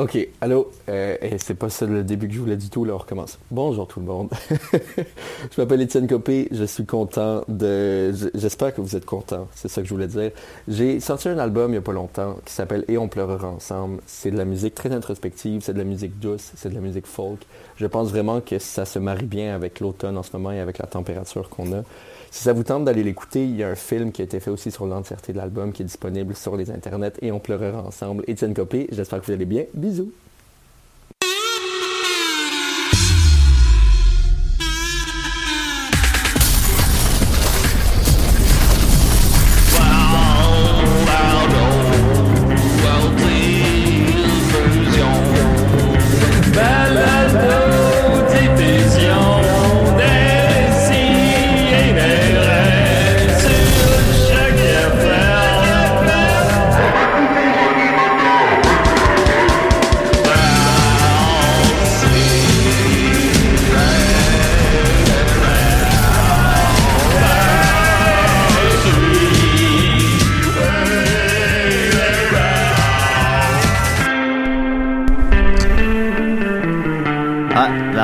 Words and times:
Ok, 0.00 0.16
allô, 0.40 0.70
euh, 0.88 1.18
eh, 1.20 1.36
c'est 1.36 1.52
pas 1.52 1.68
ça 1.68 1.84
le 1.84 2.02
début 2.02 2.26
que 2.26 2.32
je 2.32 2.40
voulais 2.40 2.56
du 2.56 2.70
tout, 2.70 2.86
là 2.86 2.94
on 2.94 2.96
recommence. 2.96 3.38
Bonjour 3.50 3.86
tout 3.86 4.00
le 4.00 4.06
monde. 4.06 4.30
je 4.72 5.60
m'appelle 5.60 5.82
Étienne 5.82 6.06
Copé, 6.06 6.48
je 6.52 6.64
suis 6.64 6.86
content 6.86 7.44
de... 7.48 8.10
J'espère 8.34 8.74
que 8.74 8.80
vous 8.80 8.96
êtes 8.96 9.04
content, 9.04 9.46
c'est 9.54 9.68
ça 9.68 9.82
que 9.82 9.86
je 9.86 9.92
voulais 9.92 10.06
dire. 10.06 10.30
J'ai 10.68 11.00
sorti 11.00 11.28
un 11.28 11.36
album 11.36 11.72
il 11.72 11.74
y 11.74 11.76
a 11.78 11.82
pas 11.82 11.92
longtemps 11.92 12.38
qui 12.46 12.54
s'appelle 12.54 12.86
Et 12.88 12.96
on 12.96 13.08
pleurera 13.08 13.48
ensemble. 13.48 14.00
C'est 14.06 14.30
de 14.30 14.38
la 14.38 14.46
musique 14.46 14.74
très 14.74 14.90
introspective, 14.90 15.60
c'est 15.62 15.74
de 15.74 15.78
la 15.78 15.84
musique 15.84 16.18
douce, 16.18 16.52
c'est 16.56 16.70
de 16.70 16.74
la 16.74 16.80
musique 16.80 17.06
folk. 17.06 17.40
Je 17.76 17.86
pense 17.86 18.08
vraiment 18.08 18.40
que 18.40 18.58
ça 18.58 18.86
se 18.86 18.98
marie 18.98 19.26
bien 19.26 19.54
avec 19.54 19.80
l'automne 19.80 20.16
en 20.16 20.22
ce 20.22 20.30
moment 20.32 20.50
et 20.50 20.60
avec 20.60 20.78
la 20.78 20.86
température 20.86 21.50
qu'on 21.50 21.74
a. 21.74 21.82
Si 22.30 22.44
ça 22.44 22.52
vous 22.52 22.62
tente 22.62 22.84
d'aller 22.84 23.02
l'écouter, 23.02 23.44
il 23.44 23.56
y 23.56 23.64
a 23.64 23.68
un 23.68 23.74
film 23.74 24.12
qui 24.12 24.22
a 24.22 24.24
été 24.24 24.38
fait 24.38 24.50
aussi 24.50 24.70
sur 24.70 24.86
l'entièreté 24.86 25.32
de 25.32 25.38
l'album 25.38 25.72
qui 25.72 25.82
est 25.82 25.84
disponible 25.84 26.36
sur 26.36 26.56
les 26.56 26.70
internets 26.70 27.12
et 27.22 27.32
on 27.32 27.40
pleurera 27.40 27.82
ensemble. 27.82 28.22
Étienne 28.28 28.54
Copé, 28.54 28.86
j'espère 28.92 29.20
que 29.20 29.26
vous 29.26 29.32
allez 29.32 29.46
bien. 29.46 29.64
Bisous. 29.74 30.12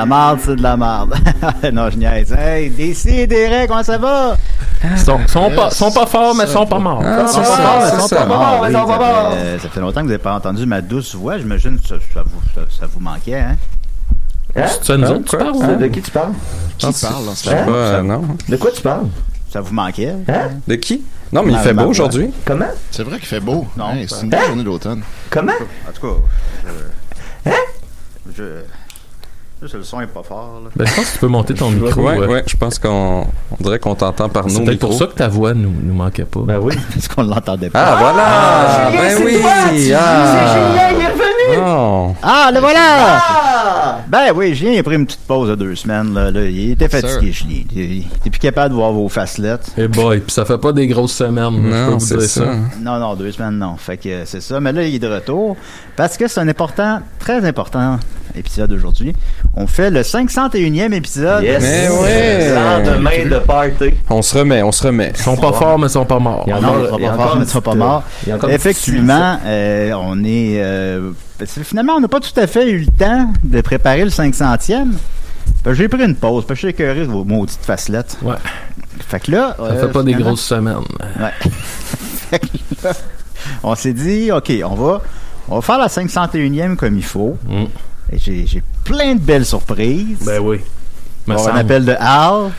Marde, 0.07 0.39
c'est 0.43 0.55
de 0.55 0.63
la 0.63 0.75
marde. 0.77 1.13
non, 1.73 1.89
je 1.91 1.97
niaise. 1.97 2.33
Hey, 2.33 2.69
décidez, 2.69 3.65
comment 3.67 3.83
ça 3.83 3.97
va? 3.97 4.35
Ils 4.83 4.97
sont, 4.99 5.19
sont 5.27 5.51
pas, 5.51 5.69
sont 5.71 5.91
pas 5.91 6.05
forts, 6.05 6.33
mais 6.35 6.47
sont 6.47 6.65
pas 6.65 6.79
morts. 6.79 7.01
Ah, 7.05 7.27
Sont 7.27 7.43
c'est 7.43 7.49
pas 7.49 7.55
ça, 7.55 7.61
forts, 7.63 7.79
mais 7.83 7.89
c'est 7.91 7.99
sont 7.99 8.07
ça. 8.07 8.15
pas 8.17 8.25
morts. 8.25 8.59
Oui, 8.61 8.67
Ils 8.69 8.73
sont 8.75 8.85
pas 8.85 8.93
ça, 8.93 8.97
morts. 8.99 9.31
fait, 9.31 9.37
euh, 9.37 9.59
ça 9.59 9.69
fait 9.69 9.79
longtemps 9.79 9.99
que 10.01 10.05
vous 10.05 10.11
n'avez 10.11 10.23
pas 10.23 10.35
entendu 10.35 10.65
ma 10.65 10.81
douce 10.81 11.15
voix. 11.15 11.37
J'imagine 11.37 11.79
que 11.79 11.87
ça, 11.87 11.95
ça 12.13 12.23
vous, 12.23 12.41
ça, 12.55 12.61
ça 12.79 12.85
vous 12.87 12.99
manquait, 12.99 13.39
hein? 13.39 13.55
C'est 14.55 14.93
à 14.93 14.97
nous 14.97 15.07
autres, 15.11 15.25
tu 15.29 15.37
parles? 15.37 15.55
Hein? 15.63 15.75
de 15.75 15.87
qui 15.87 16.01
tu 16.01 16.09
parles? 16.11 16.31
Qui 16.77 16.85
Hein? 16.87 16.91
Pas, 17.43 17.49
euh, 17.71 18.01
non. 18.01 18.23
De 18.49 18.55
quoi 18.57 18.71
tu 18.71 18.81
parles? 18.81 19.05
Ça 19.51 19.61
vous 19.61 19.73
manquait? 19.73 20.15
Hein? 20.27 20.49
De 20.67 20.75
qui? 20.75 21.03
Non, 21.31 21.43
mais 21.43 21.53
il 21.53 21.59
fait 21.59 21.73
beau 21.73 21.85
aujourd'hui. 21.85 22.31
Comment? 22.45 22.65
C'est 22.89 23.03
vrai 23.03 23.17
qu'il 23.17 23.27
fait 23.27 23.39
beau. 23.39 23.67
Non, 23.77 23.91
Hey, 23.93 24.07
ça- 24.07 24.15
c'est 24.17 24.23
une 24.23 24.29
belle 24.29 24.45
journée 24.47 24.63
d'automne. 24.63 25.01
Comment? 25.29 25.51
En 25.87 25.91
tout 25.91 26.07
cas, 26.07 26.13
je... 27.45 27.51
Je... 28.35 28.43
Juste, 29.59 29.73
le 29.73 29.83
son 29.83 30.01
est 30.01 30.07
pas 30.07 30.21
fort, 30.21 30.61
là. 30.63 30.69
Ben, 30.75 30.85
je 30.85 30.93
pense 30.95 31.05
que 31.07 31.13
tu 31.13 31.17
peux 31.19 31.27
monter 31.27 31.53
ton 31.55 31.71
micro. 31.71 32.01
Ouais, 32.01 32.19
euh. 32.19 32.27
ouais, 32.27 32.43
je 32.45 32.55
pense 32.55 32.77
qu'on 32.77 33.25
on 33.49 33.63
dirait 33.63 33.79
qu'on 33.79 33.95
t'entend 33.95 34.29
par 34.29 34.43
C'est 34.47 34.59
nos 34.59 34.65
peut-être 34.65 34.79
pour 34.79 34.93
ça 34.93 35.07
que 35.07 35.13
ta 35.15 35.27
voix 35.27 35.55
nous, 35.55 35.73
nous 35.81 35.95
manquait 35.95 36.25
pas. 36.25 36.41
Ben 36.41 36.59
oui. 36.59 36.75
Parce 36.93 37.07
qu'on 37.07 37.23
l'entendait 37.23 37.71
pas. 37.71 37.83
Ah, 37.83 37.95
voilà! 37.99 38.23
Ah, 38.27 38.91
Julien, 38.91 39.01
ben 39.01 39.17
c'est 39.17 39.25
oui! 39.25 39.41
toi, 39.41 39.51
tu- 39.69 39.93
ah. 39.95 40.35
C'est 40.35 40.53
Julien, 40.53 40.89
il 40.91 41.01
est 41.01 41.07
revenu! 41.07 41.65
Oh. 41.65 42.13
Ah, 42.21 42.51
le 42.53 42.59
voilà! 42.59 42.79
Ah! 42.81 43.99
Ben 44.07 44.31
oui, 44.35 44.53
Julien 44.53 44.73
il 44.73 44.79
a 44.79 44.83
pris 44.83 44.95
une 44.95 45.07
petite 45.07 45.25
pause 45.27 45.49
de 45.49 45.55
deux 45.55 45.73
semaines. 45.75 46.13
Là, 46.13 46.29
là. 46.29 46.45
Il 46.45 46.71
était 46.71 46.87
fatigué, 46.87 47.31
Julien. 47.31 47.63
Il 47.75 47.81
il 47.81 48.05
était 48.17 48.29
plus 48.29 48.39
capable 48.39 48.69
de 48.69 48.75
voir 48.75 48.91
vos 48.91 49.09
facelettes. 49.09 49.71
Eh 49.75 49.87
boy, 49.87 50.19
puis 50.19 50.31
ça 50.31 50.45
fait 50.45 50.59
pas 50.59 50.71
des 50.71 50.85
grosses 50.85 51.13
semaines. 51.15 51.55
je 51.55 51.61
peux 51.61 51.69
Non, 51.91 51.97
vous 51.97 51.99
c'est 52.05 52.17
dire 52.17 52.29
ça. 52.29 52.45
Non, 52.79 52.99
non, 52.99 53.15
deux 53.15 53.31
semaines, 53.31 53.57
non. 53.57 53.75
Fait 53.77 53.97
que 53.97 54.07
euh, 54.09 54.21
c'est 54.25 54.41
ça. 54.41 54.59
Mais 54.59 54.71
là, 54.71 54.83
il 54.83 54.93
est 54.93 54.99
de 54.99 55.07
retour. 55.07 55.57
Parce 55.95 56.15
que 56.15 56.27
c'est 56.27 56.39
un 56.39 56.47
important, 56.47 56.99
très 57.17 57.43
important 57.43 57.97
épisode 58.37 58.71
aujourd'hui. 58.71 59.13
On 59.55 59.67
fait 59.67 59.89
le 59.89 60.01
501e 60.01 60.93
épisode. 60.93 61.43
Yes! 61.43 61.61
Mais 61.61 61.89
ouais. 61.89 62.53
Lendemain 62.53 63.25
de 63.29 63.39
party. 63.39 63.93
On 64.09 64.21
se 64.21 64.37
remet, 64.37 64.63
on 64.63 64.71
se 64.71 64.87
remet. 64.87 65.11
Ils 65.15 65.21
sont 65.21 65.37
pas 65.37 65.53
forts, 65.53 65.79
mais 65.79 65.87
ils 65.87 65.91
sont 65.91 66.05
pas 66.05 66.19
morts. 66.19 66.45
Ils 66.47 66.53
sont 66.53 66.61
pas 66.61 67.15
forts, 67.15 67.35
mais 67.37 67.43
ils 67.43 67.49
sont 67.49 67.61
pas 67.61 67.75
morts. 67.75 68.03
Effectivement, 68.49 69.39
euh, 69.45 69.91
on 69.95 70.23
est... 70.23 70.61
euh, 70.61 71.11
finalement, 71.45 71.93
on 71.93 72.01
n'a 72.01 72.07
pas 72.07 72.19
tout 72.19 72.37
à 72.39 72.47
fait 72.47 72.69
eu 72.69 72.79
le 72.79 72.87
temps 72.87 73.31
de 73.43 73.61
préparer 73.61 74.03
le 74.03 74.09
500e. 74.09 74.93
Fait 75.63 75.69
que 75.71 75.73
J'ai 75.73 75.87
pris 75.87 76.03
une 76.03 76.15
pause, 76.15 76.45
parce 76.45 76.59
que 76.59 76.67
je 76.67 76.73
suis 76.73 76.83
écœuré 76.83 77.01
de 77.01 77.05
vos 77.05 77.23
maudites 77.23 77.59
facelettes. 77.63 78.17
Ouais. 78.21 78.35
Fait 79.07 79.19
que 79.19 79.31
là... 79.31 79.55
Ça 79.57 79.63
euh, 79.63 79.87
fait 79.87 79.91
pas 79.91 80.03
des 80.03 80.13
grosses 80.13 80.43
semaines. 80.43 80.77
Ouais. 81.19 81.31
Fait 82.29 82.39
que 82.39 82.47
là, 82.83 82.91
on 83.63 83.75
s'est 83.75 83.93
dit, 83.93 84.31
OK, 84.31 84.51
on 84.65 84.75
va, 84.75 85.01
on 85.47 85.55
va 85.55 85.61
faire 85.61 85.77
la 85.77 85.87
501e 85.87 86.75
comme 86.75 86.97
il 86.97 87.03
faut. 87.03 87.37
Mm. 87.47 87.65
J'ai, 88.13 88.45
j'ai 88.45 88.63
plein 88.83 89.15
de 89.15 89.19
belles 89.19 89.45
surprises. 89.45 90.19
Ben 90.25 90.39
oui. 90.39 90.59
on 91.27 91.31
avoir 91.31 91.55
un 91.55 91.59
appel 91.59 91.85
de 91.85 91.95
Al. 91.99 92.51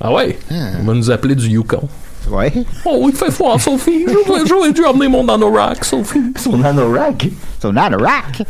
Ah 0.00 0.12
ouais? 0.12 0.38
On 0.50 0.84
va 0.84 0.94
nous 0.94 1.10
appeler 1.10 1.34
du 1.34 1.48
Yukon. 1.48 1.88
Ouais. 2.30 2.52
Oh, 2.84 3.08
il 3.08 3.16
fait 3.16 3.30
froid, 3.30 3.58
Sophie. 3.58 4.04
J'aurais 4.06 4.46
j'aurais 4.46 4.72
dû 4.72 4.84
emmener 4.84 5.08
mon 5.08 5.28
anorak, 5.28 5.84
Sophie. 5.84 6.32
Son 6.36 6.62
anorak? 6.62 7.28
Son 7.60 7.76
anorak. 7.76 8.42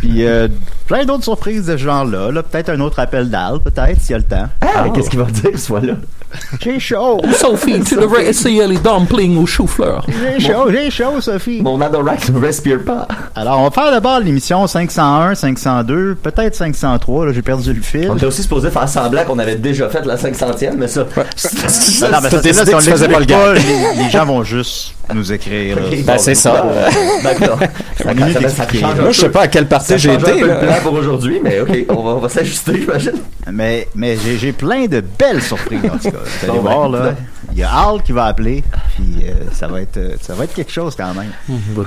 Puis 0.00 0.26
euh, 0.26 0.48
plein 0.90 1.04
d'autres 1.04 1.22
surprises 1.22 1.66
de 1.66 1.76
ce 1.76 1.82
genre-là. 1.84 2.32
Là, 2.32 2.42
peut-être 2.42 2.68
un 2.70 2.80
autre 2.80 2.98
appel 2.98 3.30
d'Al, 3.30 3.60
peut-être, 3.60 4.00
s'il 4.00 4.10
y 4.10 4.14
a 4.14 4.18
le 4.18 4.24
temps. 4.24 4.48
Ah, 4.60 4.86
qu'est-ce 4.92 5.08
qu'il 5.08 5.20
va 5.20 5.26
dire, 5.26 5.56
soit 5.56 5.80
là? 5.80 5.92
J'ai 6.60 6.80
chaud. 6.80 7.20
Sophie, 7.32 7.80
tu 7.80 7.94
devrais 7.94 8.26
essayer 8.26 8.66
les 8.66 8.78
dumplings 8.78 9.38
au 9.38 9.46
chou-fleur. 9.46 10.04
J'ai 10.08 10.40
chaud, 10.48 10.68
j'ai 10.68 10.90
chaud, 10.90 11.20
Sophie. 11.20 11.62
Mon 11.62 11.80
anorak 11.80 12.28
ne 12.30 12.40
respire 12.40 12.82
pas. 12.84 13.06
Alors, 13.36 13.60
on 13.60 13.64
va 13.64 13.70
faire 13.70 13.92
d'abord 13.92 14.18
l'émission 14.18 14.66
501, 14.66 15.36
502, 15.36 16.16
peut-être 16.20 16.56
503. 16.56 17.26
Là, 17.26 17.32
j'ai 17.32 17.42
perdu 17.42 17.72
le 17.72 17.82
fil. 17.82 18.10
On 18.10 18.16
était 18.16 18.26
aussi 18.26 18.42
supposé 18.42 18.70
faire 18.70 18.88
semblant 18.88 19.24
qu'on 19.24 19.38
avait 19.38 19.56
déjà 19.56 19.88
fait 19.88 20.04
la 20.04 20.16
500e, 20.16 20.74
mais 20.76 20.88
ça. 20.88 21.02
Non, 21.02 21.06
non, 21.16 22.18
mais 22.20 22.30
ça, 22.30 22.42
c'est 22.42 22.52
là, 22.52 22.66
si 22.66 22.74
on 22.74 22.80
faisais 22.80 23.08
pas 23.08 23.20
le 23.20 23.26
gars. 23.26 23.54
les 23.54 24.10
gens 24.10 24.26
vont 24.26 24.42
juste 24.42 24.94
nous 25.14 25.32
écrire. 25.32 25.76
là. 25.76 25.82
Ok, 25.92 26.04
Ben, 26.04 26.18
c'est 26.18 26.34
ça. 26.34 26.64
euh, 26.66 26.88
D'accord. 27.24 27.58
Ça, 28.02 28.14
minute 28.14 28.48
ça, 28.48 28.62
un 28.64 28.94
Moi, 28.94 29.10
je 29.12 29.20
sais 29.20 29.26
peu- 29.26 29.32
pas 29.32 29.42
à 29.42 29.48
quelle 29.48 29.68
partie 29.68 29.98
j'ai 29.98 30.10
un 30.10 30.14
été. 30.18 30.32
peu 30.32 30.40
le 30.40 30.46
là. 30.46 30.56
plan 30.56 30.74
pour 30.82 30.92
aujourd'hui, 30.94 31.40
mais 31.42 31.60
ok, 31.60 31.84
on 31.88 32.02
va, 32.02 32.10
on 32.12 32.18
va 32.18 32.28
s'ajuster, 32.28 32.80
j'imagine. 32.80 33.12
Mais, 33.52 33.88
mais 33.94 34.16
j'ai, 34.16 34.38
j'ai 34.38 34.52
plein 34.52 34.86
de 34.86 35.00
belles 35.18 35.42
surprises, 35.42 35.80
en 35.84 35.98
tout 35.98 36.10
cas. 36.10 36.18
Vous 36.42 36.50
allez 36.50 36.58
Bon, 36.58 36.64
ben, 36.64 36.72
voir, 36.74 36.88
là. 36.88 37.14
Il 37.52 37.58
y 37.58 37.62
a 37.64 37.70
Al 37.72 38.02
qui 38.02 38.12
va 38.12 38.26
appeler, 38.26 38.62
puis 38.94 39.24
euh, 39.26 39.32
ça, 39.52 39.66
va 39.66 39.80
être, 39.80 39.96
euh, 39.96 40.14
ça 40.20 40.34
va 40.34 40.44
être 40.44 40.54
quelque 40.54 40.70
chose 40.70 40.94
quand 40.96 41.12
même. 41.14 41.32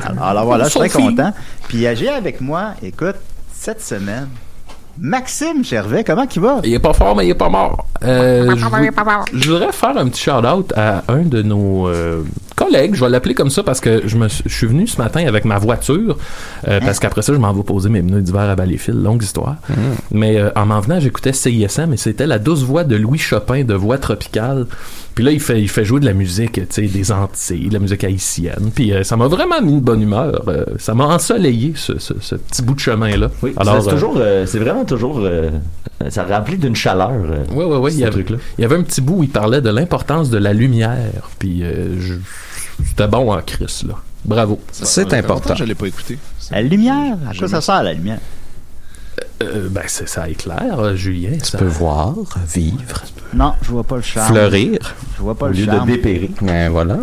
Alors, 0.05 0.23
alors 0.25 0.45
voilà, 0.45 0.65
je 0.65 0.69
suis 0.71 0.79
très 0.79 0.89
content. 0.89 1.31
Puis 1.69 1.87
euh, 1.87 1.95
j'ai 1.95 2.09
avec 2.09 2.41
moi, 2.41 2.71
écoute, 2.83 3.15
cette 3.53 3.81
semaine, 3.81 4.27
Maxime 4.99 5.63
Gervais, 5.63 6.03
comment 6.03 6.25
il 6.35 6.41
va? 6.41 6.59
Il 6.63 6.73
est 6.73 6.79
pas 6.79 6.93
fort, 6.93 7.15
mais 7.15 7.25
il 7.25 7.29
est 7.31 7.35
pas 7.35 7.49
mort. 7.49 7.87
Euh, 8.03 8.53
je, 8.55 8.65
vou- 8.65 8.69
je 9.33 9.49
voudrais 9.51 9.71
faire 9.71 9.97
un 9.97 10.07
petit 10.09 10.21
shout-out 10.23 10.71
à 10.75 11.03
un 11.07 11.19
de 11.23 11.41
nos 11.41 11.87
euh, 11.87 12.23
collègues. 12.55 12.95
Je 12.95 13.03
vais 13.03 13.09
l'appeler 13.09 13.33
comme 13.33 13.49
ça 13.49 13.63
parce 13.63 13.79
que 13.79 14.03
je, 14.05 14.17
me, 14.17 14.27
suis- 14.27 14.43
je 14.45 14.53
suis 14.53 14.67
venu 14.67 14.87
ce 14.87 14.97
matin 14.97 15.25
avec 15.27 15.45
ma 15.45 15.57
voiture. 15.59 16.17
euh, 16.67 16.79
Parce 16.79 16.99
qu'après 16.99 17.21
ça, 17.21 17.33
je 17.33 17.37
m'en 17.37 17.53
vais 17.53 17.63
poser 17.63 17.89
mes 17.89 18.01
pneus 18.01 18.21
d'hiver 18.21 18.41
à 18.41 18.55
Valleyfield. 18.55 19.01
Longue 19.03 19.23
histoire. 19.23 19.55
Mais 20.11 20.37
euh, 20.37 20.49
en 20.55 20.65
m'en 20.65 20.79
venant, 20.79 20.99
j'écoutais 20.99 21.33
CISM 21.33 21.93
et 21.93 21.97
c'était 21.97 22.27
la 22.27 22.39
douce 22.39 22.63
voix 22.63 22.83
de 22.83 22.95
Louis 22.95 23.17
Chopin 23.19 23.63
de 23.63 23.73
voix 23.73 23.97
tropicale. 23.97 24.65
Puis 25.15 25.23
là, 25.23 25.29
il 25.31 25.39
fait, 25.39 25.61
il 25.61 25.69
fait 25.69 25.85
jouer 25.85 25.99
de 25.99 26.05
la 26.05 26.13
musique, 26.13 26.53
tu 26.53 26.65
sais, 26.69 26.81
des 26.87 27.11
Antilles, 27.11 27.67
de 27.69 27.73
la 27.73 27.79
musique 27.79 28.03
haïtienne. 28.03 28.71
Puis 28.73 28.91
euh, 28.93 29.03
ça 29.03 29.15
m'a 29.15 29.27
vraiment 29.27 29.61
mis 29.61 29.75
de 29.75 29.79
bonne 29.79 30.01
humeur. 30.01 30.43
Ça 30.79 30.95
m'a 30.95 31.05
ensoleillé, 31.05 31.73
ce, 31.75 31.99
ce- 31.99 32.15
ce 32.19 32.35
petit 32.35 32.63
bout 32.63 32.73
de 32.73 32.79
chemin-là. 32.79 33.29
Oui, 33.43 33.53
Alors, 33.57 33.83
c'est 33.83 33.91
toujours, 33.91 34.19
c'est 34.47 34.57
vraiment 34.59 34.85
toujours, 34.85 35.21
ça 36.09 36.23
remplit 36.25 36.57
d'une 36.57 36.75
chaleur. 36.75 37.11
euh, 37.11 37.45
Ouais, 37.53 37.65
ouais, 37.65 37.77
ouais. 37.77 37.91
Il 37.91 37.97
y, 37.97 37.99
ce 38.01 38.03
avait, 38.05 38.11
truc-là. 38.11 38.37
il 38.57 38.61
y 38.61 38.65
avait 38.65 38.75
un 38.77 38.83
petit 38.83 39.01
bout 39.01 39.17
où 39.19 39.23
il 39.23 39.29
parlait 39.29 39.61
de 39.61 39.69
l'importance 39.69 40.29
de 40.29 40.37
la 40.37 40.53
lumière. 40.53 41.29
Puis 41.39 41.63
euh, 41.63 41.99
je- 41.99 42.13
c'était 42.85 43.07
bon 43.07 43.31
en 43.33 43.41
Chris, 43.41 43.83
là. 43.87 43.95
Bravo. 44.25 44.59
C'est 44.71 45.13
important. 45.13 45.55
Je 45.55 45.63
l'ai 45.65 45.75
pas 45.75 45.87
écouté. 45.87 46.17
La 46.51 46.61
lumière? 46.61 47.17
À 47.29 47.33
quoi 47.37 47.47
ça 47.47 47.61
sert, 47.61 47.83
la 47.83 47.93
lumière? 47.93 48.19
Euh, 49.41 49.67
ben, 49.69 49.83
c'est- 49.87 50.07
ça 50.07 50.29
éclaire, 50.29 50.79
euh, 50.79 50.95
Julien. 50.95 51.31
Tu 51.37 51.51
ça- 51.51 51.57
peux 51.57 51.65
voir, 51.65 52.15
vivre, 52.53 53.03
Non, 53.33 53.53
je 53.61 53.71
vois 53.71 53.83
pas 53.83 53.97
le 53.97 54.01
charme. 54.01 54.27
fleurir. 54.33 54.79
Je 55.17 55.21
vois 55.21 55.35
pas 55.35 55.47
Au 55.47 55.49
le 55.49 55.55
lieu 55.55 55.65
de 55.65 55.85
dépérir. 55.85 56.29
Ben 56.41 56.69
voilà. 56.71 56.97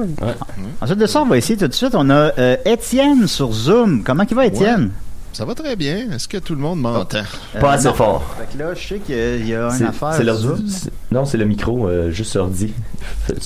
Ensuite 0.81 0.99
de 0.99 1.07
ça, 1.07 1.23
on 1.23 1.27
va 1.27 1.37
essayer 1.37 1.59
tout 1.59 1.69
de 1.69 1.75
suite. 1.75 1.95
On 1.95 2.09
a 2.11 2.33
euh, 2.39 2.57
Étienne 2.65 3.27
sur 3.27 3.53
Zoom. 3.53 4.03
Comment 4.03 4.25
il 4.29 4.35
va, 4.35 4.47
Étienne? 4.47 4.91
Ça 5.33 5.45
va 5.45 5.55
très 5.55 5.77
bien. 5.77 6.11
Est-ce 6.13 6.27
que 6.29 6.37
tout 6.39 6.55
le 6.55 6.61
monde 6.61 6.81
m'entend? 6.81 7.19
Euh, 7.55 7.61
Pas 7.61 7.73
assez 7.73 7.87
non. 7.89 7.95
fort. 7.95 8.35
Fait 8.39 8.57
que 8.59 8.63
là, 8.63 8.75
je 8.75 8.87
sais 8.89 8.99
qu'il 8.99 9.47
y 9.49 9.55
a 9.55 9.65
une 9.67 9.71
C'est 9.71 9.85
affaire. 9.85 10.15
c'est 10.15 10.25
l'ordi- 10.25 10.89
Non, 11.13 11.25
c'est 11.25 11.39
le 11.39 11.45
micro, 11.45 11.87
euh, 11.89 12.11
juste 12.11 12.35
ordi. 12.37 12.73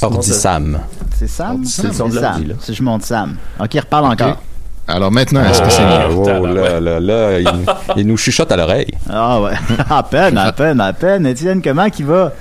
Ordi 0.03 0.29
ça- 0.29 0.35
Sam. 0.35 0.81
C'est 1.15 1.29
Sam? 1.29 1.65
C'est 1.65 1.85
le 1.85 1.93
son 1.93 2.09
de 2.09 2.15
C'est 2.15 2.21
l'ordi, 2.23 2.45
là. 2.47 2.55
Si 2.61 2.75
je 2.75 2.83
monte 2.83 3.03
Sam. 3.05 3.37
Ok, 3.61 3.75
il 3.75 3.81
reparle 3.81 4.07
encore. 4.07 4.43
Alors 4.89 5.11
maintenant, 5.13 5.43
est-ce 5.45 5.63
que 5.63 5.71
c'est 5.71 5.83
Ah, 5.83 6.09
mieux? 6.09 6.15
wow, 6.15 6.47
là, 6.47 6.81
là, 6.81 7.01
là, 7.01 7.39
il, 7.41 7.49
il 7.97 8.07
nous 8.07 8.17
chuchote 8.17 8.51
à 8.53 8.57
l'oreille. 8.57 8.91
Ah 9.09 9.41
ouais, 9.41 9.53
à 9.91 10.03
peine, 10.03 10.37
à 10.37 10.53
peine, 10.53 10.81
à 10.81 10.93
peine. 10.93 11.27
Étienne, 11.27 11.63
comment 11.63 11.89
qui 11.91 12.03
va? 12.03 12.33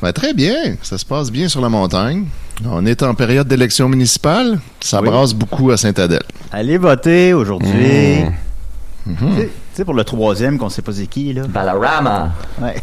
Ben, 0.00 0.12
très 0.12 0.32
bien. 0.34 0.54
Ça 0.82 0.96
se 0.98 1.04
passe 1.04 1.30
bien 1.30 1.48
sur 1.48 1.60
la 1.60 1.68
montagne. 1.68 2.26
On 2.64 2.84
est 2.86 3.02
en 3.04 3.14
période 3.14 3.46
d'élection 3.46 3.88
municipale. 3.88 4.58
Ça 4.80 5.00
Oui. 5.00 5.08
brasse 5.08 5.32
beaucoup 5.32 5.70
à 5.70 5.76
Saint-Adèle. 5.76 6.22
Allez 6.50 6.76
voter 6.78 7.34
aujourd'hui. 7.34 8.22
Mmh. 8.24 8.32
Tu 9.04 9.14
sais- 9.36 9.46
Tu 9.46 9.50
sais, 9.74 9.84
pour 9.84 9.94
le 9.94 10.04
troisième, 10.04 10.58
qu'on 10.58 10.68
sait 10.68 10.82
pas 10.82 10.92
c'est 10.92 11.06
qui, 11.06 11.32
là. 11.32 11.42
Balarama. 11.48 12.32
Ouais. 12.60 12.74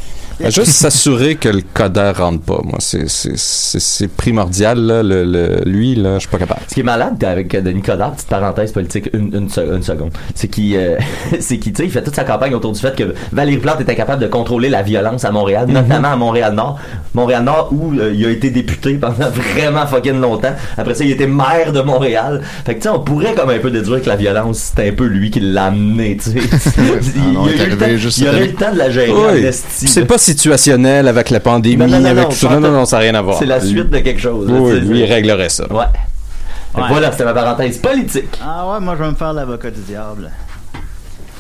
Juste 0.45 0.68
s'assurer 0.71 1.36
que 1.36 1.50
le 1.50 1.62
coder 1.74 2.12
rentre 2.15 2.41
pas. 2.44 2.62
Moi, 2.63 2.77
c'est- 2.80 3.09
c'est 3.09 3.38
c'est- 3.38 3.80
c'est 3.80 4.07
primordial. 4.07 4.80
Là, 4.80 5.03
le, 5.03 5.24
le- 5.25 5.62
lui, 5.65 5.95
là, 5.95 6.15
je 6.15 6.19
suis 6.21 6.30
pas 6.30 6.38
capable. 6.38 6.62
Ce 6.68 6.74
qui 6.74 6.80
est 6.80 6.83
malade 6.83 7.21
avec 7.24 7.53
euh, 7.56 7.62
Denis 7.62 7.81
Coderre, 7.81 8.12
petite 8.13 8.27
parenthèse 8.30 8.71
politique, 8.71 9.09
une, 9.13 9.33
une, 9.36 9.50
se- 9.50 9.59
une 9.59 9.83
seconde, 9.83 10.12
c'est 10.36 10.47
qu'il 10.47 10.75
euh, 10.77 10.95
c'est 11.39 11.57
qu'il 11.57 11.74
tu 11.74 11.77
sais, 11.83 11.86
il 11.88 11.91
fait 11.91 12.03
toute 12.03 12.15
sa 12.15 12.24
campagne 12.24 12.53
autour 12.56 12.71
du 12.71 12.80
fait 12.80 12.95
que 12.95 13.13
Valérie 13.31 13.57
Plante 13.57 13.81
était 13.81 13.95
capable 13.95 14.21
de 14.21 14.27
contrôler 14.27 14.69
la 14.69 14.81
violence 14.81 15.25
à 15.25 15.31
Montréal, 15.31 15.68
notamment 15.68 16.12
à 16.13 16.15
Montréal-Nord. 16.15 16.80
Montréal-Nord 17.13 17.69
où 17.71 17.94
euh, 17.94 18.13
il 18.15 18.25
a 18.25 18.30
été 18.30 18.50
député 18.50 18.94
pendant 18.95 19.30
vraiment 19.53 19.85
fucking 19.88 20.19
longtemps. 20.19 20.56
Après 20.77 20.94
ça, 20.95 21.03
il 21.03 21.12
était 21.12 21.27
maire 21.27 21.74
de 21.74 21.81
Montréal. 21.81 22.42
Fait 22.65 22.75
que 22.75 22.80
tu 22.80 22.83
sais, 22.83 22.89
on 22.89 23.00
pourrait 23.00 23.33
comme 23.35 23.50
un 23.50 23.59
peu 23.59 23.71
déduire 23.71 24.01
que 24.01 24.09
la 24.09 24.15
violence, 24.15 24.59
c'était 24.75 24.89
un 24.89 24.94
peu 24.94 25.06
lui 25.06 25.31
qui 25.31 25.39
l'a 25.42 25.65
amené, 25.65 26.18
tu 26.18 26.31
sais. 26.31 26.38
il, 27.18 27.33
non, 27.33 27.45
il 27.47 27.56
il 27.56 27.59
est 27.59 27.63
a 27.63 27.65
eu 27.65 27.69
le 27.71 27.77
temps- 27.77 27.97
juste 27.97 28.18
il 28.19 28.27
aurait 28.27 28.38
cette 28.39 28.47
eu 28.47 28.51
le 28.51 28.56
temps 28.56 28.71
de 28.74 28.77
la 28.77 28.89
gérer 28.89 29.12
Oui. 29.12 29.47
C'est 29.51 30.06
situationnel 30.30 31.08
avec 31.08 31.30
la 31.31 31.40
pandémie, 31.40 31.78
Non, 31.78 31.88
non, 31.88 32.00
non, 32.00 32.06
avec 32.06 32.24
non, 32.24 32.30
tout 32.30 32.36
ça. 32.36 32.50
Non, 32.50 32.60
non, 32.60 32.72
non, 32.72 32.86
ça 32.86 32.98
n'a 32.98 33.04
rien 33.04 33.16
à 33.16 33.22
voir. 33.22 33.38
C'est 33.40 33.46
la 33.46 33.60
suite 33.60 33.90
de 33.90 34.00
quelque 34.00 34.22
chose. 34.22 34.48
Oui, 34.50 34.80
lui, 34.81 35.00
il 35.00 35.06
réglerait 35.06 35.50
ça. 35.50 35.66
Ouais. 35.72 35.86
Ouais. 36.76 36.84
Voilà, 36.88 37.12
c'était 37.12 37.26
ma 37.26 37.34
parenthèse 37.34 37.80
politique. 37.80 38.40
Ah 38.44 38.70
ouais, 38.70 38.80
moi, 38.80 38.96
je 38.98 39.04
vais 39.04 39.10
me 39.10 39.16
faire 39.16 39.34
l'avocat 39.34 39.72
du 39.72 39.81
diable. 39.81 40.30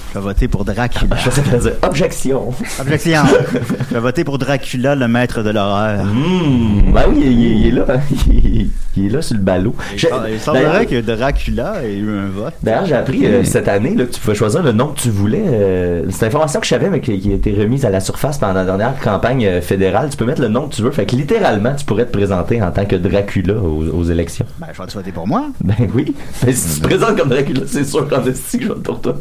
Je 0.09 0.17
vais 0.17 0.23
voter 0.23 0.47
pour 0.47 0.65
Dracula. 0.65 1.15
Je 1.23 1.29
sais 1.29 1.41
pas 1.41 1.57
dire 1.57 1.73
objection. 1.83 2.49
Objection. 2.79 3.21
je 3.89 3.93
vais 3.93 3.99
voter 3.99 4.23
pour 4.23 4.39
Dracula, 4.39 4.95
le 4.95 5.07
maître 5.07 5.43
de 5.43 5.51
l'horreur. 5.51 6.03
Mmh, 6.03 6.91
ben 6.93 7.03
oui, 7.09 7.17
il, 7.21 7.31
il- 7.31 7.57
il 7.59 7.67
est 7.67 7.71
là. 7.71 7.85
Il, 8.27 8.69
il 8.97 9.05
est 9.05 9.09
là 9.09 9.21
sur 9.21 9.35
le 9.37 9.41
ballot. 9.43 9.75
Il 9.93 9.99
Je- 9.99 10.07
semblerait- 10.07 10.31
Il 10.33 10.39
d'ailleurs- 10.39 10.41
semblerait 10.41 10.85
que 10.87 11.01
Dracula 11.01 11.83
ait 11.83 11.95
eu 11.97 12.09
un 12.09 12.27
vote. 12.27 12.53
D'ailleurs, 12.63 12.85
j'ai 12.87 12.95
appris 12.95 13.25
euh, 13.27 13.43
cette 13.43 13.67
année 13.67 13.93
là, 13.93 14.05
que 14.05 14.11
tu 14.13 14.19
pouvais 14.19 14.33
choisir 14.35 14.63
le 14.63 14.71
nom 14.71 14.87
que 14.87 14.99
tu 14.99 15.09
voulais. 15.11 15.43
euh, 15.45 16.03
c'est 16.09 16.21
une 16.25 16.27
information 16.29 16.59
que 16.59 16.65
je 16.65 16.69
savais, 16.71 16.89
mais 16.89 17.01
qui, 17.01 17.19
qui 17.19 17.31
a 17.31 17.35
été 17.35 17.53
remise 17.53 17.85
à 17.85 17.91
la 17.91 17.99
surface 17.99 18.39
pendant 18.39 18.53
la 18.53 18.65
dernière 18.65 18.99
campagne 18.99 19.45
euh, 19.45 19.61
fédérale. 19.61 20.09
Tu 20.09 20.17
peux 20.17 20.25
mettre 20.25 20.41
le 20.41 20.47
nom 20.47 20.67
que 20.67 20.73
tu 20.75 20.81
veux. 20.81 20.89
Fait 20.91 21.05
que 21.05 21.15
littéralement, 21.15 21.75
tu 21.75 21.85
pourrais 21.85 22.05
te 22.07 22.11
présenter 22.11 22.61
en 22.63 22.71
tant 22.71 22.85
que 22.85 22.95
Dracula 22.95 23.53
aux, 23.53 23.85
aux 23.93 24.03
élections. 24.05 24.45
Ben, 24.59 24.67
je 24.73 24.81
vais 24.81 24.87
te 24.87 24.93
voter 24.93 25.11
pour 25.11 25.27
moi. 25.27 25.45
Ben 25.63 25.75
oui. 25.93 26.15
Mais 26.45 26.51
si 26.53 26.75
tu 26.75 26.81
te 26.81 26.87
présentes 26.87 27.15
comme 27.15 27.29
Dracula, 27.29 27.61
c'est 27.67 27.83
sûr 27.85 28.07
qu'en 28.09 28.21
que 28.21 28.31
je 28.59 28.67
vote 28.67 28.81
pour 28.81 28.99
toi. 29.01 29.15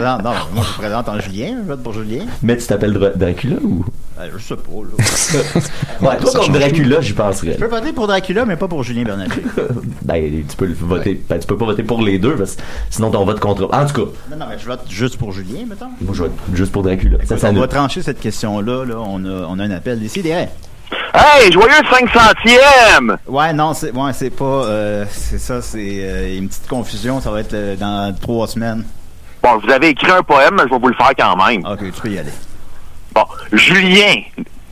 Présente. 0.00 0.24
Non, 0.24 0.30
moi, 0.54 0.64
je 0.64 0.72
me 0.72 0.78
présente 0.78 1.08
en 1.08 1.20
Julien. 1.20 1.56
Je 1.62 1.68
vote 1.68 1.82
pour 1.82 1.92
Julien. 1.92 2.24
Mais 2.42 2.56
tu 2.56 2.66
t'appelles 2.66 2.92
Dra- 2.92 3.10
Dracula 3.16 3.56
ou? 3.62 3.84
Ben, 4.16 4.24
je 4.36 4.42
sais 4.42 4.56
pas, 4.56 4.62
là. 4.82 5.04
Ouais, 6.08 6.16
toi 6.18 6.30
change 6.32 6.50
Dracula, 6.50 7.00
j'y 7.00 7.12
penserais. 7.12 7.52
Je 7.52 7.58
peux 7.58 7.66
voter 7.68 7.92
pour 7.92 8.06
Dracula, 8.08 8.44
mais 8.44 8.56
pas 8.56 8.66
pour 8.68 8.82
Julien 8.82 9.04
Bernatchez. 9.04 9.42
Ben, 10.02 10.44
tu 10.48 10.56
peux 10.56 10.66
le 10.66 10.74
voter. 10.74 11.22
Ben, 11.28 11.38
tu 11.38 11.46
peux 11.46 11.56
pas 11.56 11.66
voter 11.66 11.82
pour 11.82 12.02
les 12.02 12.18
deux, 12.18 12.34
parce 12.34 12.56
que 12.56 12.62
sinon 12.90 13.10
ton 13.10 13.24
vote 13.24 13.38
contre. 13.40 13.68
En 13.72 13.86
tout 13.86 13.94
cas, 14.06 14.10
Non, 14.30 14.36
non, 14.38 14.46
mais 14.48 14.58
je 14.58 14.66
vote 14.66 14.80
juste 14.88 15.16
pour 15.18 15.32
Julien, 15.32 15.66
mettons. 15.68 15.86
moi 16.00 16.14
je 16.14 16.22
vote 16.22 16.32
juste 16.54 16.72
pour 16.72 16.82
Dracula. 16.82 17.18
Ça, 17.18 17.24
Écoute, 17.24 17.38
ça 17.38 17.50
on 17.50 17.52
nous- 17.52 17.60
va 17.60 17.68
trancher 17.68 18.02
cette 18.02 18.20
question-là. 18.20 18.84
Là. 18.84 18.96
On, 18.98 19.24
a, 19.24 19.46
on 19.48 19.58
a 19.58 19.64
un 19.64 19.70
appel. 19.70 20.00
Décidez. 20.00 20.30
Hey, 21.14 21.52
joyeux 21.52 21.68
500e! 21.92 23.16
Ouais, 23.28 23.52
non, 23.52 23.74
c'est 23.74 23.92
ouais, 23.92 24.12
c'est 24.14 24.30
pas. 24.30 24.44
euh, 24.44 25.04
c'est 25.10 25.38
ça, 25.38 25.60
c'est 25.62 25.98
euh, 26.02 26.38
une 26.38 26.48
petite 26.48 26.66
confusion. 26.68 27.20
Ça 27.20 27.30
va 27.30 27.40
être 27.40 27.54
euh, 27.54 27.76
dans 27.76 28.14
trois 28.18 28.46
semaines. 28.46 28.84
Bon, 29.42 29.58
vous 29.62 29.70
avez 29.70 29.88
écrit 29.90 30.10
un 30.10 30.22
poème, 30.22 30.54
mais 30.56 30.64
je 30.64 30.70
vais 30.70 30.78
vous 30.78 30.88
le 30.88 30.94
faire 30.94 31.12
quand 31.18 31.36
même. 31.36 31.64
Ok, 31.64 31.78
tu 31.94 32.00
peux 32.00 32.08
y 32.08 32.18
aller. 32.18 32.32
Bon, 33.14 33.24
Julien, 33.52 34.14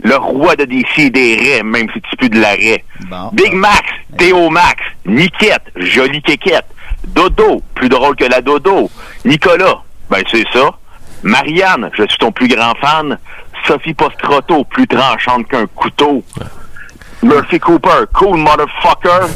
le 0.02 0.16
roi 0.16 0.56
de 0.56 0.64
Décideret, 0.64 1.62
même 1.62 1.88
si 1.92 2.00
tu 2.00 2.16
plus 2.16 2.28
de 2.30 2.40
l'arrêt. 2.40 2.84
Bon. 3.08 3.30
Big 3.32 3.52
Max, 3.52 3.84
Théo 4.18 4.50
Max, 4.50 4.82
Niquette, 5.04 5.70
jolie 5.76 6.22
quéquette. 6.22 6.66
Dodo, 7.06 7.62
plus 7.74 7.88
drôle 7.88 8.16
que 8.16 8.24
la 8.24 8.40
Dodo. 8.40 8.90
Nicolas, 9.24 9.82
ben 10.10 10.22
c'est 10.30 10.44
ça. 10.52 10.70
Marianne, 11.22 11.90
je 11.94 12.04
suis 12.08 12.18
ton 12.18 12.32
plus 12.32 12.48
grand 12.48 12.74
fan. 12.80 13.18
Sophie 13.66 13.94
Postrotto, 13.94 14.64
plus 14.64 14.86
tranchante 14.86 15.48
qu'un 15.48 15.66
couteau. 15.66 16.22
Murphy 17.22 17.58
Cooper, 17.58 18.04
cool 18.14 18.38
motherfucker. 18.38 19.26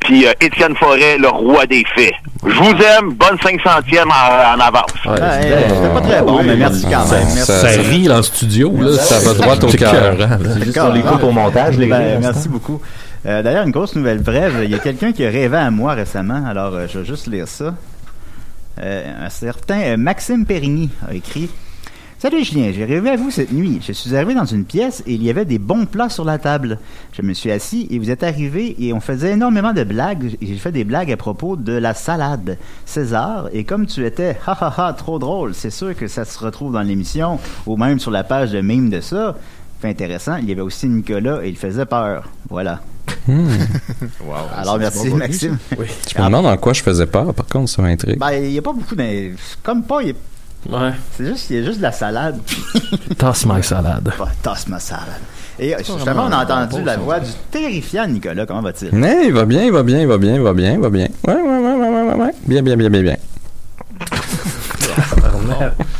Puis 0.00 0.26
euh, 0.26 0.32
Étienne 0.40 0.76
Forêt, 0.76 1.18
le 1.18 1.28
roi 1.28 1.66
des 1.66 1.84
faits. 1.94 2.14
Je 2.46 2.54
vous 2.58 2.70
aime, 2.82 3.12
bonne 3.14 3.36
500e 3.36 4.04
en, 4.04 4.56
en 4.56 4.60
avance. 4.60 4.90
Ouais, 5.06 5.42
C'était 5.42 5.88
pas 5.94 6.00
très 6.00 6.22
bon, 6.22 6.42
mais 6.42 6.56
merci 6.56 6.82
quand 6.84 7.08
même. 7.10 7.24
Merci. 7.34 7.40
ça, 7.52 7.66
rit 7.68 8.04
le 8.08 8.22
studio, 8.22 8.72
là. 8.80 8.92
Ça 8.98 9.18
va 9.20 9.34
droit 9.34 9.54
au 9.56 9.72
cœur. 9.72 10.16
C'est 10.54 10.64
juste 10.64 10.78
qu'on 10.78 10.92
les 10.92 11.02
coupe 11.02 11.22
au 11.22 11.30
montage, 11.30 11.78
les 11.78 11.86
Ben, 11.86 11.98
gars. 12.14 12.18
merci 12.20 12.48
beaucoup. 12.48 12.80
Euh, 13.26 13.42
D'ailleurs, 13.42 13.64
une 13.64 13.70
grosse 13.72 13.96
nouvelle 13.96 14.18
brève. 14.22 14.60
Il 14.64 14.70
y 14.70 14.74
a 14.74 14.78
quelqu'un 14.78 15.12
qui 15.12 15.24
a 15.24 15.30
rêvé 15.30 15.56
à 15.56 15.70
moi 15.70 15.94
récemment. 15.94 16.44
Alors, 16.46 16.74
euh, 16.74 16.86
je 16.92 16.98
vais 16.98 17.04
juste 17.06 17.26
lire 17.26 17.48
ça. 17.48 17.74
Euh, 18.82 19.26
un 19.26 19.30
certain 19.30 19.80
euh, 19.80 19.96
Maxime 19.96 20.44
Périgny 20.44 20.90
a 21.08 21.14
écrit 21.14 21.48
Salut 22.24 22.42
Julien, 22.42 22.72
j'ai 22.74 22.86
rêvé 22.86 23.10
à 23.10 23.16
vous 23.16 23.30
cette 23.30 23.52
nuit. 23.52 23.80
Je 23.86 23.92
suis 23.92 24.16
arrivé 24.16 24.32
dans 24.32 24.46
une 24.46 24.64
pièce 24.64 25.02
et 25.06 25.12
il 25.12 25.22
y 25.22 25.28
avait 25.28 25.44
des 25.44 25.58
bons 25.58 25.84
plats 25.84 26.08
sur 26.08 26.24
la 26.24 26.38
table. 26.38 26.78
Je 27.12 27.20
me 27.20 27.34
suis 27.34 27.50
assis 27.50 27.86
et 27.90 27.98
vous 27.98 28.08
êtes 28.08 28.22
arrivé 28.22 28.74
et 28.82 28.94
on 28.94 29.00
faisait 29.00 29.32
énormément 29.32 29.74
de 29.74 29.84
blagues. 29.84 30.34
J'ai 30.40 30.54
fait 30.54 30.72
des 30.72 30.84
blagues 30.84 31.12
à 31.12 31.18
propos 31.18 31.56
de 31.56 31.74
la 31.74 31.92
salade 31.92 32.56
César. 32.86 33.50
Et 33.52 33.64
comme 33.64 33.84
tu 33.84 34.06
étais 34.06 34.38
ha 34.46 34.56
ha 34.58 34.74
ha 34.88 34.92
trop 34.94 35.18
drôle, 35.18 35.52
c'est 35.52 35.68
sûr 35.68 35.94
que 35.94 36.08
ça 36.08 36.24
se 36.24 36.38
retrouve 36.38 36.72
dans 36.72 36.80
l'émission 36.80 37.38
ou 37.66 37.76
même 37.76 38.00
sur 38.00 38.10
la 38.10 38.24
page 38.24 38.52
de 38.52 38.62
mime 38.62 38.88
de 38.88 39.02
ça. 39.02 39.36
Fait 39.82 39.90
intéressant, 39.90 40.36
il 40.36 40.48
y 40.48 40.52
avait 40.52 40.62
aussi 40.62 40.88
Nicolas 40.88 41.44
et 41.44 41.50
il 41.50 41.58
faisait 41.58 41.84
peur. 41.84 42.30
Voilà. 42.48 42.80
Alors 44.56 44.78
merci 44.78 45.10
Maxime. 45.10 45.58
Je 45.72 45.76
me 46.18 46.24
demande 46.24 46.46
en 46.46 46.56
quoi 46.56 46.72
je 46.72 46.82
faisais 46.82 47.04
peur, 47.04 47.34
par 47.34 47.44
contre, 47.44 47.68
ça 47.68 47.82
m'intrigue. 47.82 48.18
Ben, 48.18 48.32
il 48.32 48.48
n'y 48.48 48.58
a 48.58 48.62
pas 48.62 48.72
beaucoup 48.72 48.96
de... 48.96 49.32
Comme 49.62 49.82
pas, 49.82 50.00
il 50.00 50.08
y 50.08 50.10
a- 50.12 50.14
Ouais. 50.68 50.90
c'est 51.16 51.26
juste, 51.26 51.50
il 51.50 51.56
y 51.56 51.58
a 51.60 51.64
juste 51.64 51.78
de 51.78 51.82
la 51.82 51.92
salade. 51.92 52.38
Toss 53.18 53.46
my 53.46 53.62
salade. 53.62 54.12
Bah, 54.18 54.28
Toss 54.42 54.66
ma 54.68 54.80
salade. 54.80 55.04
Et 55.58 55.74
euh, 55.74 55.78
justement, 55.78 56.26
on 56.28 56.32
a 56.32 56.44
entendu 56.44 56.82
la 56.82 56.96
voix 56.96 57.20
du 57.20 57.30
terrifiant 57.50 58.06
Nicolas. 58.06 58.46
Comment 58.46 58.62
va-t-il? 58.62 58.90
Mais 58.92 59.26
il 59.26 59.32
va 59.32 59.44
bien, 59.44 59.64
il 59.64 59.72
va 59.72 59.82
bien, 59.82 60.00
il 60.00 60.06
va 60.06 60.18
bien, 60.18 60.34
il 60.34 60.40
va 60.40 60.52
bien, 60.52 60.72
il 60.72 60.80
va 60.80 60.90
bien. 60.90 61.08
Ouais, 61.26 61.34
ouais, 61.34 61.42
ouais, 61.42 61.74
ouais, 61.74 61.88
ouais, 61.88 62.02
ouais, 62.02 62.14
ouais. 62.14 62.34
Bien, 62.46 62.62
bien, 62.62 62.76
bien, 62.76 62.90
bien, 62.90 63.02
bien. 63.02 63.16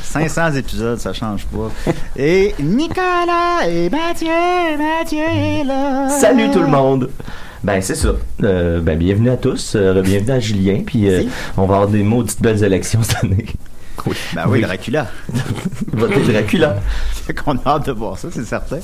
500 0.02 0.54
épisodes, 0.54 0.98
ça 0.98 1.12
change 1.12 1.44
pas. 1.46 1.70
Et 2.16 2.54
Nicolas 2.60 3.66
et 3.68 3.90
Mathieu, 3.90 4.28
Mathieu 4.78 5.18
est 5.18 5.64
là. 5.64 6.08
Salut 6.08 6.50
tout 6.50 6.60
le 6.60 6.68
monde! 6.68 7.10
Ben 7.64 7.80
c'est 7.80 7.94
ça. 7.94 8.10
Euh, 8.42 8.80
ben 8.80 8.98
bienvenue 8.98 9.30
à 9.30 9.36
tous, 9.36 9.72
euh, 9.74 10.02
bienvenue 10.02 10.32
à 10.32 10.38
Julien, 10.38 10.82
puis 10.84 11.08
euh, 11.08 11.22
on 11.56 11.64
va 11.64 11.76
avoir 11.76 11.88
des 11.88 12.02
maudites 12.02 12.42
belles 12.42 12.62
élections 12.62 13.02
cette 13.02 13.24
année. 13.24 13.46
Ben 14.34 14.44
oui, 14.48 14.60
Dracula. 14.60 15.06
Voter 15.92 16.20
Dracula. 16.32 16.76
Fait 17.12 17.34
qu'on 17.34 17.56
a 17.58 17.62
hâte 17.66 17.86
de 17.86 17.92
voir 17.92 18.18
ça, 18.18 18.28
c'est 18.30 18.44
certain. 18.44 18.78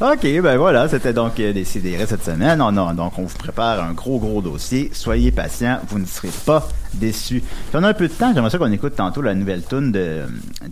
OK, 0.00 0.22
ben 0.22 0.56
voilà, 0.56 0.88
c'était 0.88 1.12
donc 1.12 1.38
euh, 1.40 1.52
décidé 1.52 1.96
cette 2.06 2.24
semaine. 2.24 2.60
On 2.62 2.76
a- 2.76 2.94
donc, 2.94 3.18
on 3.18 3.22
vous 3.24 3.38
prépare 3.38 3.82
un 3.82 3.92
gros, 3.92 4.18
gros 4.18 4.40
dossier. 4.42 4.90
Soyez 4.92 5.32
patients, 5.32 5.80
vous 5.88 5.98
ne 5.98 6.06
serez 6.06 6.30
pas 6.46 6.68
déçus. 6.94 7.40
Puis 7.40 7.74
on 7.74 7.82
a 7.82 7.88
un 7.88 7.94
peu 7.94 8.08
de 8.08 8.12
temps, 8.12 8.32
j'aimerais 8.34 8.50
ça 8.50 8.58
qu'on 8.58 8.70
écoute 8.72 8.94
tantôt 8.96 9.22
la 9.22 9.34
nouvelle 9.34 9.62
tune 9.68 9.92
de, 9.92 10.22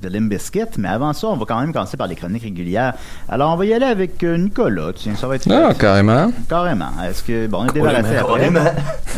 de 0.00 0.08
Limp 0.08 0.28
Bizkit, 0.30 0.64
mais 0.78 0.88
avant 0.88 1.12
ça, 1.12 1.28
on 1.28 1.36
va 1.36 1.44
quand 1.46 1.60
même 1.60 1.72
commencer 1.72 1.96
par 1.96 2.06
les 2.06 2.14
chroniques 2.16 2.42
régulières. 2.42 2.94
Alors, 3.28 3.52
on 3.52 3.56
va 3.56 3.64
y 3.66 3.72
aller 3.74 3.86
avec 3.86 4.22
euh, 4.24 4.36
Nicolas. 4.36 4.92
Tiens, 4.94 5.14
ça 5.16 5.26
va 5.26 5.36
être... 5.36 5.50
Ah, 5.50 5.72
carrément. 5.74 6.32
Carrément. 6.48 6.90
Est-ce 7.08 7.22
que... 7.22 7.46
Bon, 7.46 7.60
on 7.62 7.66
est 7.66 7.72
débarrassé 7.72 8.16
après. 8.16 8.38
Carrément. 8.38 8.60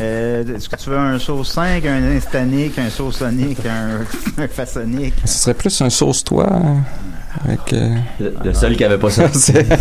Euh, 0.00 0.56
Est-ce 0.56 0.68
que 0.68 0.76
tu 0.76 0.90
veux 0.90 0.99
un 0.99 1.18
sauce 1.18 1.52
5, 1.52 1.85
un 1.87 2.16
instanique, 2.16 2.78
un 2.78 2.90
sauce 2.90 3.16
sonique, 3.18 3.59
un, 3.66 4.42
un 4.42 4.49
façonique? 4.49 5.14
Ce 5.25 5.38
serait 5.38 5.54
plus 5.54 5.80
un 5.82 5.90
sauce-toi. 5.90 6.47
hein, 6.52 6.76
Avec. 7.44 7.73
euh, 7.73 7.94
Le, 8.21 8.35
le 8.44 8.54
seul 8.54 8.76
qui 8.76 8.85
avait 8.85 8.99
pas 8.99 9.11
ça. 9.11 9.25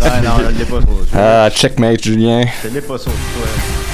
Ah 0.02 0.20
non, 0.22 0.30
je 0.50 0.58
l'ai 0.58 0.64
pas 0.64 0.80
sauce. 0.80 1.08
ah, 1.14 1.48
checkmate, 1.50 2.02
Julien. 2.02 2.42
Je 2.64 2.68
l'ai 2.68 2.80
pas 2.80 2.98
sauce 2.98 3.06
toi. 3.06 3.91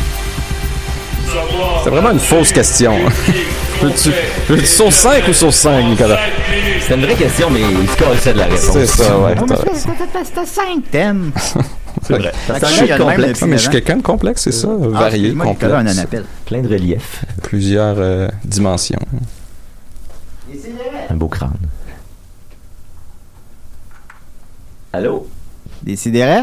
C'est 1.85 1.91
vraiment 1.91 2.11
une 2.11 2.19
fausse 2.19 2.53
question. 2.53 2.95
Veux-tu 3.81 4.11
veux-tu 4.49 4.67
sauce 4.67 4.95
5 4.97 5.29
ou 5.29 5.33
sauce 5.33 5.55
5, 5.55 5.85
Nicolas? 5.85 6.19
C'était 6.81 6.95
une 6.97 7.03
vraie 7.05 7.15
question, 7.15 7.49
mais 7.49 7.61
il 7.61 7.89
se 7.89 7.97
connaissait 7.97 8.33
de 8.33 8.39
la 8.39 8.45
réponse. 8.47 8.61
C'est 8.73 8.87
ça, 8.87 9.17
ouais. 9.19 9.35
Oh, 9.41 9.45
t'as- 9.47 9.57
c'était- 9.57 10.25
c'était 10.25 10.47
5 10.47 10.91
thèmes. 10.91 11.31
C'est 12.03 12.15
vrai. 12.19 12.33
Le 12.49 12.87
même 12.89 12.99
complexe. 12.99 13.43
mais 13.43 13.57
je 13.57 13.63
suis 13.63 13.71
quelqu'un 13.71 13.97
de 13.99 14.03
complexe, 14.03 14.43
c'est 14.43 14.53
ça? 14.53 14.69
Ah, 14.71 14.87
Varié, 14.89 15.33
complexe. 15.33 15.73
on 15.73 15.87
a 15.87 15.91
un 15.91 15.99
appel. 15.99 16.25
Plein 16.47 16.61
de 16.63 16.69
relief. 16.69 17.25
Plusieurs 17.43 17.97
euh, 17.99 18.29
dimensions. 18.45 18.99
Un 21.11 21.15
beau 21.15 21.29
crâne. 21.29 21.53
Allô? 24.93 25.27
Décidérez? 25.83 26.43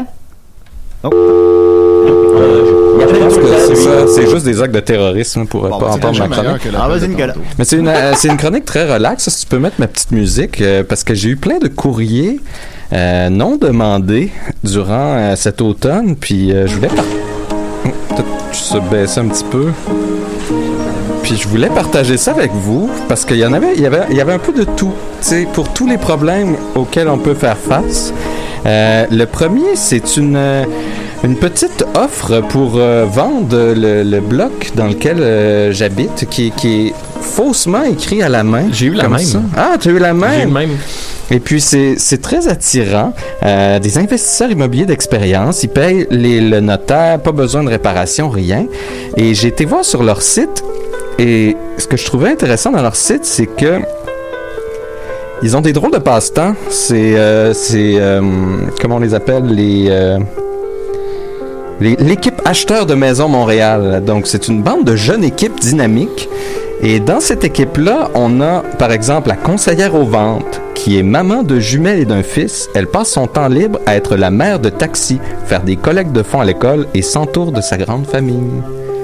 Euh, 1.04 2.04
il 2.06 2.08
appelle 2.08 2.66
Je 2.66 2.85
pense 3.28 3.36
que 3.38 3.58
c'est 3.58 3.74
lui. 3.74 3.82
ça. 3.82 4.06
c'est 4.14 4.30
juste 4.30 4.44
des 4.44 4.62
actes 4.62 4.74
de 4.74 4.80
terrorisme 4.80 5.46
pour 5.46 5.62
Bon, 5.68 5.78
pas 5.78 5.90
entendre 5.92 6.18
ma 6.18 6.28
chronique. 6.28 6.62
que 6.62 6.68
la 6.70 6.82
Ah, 6.84 6.88
vas-y, 6.88 7.08
Nicolas. 7.08 7.34
Mais 7.58 7.64
c'est 7.64 7.76
une, 7.76 7.88
euh, 7.88 8.12
c'est 8.16 8.28
une 8.28 8.36
chronique 8.36 8.64
très 8.64 8.90
relaxe. 8.92 9.28
Si 9.28 9.40
tu 9.40 9.46
peux 9.46 9.58
mettre 9.58 9.76
ma 9.78 9.86
petite 9.86 10.12
musique, 10.12 10.60
euh, 10.60 10.82
parce 10.82 11.04
que 11.04 11.14
j'ai 11.14 11.30
eu 11.30 11.36
plein 11.36 11.58
de 11.58 11.68
courriers 11.68 12.40
euh, 12.92 13.28
non 13.30 13.56
demandés 13.56 14.30
durant 14.62 15.16
euh, 15.16 15.36
cet 15.36 15.60
automne, 15.60 16.16
puis 16.16 16.52
euh, 16.52 16.66
je 16.66 16.74
voulais 16.74 16.88
Hum, 17.84 17.92
Peut-être 18.08 18.50
que 18.50 18.56
se 18.56 18.78
baisser 18.90 19.20
un 19.20 19.28
petit 19.28 19.44
peu. 19.44 19.66
Puis 21.22 21.36
je 21.36 21.48
voulais 21.48 21.68
partager 21.68 22.16
ça 22.16 22.30
avec 22.30 22.52
vous 22.52 22.88
parce 23.08 23.24
qu'il 23.24 23.38
y 23.38 23.44
en 23.44 23.52
avait, 23.52 23.74
il 23.74 23.80
y 23.80 23.86
avait, 23.86 24.02
il 24.10 24.16
y 24.16 24.20
avait 24.20 24.32
un 24.32 24.38
peu 24.38 24.52
de 24.52 24.62
tout. 24.64 24.92
Tu 25.20 25.26
sais, 25.28 25.48
pour 25.52 25.72
tous 25.72 25.86
les 25.88 25.98
problèmes 25.98 26.54
auxquels 26.76 27.08
on 27.08 27.18
peut 27.18 27.34
faire 27.34 27.56
face. 27.56 28.12
Euh, 28.64 29.06
le 29.10 29.24
premier, 29.26 29.74
c'est 29.74 30.16
une 30.16 30.36
euh, 30.36 30.64
une 31.26 31.36
petite 31.36 31.84
offre 31.94 32.40
pour 32.48 32.76
euh, 32.76 33.04
vendre 33.04 33.56
le, 33.74 34.02
le 34.02 34.20
bloc 34.20 34.70
dans 34.76 34.86
lequel 34.86 35.18
euh, 35.20 35.72
j'habite, 35.72 36.26
qui, 36.30 36.52
qui 36.52 36.86
est 36.88 36.94
faussement 37.20 37.82
écrit 37.82 38.22
à 38.22 38.28
la 38.28 38.44
main. 38.44 38.64
J'ai 38.72 38.86
eu 38.86 38.92
la 38.94 39.08
même. 39.08 39.18
ça. 39.18 39.40
Ah, 39.56 39.74
tu 39.80 39.88
as 39.88 39.92
eu 39.92 39.98
la 39.98 40.08
J'ai 40.08 40.14
même. 40.14 40.48
le 40.48 40.54
même? 40.54 40.70
Et 41.30 41.40
puis, 41.40 41.60
c'est 41.60 42.22
très 42.22 42.46
attirant. 42.46 43.12
Euh, 43.42 43.80
des 43.80 43.98
investisseurs 43.98 44.50
immobiliers 44.52 44.86
d'expérience, 44.86 45.64
ils 45.64 45.68
payent 45.68 46.06
les, 46.10 46.40
le 46.40 46.60
notaire, 46.60 47.18
pas 47.18 47.32
besoin 47.32 47.64
de 47.64 47.70
réparation, 47.70 48.28
rien. 48.28 48.66
Et 49.16 49.34
j'ai 49.34 49.48
été 49.48 49.64
voir 49.64 49.84
sur 49.84 50.04
leur 50.04 50.22
site, 50.22 50.62
et 51.18 51.56
ce 51.78 51.88
que 51.88 51.96
je 51.96 52.04
trouvais 52.04 52.30
intéressant 52.30 52.70
dans 52.70 52.82
leur 52.82 52.94
site, 52.94 53.24
c'est 53.24 53.46
que 53.46 53.80
ils 55.42 55.56
ont 55.56 55.60
des 55.60 55.72
drôles 55.72 55.90
de 55.92 55.98
passe-temps. 55.98 56.54
C'est, 56.70 57.16
euh, 57.16 57.52
c'est, 57.52 57.96
euh, 57.98 58.20
comment 58.80 58.96
on 58.96 59.00
les 59.00 59.12
appelle, 59.14 59.46
les... 59.46 59.86
euh, 59.90 60.18
les- 60.18 60.45
L'équipe 61.80 62.40
acheteur 62.44 62.86
de 62.86 62.94
maison 62.94 63.28
Montréal. 63.28 64.02
Donc, 64.04 64.26
c'est 64.26 64.48
une 64.48 64.62
bande 64.62 64.84
de 64.84 64.96
jeunes 64.96 65.24
équipes 65.24 65.60
dynamiques. 65.60 66.28
Et 66.82 67.00
dans 67.00 67.20
cette 67.20 67.44
équipe-là, 67.44 68.10
on 68.14 68.40
a, 68.40 68.62
par 68.78 68.92
exemple, 68.92 69.28
la 69.28 69.36
conseillère 69.36 69.94
aux 69.94 70.04
ventes, 70.04 70.60
qui 70.74 70.98
est 70.98 71.02
maman 71.02 71.42
de 71.42 71.58
jumelles 71.58 72.00
et 72.00 72.04
d'un 72.04 72.22
fils. 72.22 72.68
Elle 72.74 72.86
passe 72.86 73.10
son 73.10 73.26
temps 73.26 73.48
libre 73.48 73.78
à 73.86 73.96
être 73.96 74.16
la 74.16 74.30
mère 74.30 74.58
de 74.58 74.70
taxi, 74.70 75.18
faire 75.46 75.62
des 75.62 75.76
collectes 75.76 76.12
de 76.12 76.22
fonds 76.22 76.40
à 76.40 76.44
l'école 76.44 76.86
et 76.94 77.02
s'entoure 77.02 77.52
de 77.52 77.60
sa 77.60 77.76
grande 77.76 78.06
famille. 78.06 78.62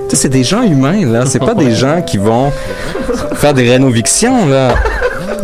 Tu 0.08 0.16
sais, 0.16 0.22
c'est 0.22 0.28
des 0.28 0.44
gens 0.44 0.62
humains, 0.62 1.06
là. 1.06 1.24
C'est 1.26 1.38
pas 1.38 1.54
des 1.58 1.74
gens 1.74 2.00
qui 2.02 2.18
vont 2.18 2.50
faire 3.34 3.54
des 3.54 3.70
rénovictions, 3.70 4.46
là. 4.46 4.74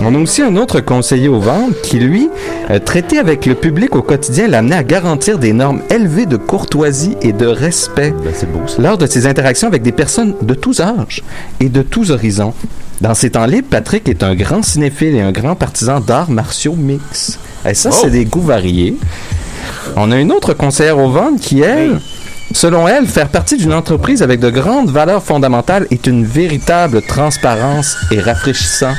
On 0.00 0.14
a 0.14 0.18
aussi 0.18 0.42
un 0.42 0.56
autre 0.56 0.80
conseiller 0.80 1.28
aux 1.28 1.40
ventes 1.40 1.74
qui, 1.82 1.98
lui, 1.98 2.28
euh, 2.70 2.78
traité 2.78 3.18
avec 3.18 3.46
le 3.46 3.54
public 3.56 3.96
au 3.96 4.02
quotidien, 4.02 4.46
l'amenait 4.46 4.76
à 4.76 4.84
garantir 4.84 5.38
des 5.38 5.52
normes 5.52 5.82
élevées 5.90 6.26
de 6.26 6.36
courtoisie 6.36 7.16
et 7.20 7.32
de 7.32 7.46
respect 7.46 8.14
Ben, 8.24 8.32
c'est 8.32 8.50
beau, 8.50 8.60
ça. 8.68 8.80
lors 8.80 8.96
de 8.96 9.06
ses 9.06 9.26
interactions 9.26 9.66
avec 9.66 9.82
des 9.82 9.90
personnes 9.92 10.34
de 10.40 10.54
tous 10.54 10.80
âges 10.80 11.24
et 11.58 11.68
de 11.68 11.82
tous 11.82 12.12
horizons. 12.12 12.54
Dans 13.00 13.14
ses 13.14 13.30
temps 13.30 13.46
libres, 13.46 13.68
Patrick 13.70 14.08
est 14.08 14.22
un 14.22 14.36
grand 14.36 14.62
cinéphile 14.62 15.16
et 15.16 15.20
un 15.20 15.32
grand 15.32 15.56
partisan 15.56 16.00
d'arts 16.00 16.30
martiaux 16.30 16.74
mix. 16.76 17.38
Et 17.68 17.74
ça, 17.74 17.90
c'est 17.90 18.10
des 18.10 18.24
goûts 18.24 18.40
variés. 18.40 18.96
On 19.96 20.12
a 20.12 20.16
une 20.16 20.30
autre 20.30 20.54
conseillère 20.54 20.98
aux 20.98 21.10
ventes 21.10 21.40
qui, 21.40 21.60
elle, 21.60 21.98
selon 22.52 22.86
elle, 22.86 23.06
faire 23.06 23.28
partie 23.28 23.56
d'une 23.56 23.74
entreprise 23.74 24.22
avec 24.22 24.38
de 24.38 24.50
grandes 24.50 24.90
valeurs 24.90 25.24
fondamentales 25.24 25.86
est 25.90 26.06
une 26.06 26.24
véritable 26.24 27.02
transparence 27.02 27.96
et 28.12 28.20
rafraîchissant. 28.20 28.94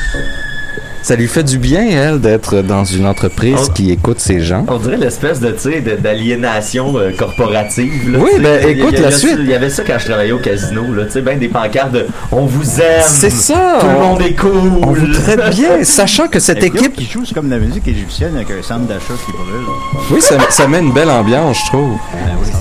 Ça 1.01 1.15
lui 1.15 1.27
fait 1.27 1.43
du 1.43 1.57
bien, 1.57 1.87
elle, 1.89 2.19
d'être 2.19 2.61
dans 2.61 2.83
une 2.83 3.05
entreprise 3.07 3.69
qui 3.73 3.89
écoute 3.91 4.19
ses 4.19 4.41
gens. 4.41 4.65
On 4.67 4.77
dirait 4.77 4.97
l'espèce 4.97 5.39
de, 5.39 5.51
tu 5.51 5.59
sais, 5.59 5.81
de- 5.81 5.95
d'aliénation 5.95 6.93
euh, 6.97 7.11
corporative. 7.17 8.11
là, 8.11 8.19
Oui, 8.19 8.31
ben, 8.39 8.59
Il 8.61 8.63
y 8.63 8.67
a- 8.67 8.69
écoute, 8.71 8.89
il 8.93 8.99
y 8.99 9.03
a- 9.05 9.09
la 9.09 9.09
il 9.09 9.11
y 9.11 9.15
a- 9.15 9.17
suite. 9.17 9.35
Il 9.39 9.49
y 9.49 9.53
avait 9.53 9.69
ça 9.69 9.83
quand 9.87 9.97
je 9.97 10.05
travaillais 10.05 10.33
au 10.33 10.39
casino, 10.39 10.83
là, 10.93 11.05
tu 11.05 11.11
sais, 11.11 11.21
ben 11.21 11.39
des 11.39 11.47
pancartes 11.47 11.93
de 11.93 12.05
«On 12.31 12.45
vous 12.45 12.79
aime!» 12.81 13.01
C'est 13.05 13.29
ça! 13.29 13.77
Tout 13.79 13.87
le 13.87 13.93
on- 13.95 13.99
monde 14.09 14.21
est 14.21 14.33
cool! 14.35 14.71
On 14.83 14.91
vous 14.91 15.13
traite 15.13 15.49
bien, 15.55 15.83
sachant 15.83 16.27
que 16.27 16.39
cette 16.39 16.63
équipe 16.63 16.93
qui 16.95 17.05
joue, 17.05 17.23
c'est 17.25 17.33
comme 17.33 17.47
de 17.49 17.55
la 17.55 17.59
musique 17.59 17.87
égyptienne 17.87 18.35
avec 18.35 18.49
un 18.51 18.61
centre 18.61 18.85
d'achat 18.85 19.13
qui 19.25 19.31
brûle. 19.31 19.65
Oui, 20.11 20.21
ça, 20.21 20.35
ça 20.49 20.67
met 20.67 20.79
une 20.79 20.91
belle 20.93 21.09
ambiance, 21.09 21.57
je 21.63 21.65
trouve. 21.67 21.97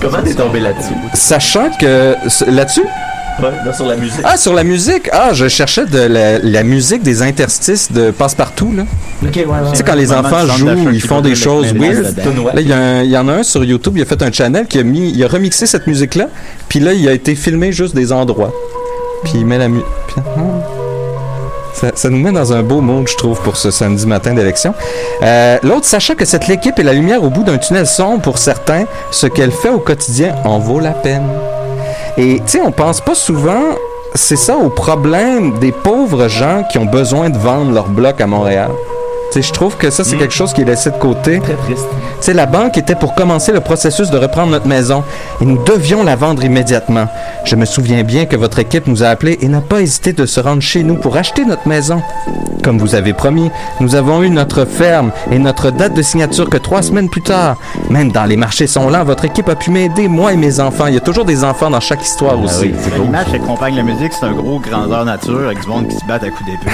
Comment 0.01 0.21
t'es 0.23 0.33
tombé 0.33 0.59
là-dessus? 0.61 0.93
Sachant 1.13 1.69
que 1.79 2.15
là-dessus, 2.49 2.83
Ouais, 3.41 3.51
là, 3.65 3.73
sur 3.73 3.85
la 3.85 3.95
musique. 3.95 4.19
ah 4.23 4.37
sur 4.37 4.53
la 4.53 4.63
musique, 4.63 5.09
ah 5.13 5.29
je 5.33 5.47
cherchais 5.47 5.85
de 5.85 5.99
la, 5.99 6.39
la 6.39 6.63
musique 6.63 7.03
des 7.03 7.21
interstices 7.21 7.89
de 7.91 8.11
Passepartout 8.11 8.73
là. 8.75 8.83
Ok, 9.23 9.35
ouais, 9.35 9.45
ouais. 9.45 9.71
Tu 9.71 9.77
sais 9.77 9.83
quand 9.83 9.95
les 9.95 10.11
enfants 10.11 10.45
jouent, 10.57 10.89
ils 10.91 11.01
font 11.01 11.21
des 11.21 11.35
choses 11.35 11.73
weird. 11.73 12.15
Là, 12.53 12.61
il 12.61 13.09
y, 13.11 13.17
en 13.17 13.27
a 13.29 13.33
un 13.33 13.43
sur 13.43 13.63
YouTube, 13.63 13.93
il 13.97 14.01
a 14.01 14.05
fait 14.05 14.21
un 14.21 14.31
channel 14.31 14.65
qui 14.67 14.79
a 14.79 14.83
mis, 14.83 15.11
il 15.11 15.23
a 15.23 15.27
remixé 15.27 15.65
cette 15.65 15.87
musique-là, 15.87 16.27
puis 16.67 16.79
là, 16.79 16.93
il 16.93 17.07
a 17.07 17.13
été 17.13 17.35
filmé 17.35 17.71
juste 17.71 17.95
des 17.95 18.11
endroits. 18.11 18.51
Puis 19.23 19.33
il 19.35 19.45
met 19.45 19.57
la 19.57 19.69
musique. 19.69 19.85
Ça, 21.73 21.91
ça 21.95 22.09
nous 22.09 22.17
met 22.17 22.31
dans 22.31 22.51
un 22.51 22.61
beau 22.61 22.81
mood, 22.81 23.07
je 23.07 23.15
trouve, 23.15 23.39
pour 23.41 23.55
ce 23.55 23.71
samedi 23.71 24.05
matin 24.05 24.33
d'élection. 24.33 24.73
Euh, 25.23 25.57
L'autre, 25.63 25.85
sachant 25.85 26.15
que 26.15 26.25
cette 26.25 26.49
équipe 26.49 26.77
est 26.77 26.83
la 26.83 26.93
lumière 26.93 27.23
au 27.23 27.29
bout 27.29 27.43
d'un 27.43 27.57
tunnel 27.57 27.87
sombre 27.87 28.21
pour 28.21 28.37
certains, 28.37 28.85
ce 29.11 29.27
qu'elle 29.27 29.51
fait 29.51 29.69
au 29.69 29.79
quotidien 29.79 30.35
en 30.43 30.59
vaut 30.59 30.81
la 30.81 30.91
peine. 30.91 31.23
Et 32.19 32.41
tu 32.41 32.47
sais, 32.47 32.61
on 32.61 32.73
pense 32.73 32.99
pas 32.99 33.15
souvent, 33.15 33.77
c'est 34.13 34.35
ça, 34.35 34.57
au 34.57 34.69
problème 34.69 35.57
des 35.59 35.71
pauvres 35.71 36.27
gens 36.27 36.63
qui 36.69 36.77
ont 36.77 36.85
besoin 36.85 37.29
de 37.29 37.37
vendre 37.37 37.71
leur 37.71 37.87
bloc 37.87 38.19
à 38.19 38.27
Montréal. 38.27 38.71
Je 39.35 39.51
trouve 39.53 39.77
que 39.77 39.89
ça, 39.89 40.03
c'est 40.03 40.17
quelque 40.17 40.33
chose 40.33 40.53
qui 40.53 40.61
est 40.61 40.65
laissé 40.65 40.89
de 40.91 40.97
côté. 40.97 41.39
Très 41.39 41.53
triste. 41.53 41.85
La 42.33 42.45
banque 42.45 42.77
était 42.77 42.95
pour 42.95 43.15
commencer 43.15 43.51
le 43.51 43.59
processus 43.59 44.09
de 44.11 44.17
reprendre 44.17 44.51
notre 44.51 44.67
maison 44.67 45.03
et 45.41 45.45
nous 45.45 45.61
devions 45.63 46.03
la 46.03 46.15
vendre 46.15 46.43
immédiatement. 46.43 47.07
Je 47.43 47.55
me 47.55 47.65
souviens 47.65 48.03
bien 48.03 48.25
que 48.25 48.35
votre 48.35 48.59
équipe 48.59 48.85
nous 48.87 49.03
a 49.03 49.07
appelés 49.07 49.37
et 49.41 49.47
n'a 49.47 49.61
pas 49.61 49.81
hésité 49.81 50.13
de 50.13 50.25
se 50.27 50.39
rendre 50.39 50.61
chez 50.61 50.83
nous 50.83 50.95
pour 50.95 51.17
acheter 51.17 51.43
notre 51.43 51.67
maison. 51.67 52.01
Comme 52.63 52.77
vous 52.77 52.93
avez 52.93 53.13
promis, 53.13 53.49
nous 53.79 53.95
avons 53.95 54.21
eu 54.21 54.29
notre 54.29 54.65
ferme 54.65 55.11
et 55.31 55.39
notre 55.39 55.71
date 55.71 55.93
de 55.95 56.01
signature 56.03 56.49
que 56.49 56.57
trois 56.57 56.81
semaines 56.83 57.09
plus 57.09 57.21
tard. 57.23 57.57
Même 57.89 58.11
dans 58.11 58.25
les 58.25 58.37
marchés 58.37 58.67
sont 58.67 58.89
là, 58.89 59.03
votre 59.03 59.25
équipe 59.25 59.49
a 59.49 59.55
pu 59.55 59.71
m'aider, 59.71 60.07
moi 60.07 60.31
et 60.33 60.37
mes 60.37 60.59
enfants. 60.59 60.85
Il 60.87 60.93
y 60.93 60.97
a 60.97 61.01
toujours 61.01 61.25
des 61.25 61.43
enfants 61.43 61.69
dans 61.71 61.79
chaque 61.79 62.03
histoire 62.03 62.35
Ah 62.39 62.45
aussi. 62.45 62.61
oui. 62.65 62.75
L'image 63.01 63.25
qui 63.27 63.35
accompagne 63.37 63.75
la 63.75 63.83
musique, 63.83 64.11
c'est 64.13 64.25
un 64.25 64.33
gros 64.33 64.59
grandeur 64.59 65.03
nature 65.05 65.45
avec 65.47 65.61
du 65.61 65.67
monde 65.67 65.87
qui 65.87 65.95
se 65.95 66.05
bat 66.05 66.15
à 66.15 66.19
coups 66.19 66.45
d'épée. 66.45 66.71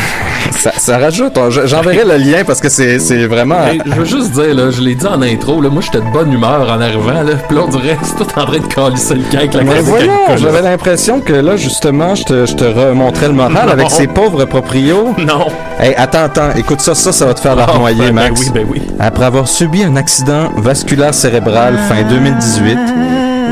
Ça, 0.60 0.72
ça 0.78 0.98
rajoute, 1.00 1.38
j'enverrai 1.66 2.04
le 2.06 2.18
lien 2.18 2.44
parce 2.46 2.60
que 2.62 2.70
c'est 2.70 3.00
c'est 3.00 3.26
vraiment... 3.28 3.66
Hey, 3.68 3.82
je 3.86 3.92
veux 3.92 4.06
juste 4.06 4.32
dire, 4.32 4.54
là, 4.54 4.70
je 4.72 4.82
l'ai 4.82 4.96
dit 4.96 5.06
en 5.06 5.22
intro, 5.22 5.62
là, 5.62 5.70
moi 5.70 5.82
j'étais 5.82 6.00
de 6.06 6.12
bonne 6.12 6.32
humeur 6.32 6.70
en 6.72 6.80
arrivant, 6.82 7.12
là, 7.12 7.24
là 7.24 7.62
on 7.64 7.68
dirait 7.68 7.98
c'est 8.04 8.16
tout 8.16 8.40
en 8.40 8.46
train 8.46 8.60
de 8.60 8.68
calisser 8.74 9.16
le 9.16 9.24
cake, 9.32 9.54
la 9.54 9.64
Mais 9.64 9.74
Calicule. 9.76 10.10
j'avais 10.38 10.62
l'impression 10.62 11.22
que 11.22 11.34
là, 11.34 11.56
justement, 11.58 12.16
je 12.16 12.24
te, 12.24 12.46
je 12.46 12.56
te 12.56 12.64
remontrais 12.66 13.28
le 13.28 13.34
moral 13.34 13.54
Non. 13.68 13.72
avec 13.72 13.90
ces 13.92 14.08
pauvres 14.08 14.46
proprios. 14.46 15.14
Non. 15.18 15.48
Hey, 15.80 15.94
attends, 15.96 16.24
attends, 16.26 16.52
écoute 16.56 16.82
ça, 16.82 16.96
ça, 16.96 17.12
ça 17.12 17.26
va 17.26 17.34
te 17.34 17.40
faire 17.42 17.54
Ah, 17.54 17.66
larmoyer, 17.68 17.98
ben, 18.00 18.16
ben 18.16 18.30
Max. 18.30 18.40
oui, 18.42 18.50
ben 18.54 18.66
oui. 18.70 18.82
Après 19.00 19.26
avoir 19.26 19.48
subi 19.48 19.84
un 19.84 19.96
accident 19.96 20.50
vasculaire 20.58 21.14
cérébral 21.14 21.78
fin 21.90 22.04
2018, 22.08 22.78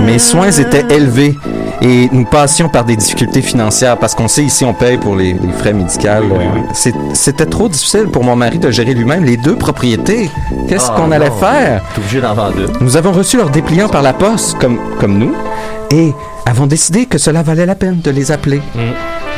mes 0.01 0.19
soins 0.19 0.51
étaient 0.51 0.85
élevés 0.93 1.38
et 1.81 2.09
nous 2.12 2.25
passions 2.25 2.69
par 2.69 2.85
des 2.85 2.95
difficultés 2.95 3.41
financières 3.41 3.97
parce 3.97 4.15
qu'on 4.15 4.27
sait 4.27 4.43
ici 4.43 4.63
on 4.65 4.73
paye 4.73 4.97
pour 4.97 5.15
les, 5.15 5.33
les 5.33 5.51
frais 5.57 5.73
médicaux. 5.73 6.07
C'était 7.13 7.45
trop 7.45 7.67
difficile 7.69 8.07
pour 8.12 8.23
mon 8.23 8.35
mari 8.35 8.59
de 8.59 8.71
gérer 8.71 8.93
lui-même 8.93 9.23
les 9.23 9.38
deux 9.38 9.55
propriétés. 9.55 10.29
Qu'est-ce 10.67 10.88
Ah, 10.91 10.95
qu'on 10.95 11.12
allait 11.12 11.29
non. 11.29 11.35
faire? 11.38 11.81
T'es 11.93 12.00
obligé 12.00 12.21
d'en 12.21 12.33
vendre 12.33 12.55
une. 12.59 12.71
Nous 12.85 12.97
avons 12.97 13.12
reçu 13.12 13.38
leurs 13.38 13.50
dépliants 13.50 13.89
par 13.89 14.01
la 14.01 14.13
poste, 14.13 14.57
comme, 14.59 14.79
comme 15.00 15.17
nous, 15.17 15.33
et 15.91 16.13
avons 16.45 16.65
décidé 16.67 17.05
que 17.05 17.17
cela 17.17 17.43
valait 17.43 17.65
la 17.65 17.75
peine 17.75 18.00
de 18.01 18.12
les 18.12 18.31
appeler. 18.31 18.62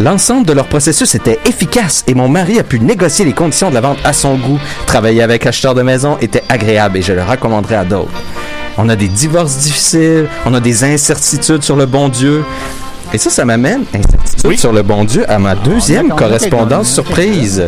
L'ensemble 0.01 0.45
de 0.45 0.51
leur 0.53 0.65
processus 0.67 1.15
était 1.15 1.39
efficace 1.45 2.03
et 2.07 2.13
mon 2.13 2.27
mari 2.27 2.59
a 2.59 2.63
pu 2.63 2.79
négocier 2.81 3.23
les 3.23 3.31
conditions 3.33 3.69
de 3.69 3.75
la 3.75 3.81
vente 3.81 3.97
à 4.03 4.11
son 4.11 4.35
goût. 4.35 4.59
Travailler 4.87 5.21
avec 5.23 5.45
acheteur 5.45 5.73
de 5.73 5.81
maison 5.83 6.17
était 6.19 6.43
agréable 6.49 6.97
et 6.97 7.01
je 7.01 7.13
le 7.13 7.23
recommanderais 7.23 7.75
à 7.77 7.85
d'autres. 7.85 8.11
On 8.77 8.89
a 8.89 8.95
des 8.95 9.07
divorces 9.07 9.57
difficiles, 9.57 10.27
on 10.45 10.53
a 10.53 10.59
des 10.59 10.83
incertitudes 10.83 11.63
sur 11.63 11.75
le 11.75 11.85
bon 11.85 12.09
Dieu. 12.09 12.43
Et 13.13 13.17
ça, 13.17 13.29
ça 13.29 13.45
m'amène, 13.45 13.85
incertitude 13.93 14.59
sur 14.59 14.73
le 14.73 14.81
bon 14.81 15.03
Dieu, 15.05 15.29
à 15.29 15.39
ma 15.39 15.55
deuxième 15.55 16.07
on 16.07 16.09
a- 16.09 16.13
on 16.13 16.15
a 16.17 16.19
correspondance 16.19 16.89
surprise. 16.91 17.63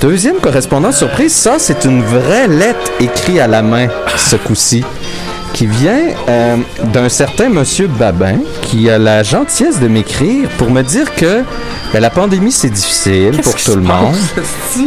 Deuxième 0.00 0.36
correspondance 0.36 0.98
surprise, 0.98 1.32
ça 1.32 1.54
c'est 1.58 1.84
une 1.86 2.02
vraie 2.02 2.46
lettre 2.48 2.90
écrite 3.00 3.38
à 3.38 3.46
la 3.46 3.62
main 3.62 3.86
ce 4.18 4.36
coup-ci, 4.36 4.84
qui 5.54 5.66
vient 5.66 6.08
euh, 6.28 6.56
d'un 6.92 7.08
certain 7.08 7.48
monsieur 7.48 7.86
Babin 7.86 8.38
qui 8.62 8.90
a 8.90 8.98
la 8.98 9.22
gentillesse 9.22 9.78
de 9.78 9.86
m'écrire 9.86 10.48
pour 10.58 10.68
me 10.70 10.82
dire 10.82 11.14
que 11.14 11.44
ben, 11.92 12.00
la 12.00 12.10
pandémie 12.10 12.50
c'est 12.50 12.70
difficile 12.70 13.40
pour 13.40 13.54
tout 13.54 13.76
le 13.76 13.82
monde 13.82 14.16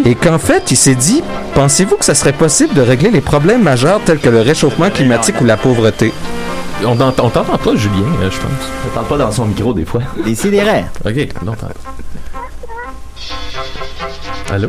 et 0.05 0.13
qu'en 0.13 0.37
fait 0.37 0.69
il 0.69 0.75
s'est 0.75 0.95
dit 0.95 1.23
pensez-vous 1.55 1.95
que 1.95 2.03
ça 2.03 2.13
serait 2.13 2.33
possible 2.33 2.73
de 2.73 2.81
régler 2.81 3.09
les 3.09 3.21
problèmes 3.21 3.63
majeurs 3.63 4.01
tels 4.05 4.19
que 4.19 4.29
le 4.29 4.41
réchauffement 4.41 4.89
climatique 4.89 5.39
ou 5.41 5.45
la 5.45 5.55
pauvreté? 5.55 6.13
On 6.85 6.95
t'entend 6.95 7.25
on 7.25 7.29
t'entend 7.29 7.57
pas, 7.57 7.75
Julien, 7.75 8.05
euh, 8.21 8.29
je 8.29 8.37
pense. 8.37 8.51
On 8.85 8.93
parle 8.93 9.07
pas 9.07 9.17
dans 9.17 9.31
son 9.31 9.45
micro 9.45 9.73
des 9.73 9.85
fois. 9.85 10.01
Des 10.23 10.35
sidérés. 10.35 10.85
Ok, 11.03 11.15
non, 11.43 11.53
t'entends. 11.53 11.73
Allô? 14.51 14.67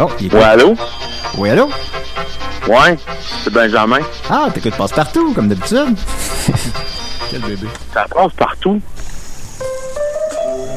Oh, 0.00 0.08
il 0.20 0.26
est 0.26 0.34
Ouais, 0.34 0.42
allô? 0.42 0.74
Oui, 1.38 1.50
allô? 1.50 1.68
Ouais, 2.68 2.96
c'est 3.44 3.52
Benjamin. 3.52 3.98
Ah, 4.30 4.48
t'écoutes 4.52 4.76
passe-partout, 4.76 5.32
comme 5.34 5.48
d'habitude. 5.48 5.96
Quel 7.30 7.40
bébé. 7.40 7.66
Ça 7.92 8.06
passe 8.14 8.32
partout. 8.36 8.80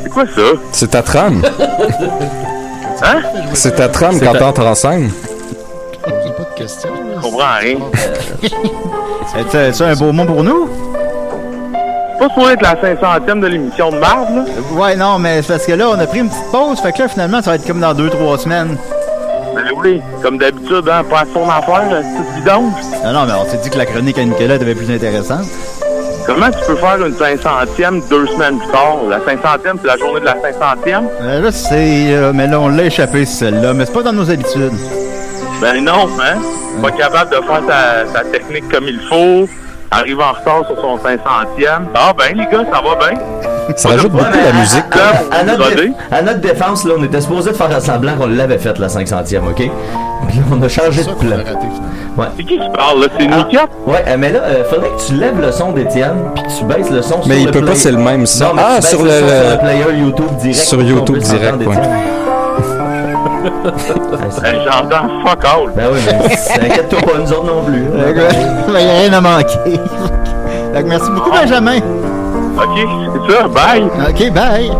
C'est 0.04 0.10
quoi 0.10 0.26
ça? 0.26 0.42
C'est 0.72 0.92
ta 0.92 1.02
trame. 1.04 1.42
Hein? 3.04 3.22
C'est 3.54 3.76
ta 3.76 3.90
trame 3.90 4.20
quand 4.20 4.34
t'entres 4.34 4.66
en 4.66 4.76
scène. 4.76 5.12
Posez 6.04 6.32
pas 6.32 6.44
de 6.44 6.56
questions. 6.58 6.90
Je 7.18 7.22
comprends 7.22 7.58
rien. 7.60 7.78
C'est 9.52 9.74
ça 9.74 9.88
un 9.88 9.96
beau 9.96 10.12
mot 10.12 10.26
pour 10.26 10.44
nous? 10.44 10.70
C'est 12.14 12.20
pas 12.20 12.30
supposé 12.30 12.54
être 12.54 12.62
la 12.62 12.76
500e 12.76 13.40
de 13.42 13.48
l'émission 13.48 13.92
de 13.92 13.98
marde, 13.98 14.36
là? 14.36 14.44
Ouais, 14.74 14.96
non, 14.96 15.20
mais 15.20 15.42
c'est 15.42 15.54
parce 15.54 15.66
que 15.66 15.74
là, 15.74 15.90
on 15.90 16.00
a 16.00 16.08
pris 16.08 16.20
une 16.20 16.30
petite 16.30 16.52
pause. 16.52 16.80
Fait 16.80 16.94
que 16.94 17.00
là, 17.00 17.08
finalement, 17.10 17.42
ça 17.42 17.52
va 17.52 17.56
être 17.58 17.68
comme 17.68 17.82
dans 17.82 17.94
deux, 17.94 18.10
trois 18.10 18.38
semaines. 18.38 18.78
Ben 19.56 19.72
oui, 19.78 20.02
comme 20.22 20.38
d'habitude, 20.38 20.88
hein, 20.92 21.04
pas 21.10 21.22
à 21.22 21.26
son 21.34 21.50
affaire, 21.50 21.90
là, 21.90 22.02
c'est 22.02 22.40
vidange. 22.40 22.74
Non, 23.04 23.14
non, 23.14 23.26
mais 23.26 23.34
on 23.34 23.46
s'est 23.50 23.58
dit 23.58 23.70
que 23.70 23.78
la 23.78 23.86
chronique 23.86 24.18
à 24.18 24.24
Nicolas 24.26 24.58
devait 24.58 24.76
plus 24.76 24.92
intéressante. 24.94 25.46
Comment 26.26 26.48
tu 26.50 26.58
peux 26.66 26.76
faire 26.76 26.98
une 27.06 27.14
500e 27.14 28.10
deux 28.10 28.26
semaines 28.28 28.58
plus 28.58 28.68
tard? 28.70 28.98
La 29.10 29.20
500e, 29.20 29.78
c'est 29.82 29.88
la 29.88 29.98
journée 29.98 30.20
de 30.20 30.26
la 30.26 30.34
500e? 30.36 31.04
Euh, 31.22 31.42
là, 31.42 31.52
c'est. 31.52 32.08
euh, 32.14 32.32
mais 32.34 32.48
là, 32.48 32.60
on 32.60 32.68
l'a 32.70 32.84
échappé, 32.86 33.26
celle-là. 33.26 33.74
Mais 33.74 33.86
c'est 33.86 33.94
pas 33.94 34.02
dans 34.04 34.14
nos 34.14 34.30
habitudes. 34.30 34.74
Ben 35.62 35.84
non, 35.84 36.08
hein? 36.20 36.38
Pas 36.82 36.92
capable 36.92 37.30
de 37.32 37.36
faire 37.38 37.62
sa, 37.68 38.12
sa 38.12 38.26
technique 38.26 38.68
comme 38.70 38.86
il 38.88 39.00
faut. 39.08 39.48
Arrive 39.92 40.20
en 40.20 40.32
retard 40.34 40.66
sur 40.68 40.82
son 40.82 40.98
500e. 40.98 41.84
Ah 41.94 42.12
ben, 42.18 42.36
les 42.36 42.46
gars, 42.46 42.66
ça 42.74 42.82
va 42.82 42.96
bien. 43.08 43.20
Ça 43.76 43.90
rajoute 43.90 44.12
beaucoup 44.12 44.26
mais 44.32 44.44
la 44.44 44.50
à- 44.50 44.54
musique. 44.62 44.84
À, 45.32 45.36
à 45.40 45.44
notre 45.44 45.64
Rodé. 45.64 45.76
dé- 45.88 45.94
à 46.12 46.22
notre 46.22 46.40
défense, 46.40 46.84
là, 46.86 46.94
on 46.98 47.04
était 47.04 47.22
supposé 47.22 47.52
de 47.52 47.56
faire 47.56 47.82
semblant 47.82 48.16
qu'on 48.16 48.28
l'avait 48.28 48.58
faite, 48.58 48.80
la 48.80 48.88
500e, 48.90 49.48
OK? 49.48 49.56
Puis 50.28 50.40
on 50.52 50.62
a 50.62 50.70
changé 50.70 51.02
de 51.04 51.08
plan. 51.08 51.16
finalement. 51.20 51.60
C'est 52.38 52.44
qui 52.44 52.58
qui 52.58 52.70
parle, 52.74 53.02
là? 53.02 53.08
C'est 53.20 53.28
Ah. 53.32 53.38
Nikat? 53.38 53.68
Ouais, 53.86 54.04
euh, 54.08 54.16
mais 54.18 54.32
là, 54.32 54.40
euh, 54.44 54.64
faudrait 54.70 54.90
que 54.90 55.02
tu 55.06 55.14
lèves 55.16 55.40
le 55.42 55.52
son 55.52 55.72
d'Étienne, 55.74 56.16
puis 56.34 56.44
que 56.44 56.50
tu 56.50 56.64
baisses 56.66 56.90
le 56.90 57.02
son 57.02 57.22
sur 57.22 57.28
Mais 57.28 57.40
il 57.42 57.46
le 57.48 57.52
peut 57.52 57.66
pas, 57.66 57.76
c'est 57.76 57.92
le 57.92 57.98
même 57.98 58.26
son. 58.26 58.46
Non, 58.46 58.52
mais 58.56 58.62
Ah, 58.66 58.78
tu 58.80 58.88
sur 58.88 59.04
le 59.04 59.10
son 59.10 59.18
sur 59.18 59.28
le 59.28 59.58
player 59.60 60.00
YouTube 60.00 60.36
direct. 60.40 60.56
sur 60.60 60.82
YouTube 60.82 61.18
direct, 61.18 61.58
ouais. 61.68 61.76
Ah, 61.78 63.42
Ben, 64.42 64.56
j'entends 64.64 65.10
fuck 65.24 65.44
all. 65.46 65.72
Ben 65.76 65.84
oui, 65.94 66.00
mais 66.06 66.66
inquiète-toi 66.68 67.00
pas, 67.02 67.18
nous 67.20 67.32
autres 67.32 67.44
non 67.46 67.64
plus. 67.64 67.84
Fait 67.84 68.14
que, 68.14 68.72
ben, 68.72 68.80
y 68.80 68.90
a 68.90 68.94
rien 69.02 69.14
à 69.14 69.22
manquer. 69.22 69.58
Fait 70.74 70.84
que 70.84 70.88
merci 70.88 71.10
beaucoup, 71.12 71.32
Benjamin. 71.32 71.80
OK, 72.58 72.80
c'est 73.28 73.34
ça, 73.34 73.48
bye. 73.48 73.84
OK, 73.84 74.34
bye. 74.34 74.72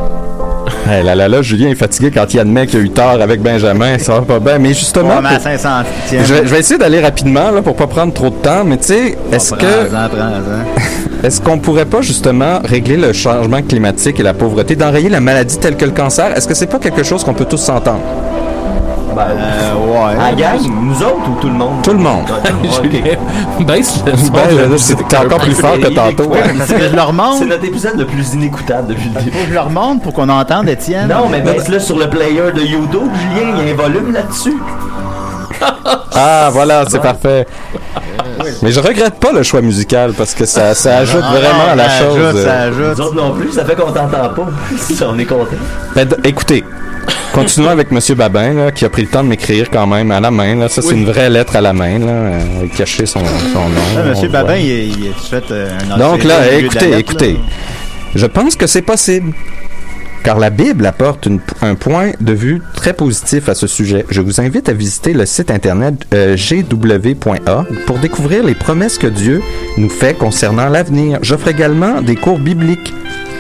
Hey, 0.88 1.04
là, 1.04 1.16
là, 1.16 1.28
là, 1.28 1.42
Julien 1.42 1.70
est 1.70 1.76
fatigué 1.76 2.12
quand 2.12 2.32
il 2.34 2.40
admet 2.40 2.66
qu'il 2.68 2.80
a 2.80 2.84
eu 2.84 2.90
tort 2.90 3.20
avec 3.22 3.42
Benjamin. 3.42 3.98
Ça 3.98 4.14
va 4.16 4.22
pas 4.22 4.40
bien. 4.40 4.58
Mais 4.60 4.70
justement, 4.70 5.16
Ouais, 5.16 5.22
mais 5.22 5.30
à 5.30 5.34
pour- 5.34 5.42
500 5.44 5.70
je, 6.12 6.16
vais, 6.18 6.26
je 6.44 6.50
vais 6.50 6.60
essayer 6.60 6.78
d'aller 6.80 7.00
rapidement 7.02 7.52
là, 7.52 7.62
pour 7.62 7.76
pas 7.76 7.88
prendre 7.88 8.14
trop 8.14 8.30
de 8.30 8.36
temps. 8.36 8.64
Mais 8.66 8.78
tu 8.78 8.86
sais, 8.86 9.18
est-ce 9.32 9.54
que 9.54 9.66
est-ce 11.24 11.42
qu'on 11.42 11.58
pourrait 11.60 11.86
pas 11.86 12.02
justement 12.02 12.60
régler 12.64 12.98
le 12.98 13.14
changement 13.14 13.62
climatique 13.62 14.20
et 14.20 14.24
la 14.24 14.34
pauvreté, 14.34 14.76
d'enrayer 14.76 15.10
la 15.10 15.20
maladie 15.20 15.58
telle 15.58 15.76
que 15.76 15.86
le 15.86 15.92
cancer? 15.92 16.36
Est-ce 16.38 16.48
que 16.48 16.54
c'est 16.54 16.68
pas 16.68 16.80
quelque 16.80 17.04
chose 17.04 17.24
qu'on 17.24 17.34
peut 17.34 17.46
tous 17.46 17.58
s'entendre? 17.58 18.02
Ben, 19.16 19.28
Euh, 19.30 19.76
ouais. 19.76 20.20
à 20.22 20.32
la 20.32 20.34
gang, 20.34 20.60
nous 20.82 20.96
autres 21.02 21.30
ou 21.30 21.40
tout 21.42 21.48
le 21.48 21.54
monde? 21.54 21.82
Tout 21.84 21.92
le 21.92 22.00
monde. 22.00 22.26
Baisse 23.66 24.04
le 24.06 24.12
Ben, 24.32 24.56
là, 24.58 24.68
musique 24.68 24.98
c'est 25.10 25.18
encore 25.18 25.40
plus 25.40 25.54
fort 25.54 25.78
que 25.80 25.88
tantôt. 25.88 26.26
Ouais, 26.30 26.40
parce 26.58 26.72
que 26.72 26.90
je 26.90 26.96
leur 26.96 27.14
montre. 27.14 27.38
C'est 27.40 27.46
notre 27.46 27.66
épisode 27.66 27.98
le 27.98 28.06
plus 28.06 28.34
inécoutable 28.34 28.88
depuis 28.90 29.10
le 29.10 29.20
début. 29.22 29.32
Faut 29.38 29.44
que 29.44 29.50
je 29.50 29.54
leur 29.54 29.70
montre 29.70 30.02
pour 30.02 30.14
qu'on 30.14 30.30
entende 30.30 30.68
Étienne. 30.70 31.08
Non, 31.08 31.28
mais 31.30 31.42
baisse-le 31.42 31.80
sur 31.80 31.98
le 31.98 32.10
player 32.10 32.52
de 32.54 32.62
YouTube, 32.62 33.10
Julien, 33.14 33.54
il 33.60 33.66
y 33.68 33.70
a 33.70 33.74
un 33.74 33.76
volume 33.76 34.12
là-dessus. 34.14 34.58
Ah, 36.18 36.50
voilà, 36.52 36.86
c'est 36.90 37.02
parfait. 37.02 37.46
Mais 38.62 38.72
je 38.72 38.80
regrette 38.80 39.20
pas 39.20 39.34
le 39.34 39.44
choix 39.44 39.62
musical 39.62 40.14
parce 40.14 40.34
que 40.34 40.46
ça, 40.46 40.74
ça 40.74 41.00
ajoute 41.00 41.24
Ah, 41.24 41.32
vraiment 41.34 41.72
à 41.72 41.76
la 41.76 41.90
ça 41.90 42.00
chose. 42.00 42.18
ajoute, 42.18 42.42
ça 42.42 42.50
euh. 42.52 42.72
Nous 42.72 42.84
ajoute. 42.86 43.00
autres 43.02 43.16
non 43.16 43.32
plus, 43.34 43.52
ça 43.52 43.66
fait 43.66 43.76
qu'on 43.76 43.92
t'entend 43.92 44.30
pas. 44.30 44.48
On 45.08 45.20
est 45.20 45.26
content. 45.26 45.58
Ben, 45.94 46.08
écoutez, 46.24 46.64
continuons 47.34 47.70
avec 47.70 47.92
Monsieur 47.92 48.16
Babin, 48.16 48.54
là, 48.54 48.72
qui 48.72 48.86
a 48.86 48.90
pris 48.90 49.02
le 49.02 49.10
temps 49.10 49.24
de 49.24 49.28
m'écrire 49.30 49.70
quand 49.70 49.88
même 49.88 50.10
à 50.12 50.22
la 50.22 50.32
main. 50.32 50.56
Là. 50.56 50.70
Ça, 50.70 50.82
c'est 50.82 50.94
une 50.94 51.06
vraie 51.06 51.30
lettre 51.30 51.58
à 51.58 51.62
la 51.62 51.74
main, 51.74 52.00
là, 52.00 52.06
euh, 52.12 52.40
cacher 52.78 53.06
son, 53.06 53.20
son 53.54 53.70
nom. 53.70 53.82
On 54.06 54.10
Monsieur. 54.10 54.30
Babin, 54.30 54.56
il, 54.56 54.68
il 55.06 55.10
a 55.12 55.14
fait 55.30 55.52
euh, 55.52 55.68
un 55.92 55.98
Donc 55.98 56.24
là, 56.24 56.50
écoutez, 56.54 56.86
lettre, 56.86 56.98
écoutez. 57.00 57.34
là? 57.34 57.40
Je 58.16 58.26
pense 58.26 58.56
que 58.56 58.68
c'est 58.68 58.84
possible. 58.84 59.34
Car 60.26 60.40
la 60.40 60.50
Bible 60.50 60.88
apporte 60.88 61.28
une- 61.28 61.40
un 61.62 61.76
point 61.76 62.12
de 62.20 62.34
vue 62.34 62.60
très 62.74 62.94
positif 62.94 63.48
à 63.48 63.54
ce 63.54 63.68
sujet. 63.68 64.06
Je 64.10 64.22
vous 64.22 64.42
invite 64.42 64.68
à 64.70 64.74
visiter 64.74 65.14
le 65.14 65.26
site 65.28 65.52
internet 65.52 65.94
euh, 66.16 66.36
gw.a 66.36 67.66
pour 67.86 68.00
découvrir 68.00 68.44
les 68.44 68.56
promesses 68.56 68.98
que 68.98 69.06
Dieu 69.06 69.44
nous 69.78 69.90
fait 69.90 70.16
concernant 70.18 70.68
l'avenir. 70.68 71.20
J'offre 71.22 71.48
également 71.50 72.02
des 72.02 72.16
cours 72.16 72.40
bibliques 72.40 72.92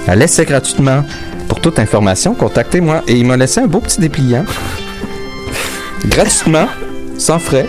à 0.08 0.16
l'essai 0.16 0.46
gratuitement. 0.46 1.04
Pour 1.48 1.60
toute 1.60 1.80
information, 1.80 2.36
contactez-moi. 2.36 3.02
Et 3.08 3.14
il 3.16 3.26
m'a 3.26 3.38
laissé 3.38 3.62
un 3.62 3.68
beau 3.68 3.80
petit 3.80 4.00
dépliant. 4.00 4.46
gratuitement, 6.08 6.68
sans 7.18 7.40
frais. 7.40 7.66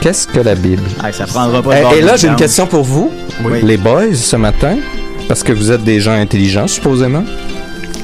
Qu'est-ce 0.00 0.26
que 0.26 0.40
la 0.40 0.54
Bible? 0.54 0.82
Ah, 1.02 1.12
ça 1.12 1.26
prendra 1.26 1.62
pas 1.62 1.74
de 1.74 1.78
Et, 1.78 1.82
bord 1.82 1.94
et 1.94 2.00
là, 2.00 2.16
j'ai 2.16 2.28
une 2.28 2.36
question 2.36 2.66
pour 2.66 2.82
vous, 2.82 3.10
Oui. 3.44 3.60
les 3.62 3.76
boys, 3.76 4.14
ce 4.14 4.36
matin, 4.36 4.76
parce 5.28 5.42
que 5.42 5.52
vous 5.52 5.70
êtes 5.70 5.84
des 5.84 6.00
gens 6.00 6.12
intelligents, 6.12 6.66
supposément. 6.66 7.24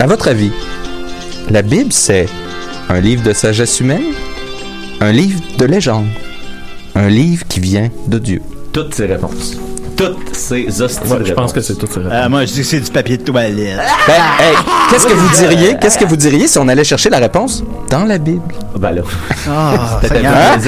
À 0.01 0.07
votre 0.07 0.29
avis, 0.29 0.51
la 1.51 1.61
Bible, 1.61 1.93
c'est 1.93 2.25
un 2.89 3.01
livre 3.01 3.23
de 3.23 3.35
sagesse 3.35 3.81
humaine, 3.81 4.15
un 4.99 5.13
livre 5.13 5.39
de 5.59 5.67
légende, 5.67 6.09
un 6.95 7.11
livre 7.11 7.47
qui 7.47 7.61
vient 7.61 7.91
de 8.07 8.19
Dieu? 8.19 8.41
Toutes 8.73 8.95
ces 8.95 9.05
réponses. 9.05 9.59
Toutes 10.01 10.35
ces 10.35 10.81
hosties 10.81 11.13
Ouais, 11.13 11.19
de 11.19 11.25
je 11.27 11.33
pense 11.35 11.53
que 11.53 11.61
c'est 11.61 11.75
tout 11.75 11.87
ça. 11.87 12.01
Euh, 12.01 12.29
moi, 12.31 12.47
je 12.47 12.53
dis 12.53 12.61
que 12.61 12.67
c'est 12.67 12.81
du 12.81 12.91
papier 12.91 13.17
de 13.19 13.23
toilette. 13.23 13.79
Ben, 14.07 14.15
hey, 14.41 14.57
qu'est-ce 14.91 15.07
que 15.07 15.13
vous 15.13 15.29
diriez 15.37 15.77
Qu'est-ce 15.81 15.99
que 15.99 16.05
vous 16.07 16.17
diriez 16.17 16.47
si 16.49 16.59
on 16.59 16.67
allait 16.69 16.85
chercher 16.85 17.11
la 17.11 17.19
réponse 17.19 17.63
dans 17.91 18.05
la 18.05 18.17
Bible? 18.19 18.41
Ben 18.79 18.93
là. 18.93 19.03
Ah, 19.49 20.01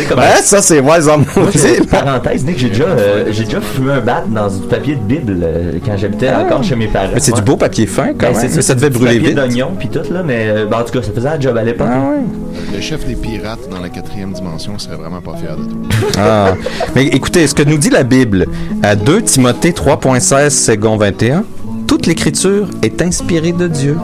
comme 0.08 0.18
Ouais, 0.18 0.42
ça 0.42 0.60
c'est 0.60 0.80
wise 0.80 1.08
en 1.08 1.18
maudit. 1.18 1.86
Parenthèse, 1.90 2.44
Nick, 2.44 2.58
j'ai 2.58 2.68
déjà, 2.68 2.84
euh, 2.84 3.24
j'ai 3.30 3.44
déjà 3.44 3.60
fumé 3.60 3.92
un 3.94 4.00
bat 4.00 4.22
dans 4.28 4.48
du 4.48 4.60
papier 4.66 4.96
de 4.96 5.00
Bible 5.00 5.38
euh, 5.42 5.72
quand 5.84 5.96
j'habitais 5.96 6.28
encore 6.30 6.62
chez 6.62 6.76
mes 6.76 6.88
parents. 6.88 7.08
Mais 7.14 7.20
c'est 7.20 7.32
Ouais. 7.32 7.38
du 7.38 7.44
beau 7.44 7.56
papier 7.56 7.86
fin 7.86 8.08
quand 8.08 8.32
Ben, 8.32 8.36
même. 8.36 8.50
Mais 8.54 8.62
ça 8.62 8.74
devait 8.74 8.90
brûler 8.90 9.18
vite. 9.18 9.34
d'oignon 9.34 9.70
puis 9.78 9.88
tout 9.88 10.02
là, 10.12 10.22
mais 10.22 10.66
ben, 10.70 10.80
en 10.80 10.84
tout 10.84 10.92
cas, 10.92 11.02
ça 11.06 11.12
faisait 11.14 11.28
un 11.28 11.40
job 11.40 11.56
à 11.56 11.62
l'époque. 11.62 11.88
Ah 11.90 12.10
ouais. 12.10 12.74
Le 12.74 12.80
chef 12.82 13.06
des 13.06 13.14
pirates 13.14 13.68
dans 13.70 13.80
la 13.80 13.88
quatrième 13.88 14.32
dimension 14.32 14.78
serait 14.78 14.96
vraiment 14.96 15.20
pas 15.22 15.34
fier 15.36 15.56
de 15.56 15.62
toi. 15.64 16.10
Ah. 16.18 16.54
Mais 16.94 17.06
écoutez, 17.06 17.46
ce 17.46 17.54
que 17.54 17.62
nous 17.62 17.78
dit 17.78 17.90
la 17.90 18.02
Bible 18.02 18.46
à 18.82 18.94
2 18.94 19.21
Timothée 19.24 19.70
3.16 19.70 20.50
second 20.50 20.96
21, 20.96 21.44
toute 21.86 22.06
l'écriture 22.06 22.68
est 22.82 23.00
inspirée 23.02 23.52
de 23.52 23.68
Dieu. 23.68 23.96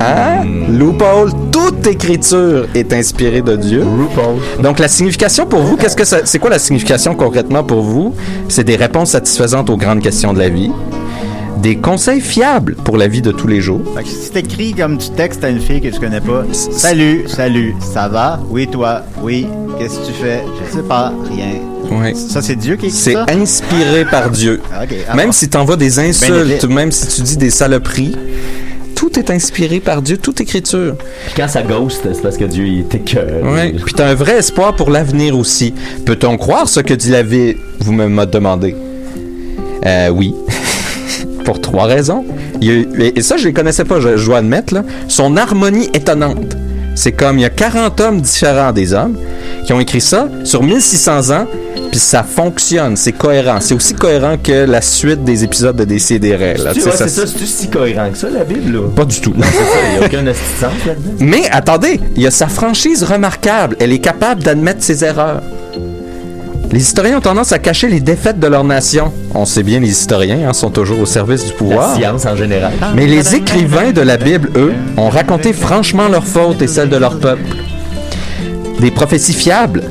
Hein? 0.00 0.44
Loophole, 0.68 1.32
toute 1.50 1.86
écriture 1.86 2.66
est 2.74 2.92
inspirée 2.92 3.42
de 3.42 3.56
Dieu. 3.56 3.84
Donc 4.62 4.78
la 4.78 4.88
signification 4.88 5.46
pour 5.46 5.60
vous, 5.60 5.76
qu'est-ce 5.76 5.96
que 5.96 6.04
c'est 6.04 6.38
quoi 6.38 6.50
la 6.50 6.58
signification 6.58 7.14
concrètement 7.14 7.64
pour 7.64 7.82
vous? 7.82 8.14
C'est 8.48 8.64
des 8.64 8.76
réponses 8.76 9.10
satisfaisantes 9.10 9.70
aux 9.70 9.76
grandes 9.76 10.00
questions 10.00 10.32
de 10.32 10.38
la 10.38 10.48
vie, 10.48 10.70
des 11.58 11.76
conseils 11.76 12.20
fiables 12.20 12.74
pour 12.84 12.96
la 12.96 13.06
vie 13.08 13.22
de 13.22 13.30
tous 13.30 13.46
les 13.46 13.60
jours, 13.60 13.82
Fait 13.96 14.02
que 14.02 14.08
si 14.08 14.30
t'écris 14.30 14.72
comme 14.74 14.98
tu 14.98 15.10
textes 15.10 15.44
à 15.44 15.48
une 15.48 15.60
fille 15.60 15.80
que 15.80 15.88
tu 15.88 16.00
connais 16.00 16.20
pas, 16.20 16.44
salut, 16.52 17.24
salut, 17.28 17.74
ça 17.80 18.08
va? 18.08 18.40
Oui, 18.50 18.66
toi, 18.66 19.02
oui, 19.22 19.46
qu'est-ce 19.78 20.00
que 20.00 20.06
tu 20.06 20.12
fais? 20.12 20.42
Je 20.68 20.76
sais 20.76 20.82
pas, 20.82 21.12
rien. 21.30 21.60
Ouais. 22.00 22.14
Ça, 22.14 22.40
c'est 22.42 22.56
Dieu 22.56 22.76
qui 22.76 22.86
écrit 22.86 22.96
C'est 22.96 23.12
ça? 23.12 23.26
inspiré 23.28 24.04
par 24.04 24.30
Dieu. 24.30 24.60
Ah, 24.72 24.84
ok. 24.84 24.94
Ah, 25.08 25.14
Même 25.16 25.32
si 25.32 25.48
t'envoies 25.48 25.76
des 25.76 25.98
insultes, 25.98 26.64
épais. 26.64 26.66
même 26.72 26.90
si 26.90 27.06
tu 27.08 27.22
dis 27.22 27.36
des 27.36 27.50
saloperies, 27.50 28.16
tout 28.96 29.18
est 29.18 29.30
inspiré 29.30 29.78
par 29.80 30.00
Dieu, 30.00 30.16
toute 30.16 30.40
écriture. 30.40 30.94
Puis 31.26 31.34
quand 31.36 31.48
ça 31.48 31.62
ghost, 31.62 32.00
c'est 32.12 32.22
parce 32.22 32.36
que 32.38 32.44
Dieu 32.44 32.64
il 32.66 32.80
était 32.80 33.00
que. 33.00 33.42
Ouais. 33.44 33.74
Puis 33.84 33.94
t'as 33.94 34.08
un 34.08 34.14
vrai 34.14 34.38
espoir 34.38 34.74
pour 34.74 34.90
l'avenir 34.90 35.36
aussi. 35.36 35.74
Peut-on 36.06 36.36
croire 36.38 36.68
ce 36.68 36.80
que 36.80 36.94
dit 36.94 37.10
la 37.10 37.22
vie 37.22 37.56
Vous 37.80 37.92
me 37.92 38.06
m'avez 38.08 38.30
demandé? 38.30 38.74
Euh, 39.84 40.08
oui. 40.10 40.34
Pour 41.44 41.60
trois 41.60 41.84
raisons. 41.84 42.24
Et- 42.60 43.20
ça, 43.22 43.36
je 43.36 43.46
les 43.46 43.52
connaissais 43.52 43.84
pas, 43.84 44.00
je, 44.00 44.16
je 44.16 44.24
dois 44.26 44.38
admettre. 44.38 44.74
Là. 44.74 44.84
Son 45.08 45.36
harmonie 45.36 45.88
étonnante. 45.94 46.56
C'est 46.94 47.12
comme 47.12 47.38
il 47.38 47.42
y 47.42 47.46
a 47.46 47.50
40 47.50 47.98
hommes 48.02 48.20
différents 48.20 48.70
des 48.72 48.92
hommes 48.92 49.16
qui 49.64 49.72
ont 49.72 49.80
écrit 49.80 50.02
ça 50.02 50.28
sur 50.44 50.62
1600 50.62 51.30
ans, 51.30 51.46
puis 51.90 51.98
ça 51.98 52.22
fonctionne, 52.22 52.96
c'est 52.96 53.12
cohérent. 53.12 53.58
C'est 53.60 53.72
aussi 53.74 53.94
cohérent 53.94 54.36
que 54.42 54.66
la 54.66 54.82
suite 54.82 55.24
des 55.24 55.42
épisodes 55.42 55.74
de 55.74 55.84
ça- 56.90 57.08
c'est 57.08 57.08
ça, 57.08 57.22
c'est 57.26 57.46
si 57.46 57.68
cohérent 57.70 58.10
que 58.10 58.18
ça, 58.18 58.28
la 58.28 58.44
Bible, 58.44 58.74
là? 58.74 58.80
Pas 58.94 59.06
du 59.06 59.20
tout. 59.22 59.32
Non, 59.34 59.42
c'est 59.50 59.56
ça, 59.58 59.78
il 59.90 59.98
n'y 59.98 60.04
a 60.04 60.06
aucun 60.06 60.26
sens 60.34 60.72
là-dedans. 60.86 61.12
Mais 61.20 61.44
attendez, 61.50 61.98
il 62.16 62.22
y 62.22 62.26
a 62.26 62.30
sa 62.30 62.46
franchise 62.48 63.02
remarquable. 63.04 63.76
Elle 63.80 63.92
est 63.92 63.98
capable 63.98 64.42
d'admettre 64.42 64.82
ses 64.82 65.02
erreurs. 65.02 65.40
Les 66.72 66.80
historiens 66.80 67.18
ont 67.18 67.20
tendance 67.20 67.52
à 67.52 67.58
cacher 67.58 67.88
les 67.88 68.00
défaites 68.00 68.40
de 68.40 68.46
leur 68.46 68.64
nation. 68.64 69.12
On 69.34 69.44
sait 69.44 69.62
bien, 69.62 69.78
les 69.80 69.90
historiens 69.90 70.48
hein, 70.48 70.52
sont 70.54 70.70
toujours 70.70 71.00
au 71.00 71.06
service 71.06 71.44
du 71.44 71.50
La 71.52 71.56
pouvoir. 71.58 71.96
science 71.96 72.24
en 72.24 72.34
général. 72.34 72.72
Mais 72.94 73.06
les 73.06 73.34
écrivains 73.34 73.92
de 73.92 74.00
la 74.00 74.16
Bible, 74.16 74.50
eux, 74.56 74.72
ont 74.96 75.10
raconté 75.10 75.52
franchement 75.52 76.08
leurs 76.08 76.24
fautes 76.26 76.62
et 76.62 76.66
celles 76.66 76.88
de 76.88 76.96
leur 76.96 77.18
peuple. 77.18 77.42
Des 78.80 78.90
prophéties 78.90 79.34
fiables. 79.34 79.82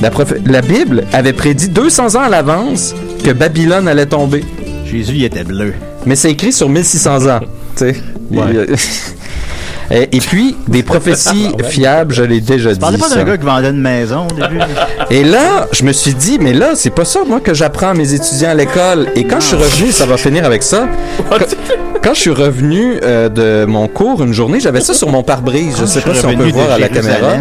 La, 0.00 0.10
la 0.46 0.62
Bible 0.62 1.04
avait 1.12 1.32
prédit 1.32 1.68
200 1.70 2.14
ans 2.14 2.20
à 2.22 2.28
l'avance 2.28 2.94
que 3.24 3.32
Babylone 3.32 3.88
allait 3.88 4.06
tomber. 4.06 4.44
Jésus, 4.86 5.14
il 5.16 5.24
était 5.24 5.42
bleu. 5.42 5.74
Mais 6.06 6.14
c'est 6.14 6.30
écrit 6.30 6.52
sur 6.52 6.68
1600 6.68 7.26
ans. 7.26 7.40
Il- 8.30 8.38
Et, 9.90 10.16
et 10.16 10.20
puis, 10.20 10.56
des 10.68 10.82
prophéties 10.82 11.50
fiables, 11.64 12.14
je 12.14 12.22
l'ai 12.22 12.40
déjà 12.40 12.72
dit. 12.72 12.78
pas 12.78 12.90
d'un 12.90 13.24
gars 13.24 13.38
qui 13.38 13.44
vendait 13.44 13.70
une 13.70 13.80
maison 13.80 14.26
au 14.26 14.34
début? 14.34 14.58
Et 15.10 15.24
là, 15.24 15.66
je 15.72 15.82
me 15.84 15.92
suis 15.92 16.14
dit, 16.14 16.38
mais 16.38 16.52
là, 16.52 16.72
c'est 16.74 16.90
pas 16.90 17.06
ça, 17.06 17.20
moi, 17.26 17.40
que 17.40 17.54
j'apprends 17.54 17.88
à 17.90 17.94
mes 17.94 18.12
étudiants 18.12 18.50
à 18.50 18.54
l'école. 18.54 19.08
Et 19.14 19.24
quand 19.24 19.40
je 19.40 19.46
suis 19.46 19.56
revenu, 19.56 19.90
ça 19.92 20.04
va 20.04 20.18
finir 20.18 20.44
avec 20.44 20.62
ça. 20.62 20.86
Quand, 21.30 21.38
quand 22.02 22.14
je 22.14 22.20
suis 22.20 22.30
revenu 22.30 22.98
euh, 23.02 23.28
de 23.30 23.64
mon 23.64 23.88
cours 23.88 24.22
une 24.22 24.34
journée, 24.34 24.60
j'avais 24.60 24.80
ça 24.80 24.92
sur 24.92 25.08
mon 25.08 25.22
pare-brise. 25.22 25.76
Je 25.80 25.86
sais 25.86 26.02
pas 26.02 26.14
si 26.14 26.26
on 26.26 26.36
peut 26.36 26.50
voir 26.50 26.72
à 26.72 26.78
la 26.78 26.88
caméra. 26.88 27.36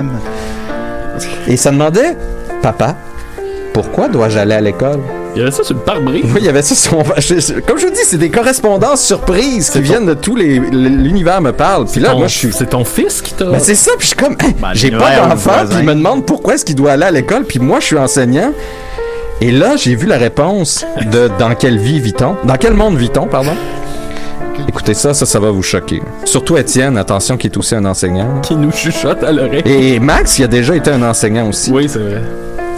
Et 1.47 1.57
ça 1.57 1.71
demandait, 1.71 2.15
papa, 2.62 2.95
pourquoi 3.73 4.07
dois-je 4.07 4.39
aller 4.39 4.55
à 4.55 4.62
l'école? 4.62 5.01
Il 5.38 5.41
y 5.41 5.43
avait 5.43 5.52
ça 5.52 5.63
sur 5.63 5.76
le 5.76 5.82
pare-brise. 5.82 6.23
Oui, 6.26 6.39
il 6.39 6.45
y 6.45 6.50
avait 6.50 6.62
ça 6.63 6.73
sur 6.73 6.93
mon... 6.97 7.04
Comme 7.04 7.78
je 7.78 7.86
vous 7.86 7.91
dis, 7.91 8.00
c'est 8.06 8.17
des 8.17 8.32
correspondances 8.32 9.04
surprises 9.06 9.69
qui 9.69 9.82
viennent 9.82 10.08
de 10.08 10.15
tous 10.15 10.36
les... 10.36 10.58
L'univers 10.60 11.41
me 11.41 11.52
parle. 11.52 11.86
Puis 11.86 12.02
là, 12.02 12.10
Ton- 12.10 12.17
moi, 12.17 12.28
je 12.28 12.36
suis... 12.38 12.52
C'est 12.52 12.65
ton 12.71 12.84
fils 12.84 13.21
qui 13.21 13.34
t'a. 13.34 13.45
Ben, 13.45 13.60
c'est 13.60 13.76
ça, 13.76 13.91
puis 14.00 14.08
je 14.10 14.15
suis 14.15 14.15
comme, 14.15 14.36
Ben, 14.36 14.69
j'ai 14.73 14.89
le 14.89 14.97
pas 14.97 15.15
d'enfant, 15.15 15.52
puis 15.69 15.78
il 15.80 15.86
me 15.86 15.93
demande 15.93 16.26
pourquoi 16.26 16.56
est-ce 16.56 16.65
qu'il 16.65 16.73
doit 16.76 16.93
aller 16.93 17.04
à 17.06 17.12
l'école, 17.12 17.43
puis 17.43 17.60
moi, 17.60 17.80
je 17.80 17.86
suis 17.86 17.97
enseignant. 17.97 18.52
Et 19.39 19.52
là, 19.52 19.76
j'ai 19.76 19.93
vu 19.93 20.08
la 20.08 20.17
réponse 20.17 20.84
de 21.12 21.30
dans 21.38 21.54
quelle 21.54 21.78
vie 21.78 22.00
vit-on? 22.00 22.36
Dans 22.43 22.58
quel 22.58 22.73
monde 22.73 22.97
vit-on, 22.97 23.28
pardon? 23.28 23.54
Écoutez 24.67 24.95
ça, 24.95 25.13
ça, 25.13 25.28
ça 25.28 25.39
va 25.39 25.52
vous 25.52 25.62
choquer. 25.62 26.02
Surtout 26.26 26.58
Étienne, 26.58 26.97
attention, 26.97 27.38
qui 27.38 27.45
est 27.45 27.56
aussi 27.58 27.76
un 27.76 27.86
enseignant. 27.86 28.41
qui 28.41 28.56
nous 28.56 28.71
chuchote 28.71 29.23
à 29.23 29.32
l'oreille. 29.32 29.62
Et 29.65 30.00
Max, 30.00 30.34
qui 30.34 30.43
a 30.43 30.47
déjà 30.47 30.76
été 30.76 30.89
un 30.89 31.04
enseignant 31.04 31.47
aussi. 31.47 31.69
Oui, 31.71 31.88
c'est 31.88 32.00
vrai. 32.00 32.21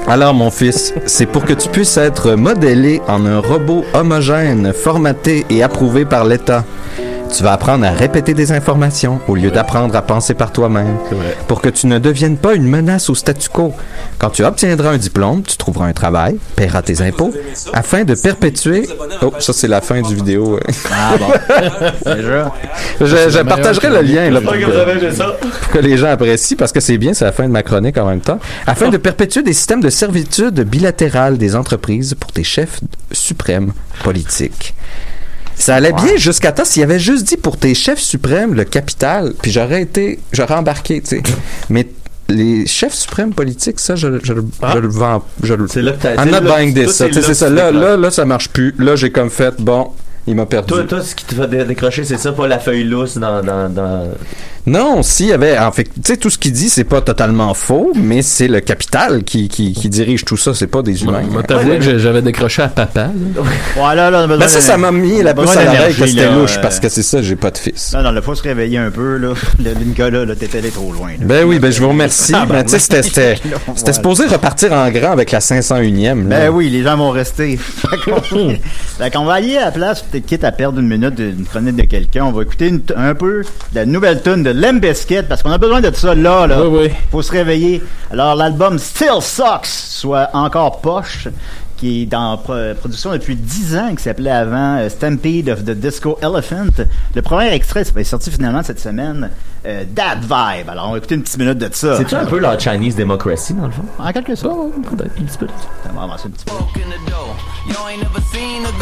Alors, 0.10 0.34
mon 0.34 0.50
fils, 0.50 0.92
c'est 1.06 1.28
pour 1.28 1.46
que 1.46 1.54
tu 1.54 1.70
puisses 1.70 1.96
être 1.98 2.32
modélé 2.32 3.00
en 3.08 3.28
un 3.28 3.38
robot 3.38 3.86
homogène, 3.94 4.74
formaté 4.74 5.46
et 5.52 5.62
approuvé 5.62 6.04
par 6.04 6.26
l'État. 6.26 6.66
Tu 7.36 7.44
vas 7.44 7.54
apprendre 7.54 7.86
à 7.86 7.92
répéter 7.92 8.34
des 8.34 8.52
informations 8.52 9.20
au 9.28 9.36
lieu 9.36 9.52
d'apprendre 9.52 9.96
à 9.96 10.02
penser 10.02 10.34
par 10.34 10.52
toi-même. 10.52 10.98
Pour 11.48 11.62
que 11.62 11.70
tu 11.70 11.88
ne 11.88 12.00
deviennes 12.00 12.38
pas 12.38 12.56
une 12.56 12.68
menace 12.68 13.10
au 13.10 13.16
statu 13.16 13.50
quo. 13.50 13.74
Quand 14.18 14.30
tu 14.30 14.44
obtiendras 14.44 14.92
un 14.92 14.98
diplôme, 14.98 15.44
tu 15.44 15.56
trouveras 15.56 15.88
un 15.88 15.94
travail, 15.94 16.38
paieras 16.56 16.82
tes 16.82 17.02
impôts, 17.02 17.32
afin 17.74 18.04
de 18.04 18.16
perpétuer... 18.16 18.88
Oh, 19.22 19.32
ça 19.40 19.54
c'est 19.54 19.68
la 19.68 19.82
fin 19.82 20.02
du 20.02 20.16
vidéo. 20.16 20.60
Ah 20.92 21.16
bon. 21.18 21.32
Déjà. 22.16 22.52
Je, 23.00 23.06
je 23.06 23.40
partagerai 23.44 23.90
le 23.90 24.02
lien 24.02 24.30
là, 24.32 24.42
pour, 24.42 24.54
que, 24.54 25.60
pour 25.60 25.70
que 25.72 25.80
les 25.80 25.98
gens 25.98 26.10
apprécient, 26.10 26.58
parce 26.58 26.72
que 26.72 26.80
c'est 26.80 26.98
bien, 26.98 27.14
c'est 27.14 27.26
la 27.26 27.32
fin 27.32 27.44
de 27.44 27.52
ma 27.52 27.64
chronique 27.64 27.98
en 27.98 28.06
même 28.06 28.22
temps. 28.22 28.40
Afin 28.66 28.90
de 28.90 28.98
perpétuer 28.98 29.44
des 29.44 29.54
systèmes 29.54 29.82
de 29.82 29.90
servitude 29.90 30.62
bilatérale 30.62 31.38
des 31.38 31.56
entreprises 31.56 32.16
pour 32.20 32.32
tes 32.32 32.44
chefs 32.44 32.80
suprêmes 33.12 33.72
politiques. 34.04 34.74
Ça 35.60 35.76
allait 35.76 35.94
bien 35.94 36.16
jusqu'à 36.18 36.52
temps 36.52 36.66
s'il 36.66 36.82
avait 36.84 37.00
juste 37.00 37.26
dit 37.28 37.38
pour 37.38 37.58
tes 37.58 37.74
chefs 37.76 38.00
suprêmes 38.00 38.54
le 38.56 38.64
capital, 38.64 39.34
puis 39.42 39.52
j'aurais 39.52 39.82
été, 39.84 40.20
j'aurais 40.32 40.56
embarqué, 40.56 41.02
tu 41.02 41.18
sais. 41.18 41.24
Mais 41.70 41.88
les 42.30 42.66
chefs 42.66 42.94
suprêmes 42.94 43.34
politiques, 43.34 43.80
ça, 43.80 43.96
je, 43.96 44.08
je, 44.24 44.34
le- 44.34 44.46
Ah. 44.62 44.72
je 44.74 44.80
le 44.80 44.88
vends, 44.88 45.24
je 45.44 45.54
le. 45.54 45.68
C'est 45.68 45.82
là 45.82 45.92
que 45.92 46.02
t'as- 46.02 46.16
I'm 46.16 46.30
not 46.32 46.40
là- 46.42 46.56
buying 46.56 46.74
this, 46.74 46.92
ça, 46.96 47.06
c'est 47.12 47.34
ça. 47.34 47.50
Là, 47.50 47.72
là, 47.72 47.98
là, 47.98 48.10
ça 48.12 48.24
marche 48.26 48.50
plus. 48.50 48.74
Là, 48.80 48.96
j'ai 48.96 49.12
comme 49.12 49.30
fait, 49.30 49.54
bon, 49.60 49.92
il 50.30 50.36
m'a 50.36 50.46
perdu. 50.46 50.68
Toi, 50.74 50.84
toi, 50.84 51.02
ce 51.02 51.16
qui 51.16 51.26
te 51.26 51.36
fait 51.36 51.48
dé- 51.48 51.66
décrocher, 51.66 52.04
c'est 52.06 52.18
ça, 52.18 52.32
pas 52.32 52.48
la 52.48 52.60
feuille 52.60 52.84
lousse 52.84 53.18
dans. 53.18 53.42
dans, 53.44 53.70
dans... 53.70 54.08
Non, 54.68 55.02
s'il 55.02 55.28
y 55.28 55.34
avait, 55.34 55.58
en 55.58 55.72
fait, 55.72 55.86
tu 55.86 55.92
sais, 56.04 56.18
tout 56.18 56.30
ce 56.30 56.38
qu'il 56.38 56.52
dit, 56.52 56.70
c'est 56.70 56.84
pas 56.84 57.02
totalement 57.02 57.54
faux, 57.56 57.92
mais 57.96 58.22
c'est 58.22 58.48
le 58.48 58.60
capital 58.60 59.24
qui, 59.24 59.48
qui, 59.48 59.74
qui 59.74 59.90
dirige 59.90 60.26
tout 60.26 60.38
ça, 60.38 60.54
c'est 60.54 60.68
pas 60.68 60.82
des 60.84 61.02
humains. 61.04 61.24
Moi, 61.32 61.42
t'avouer 61.44 61.80
que 61.80 61.98
j'avais 61.98 62.22
décroché 62.22 62.62
à 62.62 62.68
papa. 62.68 63.10
là. 63.76 63.96
Là, 63.96 64.12
là, 64.12 64.20
on 64.20 64.24
a 64.24 64.28
besoin 64.28 64.38
Ben 64.38 64.48
ça, 64.48 64.62
ça 64.62 64.78
m'a 64.78 64.92
mis 64.92 65.24
la 65.24 65.32
on 65.36 65.42
puce 65.42 65.56
à 65.56 65.64
l'oreille 65.64 65.96
que 65.96 66.06
c'était 66.06 66.26
là, 66.26 66.36
louche, 66.36 66.58
euh. 66.58 66.62
parce 66.62 66.80
que 66.80 66.88
c'est 66.90 67.02
ça, 67.04 67.22
j'ai 67.22 67.36
pas 67.36 67.50
de 67.52 67.58
fils. 67.58 67.94
Non, 67.96 68.04
non, 68.04 68.12
là, 68.12 68.22
faut 68.22 68.36
se 68.36 68.44
réveiller 68.44 68.78
un 68.78 68.92
peu, 68.92 69.18
là. 69.18 69.34
Le 69.64 69.74
Nicolas, 69.84 70.26
là, 70.26 70.36
t'étais 70.36 70.60
allé 70.60 70.70
trop 70.70 70.92
loin, 70.92 71.12
là. 71.12 71.18
Ben 71.22 71.46
oui, 71.46 71.58
ben 71.58 71.72
je 71.72 71.82
vous 71.82 71.90
remercie. 71.90 72.34
Ah, 72.36 72.46
ben 72.46 72.56
mais 72.58 72.64
tu 72.66 72.72
sais, 72.72 72.80
c'était, 72.80 73.02
c'était, 73.04 73.30
Là, 73.36 73.40
c'était 73.42 73.74
voilà. 73.76 73.94
supposé 73.94 74.26
repartir 74.28 74.74
en 74.74 74.90
grand 74.92 75.14
avec 75.14 75.32
la 75.32 75.40
501e. 75.40 76.28
là. 76.30 76.40
Ben 76.42 76.50
oui, 76.50 76.70
les 76.70 76.84
gens 76.84 76.98
vont 76.98 77.10
rester. 77.12 77.58
Fait 77.58 77.98
qu'on- 78.12 78.22
fait 79.00 79.12
qu'on 79.12 79.26
va 79.26 79.34
aller 79.36 79.58
à 79.58 79.66
la 79.66 79.72
place, 79.72 80.04
quitte 80.22 80.44
à 80.44 80.52
perdre 80.52 80.80
une 80.80 80.88
minute 80.88 81.16
d'une 81.16 81.46
chronique 81.46 81.76
de 81.76 81.84
quelqu'un. 81.84 82.26
On 82.26 82.32
va 82.32 82.44
écouter 82.44 82.68
une 82.68 82.82
un 82.96 83.16
peu 83.16 83.44
la 83.74 83.86
nouvelle 83.86 84.22
tune 84.22 84.44
de 84.44 84.52
Limp 84.52 84.82
Bizkit 84.82 85.24
parce 85.28 85.44
qu'on 85.44 85.52
a 85.52 85.58
besoin 85.58 85.82
de 85.82 85.94
ça 85.94 86.16
là, 86.16 86.48
là. 86.48 86.66
Oui, 86.66 86.80
oui. 86.88 86.94
Faut 87.12 87.22
se 87.22 87.32
réveiller. 87.32 87.82
Alors, 88.12 88.36
l'album 88.36 88.80
Still 88.80 89.22
Sucks, 89.22 89.66
soit 89.66 90.30
encore 90.34 90.82
poche, 90.82 91.28
qui 91.80 92.02
est 92.04 92.06
dans 92.08 92.38
pro- 92.38 92.54
production 92.78 93.12
depuis 93.14 93.36
10 93.36 93.78
ans, 93.78 93.96
qui 93.96 94.04
s'appelait 94.04 94.32
avant 94.32 94.78
euh, 94.78 94.90
Stampede 94.90 95.48
of 95.50 95.64
the 95.64 95.72
Disco 95.72 96.18
Elephant. 96.22 96.66
Le 97.16 97.22
premier 97.22 97.54
extrait 97.54 97.82
est 97.96 98.04
sorti 98.04 98.30
finalement 98.32 98.62
cette 98.64 98.80
semaine, 98.82 99.30
euh, 99.66 99.84
That 99.96 100.18
Vibe. 100.22 100.70
Alors, 100.70 100.90
on 100.90 100.92
va 100.92 100.98
écouter 100.98 101.16
une 101.16 101.24
petite 101.24 101.38
minute 101.38 101.58
de 101.58 101.70
ça. 101.72 101.96
C'est-tu 101.98 102.16
un 102.16 102.26
peu 102.26 102.40
la 102.40 102.58
Chinese 102.60 102.96
Democracy, 102.98 103.54
dans 103.54 103.66
le 103.68 103.72
fond? 103.72 103.86
En 103.98 104.12
quelque 104.12 104.36
sorte. 104.36 104.74
Peut-être 104.90 105.12
un 105.20 105.24
petit 105.24 105.38
peu. 105.38 105.48
Ça 105.86 105.92
va 105.96 106.04
avancer 106.04 106.28
un 106.28 106.32
petit 106.32 106.46
peu. 106.46 106.52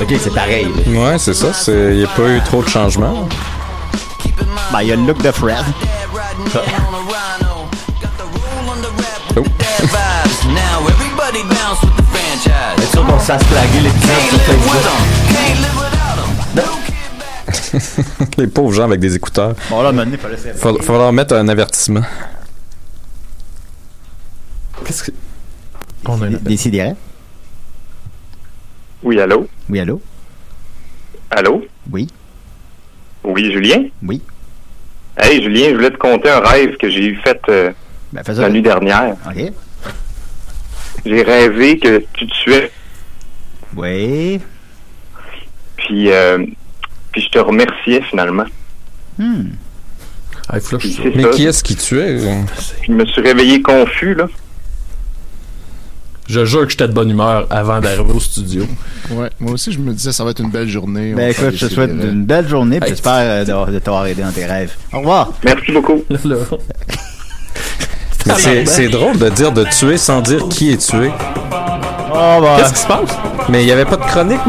Ok, 0.02 0.14
c'est 0.20 0.34
pareil. 0.34 0.66
là. 0.88 1.00
Ouais, 1.12 1.18
c'est 1.20 1.34
ça. 1.36 1.48
Il 1.72 1.98
n'y 1.98 2.04
a 2.04 2.08
pas 2.08 2.28
eu 2.30 2.42
trop 2.42 2.64
de 2.64 2.68
changements. 2.70 3.28
Ben, 4.74 4.82
il 4.82 4.88
y 4.88 4.92
a 4.92 4.96
le 4.96 5.04
look 5.04 5.22
de 5.22 5.32
Fred. 5.32 5.58
Oh. 9.36 9.44
Est-ce 12.38 12.92
sûr 12.92 13.04
qu'on 13.06 13.20
s'est 13.20 13.40
flaguer 13.40 13.80
l'épisode 13.82 14.22
sur 14.30 14.40
Facebook? 14.42 14.76
Les 18.38 18.48
pauvres 18.48 18.74
gens 18.74 18.84
avec 18.84 19.00
des 19.00 19.16
écouteurs. 19.16 19.56
Bon, 19.72 19.82
là, 19.82 19.92
maintenant, 19.92 20.14
il 20.14 20.20
fallait. 20.20 20.54
Faut, 20.54 20.80
faut 20.82 20.94
leur 20.94 21.12
mettre 21.12 21.34
un 21.36 21.48
avertissement. 21.48 22.04
Qu'est-ce 24.86 25.04
que. 25.04 25.12
On 26.06 26.22
a. 26.22 26.30
Décidérez. 26.30 26.94
Oui, 29.02 29.20
allô? 29.20 29.48
Oui, 29.70 29.80
allô? 29.80 30.00
Allô? 31.32 31.66
Oui. 31.92 32.08
Oui, 33.24 33.52
Julien? 33.52 33.86
Oui. 34.04 34.22
Hey, 35.18 35.42
Julien, 35.42 35.70
je 35.70 35.76
voulais 35.76 35.92
te 35.92 35.98
conter 35.98 36.30
un 36.30 36.40
rêve 36.40 36.78
que 36.78 36.90
j'ai 36.90 37.16
fait 37.16 37.42
euh, 37.50 37.72
Ben, 38.14 38.22
la 38.28 38.50
nuit 38.50 38.62
dernière. 38.62 39.16
OK. 39.28 39.52
J'ai 41.08 41.24
rêvé 41.24 41.78
que 41.80 42.04
tu 42.14 42.28
tuais, 42.28 42.72
Oui. 43.76 44.40
puis, 45.78 46.12
euh, 46.12 46.40
puis 47.12 47.22
je 47.22 47.30
te 47.30 47.40
remerciais 47.40 48.02
finalement. 48.10 48.46
Hmm. 49.18 49.50
Ah, 50.50 50.58
Puis 50.80 50.92
c'est 50.94 51.16
Mais 51.16 51.24
ça. 51.24 51.30
qui 51.30 51.46
est-ce 51.46 51.64
qui 51.64 51.76
tuait? 51.76 52.20
Je 52.86 52.92
me 52.92 53.06
suis 53.06 53.22
réveillé 53.22 53.62
confus, 53.62 54.14
là. 54.16 54.28
Je 56.30 56.44
jure 56.46 56.64
que 56.66 56.72
j'étais 56.72 56.88
de 56.90 56.94
bonne 56.94 57.10
humeur 57.10 57.48
avant 57.50 57.80
d'arriver 57.80 58.12
au 58.14 58.20
studio. 58.20 58.66
Ouais, 59.12 59.30
moi 59.40 59.54
aussi, 59.54 59.72
je 59.72 59.80
me 59.80 59.94
disais, 59.94 60.12
ça 60.12 60.26
va 60.26 60.32
être 60.32 60.42
une 60.42 60.52
belle 60.52 60.68
journée. 60.68 61.14
Ben, 61.14 61.32
écoute, 61.32 61.52
je 61.56 61.68
te 61.68 61.74
souhaite 61.74 61.92
une 61.92 62.26
belle 62.26 62.48
journée, 62.50 62.80
puis 62.82 62.90
Hey. 62.90 62.96
j'espère 62.96 63.14
euh, 63.48 63.72
de 63.72 63.80
t'avoir 63.80 64.06
aidé 64.08 64.22
dans 64.24 64.32
tes 64.32 64.46
rêves. 64.46 64.74
Au 64.92 65.00
revoir. 65.00 65.32
Merci 65.46 65.72
beaucoup. 65.72 66.04
Là, 66.10 66.18
c'est, 68.38 68.66
c'est 68.66 68.90
drôle 68.90 69.18
de 69.18 69.30
dire 69.30 69.52
de 69.52 69.64
tuer 69.64 69.98
sans 69.98 70.22
dire 70.22 70.48
qui 70.50 70.72
est 70.72 70.78
tué. 70.78 71.12
Oh, 72.10 72.40
bah. 72.42 72.58
Qu'est-ce 72.58 72.74
qui 72.74 72.80
se 72.80 72.88
passe? 72.88 73.10
Mais 73.50 73.64
il 73.64 73.66
n'y 73.66 73.72
avait 73.72 73.86
pas 73.86 73.98
de 73.98 74.02
chronique. 74.04 74.40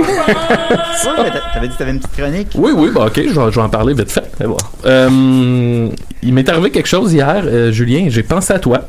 T'avais 1.54 1.68
dit 1.68 1.74
que 1.74 1.78
t'avais 1.78 1.90
une 1.92 2.00
petite 2.00 2.16
chronique? 2.16 2.48
Oui, 2.54 2.72
oui, 2.74 2.90
bah 2.94 3.06
ok, 3.06 3.14
je 3.16 3.40
vais, 3.40 3.50
je 3.50 3.54
vais 3.56 3.60
en 3.60 3.68
parler 3.68 3.94
vite 3.94 4.10
fait. 4.10 4.24
Bon. 4.40 4.56
Euh, 4.84 5.88
il 6.22 6.34
m'est 6.34 6.48
arrivé 6.48 6.70
quelque 6.70 6.88
chose 6.88 7.12
hier, 7.12 7.42
euh, 7.44 7.72
Julien, 7.72 8.06
j'ai 8.08 8.22
pensé 8.22 8.52
à 8.52 8.58
toi. 8.58 8.82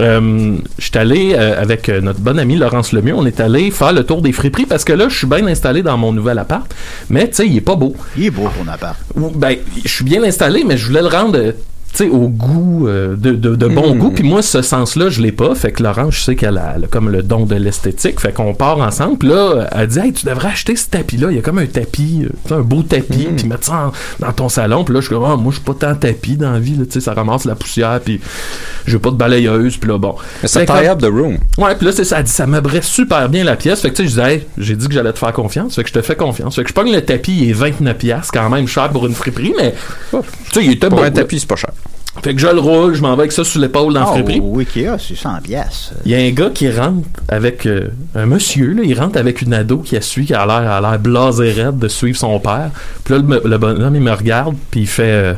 Euh, 0.00 0.56
je 0.78 0.84
suis 0.84 0.98
allé 0.98 1.34
euh, 1.34 1.60
avec 1.60 1.88
euh, 1.88 2.00
notre 2.00 2.20
bon 2.20 2.38
ami 2.38 2.56
Laurence 2.56 2.92
Lemieux, 2.92 3.14
on 3.14 3.26
est 3.26 3.40
allé 3.40 3.70
faire 3.70 3.92
le 3.92 4.04
tour 4.04 4.22
des 4.22 4.32
friperies 4.32 4.66
parce 4.66 4.84
que 4.84 4.92
là, 4.92 5.08
je 5.08 5.16
suis 5.16 5.26
bien 5.26 5.46
installé 5.46 5.82
dans 5.82 5.98
mon 5.98 6.12
nouvel 6.12 6.38
appart, 6.38 6.72
mais 7.10 7.28
tu 7.28 7.34
sais, 7.36 7.46
il 7.46 7.56
est 7.56 7.60
pas 7.60 7.76
beau. 7.76 7.94
Il 8.16 8.26
est 8.26 8.30
beau 8.30 8.48
ton 8.58 8.70
appart. 8.70 8.98
Ben, 9.14 9.56
je 9.84 9.88
suis 9.88 10.04
bien 10.04 10.22
installé, 10.22 10.64
mais 10.64 10.78
je 10.78 10.86
voulais 10.86 11.02
le 11.02 11.08
rendre, 11.08 11.52
tu 11.92 12.04
sais, 12.04 12.08
au 12.10 12.28
goût, 12.28 12.86
euh, 12.86 13.16
de, 13.16 13.32
de, 13.32 13.56
de 13.56 13.66
bon 13.66 13.94
Mm. 13.94 13.98
goût. 13.98 14.10
Puis 14.10 14.22
moi, 14.22 14.42
ce 14.42 14.62
sens-là, 14.62 15.08
je 15.08 15.20
l'ai 15.20 15.32
pas. 15.32 15.54
Fait 15.56 15.72
que 15.72 15.82
Laurence, 15.82 16.14
je 16.14 16.20
sais 16.20 16.36
qu'elle 16.36 16.56
a, 16.58 16.74
elle 16.76 16.84
a 16.84 16.86
comme 16.86 17.08
le 17.10 17.22
don 17.22 17.46
de 17.46 17.56
l'esthétique. 17.56 18.20
Fait 18.20 18.32
qu'on 18.32 18.54
part 18.54 18.78
ensemble. 18.78 19.18
Puis 19.18 19.28
là, 19.28 19.68
elle 19.72 19.86
dit, 19.88 19.98
hey, 19.98 20.12
tu 20.12 20.24
devrais 20.26 20.48
acheter 20.48 20.76
ce 20.76 20.88
tapis-là. 20.88 21.28
Il 21.30 21.36
y 21.36 21.38
a 21.38 21.42
comme 21.42 21.58
un 21.58 21.66
tapis, 21.66 22.26
euh, 22.50 22.54
un 22.56 22.60
beau 22.60 22.82
tapis, 22.82 23.26
Mm. 23.32 23.36
puis 23.36 23.48
mettre 23.48 23.64
ça 23.66 23.88
en- 23.88 24.24
dans 24.26 24.32
ton 24.32 24.48
salon. 24.48 24.84
Puis 24.84 24.94
là, 24.94 25.00
je 25.00 25.06
suis 25.06 25.14
comme, 25.14 25.24
Ah, 25.24 25.36
moi, 25.36 25.50
je 25.52 25.56
suis 25.56 25.64
pas 25.64 25.74
tant 25.74 25.94
tapis 25.96 26.36
dans 26.36 26.52
la 26.52 26.60
vie, 26.60 26.76
là, 26.76 26.84
tu 26.86 26.92
sais, 26.92 27.00
ça 27.00 27.12
ramasse 27.12 27.44
la 27.44 27.54
poussière. 27.56 27.98
Puis 28.04 28.20
j'ai 28.86 28.98
pas 28.98 29.10
de 29.10 29.16
balayeuse. 29.16 29.76
Puis 29.76 29.90
là, 29.90 29.98
bon. 29.98 30.14
Mais 30.42 30.48
ça 30.48 30.64
tie 30.64 30.86
up 30.88 31.00
the 31.00 31.06
room. 31.06 31.38
Ouais, 31.58 31.74
puis 31.74 31.86
là, 31.86 31.92
c'est 31.92 32.04
ça. 32.04 32.18
Elle 32.18 32.24
dit, 32.24 32.30
ça 32.30 32.46
m'aimerait 32.46 32.82
super 32.82 33.28
bien 33.28 33.42
la 33.44 33.56
pièce. 33.56 33.80
Fait 33.80 33.90
que, 33.90 33.96
tu 33.96 34.02
sais, 34.04 34.08
je 34.08 34.14
disais, 34.20 34.34
hey, 34.34 34.46
j'ai 34.58 34.76
dit 34.76 34.86
que 34.86 34.94
j'allais 34.94 35.12
te 35.12 35.18
faire 35.18 35.32
confiance. 35.32 35.74
Fait 35.74 35.82
que 35.82 35.88
je 35.88 35.94
te 35.94 36.02
fais 36.02 36.16
confiance. 36.16 36.54
Fait 36.54 36.62
que 36.62 36.68
je 36.68 36.74
pogne 36.74 36.92
le 36.92 37.02
tapis, 37.02 37.36
il 37.42 37.50
est 37.50 37.52
29$, 37.52 37.94
piastres, 37.94 38.32
quand 38.32 38.48
même 38.48 38.66
cher 38.68 38.88
pour 38.90 39.06
une 39.06 39.14
friperie, 39.14 39.52
mais, 39.58 39.74
tu 40.12 40.18
sais, 40.52 40.64
il 40.64 40.72
était 40.72 40.88
bon. 40.88 41.02
un 41.02 41.10
tapis, 41.10 41.40
c'est 41.40 41.48
pas 41.48 41.56
cher. 41.56 41.70
Fait 42.22 42.34
que 42.34 42.40
je 42.40 42.48
le 42.48 42.58
roule, 42.58 42.94
je 42.94 43.02
m'en 43.02 43.14
vais 43.14 43.22
avec 43.22 43.32
ça 43.32 43.44
sur 43.44 43.60
l'épaule 43.60 43.94
dans 43.94 44.02
Oh, 44.04 44.12
friperie. 44.14 44.42
Ikea, 44.58 44.98
c'est 44.98 45.14
100 45.16 45.40
pièces. 45.42 45.92
Il 46.04 46.10
y 46.10 46.14
a 46.14 46.18
un 46.18 46.30
gars 46.32 46.50
qui 46.50 46.70
rentre 46.70 47.08
avec 47.28 47.66
euh, 47.66 47.88
un 48.16 48.26
monsieur, 48.26 48.72
là, 48.74 48.82
il 48.84 48.98
rentre 48.98 49.16
avec 49.16 49.42
une 49.42 49.54
ado 49.54 49.78
qui 49.78 49.96
a 49.96 50.00
suivi, 50.00 50.26
qui 50.26 50.34
a 50.34 50.44
l'air, 50.44 50.70
a 50.70 50.80
l'air 50.80 50.98
blasé 50.98 51.52
raide 51.52 51.78
de 51.78 51.88
suivre 51.88 52.18
son 52.18 52.38
père. 52.40 52.70
Puis 53.04 53.14
là, 53.14 53.20
le, 53.20 53.42
le 53.48 53.58
bonhomme, 53.58 53.94
il 53.94 54.02
me 54.02 54.12
regarde, 54.12 54.56
puis 54.72 54.80
il 54.80 54.86
fait 54.88 55.02
euh, 55.12 55.34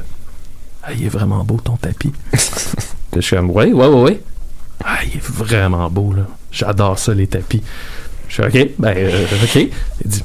Ah, 0.82 0.92
il 0.98 1.04
est 1.04 1.11
vraiment 1.11 1.44
beau 1.44 1.58
ton 1.62 1.76
tapis. 1.76 2.12
Puis 2.32 3.20
je 3.20 3.26
suis 3.26 3.37
comme, 3.37 3.50
ouais, 3.50 3.70
ouais, 3.72 3.87
ouais, 3.87 4.00
ouais. 4.02 4.20
Ah, 4.82 4.98
il 5.04 5.18
est 5.18 5.22
vraiment 5.22 5.90
beau, 5.90 6.14
là. 6.14 6.22
J'adore 6.50 6.98
ça, 6.98 7.12
les 7.12 7.26
tapis. 7.26 7.62
Je 8.28 8.32
suis 8.35 8.42
OK, 8.42 8.70
ben, 8.78 8.94
euh, 8.96 9.24
OK. 9.44 9.54
Il 9.56 9.70
dit, 10.11 10.24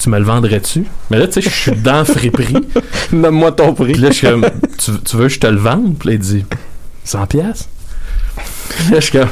tu 0.00 0.08
me 0.08 0.18
le 0.18 0.24
vendrais-tu? 0.24 0.86
Mais 1.10 1.18
là, 1.18 1.26
tu 1.26 1.34
sais, 1.34 1.42
je 1.42 1.54
suis 1.54 1.72
dans 1.72 2.04
friperie. 2.04 2.54
Donne-moi 3.12 3.52
ton 3.52 3.74
prix. 3.74 3.92
Puis 3.92 4.00
là, 4.00 4.08
je 4.08 4.14
suis 4.14 4.26
comme, 4.26 4.46
tu, 4.78 4.92
tu 5.04 5.16
veux 5.16 5.28
que 5.28 5.34
je 5.34 5.40
te 5.40 5.46
le 5.46 5.58
vende? 5.58 5.96
Puis 5.98 6.08
là, 6.08 6.14
il 6.14 6.20
dit, 6.20 6.44
100 7.04 7.26
pièces. 7.26 7.68
Là, 8.90 8.96
je 8.96 9.00
suis 9.00 9.18
comme, 9.18 9.28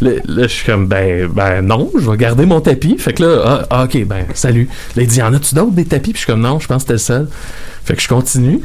là, 0.00 0.10
là, 0.24 0.42
je 0.44 0.48
suis 0.48 0.64
comme, 0.64 0.86
ben, 0.86 1.28
ben 1.28 1.60
non, 1.60 1.90
je 1.94 2.10
vais 2.10 2.16
garder 2.16 2.46
mon 2.46 2.60
tapis. 2.62 2.96
Fait 2.98 3.12
que 3.12 3.22
là, 3.22 3.42
ah, 3.44 3.66
ah, 3.68 3.84
ok, 3.84 4.04
ben, 4.06 4.24
salut. 4.32 4.68
Là, 4.96 5.02
il 5.02 5.08
dit, 5.08 5.18
y 5.18 5.22
en 5.22 5.34
a-tu 5.34 5.54
d'autres 5.54 5.72
des 5.72 5.84
tapis? 5.84 6.12
Puis 6.12 6.20
je 6.20 6.24
suis 6.24 6.32
comme, 6.32 6.40
non, 6.40 6.58
je 6.58 6.66
pense 6.66 6.84
que 6.84 6.96
c'était 6.96 7.14
le 7.16 7.26
seul. 7.26 7.28
Fait 7.84 7.94
que 7.94 8.02
je 8.02 8.08
continue. 8.08 8.60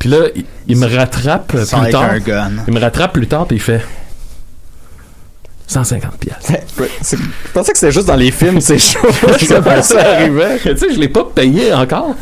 Puis 0.00 0.08
là, 0.08 0.18
il, 0.34 0.44
il 0.66 0.76
me 0.76 0.86
rattrape 0.86 1.46
plus 1.46 1.64
tard. 1.66 2.10
un 2.10 2.18
gun. 2.18 2.50
Il 2.66 2.74
me 2.74 2.80
rattrape 2.80 3.12
plus 3.12 3.28
tard, 3.28 3.46
puis 3.46 3.56
il 3.56 3.62
fait 3.62 3.82
150 5.66 6.18
pièces. 6.18 6.36
Je 7.10 7.16
pensais 7.52 7.72
que 7.72 7.78
c'était 7.78 7.92
juste 7.92 8.06
dans 8.06 8.16
les 8.16 8.30
films, 8.30 8.60
ces 8.60 8.78
choses. 8.78 9.02
que 9.38 9.82
ça 9.82 10.00
arrivait. 10.14 10.58
tu 10.58 10.76
sais, 10.76 10.94
je 10.94 10.98
l'ai 10.98 11.08
pas 11.08 11.24
payé 11.24 11.72
encore. 11.72 12.14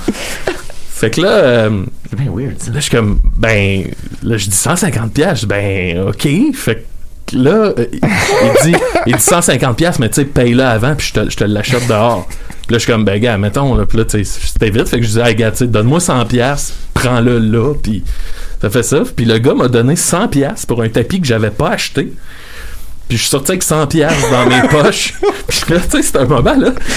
Fait 0.94 1.10
que 1.10 1.20
là, 1.20 1.28
euh, 1.28 1.82
C'est 2.08 2.18
bien 2.18 2.32
weird, 2.32 2.54
ça. 2.58 2.70
Là, 2.70 2.76
je 2.76 2.80
suis 2.80 2.90
comme, 2.90 3.20
ben, 3.36 3.84
là, 4.22 4.36
je 4.36 4.48
dis 4.48 4.56
150 4.56 5.12
pièces. 5.12 5.40
Je 5.42 5.46
ben, 5.46 6.08
OK. 6.08 6.26
Fait 6.54 6.86
que 7.26 7.36
là, 7.36 7.72
euh, 7.78 7.86
il, 7.92 8.00
il 8.02 8.72
dit, 8.72 8.78
il 9.06 9.16
dit 9.16 9.22
150 9.22 9.76
pièces, 9.76 9.98
mais 9.98 10.08
tu 10.08 10.16
sais, 10.16 10.24
paye-le 10.24 10.62
avant, 10.62 10.94
puis 10.94 11.08
je 11.08 11.20
te, 11.20 11.30
je 11.30 11.36
te 11.36 11.44
l'achète 11.44 11.86
dehors. 11.88 12.26
Puis 12.28 12.72
là, 12.72 12.78
je 12.78 12.84
suis 12.84 12.92
comme, 12.92 13.04
ben, 13.04 13.20
gars, 13.20 13.36
mettons, 13.36 13.74
là, 13.74 13.84
puis 13.84 13.98
là, 13.98 14.04
tu 14.04 14.24
sais, 14.24 14.40
c'était 14.40 14.70
vite. 14.70 14.88
Fait 14.88 15.00
que 15.00 15.04
je 15.04 15.10
dis, 15.10 15.20
hey, 15.20 15.34
gars, 15.34 15.50
tu 15.50 15.58
sais, 15.58 15.66
donne-moi 15.66 16.00
100 16.00 16.24
pièces, 16.26 16.72
prends-le 16.94 17.38
là, 17.38 17.74
puis 17.74 18.02
ça 18.62 18.70
fait 18.70 18.82
ça. 18.82 19.02
Puis 19.14 19.26
le 19.26 19.38
gars 19.38 19.54
m'a 19.54 19.68
donné 19.68 19.96
100 19.96 20.28
pièces 20.28 20.64
pour 20.64 20.80
un 20.80 20.88
tapis 20.88 21.20
que 21.20 21.26
j'avais 21.26 21.50
pas 21.50 21.70
acheté. 21.70 22.12
Puis 23.08 23.18
je 23.18 23.22
suis 23.22 23.30
sorti 23.30 23.52
avec 23.52 23.62
100 23.62 23.86
pièces 23.88 24.30
dans 24.30 24.46
mes 24.46 24.66
poches. 24.68 25.14
Puis 25.46 25.60
là, 25.74 25.80
tu 25.80 25.90
sais, 25.90 26.02
c'était 26.02 26.20
un 26.20 26.24
moment, 26.24 26.54
là. 26.56 26.70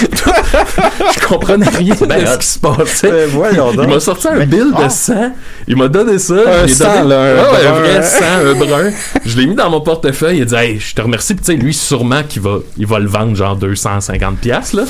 je 1.14 1.26
comprenais 1.26 1.68
rien 1.68 1.94
de 1.94 2.06
bien 2.06 2.26
ce 2.26 2.38
qui 2.38 2.46
se 2.46 2.58
passait. 2.58 3.10
Ben, 3.10 3.28
voyons 3.30 3.72
donc. 3.72 3.84
Il 3.88 3.94
m'a 3.94 4.00
sorti 4.00 4.26
un 4.28 4.44
bill 4.46 4.72
de 4.72 4.88
100. 4.88 5.32
Il 5.66 5.76
m'a 5.76 5.88
donné 5.88 6.18
ça. 6.18 6.34
Un 6.34 6.66
j'ai 6.66 6.74
sang, 6.74 7.02
donné- 7.02 7.08
là, 7.10 7.50
un 7.50 7.66
un 7.68 7.72
vrai 7.80 8.02
sang, 8.02 8.24
un 8.42 8.54
brun. 8.54 8.90
Je 9.26 9.36
l'ai 9.36 9.46
mis 9.46 9.54
dans 9.54 9.68
mon 9.68 9.80
portefeuille. 9.82 10.38
Il 10.38 10.42
a 10.42 10.44
dit, 10.46 10.54
hey, 10.54 10.80
je 10.80 10.94
te 10.94 11.02
remercie. 11.02 11.34
Puis 11.34 11.44
tu 11.44 11.52
sais, 11.52 11.58
lui, 11.58 11.74
sûrement 11.74 12.22
qu'il 12.26 12.40
va, 12.42 12.58
il 12.78 12.86
va 12.86 12.98
le 12.98 13.08
vendre 13.08 13.36
genre 13.36 13.56
250 13.56 14.38
pièces 14.38 14.72
là. 14.72 14.84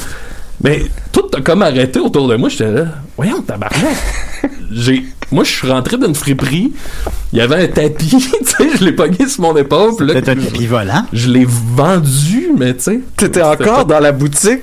Mais 0.62 0.85
tout 1.12 1.26
a 1.37 1.40
comme 1.40 1.62
arrêté 1.62 1.98
autour 2.00 2.28
de 2.28 2.37
moi. 2.37 2.48
J'étais 2.48 2.70
là, 2.70 2.85
voyons, 3.16 3.42
tabarnak. 3.42 3.96
J'ai, 4.72 5.04
moi, 5.31 5.45
je 5.45 5.51
suis 5.51 5.71
rentré 5.71 5.99
d'une 5.99 6.14
friperie. 6.14 6.73
Il 7.33 7.38
y 7.38 7.43
avait 7.43 7.64
un 7.64 7.69
tapis. 7.69 8.11
tu 8.41 8.45
sais, 8.45 8.79
je 8.79 8.85
l'ai 8.85 8.93
pogné 8.93 9.29
sur 9.29 9.43
mon 9.43 9.57
épaule. 9.57 9.97
Peut-être 9.97 10.29
un 10.31 10.37
tapis 10.37 10.67
volant. 10.67 11.05
je 11.12 11.29
l'ai 11.29 11.47
vendu, 11.47 12.51
mais 12.57 12.75
tu 12.75 12.83
sais. 12.83 13.01
T'étais 13.17 13.43
encore 13.43 13.85
dans 13.85 14.01
la 14.01 14.12
boutique? 14.12 14.61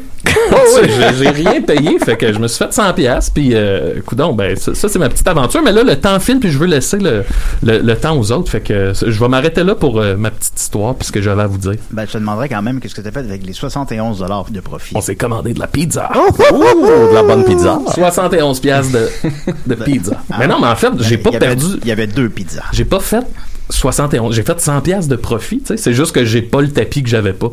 Oh, 0.52 0.80
j'ai- 1.18 1.30
rien 1.30 1.62
payé, 1.62 1.98
fait 2.00 2.16
que 2.18 2.32
je 2.34 2.40
me 2.40 2.48
suis 2.48 2.58
fait 2.64 2.74
100 2.74 2.94
pièces 2.94 3.30
puis 3.30 3.52
euh, 3.54 4.00
ben 4.34 4.56
ça, 4.56 4.74
ça, 4.76 4.88
c'est 4.90 5.00
ma 5.00 5.10
petite 5.10 5.28
aventure, 5.28 5.62
mais 5.64 5.72
là 5.72 5.84
le 5.84 5.96
temps 6.00 6.20
file 6.20 6.40
puis 6.40 6.50
je 6.52 6.58
veux 6.58 6.66
laisser 6.68 6.98
le, 6.98 7.24
le, 7.64 7.80
le 7.80 7.96
temps 7.98 8.18
aux 8.18 8.32
autres, 8.32 8.52
fait 8.52 8.62
que 8.62 8.94
je 8.94 9.20
vais 9.20 9.28
m'arrêter 9.28 9.64
là 9.64 9.76
pour 9.76 10.00
euh, 10.00 10.16
ma 10.16 10.32
petite 10.32 10.60
histoire 10.60 10.96
puis 10.96 11.08
ce 11.08 11.12
que 11.12 11.22
j'avais 11.22 11.44
à 11.44 11.48
vous 11.48 11.58
dire. 11.58 11.76
Ben, 11.92 12.06
je 12.08 12.14
te 12.14 12.18
demanderais 12.18 12.50
quand 12.50 12.62
même 12.62 12.80
qu'est-ce 12.80 12.96
que 12.96 13.02
tu 13.02 13.08
as 13.08 13.12
fait 13.12 13.20
avec 13.20 13.46
les 13.46 13.54
71 13.54 14.24
de 14.52 14.60
profit? 14.60 14.94
On 14.96 15.02
s'est 15.02 15.16
commandé 15.16 15.54
de 15.54 15.60
la 15.60 15.68
pizza. 15.68 16.10
Oh, 16.16 16.30
de 16.32 17.14
la 17.14 17.24
bonne 17.24 17.44
pizza. 17.46 17.80
71 17.94 18.60
pièces 18.60 18.92
de, 18.92 19.10
de 19.68 19.76
pizza. 19.76 20.22
Ah. 20.32 20.36
Mais 20.40 20.48
non, 20.48 20.60
mais 20.60 20.68
en 20.68 20.76
fait, 20.76 20.92
j'ai 21.00 21.18
pas 21.18 21.32
y 21.32 21.38
perdu 21.40 21.66
Il 21.82 21.88
y 21.88 21.92
avait 21.92 22.08
deux 22.08 22.30
pizzas. 22.30 22.64
j'ai 22.72 22.86
pas 22.86 23.00
fait 23.00 23.26
71, 23.70 24.36
j'ai 24.36 24.44
fait 24.44 24.60
100 24.60 24.82
pièces 24.82 25.08
de 25.08 25.16
profit, 25.16 25.60
tu 25.60 25.66
sais, 25.68 25.78
c'est 25.78 25.94
juste 25.94 26.14
que 26.14 26.24
j'ai 26.24 26.42
pas 26.44 26.62
le 26.62 26.70
tapis 26.70 27.02
que 27.02 27.10
j'avais 27.10 27.34
pas. 27.34 27.50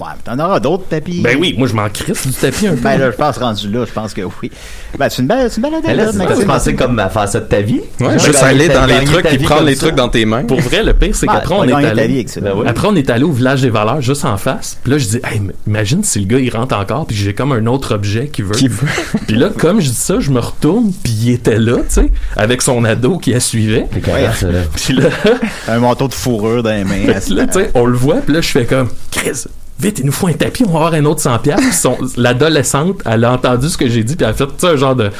Ouais, 0.00 0.06
mais 0.16 0.32
t'en 0.36 0.44
auras 0.44 0.58
d'autres 0.60 0.84
tapis. 0.88 1.20
Ben 1.20 1.36
oui, 1.38 1.54
moi 1.56 1.68
je 1.68 1.74
m'en 1.74 1.88
crisse 1.88 2.26
du 2.26 2.32
tapis 2.32 2.66
un 2.66 2.74
peu. 2.74 2.80
Ben 2.80 2.98
là, 2.98 3.10
je 3.12 3.16
pense 3.16 3.38
rendu 3.38 3.70
là, 3.70 3.84
je 3.86 3.92
pense 3.92 4.12
que 4.12 4.22
oui. 4.42 4.50
Ben, 4.98 5.08
c'est 5.08 5.22
une 5.22 5.28
belle, 5.28 5.48
c'est 5.50 5.60
une 5.60 5.70
belle 5.70 5.80
c'est 5.84 6.16
Maxime. 6.16 6.38
tu 6.40 6.46
pensé 6.46 6.74
comme 6.74 6.98
à 6.98 7.08
faire 7.08 7.28
ça 7.28 7.40
de 7.40 7.46
ta 7.46 7.60
vie? 7.60 7.80
Ouais, 8.00 8.18
juste 8.18 8.42
aller 8.42 8.68
dans 8.68 8.86
les 8.86 9.04
trucs 9.04 9.26
puis 9.26 9.38
prendre 9.38 9.62
les 9.62 9.74
ça. 9.76 9.86
trucs 9.86 9.94
dans 9.96 10.08
tes 10.08 10.24
mains. 10.24 10.44
Pour 10.44 10.60
vrai, 10.60 10.82
le 10.82 10.94
pire, 10.94 11.14
c'est 11.14 11.26
Ben, 11.26 11.34
qu'après, 11.34 11.54
on 11.54 11.64
est 11.64 11.68
gagné 11.68 11.82
ta 11.88 11.94
vie 11.94 12.00
allé. 12.00 12.14
avec 12.14 12.28
ça. 12.28 12.40
Ben 12.40 12.52
oui. 12.56 12.64
Après, 12.66 12.88
on 12.88 12.96
est 12.96 13.08
allé 13.10 13.24
au 13.24 13.30
village 13.32 13.62
des 13.62 13.70
valeurs 13.70 14.00
juste 14.00 14.24
en 14.24 14.36
face. 14.36 14.78
Puis 14.82 14.92
là, 14.92 14.98
je 14.98 15.06
dis, 15.06 15.16
hey, 15.24 15.40
imagine 15.66 16.02
si 16.02 16.18
le 16.20 16.26
gars, 16.26 16.38
il 16.38 16.50
rentre 16.50 16.76
encore, 16.76 17.06
puis 17.06 17.16
j'ai 17.16 17.34
comme 17.34 17.52
un 17.52 17.66
autre 17.66 17.94
objet 17.94 18.26
qu'il 18.28 18.44
veut. 18.46 18.54
Qui 18.54 18.68
veut. 18.68 18.86
Puis 19.26 19.36
là, 19.36 19.48
comme 19.56 19.80
je 19.80 19.88
dis 19.88 19.94
ça, 19.94 20.18
je 20.20 20.30
me 20.30 20.40
retourne, 20.40 20.92
puis 21.02 21.12
il 21.12 21.30
était 21.30 21.58
là, 21.58 21.76
tu 21.78 21.94
sais, 21.94 22.10
avec 22.36 22.62
son 22.62 22.84
ado 22.84 23.18
qui 23.18 23.32
la 23.32 23.40
suivait. 23.40 23.86
Puis 23.90 24.92
là, 24.94 25.08
Un 25.68 25.78
manteau 25.78 26.08
de 26.08 26.14
fourrure 26.14 26.62
dans 26.62 26.70
les 26.70 26.84
mains. 26.84 27.06
là, 27.06 27.46
tu 27.46 27.52
sais, 27.52 27.70
on 27.74 27.86
le 27.86 27.96
voit, 27.96 28.16
puis 28.16 28.34
là, 28.34 28.40
je 28.40 28.48
fais 28.48 28.64
comme, 28.64 28.88
Chris, 29.10 29.44
vite, 29.78 29.98
il 29.98 30.06
nous 30.06 30.12
faut 30.12 30.28
un 30.28 30.32
tapis, 30.32 30.64
on 30.66 30.70
va 30.72 30.78
avoir 30.86 30.94
un 30.94 31.04
autre 31.04 31.20
100 31.20 31.38
piastres. 31.38 31.62
Puis 31.66 31.74
son- 31.74 31.98
L'adolescente, 32.16 33.00
elle 33.04 33.24
a 33.24 33.32
entendu 33.32 33.68
ce 33.68 33.76
que 33.76 33.88
j'ai 33.88 34.04
dit, 34.04 34.16
puis 34.16 34.24
elle 34.24 34.30
a 34.30 34.34
fait, 34.34 34.64
un 34.66 34.76
genre 34.76 34.94
de, 34.96 35.10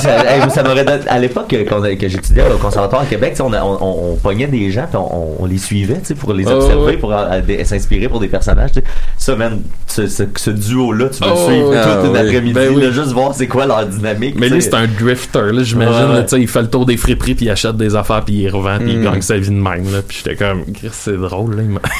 ça, 0.00 0.24
hey, 0.36 0.50
ça 0.50 0.62
m'aurait 0.62 0.84
donné- 0.84 1.08
à 1.08 1.18
l'époque 1.18 1.52
euh, 1.52 1.64
a- 1.64 1.96
que 1.96 2.08
j'étudiais 2.08 2.44
au 2.52 2.58
conservatoire 2.58 3.02
à 3.02 3.06
Québec, 3.06 3.36
on, 3.40 3.52
a- 3.52 3.62
on, 3.62 4.12
on- 4.12 4.16
pognait 4.16 4.46
des 4.46 4.70
gens 4.70 4.86
puis 4.88 4.96
on, 4.96 5.42
on 5.42 5.46
les 5.46 5.58
suivait 5.58 5.98
tu 6.00 6.06
sais, 6.06 6.14
pour 6.14 6.32
les 6.32 6.44
Oh, 6.46 6.52
observer, 6.52 6.84
ouais. 6.84 6.96
pour 6.96 7.12
euh, 7.12 7.40
s'inspirer 7.64 8.08
pour 8.08 8.20
des 8.20 8.28
personnages. 8.28 8.72
tu 8.72 8.80
sais. 8.80 8.84
Ça, 9.18 9.36
man, 9.36 9.62
ce, 9.86 10.06
ce, 10.06 10.24
ce 10.36 10.50
duo-là, 10.50 11.08
tu 11.08 11.22
veux 11.22 11.30
Oh, 11.30 11.34
le 11.34 11.52
suivre 11.52 11.68
ouais. 11.70 11.82
toute 11.82 11.90
Ah, 11.92 12.04
une 12.06 12.12
oui. 12.12 12.18
après-midi, 12.18 12.52
Ben 12.54 12.74
oui. 12.74 12.92
juste 12.92 13.12
voir 13.12 13.34
c'est 13.34 13.46
quoi 13.46 13.66
leur 13.66 13.86
dynamique. 13.86 14.34
Mais 14.38 14.48
tu 14.48 14.54
lui, 14.54 14.62
c'est 14.62 14.74
un 14.74 14.86
drifter, 14.86 15.52
là, 15.52 15.62
j'imagine. 15.62 16.24
Il 16.38 16.48
fait 16.48 16.62
le 16.62 16.68
tour 16.70 16.86
des 16.86 16.96
friperies, 16.96 17.34
puis 17.34 17.46
il 17.46 17.50
achète 17.50 17.76
des 17.76 17.94
affaires, 17.96 18.24
puis 18.24 18.34
il 18.34 18.48
revend, 18.50 18.78
puis 18.78 18.92
il 18.92 18.98
Mm. 19.00 19.04
gagne 19.04 19.22
sa 19.22 19.36
vie 19.38 19.48
de 19.50 19.54
même. 19.54 19.84
Là, 19.92 20.00
puis 20.06 20.18
j'étais 20.24 20.36
comme, 20.36 20.64
c'est 20.92 21.16
drôle. 21.16 21.56
Là, 21.56 21.62
il 21.62 21.68
m'a- 21.70 21.80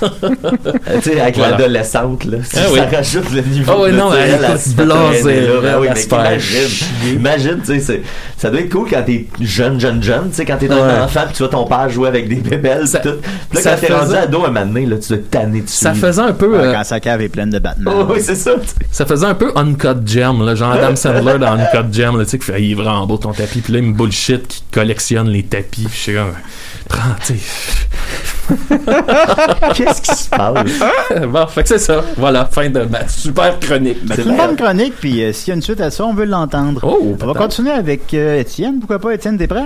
tu 0.00 1.02
sais, 1.10 1.20
avec 1.20 1.36
Voilà. 1.36 1.56
l'adolescente, 1.58 2.24
là, 2.24 2.38
Ah 2.42 2.56
ça 2.56 2.60
oui. 2.72 2.80
rajoute 2.80 3.30
le 3.32 3.42
niveau. 3.42 3.72
Ah 3.74 3.80
oui, 3.82 3.90
de 3.92 3.96
non, 3.96 4.10
elle 4.14 4.58
se 4.58 4.70
blasée, 4.70 5.40
là. 5.42 5.52
Ben 5.62 5.76
oui, 5.80 5.86
elle 5.88 5.94
mais 5.94 6.00
se 6.00 6.08
fait 6.08 6.14
imagine, 6.16 7.14
imagine, 7.16 7.60
tu 7.64 7.80
sais, 7.80 8.02
ça 8.36 8.50
doit 8.50 8.60
être 8.60 8.70
cool 8.70 8.88
quand 8.88 9.02
t'es 9.04 9.26
jeune, 9.40 9.80
jeune, 9.80 10.02
jeune, 10.02 10.28
tu 10.30 10.36
sais, 10.36 10.44
quand 10.44 10.56
t'es 10.56 10.70
un 10.70 11.04
enfant, 11.04 11.22
puis 11.26 11.34
tu 11.34 11.38
vois 11.42 11.48
ton 11.48 11.64
père 11.64 11.88
jouer 11.90 12.08
avec 12.08 12.28
des 12.28 12.36
bébelles, 12.36 12.86
Ça- 12.86 13.00
pis 13.00 13.08
tout. 13.08 13.14
Puis 13.20 13.56
là, 13.56 13.60
ça 13.60 13.70
quand 13.74 13.80
t'es 13.86 13.92
rendu 13.92 14.06
faisait- 14.06 14.18
ado 14.18 14.44
un 14.44 14.48
moment 14.50 14.66
donné, 14.66 14.86
là, 14.86 14.96
tu 14.98 15.08
dois 15.08 15.18
te 15.18 15.22
tanner 15.22 15.60
dessus. 15.62 15.76
Ça 15.76 15.94
faisait 15.94 16.22
un 16.22 16.32
peu, 16.32 16.48
Ouais, 16.48 16.58
euh, 16.66 16.72
Quand 16.72 16.84
sa 16.84 17.00
cave 17.00 17.20
est 17.22 17.28
pleine 17.28 17.50
de 17.50 17.58
Batman. 17.58 17.94
Oh, 17.96 18.06
oui, 18.12 18.20
c'est 18.22 18.34
ça. 18.36 18.52
ça 18.90 19.04
faisait 19.06 19.26
un 19.26 19.34
peu 19.34 19.52
Uncut 19.56 20.06
Gem, 20.06 20.44
là, 20.44 20.54
genre 20.54 20.72
Adam 20.72 20.94
Sandler 20.96 21.38
dans 21.38 21.52
Uncut 21.52 21.92
Gem, 21.92 22.16
là, 22.18 22.24
tu 22.24 22.30
sais, 22.30 22.38
qui 22.38 22.44
fait, 22.46 22.62
il 22.62 22.70
est 22.72 22.74
vraiment 22.74 23.06
beau 23.06 23.16
ton 23.16 23.32
tapis, 23.32 23.60
puis 23.60 23.72
là, 23.72 23.78
il 23.80 23.86
me 23.86 23.92
bullshit, 23.94 24.46
qui 24.46 24.62
collectionne 24.72 25.28
les 25.28 25.42
tapis, 25.42 25.84
puis 25.84 25.90
je 25.92 25.98
suis 25.98 26.14
comme, 26.14 26.32
prends, 26.88 27.14
tu 27.26 27.34
Qu'est-ce 29.74 30.00
qui 30.02 30.14
se 30.14 30.28
passe? 30.30 30.54
sais. 31.08 31.26
bon, 31.26 31.46
fait 31.46 31.62
que 31.62 31.68
c'est 31.68 31.78
ça. 31.78 32.02
Voilà, 32.16 32.44
fin 32.46 32.68
de 32.70 32.80
ma 32.82 33.06
super 33.08 33.58
chronique. 33.60 33.98
C'est 34.14 34.22
une 34.24 34.36
bonne 34.36 34.56
chronique, 34.56 34.94
puis 35.00 35.22
euh, 35.22 35.32
s'il 35.32 35.48
y 35.48 35.50
a 35.52 35.54
une 35.54 35.62
suite 35.62 35.80
à 35.80 35.90
ça, 35.90 36.04
on 36.04 36.14
veut 36.14 36.24
l'entendre. 36.24 36.80
Oh, 36.82 37.16
on 37.20 37.26
va 37.26 37.34
continuer 37.34 37.70
avec 37.72 38.12
euh, 38.14 38.40
Étienne. 38.40 38.78
Pourquoi 38.80 38.98
pas, 38.98 39.14
Étienne, 39.14 39.36
t'es 39.38 39.46
prêt? 39.46 39.64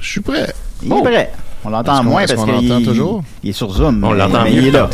Je 0.00 0.08
suis 0.10 0.20
prêt. 0.20 0.46
Il 0.82 0.92
Oh. 0.92 0.98
est 0.98 1.02
prêt. 1.02 1.32
On 1.64 1.70
l'entend 1.70 2.04
moins 2.04 2.26
parce 2.26 2.34
qu'on 2.34 2.44
qu'il 2.58 2.68
l'entend 2.68 2.84
toujours? 2.84 3.22
il 3.42 3.50
est 3.50 3.52
sur 3.54 3.70
Zoom. 3.72 4.04
On 4.04 4.12
l'entend 4.12 4.44
mieux 4.44 4.50
il 4.50 4.66
est 4.68 4.70
là. 4.70 4.88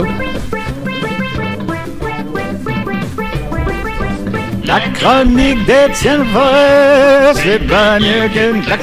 La 4.65 4.79
chronique 4.95 5.67
d'Étienne 5.67 6.25
Forêt, 6.33 7.33
c'est 7.35 7.67
pas 7.67 7.99
mieux 7.99 8.29
qu'une 8.33 8.63
claque. 8.63 8.81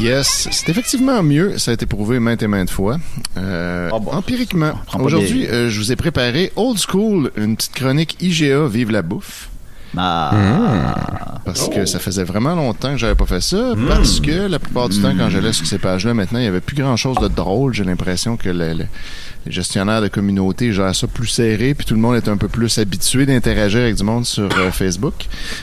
Yes, 0.00 0.48
c'est 0.50 0.70
effectivement 0.70 1.22
mieux. 1.22 1.58
Ça 1.58 1.72
a 1.72 1.74
été 1.74 1.84
prouvé 1.84 2.20
maintes 2.20 2.42
et 2.42 2.46
maintes 2.46 2.70
fois. 2.70 2.98
Euh, 3.36 3.90
Ah 3.92 3.98
bon. 3.98 4.10
empiriquement, 4.12 4.72
aujourd'hui, 4.98 5.46
euh, 5.46 5.68
je 5.68 5.78
vous 5.78 5.92
ai 5.92 5.96
préparé 5.96 6.52
Old 6.56 6.78
School, 6.78 7.30
une 7.36 7.54
petite 7.56 7.74
chronique 7.74 8.16
IGA 8.20 8.66
Vive 8.66 8.90
la 8.90 9.02
bouffe. 9.02 9.50
Ah. 9.96 11.38
Parce 11.44 11.68
que 11.68 11.84
ça 11.84 11.98
faisait 11.98 12.22
vraiment 12.24 12.54
longtemps 12.54 12.92
que 12.92 12.96
j'avais 12.98 13.14
pas 13.14 13.26
fait 13.26 13.40
ça. 13.40 13.72
Parce 13.88 14.20
que 14.20 14.46
la 14.48 14.58
plupart 14.58 14.88
du 14.88 15.00
temps, 15.00 15.12
quand 15.16 15.28
j'allais 15.30 15.52
sur 15.52 15.66
ces 15.66 15.78
pages-là, 15.78 16.14
maintenant, 16.14 16.38
il 16.38 16.44
y 16.44 16.48
avait 16.48 16.60
plus 16.60 16.76
grand 16.76 16.96
chose 16.96 17.16
de 17.20 17.28
drôle. 17.28 17.74
J'ai 17.74 17.84
l'impression 17.84 18.36
que 18.36 18.48
le- 18.48 18.72
le- 18.74 18.86
les 19.46 19.52
gestionnaires 19.52 20.02
de 20.02 20.08
communauté 20.08 20.72
gèrent 20.72 20.94
ça 20.94 21.06
plus 21.06 21.26
serré, 21.26 21.74
puis 21.74 21.86
tout 21.86 21.94
le 21.94 22.00
monde 22.00 22.14
est 22.16 22.28
un 22.28 22.36
peu 22.36 22.46
plus 22.48 22.78
habitué 22.78 23.26
d'interagir 23.26 23.80
avec 23.80 23.96
du 23.96 24.04
monde 24.04 24.26
sur 24.26 24.44
euh, 24.44 24.70
Facebook. 24.70 25.14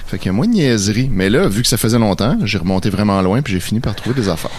Fait 0.08 0.18
qu'il 0.18 0.28
y 0.28 0.30
a 0.30 0.34
moins 0.34 0.48
de 0.48 0.54
niaiserie. 0.54 1.10
Mais 1.12 1.30
là, 1.30 1.48
vu 1.48 1.62
que 1.62 1.68
ça 1.68 1.78
faisait 1.78 2.00
longtemps, 2.00 2.38
j'ai 2.44 2.58
remonté 2.58 2.90
vraiment 2.90 3.22
loin, 3.22 3.42
puis 3.42 3.54
j'ai 3.54 3.60
fini 3.60 3.80
par 3.80 3.96
trouver 3.96 4.20
des 4.20 4.30
affaires. 4.30 4.52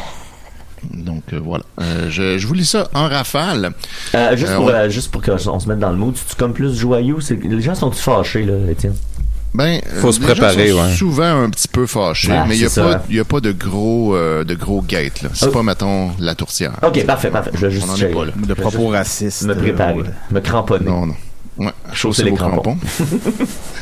Donc 0.94 1.24
euh, 1.32 1.40
voilà. 1.42 1.64
Euh, 1.80 2.08
je, 2.08 2.38
je 2.38 2.46
vous 2.46 2.54
lis 2.54 2.64
ça 2.64 2.88
en 2.94 3.08
rafale. 3.08 3.72
Euh, 4.14 4.36
juste, 4.36 4.52
Euh, 4.52 4.56
pour, 4.56 4.66
ouais. 4.66 4.72
euh, 4.74 4.88
juste 4.88 5.10
pour 5.10 5.20
qu'on 5.22 5.58
se 5.58 5.68
mette 5.68 5.80
dans 5.80 5.90
le 5.90 5.96
mood, 5.96 6.14
tu 6.14 6.36
comme 6.36 6.52
plus 6.52 6.72
joyeux? 6.78 7.16
c'est- 7.20 7.42
Les 7.42 7.60
gens 7.60 7.74
sont-tu 7.74 7.98
fâchés, 8.00 8.44
là, 8.44 8.54
Étienne? 8.70 8.94
Ben, 9.54 9.80
euh, 9.92 10.00
Faut 10.00 10.12
se 10.12 10.20
les 10.20 10.26
gens 10.26 10.32
préparer, 10.34 10.68
sont 10.70 10.76
ouais. 10.82 10.94
Souvent 10.94 11.42
un 11.42 11.50
petit 11.50 11.68
peu 11.68 11.86
fâchés, 11.86 12.30
Ah, 12.32 12.44
mais 12.46 12.56
il 12.56 12.62
y 12.62 12.66
a 12.66 12.68
c'est 12.68 12.82
pas, 12.82 12.92
ça. 12.92 13.04
il 13.08 13.16
y 13.16 13.20
a 13.20 13.24
pas 13.24 13.40
de 13.40 13.52
gros, 13.52 14.14
euh, 14.14 14.44
de 14.44 14.54
gros 14.54 14.82
gates 14.82 15.22
là. 15.22 15.30
C'est 15.32 15.46
Oh. 15.46 15.50
pas 15.50 15.62
mettons 15.62 16.10
la 16.18 16.34
tourtière. 16.34 16.72
Ok, 16.82 17.04
parfait, 17.06 17.30
parfait. 17.30 17.50
Je 17.54 17.66
vais 17.66 17.70
juste 17.72 17.86
On 17.88 17.92
en 17.92 17.96
est 17.96 18.06
pas 18.12 18.24
là. 18.26 18.32
De 18.36 18.54
propos 18.54 18.88
racistes. 18.88 19.44
me 19.44 19.54
préparer, 19.54 20.00
euh, 20.00 20.04
me 20.30 20.40
cramponner. 20.40 20.84
Non, 20.86 21.06
non. 21.06 21.14
Ouais, 21.56 21.72
Chausser 21.92 22.22
les 22.22 22.32
crampons. 22.34 22.76
crampons. 22.76 22.78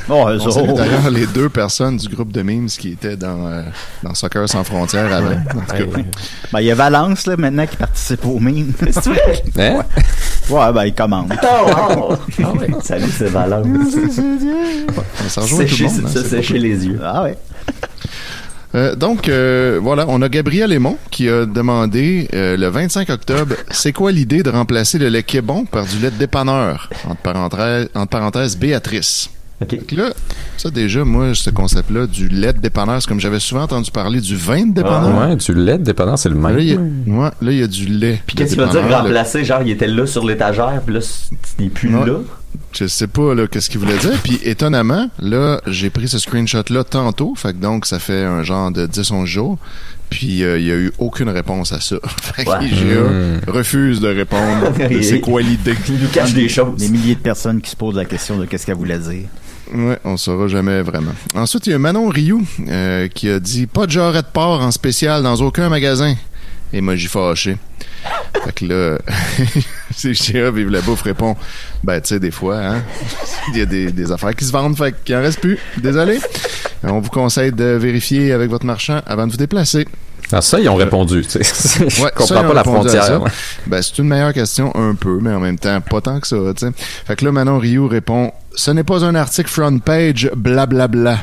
Bon, 0.09 0.26
euh, 0.29 0.38
oh. 0.46 0.72
d'ailleurs 0.79 1.11
les 1.11 1.26
deux 1.26 1.50
personnes 1.50 1.98
du 1.98 2.09
groupe 2.09 2.33
de 2.33 2.40
memes 2.40 2.68
qui 2.68 2.92
étaient 2.92 3.18
dans, 3.18 3.46
euh, 3.48 3.62
dans 4.02 4.14
Soccer 4.14 4.48
sans 4.48 4.64
frontières 4.64 5.12
avant. 5.12 5.37
Ben, 6.55 6.61
il 6.61 6.66
y 6.66 6.70
a 6.70 6.74
Valence, 6.74 7.26
là, 7.26 7.37
maintenant, 7.37 7.66
qui 7.66 7.76
participe 7.76 8.24
au 8.24 8.38
meme. 8.38 8.72
C'est 8.92 9.05
vrai? 9.05 9.42
Hein? 9.59 9.83
Ouais, 10.50 10.72
ben, 10.72 10.85
il 10.85 10.94
commande. 10.94 11.32
Oh, 11.42 12.16
wow. 12.40 12.80
Salut, 12.82 13.04
c'est 13.16 13.28
Valence. 13.28 13.66
ça 15.28 15.40
rejoint 15.42 15.59
tout 15.59 15.62
le 15.62 15.68
Sécher, 15.68 15.85
monde. 15.85 16.02
hein, 16.04 16.09
se 16.09 16.22
c'est 16.22 16.28
sécher 16.28 16.59
les 16.59 16.87
yeux. 16.87 17.00
Ah 17.02 17.22
ouais. 17.24 17.37
Euh, 18.74 18.94
donc, 18.94 19.28
euh, 19.28 19.78
voilà, 19.82 20.04
on 20.09 20.20
a 20.22 20.28
Gabriel 20.28 20.72
Aymon 20.72 20.98
qui 21.11 21.28
a 21.30 21.46
demandé 21.46 22.28
euh, 22.35 22.56
le 22.56 22.68
25 22.68 23.09
octobre, 23.11 23.54
c'est 23.70 23.92
quoi 23.92 24.12
l'idée 24.12 24.42
de 24.42 24.50
remplacer 24.50 24.98
le 24.98 25.09
lait 25.09 25.22
Québon 25.22 25.64
par 25.64 25.85
du 25.87 25.98
lait 25.98 26.11
de 26.11 26.16
dépanneur? 26.16 26.90
Entre 27.09 27.20
parenthèses, 27.22 27.88
entre 27.94 28.09
parenthèses 28.11 28.56
Béatrice. 28.59 29.30
Que 29.59 29.97
Là, 29.97 30.12
ça 30.59 30.71
déjà, 30.71 31.03
moi, 31.05 31.35
ce 31.35 31.49
concept-là, 31.49 32.07
du 32.07 32.29
lait 32.29 32.53
de 32.53 32.59
dépanneur, 32.61 33.01
c'est 33.01 33.09
comme 33.09 33.21
j'avais 33.21 33.40
souvent 33.40 33.62
entendu 33.62 33.90
parler 33.90 34.21
du 34.21 34.37
vin 34.37 34.66
de 34.66 34.75
dépanneur. 34.75 35.29
Ouais, 35.31 35.35
du 35.37 35.55
lait, 35.55 35.79
dépendant, 35.79 36.19
c'est 36.19 36.29
le 36.29 36.35
Là, 36.35 36.49
même. 36.51 36.59
il 36.59 36.66
y 36.69 36.73
a, 36.75 36.77
ouais, 36.77 37.31
là, 37.40 37.53
il 37.53 37.59
y 37.59 37.62
a 37.62 37.66
du 37.66 37.87
lait. 37.87 38.21
Puis 38.27 38.37
de 38.37 38.42
qu'est-ce 38.42 38.55
que 38.55 38.61
tu 38.61 38.66
vas 38.66 38.73
dire 38.73 38.83
dépanneur. 38.83 39.03
Le- 39.05 39.09
remplacer? 39.09 39.45
Genre, 39.47 39.62
il 39.62 39.71
était 39.71 39.87
là 39.87 40.07
sur 40.07 40.27
l'étagère, 40.27 40.83
puis 40.85 40.95
là, 40.97 41.01
il 41.59 41.66
est 41.66 41.69
plus 41.71 41.88
Ouais. 41.97 42.05
là? 42.07 42.19
Je 42.73 42.87
sais 42.87 43.07
pas 43.07 43.35
là 43.35 43.47
qu'est-ce 43.47 43.71
qu'il 43.71 43.81
voulait 43.81 43.97
dire. 43.97 44.19
Puis 44.23 44.38
étonnamment, 44.42 45.09
là, 45.19 45.61
j'ai 45.66 45.88
pris 45.88 46.09
ce 46.09 46.19
screenshot-là 46.19 46.85
tantôt. 46.85 47.35
Fait 47.35 47.53
que 47.55 47.59
donc, 47.59 47.87
ça 47.87 47.99
fait 47.99 48.25
un 48.25 48.42
genre 48.42 48.71
de 48.71 48.87
10-11 48.87 49.25
jours. 49.27 49.59
Puis 50.11 50.45
euh, 50.45 50.59
il 50.59 50.66
y 50.66 50.71
a 50.71 50.75
eu 50.77 50.92
aucune 50.99 51.29
réponse 51.31 51.73
à 51.73 51.81
ça. 51.81 51.97
fait 52.23 52.45
que 52.45 52.51
Ouais. 52.51 52.66
IGA 52.66 53.01
Hmm. 53.01 53.40
refuse 53.51 54.01
de 54.01 54.09
répondre. 54.09 54.73
de 54.90 55.01
c'est 55.03 55.21
quoi 55.21 55.40
l'idée? 55.42 55.75
Il 55.88 55.95
nous 56.03 56.09
cache 56.09 56.33
des 56.35 56.49
choses. 56.49 56.77
Des 56.77 56.88
milliers 56.88 57.14
de 57.14 57.21
personnes 57.21 57.61
qui 57.61 57.71
se 57.71 57.77
posent 57.77 57.97
la 57.97 58.05
question 58.05 58.37
de 58.38 58.45
qu'est-ce 58.45 58.66
qu'elle 58.66 58.77
voulait 58.77 58.99
dire. 58.99 59.25
Ouais, 59.74 59.98
on 60.05 60.16
saura 60.16 60.48
jamais 60.48 60.83
vraiment. 60.83 61.12
Ensuite, 61.35 61.66
il 61.66 61.70
y 61.70 61.74
a 61.74 61.79
Manon 61.79 62.09
Rioux 62.09 62.46
euh, 62.68 63.09
qui 63.09 63.29
a 63.29 63.40
dit 63.40 63.66
pas 63.66 63.87
de 63.87 63.90
jarret 63.92 64.22
de 64.22 64.29
porc 64.33 64.61
en 64.61 64.70
spécial 64.70 65.22
dans 65.22 65.37
aucun 65.37 65.68
magasin. 65.68 66.14
Emoji 66.72 67.07
fâché. 67.07 67.57
Fait 68.44 68.52
que 68.52 68.64
là, 68.66 68.98
c'est 69.94 70.11
IGA 70.11 70.50
Vive 70.50 70.68
la 70.68 70.81
bouffe 70.81 71.02
répond 71.02 71.37
Ben, 71.83 72.00
tu 72.00 72.09
sais, 72.09 72.20
des 72.20 72.31
fois, 72.31 72.59
hein, 72.59 72.83
il 73.52 73.59
y 73.59 73.62
a 73.62 73.66
des, 73.66 73.90
des 73.90 74.12
affaires 74.12 74.35
qui 74.35 74.44
se 74.44 74.52
vendent, 74.52 74.76
fait 74.76 74.94
qu'il 75.05 75.16
en 75.16 75.22
reste 75.22 75.40
plus. 75.40 75.59
Désolé. 75.79 76.18
On 76.83 77.00
vous 77.00 77.11
conseille 77.11 77.52
de 77.52 77.64
vérifier 77.64 78.33
avec 78.33 78.50
votre 78.50 78.66
marchand 78.66 79.00
avant 79.07 79.26
de 79.26 79.33
vous 79.33 79.38
déplacer. 79.38 79.87
Ah, 80.33 80.41
ça, 80.43 80.59
ils 80.59 80.69
ont 80.69 80.75
répondu. 80.75 81.23
tu 81.23 81.43
sais. 81.43 81.43
Je 81.89 82.03
Ouais, 82.03 82.11
ça, 82.19 82.35
comprends 82.35 82.43
pas 82.49 82.55
la 82.55 82.65
frontière. 82.65 83.23
ouais. 83.23 83.31
Ben, 83.67 83.81
c'est 83.83 83.99
une 83.99 84.09
meilleure 84.09 84.33
question, 84.33 84.75
un 84.75 84.95
peu, 84.95 85.19
mais 85.21 85.31
en 85.33 85.41
même 85.41 85.59
temps, 85.59 85.81
pas 85.81 86.01
tant 86.01 86.19
que 86.21 86.27
ça, 86.27 86.37
tu 86.57 86.67
sais. 86.67 86.73
Fait 87.07 87.17
que 87.17 87.25
là, 87.25 87.33
Manon 87.33 87.59
Rioux 87.59 87.87
répond 87.89 88.33
Ce 88.55 88.71
n'est 88.71 88.85
pas 88.85 89.05
un 89.05 89.15
article 89.15 89.49
front 89.51 89.79
page, 89.79 90.31
blablabla. 90.37 91.19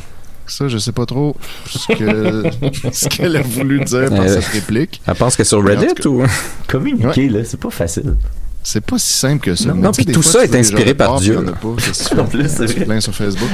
Ça, 0.46 0.68
je 0.68 0.78
sais 0.78 0.92
pas 0.92 1.06
trop 1.06 1.36
ce 1.70 1.94
que 1.94 2.44
ce 2.92 3.08
qu'elle 3.08 3.38
a 3.38 3.42
voulu 3.42 3.80
dire 3.84 4.10
par 4.10 4.22
Euh, 4.22 4.28
cette 4.42 4.46
réplique. 4.48 5.02
Elle 5.08 5.16
pense 5.16 5.36
que 5.38 5.44
sur 5.46 5.64
Reddit 5.66 5.94
cas- 5.96 6.10
ou? 6.10 6.24
Communiquer, 6.68 7.30
là, 7.30 7.40
c'est 7.46 7.60
pas 7.60 7.70
facile. 7.70 8.16
C'est 8.62 8.84
pas 8.86 8.98
si 8.98 9.12
simple 9.14 9.44
que 9.44 9.56
ça. 9.56 9.74
Non, 9.74 9.92
puis 9.92 10.06
tout 10.06 10.22
fois, 10.22 10.32
ça 10.32 10.44
est 10.46 10.56
inspiré 10.56 10.94
par 10.94 11.20
Dieu. 11.20 11.44
pas. 11.44 11.54
Tu 11.82 12.16
En 12.20 12.26
plus, 12.26 12.48
c'est 12.50 12.68
fais? 12.68 12.74
Tu 12.82 12.86
plains 12.86 13.00
sur 13.02 13.14
Facebook. 13.16 13.50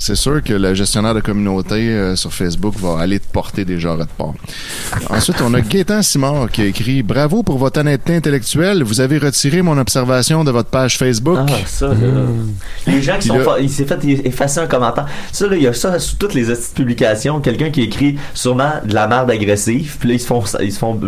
C'est 0.00 0.14
sûr 0.14 0.42
que 0.44 0.52
le 0.52 0.74
gestionnaire 0.74 1.14
de 1.14 1.20
communauté 1.20 1.74
euh, 1.90 2.14
sur 2.14 2.32
Facebook 2.32 2.74
va 2.78 3.00
aller 3.00 3.18
te 3.18 3.26
porter 3.32 3.64
des 3.64 3.80
jarrets 3.80 4.04
de 4.04 4.10
porc. 4.16 4.34
Ensuite, 5.10 5.40
on 5.42 5.52
a 5.54 5.60
Gaétan 5.60 6.02
Simard 6.02 6.50
qui 6.50 6.62
a 6.62 6.66
écrit 6.66 7.02
Bravo 7.02 7.42
pour 7.42 7.58
votre 7.58 7.80
honnêteté 7.80 8.14
intellectuelle. 8.14 8.84
Vous 8.84 9.00
avez 9.00 9.18
retiré 9.18 9.60
mon 9.60 9.76
observation 9.76 10.44
de 10.44 10.50
votre 10.52 10.70
page 10.70 10.98
Facebook. 10.98 11.38
Ah, 11.40 11.46
ça, 11.66 11.88
là. 11.88 11.94
Les 12.86 13.02
gens 13.02 13.14
qui 13.18 13.28
Puis 13.28 13.38
sont. 13.44 13.50
là- 13.50 13.56
Il 13.60 13.68
s'est 13.70 13.86
fait 13.86 13.98
effacer 14.24 14.60
un 14.60 14.66
commentaire. 14.66 15.06
Ça, 15.32 15.48
là, 15.48 15.56
il 15.56 15.62
y 15.62 15.66
a 15.66 15.72
ça 15.72 15.98
sous 15.98 16.14
toutes 16.16 16.34
les 16.34 16.44
publications. 16.74 17.40
Quelqu'un 17.40 17.70
qui 17.70 17.82
écrit 17.82 18.16
sûrement 18.34 18.74
de 18.84 18.94
la 18.94 19.08
merde 19.08 19.30
agressive. 19.30 19.96
Puis 19.98 20.08
là, 20.10 20.14
ils 20.14 20.20
se 20.20 20.26
font. 20.26 20.44
Ils 20.60 20.72
se 20.72 20.78
font 20.78 20.98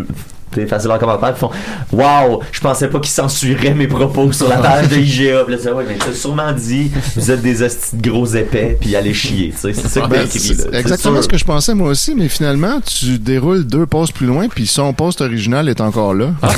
effacer 0.57 0.89
leur 0.89 0.99
commentaire. 0.99 1.31
Ils 1.37 1.39
font 1.39 1.51
Waouh, 1.93 2.41
je 2.53 2.61
pensais 2.61 2.89
pas 2.89 2.99
qu'ils 3.01 3.11
censureraient 3.13 3.75
mes 3.75 3.87
propos 3.87 4.33
sur 4.33 4.49
la 4.49 4.57
page 4.59 4.89
de 4.89 4.97
IGA. 4.97 5.45
Puis 5.45 5.55
là, 5.55 5.61
c'est 5.63 5.73
ouais, 5.73 5.85
mais 5.89 5.95
t'as 5.99 6.13
sûrement 6.13 6.53
dit 6.53 6.91
Vous 7.17 7.31
êtes 7.31 7.43
des 7.43 7.63
hosties 7.63 7.97
de 7.97 8.09
gros 8.11 8.27
épais. 8.27 8.77
Puis 8.81 8.95
allez 8.97 9.15
chier. 9.15 9.53
C'est 9.57 9.73
ça 9.75 10.01
que 10.03 10.09
Ben, 10.09 10.25
écrit. 10.25 10.39
c'est 10.39 10.55
là. 10.59 10.65
C'est 10.73 10.79
exactement 10.79 11.15
sûr. 11.17 11.25
ce 11.25 11.29
que 11.29 11.39
je 11.39 11.45
pensais 11.45 11.75
moi 11.75 11.89
aussi, 11.89 12.15
mais 12.15 12.29
finalement, 12.29 12.81
tu 12.81 13.19
déroules 13.19 13.65
deux 13.67 13.87
posts 13.87 14.13
plus 14.15 14.27
loin, 14.27 14.49
puis 14.49 14.67
son 14.67 14.93
post 14.93 15.21
original 15.21 15.69
est 15.69 15.81
encore 15.81 16.15
là. 16.15 16.31
Euh, 16.43 16.49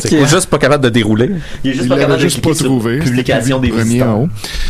Fait 0.00 0.08
qu'il 0.08 0.18
est 0.18 0.26
juste 0.26 0.46
pas 0.46 0.58
capable 0.58 0.84
de 0.84 0.88
dérouler. 0.90 1.30
Il 1.64 1.70
est 1.70 1.74
juste 1.74 1.84
il 1.84 1.88
pas 1.88 1.96
capable 1.98 2.18
de 2.18 2.22
juste 2.22 2.36
pas 2.40 2.50
cliquer 2.50 2.56
sur 2.58 2.66
trouvé. 2.66 2.98
Publication 2.98 3.58
des 3.58 3.70
visiteurs. 3.70 4.08
en 4.08 4.22
haut. 4.22 4.28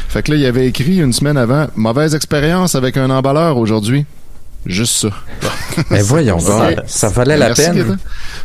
Fait 0.09 0.23
que 0.23 0.33
là, 0.33 0.37
il 0.39 0.47
avait 0.47 0.67
écrit 0.67 0.99
une 1.01 1.13
semaine 1.13 1.37
avant 1.37 1.67
Mauvaise 1.77 2.15
expérience 2.15 2.75
avec 2.75 2.97
un 2.97 3.11
emballeur 3.11 3.57
aujourd'hui. 3.59 4.05
Juste 4.67 4.97
ça. 4.97 5.11
Mais 5.91 6.03
voyons 6.03 6.39
ça 6.87 7.09
valait 7.09 7.37
la 7.37 7.47
Merci, 7.49 7.63
peine. 7.63 7.99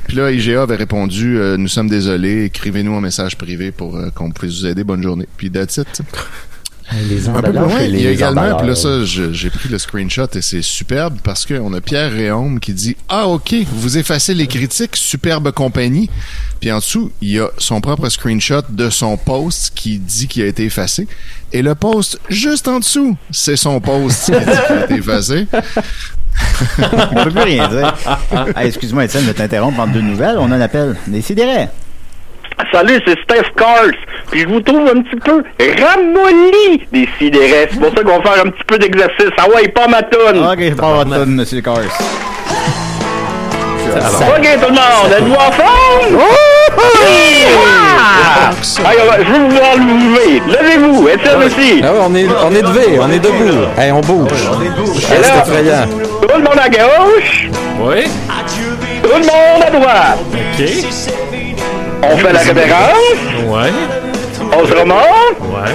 Puis 0.08 0.18
là, 0.18 0.32
IGA 0.32 0.62
avait 0.64 0.76
répondu 0.76 1.38
euh, 1.38 1.58
Nous 1.58 1.68
sommes 1.68 1.90
désolés, 1.90 2.46
écrivez-nous 2.46 2.94
un 2.96 3.02
message 3.02 3.38
privé 3.38 3.72
pour 3.72 3.98
euh, 3.98 4.10
qu'on 4.14 4.32
puisse 4.32 4.60
vous 4.60 4.66
aider. 4.68 4.84
Bonne 4.84 5.04
journée. 5.04 5.28
Puis 5.38 5.50
that's 5.50 5.78
it. 5.78 6.02
Les 7.10 7.30
Un 7.30 7.34
peu 7.34 7.42
plus 7.42 7.54
loin, 7.54 7.82
il 7.82 8.02
y 8.02 8.08
a 8.08 8.12
également, 8.12 8.58
puis 8.58 8.68
là, 8.68 8.76
ça, 8.76 9.06
j'ai 9.06 9.50
pris 9.50 9.70
le 9.70 9.78
screenshot 9.78 10.28
et 10.36 10.42
c'est 10.42 10.62
superbe 10.62 11.18
parce 11.24 11.46
qu'on 11.46 11.74
a 11.74 11.82
Pierre 11.82 12.12
Réaume 12.12 12.60
qui 12.60 12.74
dit 12.74 12.98
Ah, 13.08 13.28
OK, 13.28 13.56
vous 13.72 13.98
effacez 13.98 14.34
les 14.34 14.48
critiques, 14.48 14.96
superbe 14.96 15.52
compagnie. 15.52 16.10
Puis 16.60 16.72
en 16.72 16.78
dessous, 16.78 17.12
il 17.22 17.30
y 17.30 17.40
a 17.40 17.48
son 17.58 17.82
propre 17.82 18.10
screenshot 18.10 18.64
de 18.70 18.90
son 18.90 19.18
post 19.18 19.72
qui 19.74 20.00
dit 20.00 20.28
qu'il 20.28 20.44
a 20.44 20.48
été 20.48 20.66
effacé. 20.66 21.08
Et 21.54 21.62
le 21.62 21.76
post 21.76 22.20
juste 22.30 22.68
en 22.68 22.80
dessous, 22.80 23.18
c'est 23.32 23.56
son 23.56 23.80
post 23.80 24.26
qui 24.26 24.32
dit 24.32 24.46
qu'il 24.68 24.76
a 24.76 24.86
été 24.86 24.94
effacé. 24.96 25.48
On 26.78 27.24
peut 27.24 27.32
plus 27.32 27.42
rien 27.42 27.68
dire. 27.68 27.96
Hey, 28.56 28.68
Excuse-moi, 28.68 29.06
Étienne, 29.06 29.28
de 29.28 29.32
t'interrompre 29.32 29.80
entre 29.80 29.94
deux 29.94 30.02
nouvelles. 30.02 30.38
On 30.38 30.52
a 30.52 30.56
un 30.56 30.62
appel. 30.62 30.98
Décidérez. 31.08 31.68
Salut, 32.72 33.00
c'est 33.06 33.20
Steph 33.22 33.50
Cars. 33.58 33.92
Puis 34.32 34.42
je 34.42 34.48
vous 34.48 34.62
trouve 34.62 34.88
un 34.90 35.02
petit 35.02 35.18
peu 35.18 35.44
ramolli 35.84 36.82
des 36.92 37.08
sidérés. 37.18 37.68
C'est 37.72 37.80
pour 37.80 37.90
ça 37.96 38.04
qu'on 38.04 38.20
va 38.20 38.32
faire 38.34 38.46
un 38.46 38.50
petit 38.50 38.64
peu 38.66 38.78
d'exercice. 38.78 39.30
Ah 39.38 39.48
ouais, 39.54 39.68
pas 39.70 39.88
ma 39.88 40.02
toune. 40.04 40.46
Ok, 40.46 40.76
pas 40.76 40.94
votre 40.94 41.10
tonne, 41.10 41.36
monsieur 41.36 41.62
Cars. 41.62 41.78
Ok, 43.94 44.48
tout 44.62 44.68
le 44.68 44.74
monde, 44.74 45.12
êtes-vous 45.18 45.34
en 45.34 45.52
forme? 45.52 46.20
Ah! 46.78 48.52
Hey, 48.80 48.98
on 49.02 49.06
va- 49.12 49.18
je 49.18 49.32
vais 49.32 49.40
vous 49.40 49.50
voir 49.50 49.76
lever. 49.76 50.42
Levez-vous, 50.48 51.08
aussi. 51.46 51.82
Ah 51.84 51.92
ouais, 51.92 52.00
on 52.08 52.16
est, 52.16 52.26
on 52.44 52.52
est 52.56 52.62
levé, 52.62 53.00
on 53.02 53.12
est 53.12 53.20
debout. 53.20 53.66
Hey, 53.78 53.92
on 53.92 54.00
bouge. 54.02 54.32
C'est 54.96 55.20
effrayant. 55.20 55.88
Tout 56.22 56.38
le 56.38 56.44
monde 56.44 56.60
à 56.64 56.70
gauche, 56.70 57.50
Oui. 57.82 58.04
tout 59.04 59.10
le 59.10 59.16
monde 59.20 59.64
à 59.68 59.70
droite? 59.72 60.20
OK. 60.34 61.41
On 62.04 62.18
fait 62.18 62.34
la 62.34 62.40
révérence, 62.40 62.96
Ouais. 63.48 63.72
on 64.54 64.66
se 64.68 64.74
remonte, 64.74 65.40
Ouais. 65.42 65.72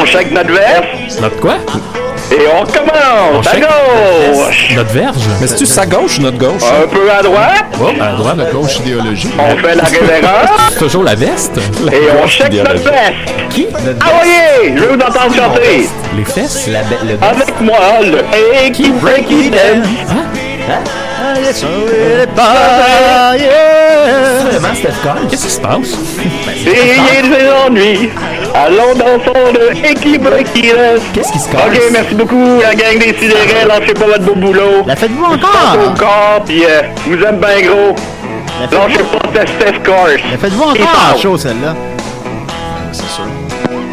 on 0.00 0.04
check 0.04 0.30
notre 0.30 0.50
veste 0.52 1.20
Notre 1.20 1.40
quoi? 1.40 1.54
et 2.32 2.46
on 2.52 2.64
commence. 2.64 3.46
À 3.46 3.56
gauche, 3.58 4.70
Notre 4.76 4.92
verge? 4.92 5.16
Mais 5.40 5.46
c'est-tu 5.46 5.66
sa 5.66 5.84
gauche 5.86 6.18
ou 6.18 6.22
notre 6.22 6.38
gauche? 6.38 6.62
un 6.62 6.86
peu 6.88 7.10
à 7.10 7.22
droite, 7.22 7.64
Oh, 7.80 7.88
à 8.00 8.12
droite, 8.12 8.36
à 8.40 8.50
gauche. 8.52 8.76
Idéologie. 8.78 9.30
on 9.38 9.56
fait 9.56 9.74
la 9.74 9.84
révérence. 9.84 10.74
Toujours 10.78 11.02
la 11.04 11.14
veste? 11.14 11.58
Et 11.92 12.08
on 12.22 12.28
check 12.28 12.52
notre 12.52 12.74
veste. 12.74 13.14
Qui? 13.50 13.66
Ah 13.74 14.10
voyez, 14.16 14.76
je 14.76 14.80
vais 14.80 14.86
vous 14.88 14.94
entendre 14.94 15.34
chanter. 15.34 15.88
Les 16.16 16.24
fesses? 16.24 16.68
La 16.68 16.80
le 16.80 17.18
Avec 17.22 17.60
moi, 17.60 17.78
le 18.02 18.22
Breaky 18.22 18.90
Breaky 18.92 19.50
Dance. 19.50 19.88
Vraiment, 24.50 24.74
Steph 24.74 24.94
Curry? 25.02 25.26
Qu'est-ce 25.28 25.44
qui 25.46 25.50
se 25.52 25.60
passe? 25.60 25.98
Ayez 26.66 27.22
des 27.28 27.50
ennuis. 27.66 28.10
Allons 28.54 28.94
dansons 28.94 29.52
le 29.52 29.74
Breaky 29.80 30.18
Breaky 30.18 30.62
Dance. 30.72 31.02
Qu'est-ce 31.12 31.32
qui 31.32 31.38
se 31.38 31.48
casse? 31.48 31.60
Ok, 31.66 31.80
merci 31.92 32.14
beaucoup, 32.14 32.60
la 32.62 32.74
gang 32.74 32.98
des 32.98 33.14
sidérés. 33.14 33.64
Lâchez 33.66 33.94
pas 33.94 34.06
votre 34.06 34.22
beau 34.22 34.34
boulot. 34.34 34.84
La 34.86 34.96
faites-vous 34.96 35.24
Au 35.24 35.34
encore? 35.34 35.94
corps, 35.98 36.42
pis 36.46 36.64
euh, 36.64 36.82
vous 37.06 37.22
aime 37.22 37.36
bien 37.38 37.60
gros. 37.68 37.94
La 38.60 38.66
Lâchez 38.78 38.94
faites-vous 38.98 39.18
pas 39.18 39.40
de 39.40 39.46
Steph 39.48 39.78
Cars. 39.84 40.06
la 40.32 40.38
faites-vous 40.38 40.62
encore? 40.62 41.12
en 41.14 41.18
show, 41.18 41.36
celle-là? 41.38 41.74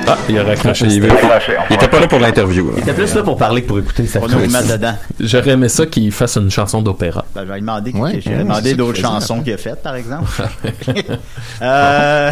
Ah, 0.07 0.17
il 0.29 0.39
a 0.39 0.43
raccroché. 0.43 0.85
Il, 0.85 1.01
veut- 1.01 1.09
il 1.69 1.75
était 1.75 1.87
pas 1.87 1.99
là 1.99 2.07
pour 2.07 2.19
l'interview. 2.19 2.71
Il 2.77 2.83
était 2.83 2.93
plus 2.93 3.13
là 3.13 3.23
pour 3.23 3.37
parler 3.37 3.61
que 3.63 3.67
pour 3.67 3.79
écouter. 3.79 4.07
Ça 4.07 4.19
On 4.21 4.27
dedans. 4.27 4.93
J'aurais 5.19 5.51
aimé 5.51 5.69
ça 5.69 5.85
qu'il 5.85 6.11
fasse 6.11 6.37
une 6.37 6.49
chanson 6.49 6.81
d'opéra. 6.81 7.25
Ben, 7.35 7.43
je 7.45 7.51
vais 7.51 7.59
demander, 7.59 7.91
Ouais, 7.91 8.15
ouais, 8.15 8.21
c'est 8.63 8.75
d'autres 8.75 8.99
chansons 8.99 9.41
qu'il 9.41 9.53
a 9.53 9.57
faites, 9.57 9.83
par 9.83 9.95
exemple. 9.95 10.27
euh, 11.61 12.31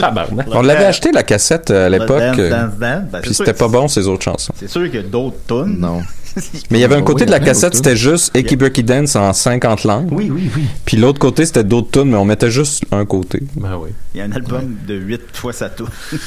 Tabarnak. 0.00 0.46
On 0.52 0.62
l'avait 0.62 0.84
acheté 0.84 1.12
la 1.12 1.22
cassette 1.22 1.70
euh, 1.70 1.86
à 1.86 1.88
l'époque, 1.88 2.38
euh. 2.38 2.66
Ben, 2.78 3.06
puis 3.22 3.34
c'était 3.34 3.52
pas 3.52 3.68
bon 3.68 3.88
ces 3.88 4.06
autres 4.08 4.24
chansons. 4.24 4.52
C'est 4.56 4.68
sûr 4.68 4.84
qu'il 4.84 4.96
y 4.96 4.98
a 4.98 5.02
d'autres 5.02 5.36
tunes. 5.48 5.78
Non. 5.78 6.02
Mais 6.70 6.78
il 6.78 6.80
y 6.80 6.84
avait 6.84 6.96
un 6.96 7.02
côté 7.02 7.22
Oui, 7.22 7.26
de 7.26 7.30
la 7.30 7.40
cassette, 7.40 7.74
c'était 7.74 7.96
juste 7.96 8.36
Eki 8.36 8.56
Breaky 8.56 8.82
Dance 8.82 9.16
en 9.16 9.32
50 9.32 9.84
langues. 9.84 10.08
Oui, 10.12 10.30
oui, 10.30 10.50
oui. 10.54 10.64
Puis 10.84 10.98
l'autre 10.98 11.18
côté, 11.18 11.46
c'était 11.46 11.64
d'autres 11.64 11.90
tunes, 11.90 12.10
mais 12.10 12.16
on 12.18 12.26
mettait 12.26 12.50
juste 12.50 12.84
un 12.92 13.06
côté. 13.06 13.40
Ben 13.56 13.78
oui. 13.80 13.88
Il 14.14 14.18
y 14.18 14.20
a 14.20 14.24
un 14.24 14.32
album 14.32 14.76
de 14.86 14.94
8 14.94 15.20
fois 15.32 15.52
sa 15.54 15.70
tour. 15.70 15.88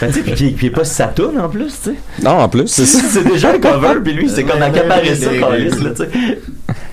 Ben, 0.00 0.06
tu 0.10 0.14
sais, 0.14 0.20
puis 0.22 0.54
qui- 0.54 0.66
est 0.66 0.70
pas 0.70 0.84
Saturn 0.84 1.36
en 1.38 1.48
plus, 1.48 1.66
tu 1.82 1.90
sais. 1.90 1.94
Non, 2.22 2.38
en 2.38 2.48
plus, 2.48 2.68
c'est 2.68 2.86
ça. 2.86 3.00
C'est 3.10 3.24
déjà 3.24 3.52
un 3.52 3.58
cover, 3.58 4.00
puis 4.02 4.12
lui, 4.14 4.30
c'est 4.30 4.44
comme 4.44 4.60
ça, 4.60 4.70
câlisse, 4.70 5.20
là, 5.82 5.90
tu 5.90 5.96
sais. 5.96 6.08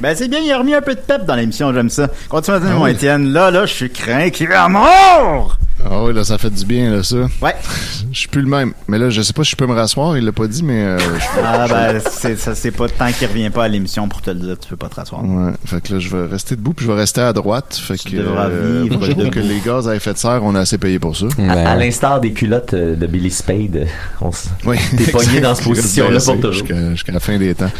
Ben, 0.01 0.15
c'est 0.15 0.27
bien, 0.27 0.39
il 0.39 0.51
a 0.51 0.57
remis 0.57 0.73
un 0.73 0.81
peu 0.81 0.95
de 0.95 0.99
pep 0.99 1.25
dans 1.25 1.35
l'émission, 1.35 1.73
j'aime 1.73 1.89
ça. 1.89 2.09
Continue 2.27 2.57
à 2.57 2.59
dire, 2.59 2.69
mon 2.71 2.87
Étienne. 2.87 3.31
Là, 3.31 3.49
là, 3.51 3.65
je 3.65 3.73
suis 3.73 3.89
craint 3.91 4.29
qu'il 4.29 4.49
est 4.51 4.55
à 4.55 4.67
mort! 4.67 5.57
Ah 5.85 6.03
oui, 6.03 6.13
là, 6.13 6.23
ça 6.23 6.37
fait 6.37 6.49
du 6.49 6.65
bien, 6.65 6.91
là, 6.91 7.03
ça. 7.03 7.17
Ouais. 7.41 7.55
Je 8.11 8.19
suis 8.19 8.27
plus 8.27 8.41
le 8.41 8.47
même. 8.49 8.73
Mais 8.87 8.97
là, 8.97 9.09
je 9.09 9.21
sais 9.21 9.33
pas 9.33 9.43
si 9.43 9.51
je 9.51 9.55
peux 9.55 9.67
me 9.67 9.73
rasseoir, 9.73 10.17
il 10.17 10.25
l'a 10.25 10.31
pas 10.31 10.47
dit, 10.47 10.63
mais 10.63 10.83
euh, 10.83 10.97
Ah, 11.43 11.65
ben, 11.69 12.01
c'est, 12.11 12.35
ça, 12.37 12.55
c'est 12.55 12.71
pas 12.71 12.87
tant 12.89 13.11
qu'il 13.11 13.27
revient 13.27 13.49
pas 13.49 13.65
à 13.65 13.67
l'émission 13.67 14.07
pour 14.09 14.21
te 14.21 14.31
le 14.31 14.39
dire, 14.39 14.57
tu 14.59 14.67
peux 14.69 14.75
pas 14.77 14.89
te 14.89 14.95
rasseoir. 14.95 15.23
Ouais, 15.23 15.51
fait 15.65 15.81
que 15.81 15.93
là, 15.93 15.99
je 15.99 16.15
vais 16.15 16.25
rester 16.25 16.55
debout, 16.55 16.73
puis 16.73 16.85
je 16.85 16.91
vais 16.91 16.97
rester 16.97 17.21
à 17.21 17.31
droite. 17.33 17.79
Fait 17.81 17.97
que, 17.97 18.09
vivre 18.09 18.99
faut 18.99 19.13
debout. 19.13 19.29
que 19.29 19.39
les 19.39 19.59
gaz 19.59 19.87
à 19.87 19.95
effet 19.95 20.13
de 20.13 20.17
serre, 20.17 20.41
on 20.43 20.55
a 20.55 20.61
assez 20.61 20.77
payé 20.77 20.99
pour 20.99 21.15
ça. 21.15 21.27
À, 21.47 21.71
à 21.71 21.75
l'instar 21.75 22.19
des 22.21 22.31
culottes 22.33 22.73
euh, 22.73 22.95
de 22.95 23.05
Billy 23.07 23.29
Spade, 23.31 23.75
euh, 23.75 23.85
on 24.21 24.29
s- 24.29 24.49
Oui. 24.65 24.77
T'es 24.97 25.11
pogné 25.11 25.39
dans 25.41 25.53
cette 25.55 25.65
position-là 25.67 26.19
pour 26.19 26.35
toujours. 26.35 26.53
Jusqu'à 26.53 26.91
jusqu'à 26.91 27.11
la 27.13 27.19
fin 27.19 27.37
des 27.37 27.53
temps. 27.55 27.71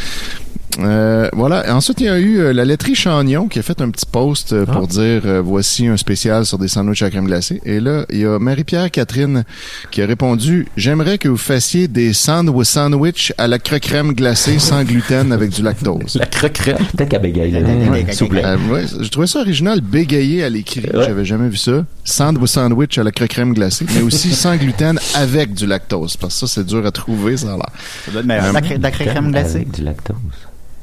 Euh, 0.79 1.27
voilà. 1.33 1.75
Ensuite, 1.75 1.99
il 2.01 2.05
y 2.05 2.09
a 2.09 2.19
eu 2.19 2.37
euh, 2.39 2.53
la 2.53 2.63
laiterie 2.65 2.93
Chagnon 2.95 3.47
qui 3.47 3.59
a 3.59 3.61
fait 3.63 3.81
un 3.81 3.89
petit 3.89 4.05
post 4.05 4.53
euh, 4.53 4.65
pour 4.65 4.87
dire 4.87 5.21
euh, 5.25 5.41
voici 5.41 5.87
un 5.87 5.97
spécial 5.97 6.45
sur 6.45 6.57
des 6.59 6.67
sandwichs 6.67 7.01
à 7.01 7.09
crème 7.09 7.25
glacée. 7.25 7.59
Et 7.65 7.79
là, 7.79 8.05
il 8.09 8.19
y 8.19 8.25
a 8.25 8.37
Marie-Pierre 8.37 8.91
Catherine 8.91 9.43
qui 9.91 10.01
a 10.01 10.05
répondu 10.05 10.67
j'aimerais 10.77 11.17
que 11.17 11.27
vous 11.29 11.37
fassiez 11.37 11.87
des 11.87 12.13
sandwich 12.13 12.67
sandwich 12.67 13.33
à 13.37 13.47
la 13.47 13.57
crème 13.59 14.13
glacée 14.13 14.59
sans 14.59 14.83
gluten 14.83 15.31
avec 15.31 15.49
du 15.51 15.61
lactose. 15.63 16.17
La 16.19 16.25
croquerette. 16.27 16.77
Peut-être 16.95 17.09
qu'à 17.09 17.19
bégaye, 17.19 17.51
là, 17.51 17.59
Ouais. 17.61 18.05
s'il 18.11 18.23
vous 18.25 18.29
plaît. 18.29 18.45
Euh, 18.45 18.57
ouais, 18.71 18.85
je 19.01 19.07
trouvais 19.09 19.27
ça 19.27 19.39
original, 19.39 19.81
bégayé 19.81 20.43
à 20.43 20.49
l'écrit. 20.49 20.81
Ouais. 20.81 21.05
J'avais 21.05 21.25
jamais 21.25 21.49
vu 21.49 21.57
ça. 21.57 21.85
Sandwich 22.03 22.49
sandwich 22.51 22.97
à 22.97 23.03
la 23.03 23.11
crème 23.11 23.53
glacée, 23.53 23.85
mais 23.95 24.01
aussi 24.01 24.33
sans 24.33 24.55
gluten 24.55 24.99
avec 25.15 25.53
du 25.53 25.65
lactose. 25.65 26.17
Parce 26.17 26.35
que 26.39 26.47
ça, 26.47 26.53
c'est 26.55 26.65
dur 26.65 26.85
à 26.85 26.91
trouver, 26.91 27.35
ça 27.37 27.47
a 27.53 27.55
l'air. 27.57 27.65
Ça 28.05 28.11
doit 28.11 28.21
être 28.21 28.27
meilleur. 28.27 28.53
De 28.53 28.83
la 28.83 28.91
crème 28.91 29.31
glacée. 29.31 29.55
Avec 29.55 29.71
du 29.71 29.83
lactose. 29.83 30.15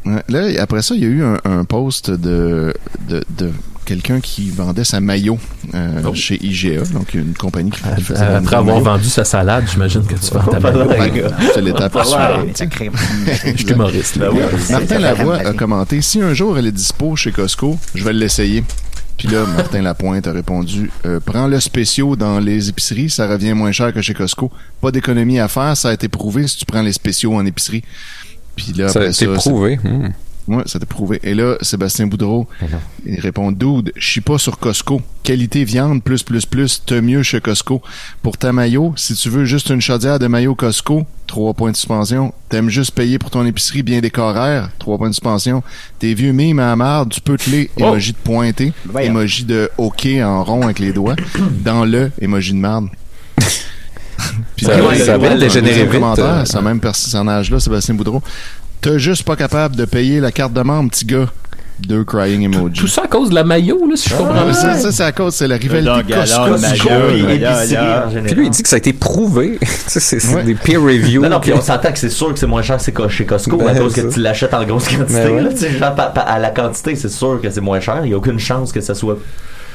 Ouais, 0.07 0.22
Là, 0.28 0.62
après 0.62 0.82
ça, 0.82 0.94
il 0.94 1.00
y 1.02 1.05
a 1.05 1.09
eu 1.09 1.22
un, 1.24 1.38
un 1.44 1.64
post 1.64 2.11
de, 2.11 2.74
de, 3.09 3.24
de 3.38 3.50
quelqu'un 3.86 4.20
qui 4.20 4.50
vendait 4.50 4.84
sa 4.84 5.00
maillot 5.00 5.38
euh, 5.74 6.02
Oh. 6.07 6.14
chez 6.14 6.38
IGA, 6.44 6.82
donc 6.92 7.14
une 7.14 7.34
compagnie 7.34 7.70
qui 7.70 7.80
Après 7.84 8.14
des 8.14 8.55
avoir 8.55 8.80
vendu 8.80 9.09
sa 9.09 9.24
salade, 9.24 9.64
j'imagine 9.70 10.05
que 10.07 10.14
tu 10.14 10.32
vends 10.32 10.42
ta 10.44 10.61
maillot. 10.61 11.26
Te 11.55 11.61
l'étape. 11.61 11.96
Je 11.96 13.57
suis 13.57 13.70
humoriste. 13.70 14.16
là. 14.16 14.28
Martin 14.70 14.98
Lavoie 14.98 15.36
a 15.38 15.52
commenté 15.52 16.00
Si 16.02 16.20
un 16.20 16.34
jour 16.34 16.59
elle 16.59 16.66
est 16.66 16.72
dispo 16.72 17.16
chez 17.16 17.32
Costco, 17.32 17.78
je 17.94 18.05
vais 18.05 18.12
l'essayer. 18.12 18.64
Puis 19.16 19.28
là, 19.28 19.44
Martin 19.46 19.80
Lapointe 19.80 20.26
a 20.26 20.32
répondu 20.32 20.90
euh, 21.07 21.20
Prends 21.24 21.46
le 21.46 21.61
spéciaux 21.61 22.16
dans 22.16 22.40
les 22.40 22.68
épiceries, 22.68 23.11
ça 23.11 23.28
revient 23.28 23.52
moins 23.52 23.70
cher 23.70 23.92
que 23.92 24.02
chez 24.02 24.12
Costco. 24.12 24.50
Pas 24.80 24.90
d'économie 24.90 25.38
à 25.38 25.46
faire, 25.46 25.76
ça 25.76 25.90
a 25.90 25.92
été 25.92 26.09
prouvé 26.09 26.48
si 26.48 26.57
tu 26.59 26.64
prends 26.64 26.82
les 26.82 26.92
spéciaux 26.92 27.32
en 27.34 27.46
épicerie. 27.46 27.84
Puis 28.57 28.72
là, 28.72 28.88
ça 28.88 29.00
a 29.00 29.02
après 29.02 29.14
été 29.14 29.26
ça, 29.26 29.32
prouvé. 29.32 29.78
Hmm. 29.82 30.09
Ouais, 30.46 30.62
ça 30.66 30.78
t'est 30.78 30.86
prouvé. 30.86 31.20
Et 31.22 31.34
là, 31.34 31.57
Sébastien 31.62 32.07
Boudreau, 32.07 32.46
il 33.07 33.18
répond 33.18 33.50
Dude, 33.50 33.92
je 33.96 34.07
suis 34.07 34.20
pas 34.20 34.36
sur 34.38 34.59
Costco. 34.59 35.00
Qualité 35.22 35.64
viande, 35.64 36.02
plus, 36.02 36.22
plus, 36.22 36.44
plus, 36.44 36.82
t'as 36.84 37.00
mieux 37.00 37.22
chez 37.22 37.40
Costco. 37.40 37.80
Pour 38.22 38.36
ta 38.36 38.52
maillot, 38.52 38.92
si 38.96 39.14
tu 39.14 39.30
veux 39.30 39.46
juste 39.46 39.70
une 39.70 39.80
chaudière 39.80 40.18
de 40.18 40.26
maillot 40.26 40.55
Costco, 40.55 41.07
trois 41.26 41.55
points 41.55 41.70
de 41.70 41.76
suspension. 41.76 42.34
T'aimes 42.50 42.68
juste 42.68 42.90
payer 42.90 43.18
pour 43.18 43.30
ton 43.30 43.46
épicerie 43.46 43.82
bien 43.82 44.00
décoraire, 44.00 44.70
trois 44.78 44.98
points 44.98 45.09
de 45.09 45.14
suspension. 45.14 45.62
Tes 45.98 46.12
vieux 46.12 46.32
mimes 46.32 46.59
à 46.59 46.76
marde, 46.76 47.11
tu 47.11 47.22
peux 47.22 47.38
te 47.38 47.48
les 47.48 47.70
emoji 47.78 48.12
de 48.12 48.18
pointé, 48.18 48.74
emoji 49.00 49.44
de 49.44 49.70
OK 49.78 50.07
en 50.22 50.44
rond 50.44 50.62
avec 50.62 50.78
les 50.78 50.92
doigts, 50.92 51.16
dans 51.64 51.86
le 51.86 52.12
emoji 52.20 52.52
de 52.52 52.59
marde. 52.59 52.88
Puis 54.56 54.66
Ça- 54.66 54.72
ça 54.72 54.78
il 54.94 54.98
y 54.98 55.02
a 55.10 55.18
va 55.18 55.30
un 55.32 55.36
dégénérer 55.36 55.82
vite, 55.84 55.92
commentaire, 55.92 56.24
euh. 56.24 56.44
ce 56.44 56.58
même 56.58 56.80
personnage-là, 56.80 57.60
Sébastien 57.60 57.94
Boudreau. 57.94 58.22
T'es 58.80 58.98
juste 58.98 59.22
pas 59.24 59.36
capable 59.36 59.76
de 59.76 59.84
payer 59.84 60.20
la 60.20 60.30
carte 60.32 60.52
de 60.52 60.60
membre, 60.62 60.90
petit 60.90 61.04
gars. 61.06 61.26
Deux 61.80 62.04
crying 62.04 62.42
emojis. 62.44 62.78
Tout 62.78 62.86
ça 62.86 63.02
à 63.02 63.08
cause 63.08 63.30
de 63.30 63.34
la 63.34 63.42
maillot, 63.42 63.84
là, 63.90 63.96
si 63.96 64.08
je 64.08 64.14
comprends 64.14 64.32
Ah, 64.38 64.44
bien. 64.44 64.52
ça, 64.52 64.74
ça, 64.78 64.92
c'est 64.92 65.02
à 65.02 65.10
cause, 65.10 65.34
c'est 65.34 65.48
la 65.48 65.56
rivalité 65.56 66.14
Costco. 66.14 66.56
maillot, 66.56 67.08
Puis 67.10 68.34
lui, 68.36 68.46
il 68.46 68.50
dit 68.50 68.62
que 68.62 68.68
ça 68.68 68.76
a 68.76 68.78
été 68.78 68.92
prouvé. 68.92 69.58
Ça, 69.88 69.98
c'est 69.98 70.44
des 70.44 70.54
peer 70.54 70.80
reviews. 70.80 71.20
Non, 71.22 71.28
non, 71.30 71.40
puis 71.40 71.52
on 71.52 71.60
s'entend 71.60 71.90
que 71.92 71.98
c'est 71.98 72.10
sûr 72.10 72.32
que 72.32 72.38
c'est 72.38 72.46
moins 72.46 72.62
cher 72.62 72.76
que 72.78 73.08
chez 73.08 73.26
Costco 73.26 73.56
Ben, 73.56 73.68
à 73.68 73.74
cause 73.74 73.92
que 73.92 74.02
ça. 74.02 74.08
tu 74.08 74.20
l'achètes 74.20 74.54
en 74.54 74.64
grosse 74.64 74.84
quantité. 74.88 75.14
Ben 75.14 75.30
ouais. 75.32 75.42
là, 75.42 75.48
tu 75.50 75.56
sais, 75.58 75.70
genre, 75.76 75.94
pa- 75.96 76.06
pa- 76.06 76.20
à 76.20 76.38
la 76.38 76.50
quantité, 76.50 76.94
c'est 76.94 77.08
sûr 77.10 77.40
que 77.42 77.50
c'est 77.50 77.60
moins 77.60 77.80
cher. 77.80 78.00
Il 78.04 78.08
n'y 78.08 78.14
a 78.14 78.16
aucune 78.18 78.38
chance 78.38 78.70
que 78.72 78.80
ça 78.80 78.94
soit 78.94 79.18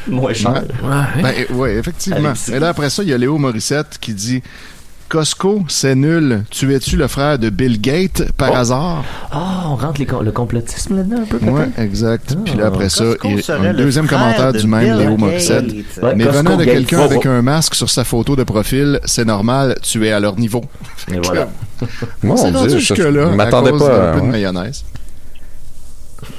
moins 0.16 0.34
cher. 0.34 0.64
Ouais. 0.84 1.22
Ben, 1.24 1.34
euh, 1.50 1.54
ouais, 1.56 1.76
effectivement. 1.76 2.34
C'est- 2.36 2.54
Et 2.54 2.60
là, 2.60 2.70
après 2.70 2.90
ça, 2.90 3.04
il 3.04 3.10
y 3.10 3.14
a 3.14 3.18
Léo 3.18 3.38
Morissette 3.38 3.98
qui 4.00 4.14
dit 4.14 4.42
Costco, 5.10 5.64
c'est 5.70 5.96
nul. 5.96 6.44
Tu 6.52 6.72
es-tu 6.76 6.96
le 6.96 7.08
frère 7.08 7.40
de 7.40 7.50
Bill 7.50 7.82
Gates 7.82 8.32
par 8.38 8.52
Oh. 8.54 8.58
hasard? 8.58 9.04
Ah, 9.32 9.64
on 9.66 9.76
rentre 9.76 10.00
les 10.00 10.06
le 10.24 10.32
complotisme 10.32 10.98
là-dedans 10.98 11.22
un 11.24 11.26
peu, 11.26 11.40
peut-être? 11.40 11.52
Ouais, 11.52 11.70
exact. 11.84 12.38
Puis 12.46 12.54
là, 12.54 12.68
après 12.68 12.90
ça, 12.90 13.06
il, 13.24 13.42
serait 13.42 13.70
un 13.70 13.72
le 13.74 13.78
deuxième 13.80 14.08
commentaire 14.08 14.54
de 14.54 14.60
du 14.60 14.68
même 14.68 14.84
Bill 14.98 15.08
Léo. 15.08 15.18
Morissette. 15.18 15.66
Ouais, 16.04 16.14
Mais 16.16 16.26
Costco 16.26 16.44
venant 16.44 16.58
de 16.58 16.64
quelqu'un 16.66 17.00
Oh, 17.02 17.06
avec 17.06 17.22
oh. 17.26 17.30
un 17.30 17.42
masque 17.42 17.74
sur 17.74 17.90
sa 17.90 18.04
photo 18.04 18.36
de 18.36 18.44
profil, 18.44 19.00
c'est 19.06 19.26
normal, 19.26 19.78
tu 19.82 20.06
es 20.06 20.12
à 20.12 20.20
leur 20.20 20.38
niveau. 20.38 20.64
Et 21.12 21.18
voilà. 21.24 21.48
Rendu 22.24 22.52
Dieu, 22.68 22.70
je 22.70 22.78
jusque-là 22.78 23.32
je 23.32 23.36
m'attendais 23.36 23.72
pas. 23.72 23.78
d'un 23.80 24.14
peu 24.14 24.20
de 24.20 24.26
ouais. 24.26 24.32
mayonnaise. 24.32 24.84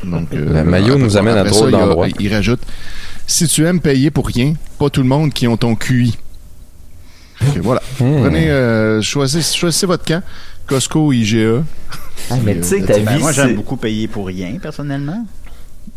Donc, 0.05 0.29
euh, 0.33 0.63
Le 0.63 0.65
maillot 0.65 0.99
nous 0.99 1.17
amène 1.17 1.37
à 1.39 1.45
drôle 1.45 1.59
ça, 1.59 1.65
il 1.67 1.73
y 1.73 1.75
a- 1.83 1.87
d'endroit. 1.87 2.07
Il 2.21 2.33
rajoute 2.35 2.61
Si 3.31 3.47
tu 3.47 3.65
aimes 3.65 3.81
payer 3.81 4.11
pour 4.11 4.27
rien, 4.27 4.55
pas 4.77 4.91
tout 4.91 5.03
le 5.03 5.07
monde 5.07 5.33
qui 5.33 5.47
ont 5.47 5.57
ton 5.57 5.77
QI. 5.77 6.19
Voilà. 7.63 7.81
Hmm. 8.01 8.23
Prenez, 8.23 8.51
euh, 8.51 9.01
choisissez, 9.03 9.57
choisissez 9.57 9.87
votre 9.87 10.05
camp. 10.05 10.21
Costco 10.67 11.07
ou 11.07 11.13
IGA. 11.13 11.63
Ah, 12.29 12.35
mais 12.45 12.57
tu 12.57 12.65
sais, 12.65 12.83
Euh, 12.83 12.87
ta 12.87 12.99
Ben, 12.99 13.15
vie, 13.17 13.21
moi, 13.23 13.31
j'aime 13.33 13.55
beaucoup 13.55 13.77
payer 13.77 14.09
pour 14.09 14.27
rien, 14.27 14.57
personnellement. 14.61 15.25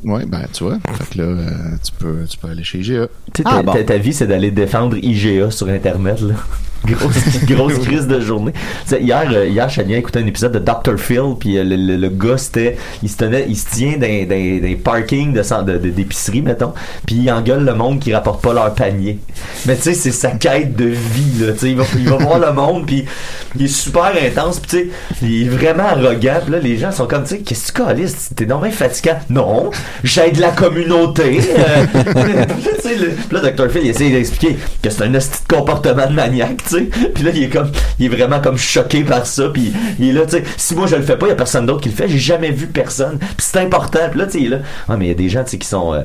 Ouais, 0.04 0.26
ben 0.28 0.46
tu 0.54 0.64
vois. 0.64 0.78
Fait 0.98 1.10
que 1.14 1.18
là, 1.18 1.24
euh, 1.24 1.50
tu, 1.84 1.92
peux, 1.94 2.26
tu 2.30 2.38
peux 2.38 2.50
aller 2.50 2.64
chez 2.64 2.80
IGA. 2.80 3.08
Tu 3.34 3.42
sais, 3.42 3.44
Ah, 3.46 3.58
ta, 3.58 3.64
bon. 3.64 3.74
ta- 3.74 3.84
ta 3.84 3.98
vie, 3.98 4.14
c'est 4.14 4.28
d'aller 4.28 4.52
défendre 4.52 4.96
IGA 4.98 5.50
sur 5.50 5.68
Internet, 5.70 6.22
là. 6.22 6.36
Grosse, 6.86 7.16
grosse 7.46 7.80
crise 7.80 8.08
de 8.08 8.20
journée. 8.20 8.54
Hier, 8.92 9.24
euh, 9.32 9.48
hier, 9.48 9.70
Chania 9.70 9.98
écoutait 9.98 10.20
un 10.20 10.28
épisode 10.28 10.52
de 10.54 10.60
Dr. 10.60 10.98
Phil, 10.98 11.36
puis 11.40 11.58
euh, 11.58 11.64
le, 11.64 11.76
le, 11.76 11.98
le 11.98 12.10
gars, 12.10 12.38
c'était, 12.38 12.78
il 13.02 13.10
se 13.10 13.18
tenait, 13.18 13.46
il 13.48 13.58
se 13.58 13.70
tient 13.72 13.94
dans 13.94 14.00
des, 14.02 14.60
des 14.60 14.76
parkings 14.76 15.34
de, 15.34 15.64
de, 15.78 15.90
d'épicerie, 15.90 16.42
mettons, 16.42 16.74
puis 17.06 17.16
il 17.16 17.32
engueule 17.32 17.64
le 17.66 17.74
monde 17.74 18.00
qui 18.00 18.14
rapporte 18.14 18.42
pas 18.42 18.54
leur 18.54 18.74
panier. 18.74 19.20
Mais 19.66 19.76
tu 19.76 19.84
sais, 19.84 19.94
c'est 19.94 20.12
sa 20.12 20.32
quête 20.32 20.76
de 20.76 20.86
vie, 20.86 21.40
là. 21.46 21.54
Tu 21.54 21.60
sais, 21.60 21.70
il 21.72 21.78
va, 21.78 21.84
il 21.98 22.08
va 22.10 22.18
voir 22.18 22.40
le 22.40 22.52
monde, 22.54 22.86
puis 22.86 23.06
il 23.56 23.66
est 23.66 23.68
super 23.68 24.12
intense, 24.22 24.60
puis 24.60 24.70
tu 24.70 24.78
sais, 24.78 24.88
il 25.22 25.44
est 25.48 25.50
vraiment 25.50 25.84
arrogant, 25.86 26.40
puis 26.44 26.52
là, 26.52 26.60
les 26.60 26.78
gens 26.78 26.92
sont 26.92 27.06
comme, 27.08 27.24
tu 27.24 27.30
sais, 27.30 27.40
qu'est-ce 27.40 27.72
que 27.72 27.82
tu 27.82 27.86
calisses? 27.88 28.30
T'es 28.36 28.46
bien 28.46 28.72
fatigant. 28.72 29.18
Non, 29.30 29.72
j'aide 30.04 30.38
la 30.38 30.50
communauté. 30.52 31.40
Euh, 31.58 31.86
sais, 32.82 32.96
le- 32.96 33.14
là, 33.32 33.52
Dr. 33.52 33.70
Phil, 33.70 33.82
il 33.84 33.90
essaie 33.90 34.10
d'expliquer 34.10 34.58
que 34.82 34.90
c'est 34.90 35.04
un 35.04 35.10
de 35.10 35.20
comportement 35.48 36.08
de 36.08 36.14
maniaque, 36.14 36.62
sais. 36.78 36.84
Puis 37.14 37.24
là, 37.24 37.32
il 37.34 37.44
est 37.44 37.50
comme, 37.50 37.70
il 38.00 38.06
est 38.06 38.10
vraiment 38.16 38.40
comme 38.40 38.58
choqué 38.58 39.04
par 39.04 39.26
ça, 39.26 39.50
puis 39.54 39.72
il 40.00 40.10
est 40.10 40.14
là, 40.14 40.22
tu 40.26 40.32
sais, 40.38 40.44
si 40.58 40.76
moi 40.76 40.88
je 40.88 40.96
le 40.96 41.02
fais 41.04 41.18
pas, 41.18 41.28
il 41.28 41.30
y 41.30 41.34
a 41.34 41.36
personne 41.36 41.66
d'autre 41.66 41.82
qui 41.82 41.90
le 41.90 41.96
fait, 41.96 42.08
j'ai 42.08 42.18
jamais 42.20 42.52
vu 42.52 42.68
personne. 42.68 43.18
Puis 43.20 43.30
c'est 43.40 43.60
important. 43.60 44.00
Puis 44.10 44.20
là, 44.20 44.26
tu 44.26 44.32
sais, 44.34 44.40
il 44.40 44.46
est 44.48 44.50
là. 44.50 44.60
Ah, 44.90 44.98
mais 44.98 45.06
il 45.06 45.10
y 45.10 45.12
a 45.12 45.16
des 45.16 45.30
gens, 45.30 45.44
tu 45.44 45.52
sais, 45.52 45.58
qui 45.58 45.68
sont, 45.68 45.94
euh, 45.94 46.02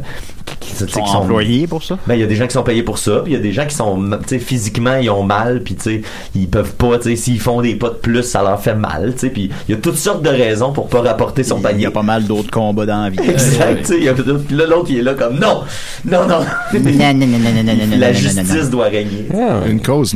qui, 0.60 0.70
qui- 0.70 0.76
sont 0.76 0.86
qui 0.86 0.92
sont 0.92 1.00
employés 1.18 1.66
pour 1.66 1.82
ça? 1.82 1.98
ben, 2.06 2.14
il 2.14 2.20
y 2.20 2.22
a 2.22 2.26
des 2.26 2.36
gens 2.36 2.46
qui 2.46 2.52
sont 2.54 2.62
payés 2.62 2.82
pour 2.82 2.98
ça, 2.98 3.20
puis 3.24 3.32
il 3.32 3.36
y 3.36 3.38
a 3.38 3.42
des 3.42 3.52
gens 3.52 3.66
qui 3.66 3.74
sont, 3.74 3.98
tu 4.22 4.28
sais, 4.28 4.38
physiquement, 4.38 4.96
ils 4.96 5.10
ont 5.10 5.22
mal, 5.22 5.62
puis 5.62 5.74
tu 5.74 5.82
sais, 5.82 6.02
ils 6.34 6.48
peuvent 6.48 6.72
pas, 6.74 6.98
tu 6.98 7.10
sais, 7.10 7.16
s'ils 7.16 7.40
font 7.40 7.60
des 7.60 7.74
pas 7.74 7.88
de 7.90 7.94
plus, 7.94 8.22
ça 8.22 8.42
leur 8.42 8.60
fait 8.60 8.74
mal, 8.74 9.12
tu 9.14 9.20
sais, 9.20 9.30
puis 9.30 9.50
il 9.68 9.74
y 9.74 9.78
a 9.78 9.80
toutes 9.80 9.96
sortes 9.96 10.22
de 10.22 10.28
raisons 10.30 10.72
pour 10.72 10.88
pas 10.88 11.00
rapporter 11.02 11.42
son 11.44 11.56
Il 11.56 11.60
y 11.60 11.62
panier. 11.64 11.86
a 11.86 11.90
pas 11.90 12.02
mal 12.02 12.24
d'autres 12.24 12.50
combats 12.50 12.86
dans 12.86 13.02
la 13.04 13.10
vie. 13.10 13.18
Exact, 13.28 13.80
tu 13.80 13.84
sais, 13.86 13.96
il 13.98 14.04
y 14.04 14.08
a- 14.08 14.14
puis 14.14 14.56
là, 14.56 14.66
l'autre, 14.66 14.86
il 14.90 14.98
est 14.98 15.02
là 15.02 15.14
comme, 15.14 15.38
non, 15.38 15.62
non, 16.04 16.26
non, 16.26 16.28
Non, 16.28 16.80
non, 16.80 16.80
non, 16.82 17.14
non, 17.14 17.26
non, 17.26 17.38
non, 17.38 17.62
non, 17.62 17.86
non, 17.86 17.96
la 17.98 18.06
non, 18.08 18.12
non, 18.12 18.18
justice 18.18 18.64
non. 18.64 18.70
doit 18.70 18.84
régner. 18.86 19.26
Ah, 19.32 19.60
ouais. 19.64 19.70
Une 19.70 19.82
cause 19.82 20.14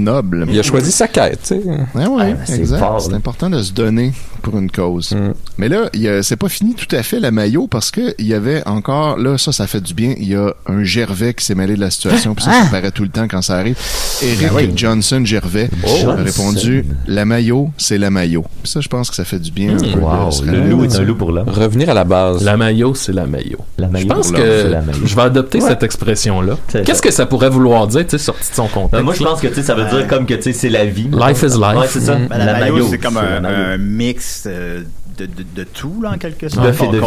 Il 0.49 0.59
a 0.59 0.63
choisi 0.63 0.93
sa 0.93 1.09
quête, 1.09 1.41
tu 1.43 1.49
sais. 1.49 1.63
Ouais, 1.95 2.37
c'est 2.45 2.59
exact. 2.59 3.01
c'est 3.01 3.15
important 3.15 3.51
de 3.51 3.63
se 3.63 3.73
donner 3.73 4.13
pour 4.43 4.59
une 4.59 4.71
cause. 4.71 5.13
Mm. 5.13 5.33
Mais 5.59 5.69
là, 5.69 5.89
c'est 6.23 6.37
pas 6.37 6.49
fini 6.49 6.75
tout 6.75 6.95
à 6.95 7.03
fait 7.03 7.21
la 7.21 7.31
maillot 7.31 7.67
parce 7.67 7.91
que 7.91 8.15
il 8.19 8.27
y 8.27 8.35
avait 8.35 8.67
encore 8.67 9.19
là 9.19 9.39
ça 9.39 9.53
ça 9.53 9.67
fait 9.67 9.81
du 9.81 9.95
bien. 9.95 10.15
Il 10.19 10.29
y 10.29 10.35
a 10.35 10.55
un 10.67 10.85
Gervais 10.85 11.35
qui 11.35 11.45
s'est 11.45 11.55
mêlé 11.55 11.75
de 11.75 11.81
la 11.81 11.91
situation 11.91 12.35
puis 12.35 12.45
ça, 12.45 12.65
ça 12.65 12.69
paraît 12.71 12.91
tout 12.91 13.03
le 13.05 13.09
temps 13.09 13.29
quand 13.29 13.43
ça 13.43 13.57
arrive. 13.57 13.77
Eric 14.23 14.77
Johnson 14.77 15.23
Gervais 15.25 15.71
Johnson. 15.83 16.11
a 16.11 16.15
répondu 16.17 16.85
la 17.07 17.25
maillot 17.25 17.71
c'est 17.79 17.99
la 17.99 18.11
maillot. 18.11 18.45
Puis 18.63 18.73
ça 18.73 18.81
je 18.81 18.89
pense 18.89 19.11
que 19.11 19.17
ça 19.17 19.25
fait 19.25 19.39
du 19.39 19.51
bien. 19.51 19.77
Wow, 20.01 20.31
se 20.31 20.45
le 20.45 20.69
loup 20.69 20.85
est 20.85 20.97
un 20.97 21.03
loup 21.03 21.15
pour 21.15 21.33
l'homme. 21.33 21.49
Revenir 21.49 21.91
à 21.91 21.95
la 21.95 22.05
base. 22.05 22.45
La 22.45 22.57
maillot, 22.57 22.95
c'est 22.95 23.13
la 23.13 23.27
maillot. 23.27 23.59
La 23.79 23.89
maillot 23.89 24.09
Je 24.09 24.15
pense 24.15 24.31
que 24.33 24.63
c'est 24.63 24.69
la 24.69 24.83
maillot. 24.83 25.01
je 25.05 25.15
vais 25.15 25.23
adopter 25.23 25.61
cette 25.61 25.83
expression-là. 25.83 26.57
C'est 26.69 26.85
Qu'est-ce 26.85 27.03
que 27.03 27.11
ça 27.11 27.27
pourrait 27.27 27.51
vouloir 27.51 27.87
dire, 27.87 28.05
tu 28.05 28.11
sais, 28.11 28.19
sorti 28.19 28.51
de 28.51 28.55
son 28.55 28.67
contexte? 28.67 28.93
Ben, 28.93 29.03
moi, 29.03 29.15
je 29.15 29.23
pense 29.23 29.41
que, 29.41 29.49
tu 29.49 29.55
sais, 29.55 29.63
ça 29.63 29.75
veut 29.75 29.85
dire 29.85 30.07
comme 30.09 30.27
que, 30.27 30.35
tu 30.35 30.43
sais, 30.43 30.53
c'est 30.53 30.69
la 30.69 30.85
vie. 30.85 31.09
Life 31.13 31.43
is 31.43 31.59
life. 31.59 31.77
Ouais, 31.77 31.87
c'est 31.89 32.01
ça. 32.01 32.17
Mm. 32.17 32.29
Ben, 32.29 32.39
la, 32.39 32.59
maillot, 32.59 32.89
c'est 32.91 32.99
comme 32.99 33.17
un 33.17 33.77
mix 33.79 34.32
euh, 34.47 34.83
de, 35.19 35.27
de, 35.27 35.45
de 35.55 35.65
tout, 35.65 36.01
là, 36.03 36.11
en 36.13 36.19
quelque 36.19 36.49
sorte. 36.49 36.65
Bœuf 36.67 36.81
et 36.83 36.89
de 36.89 36.99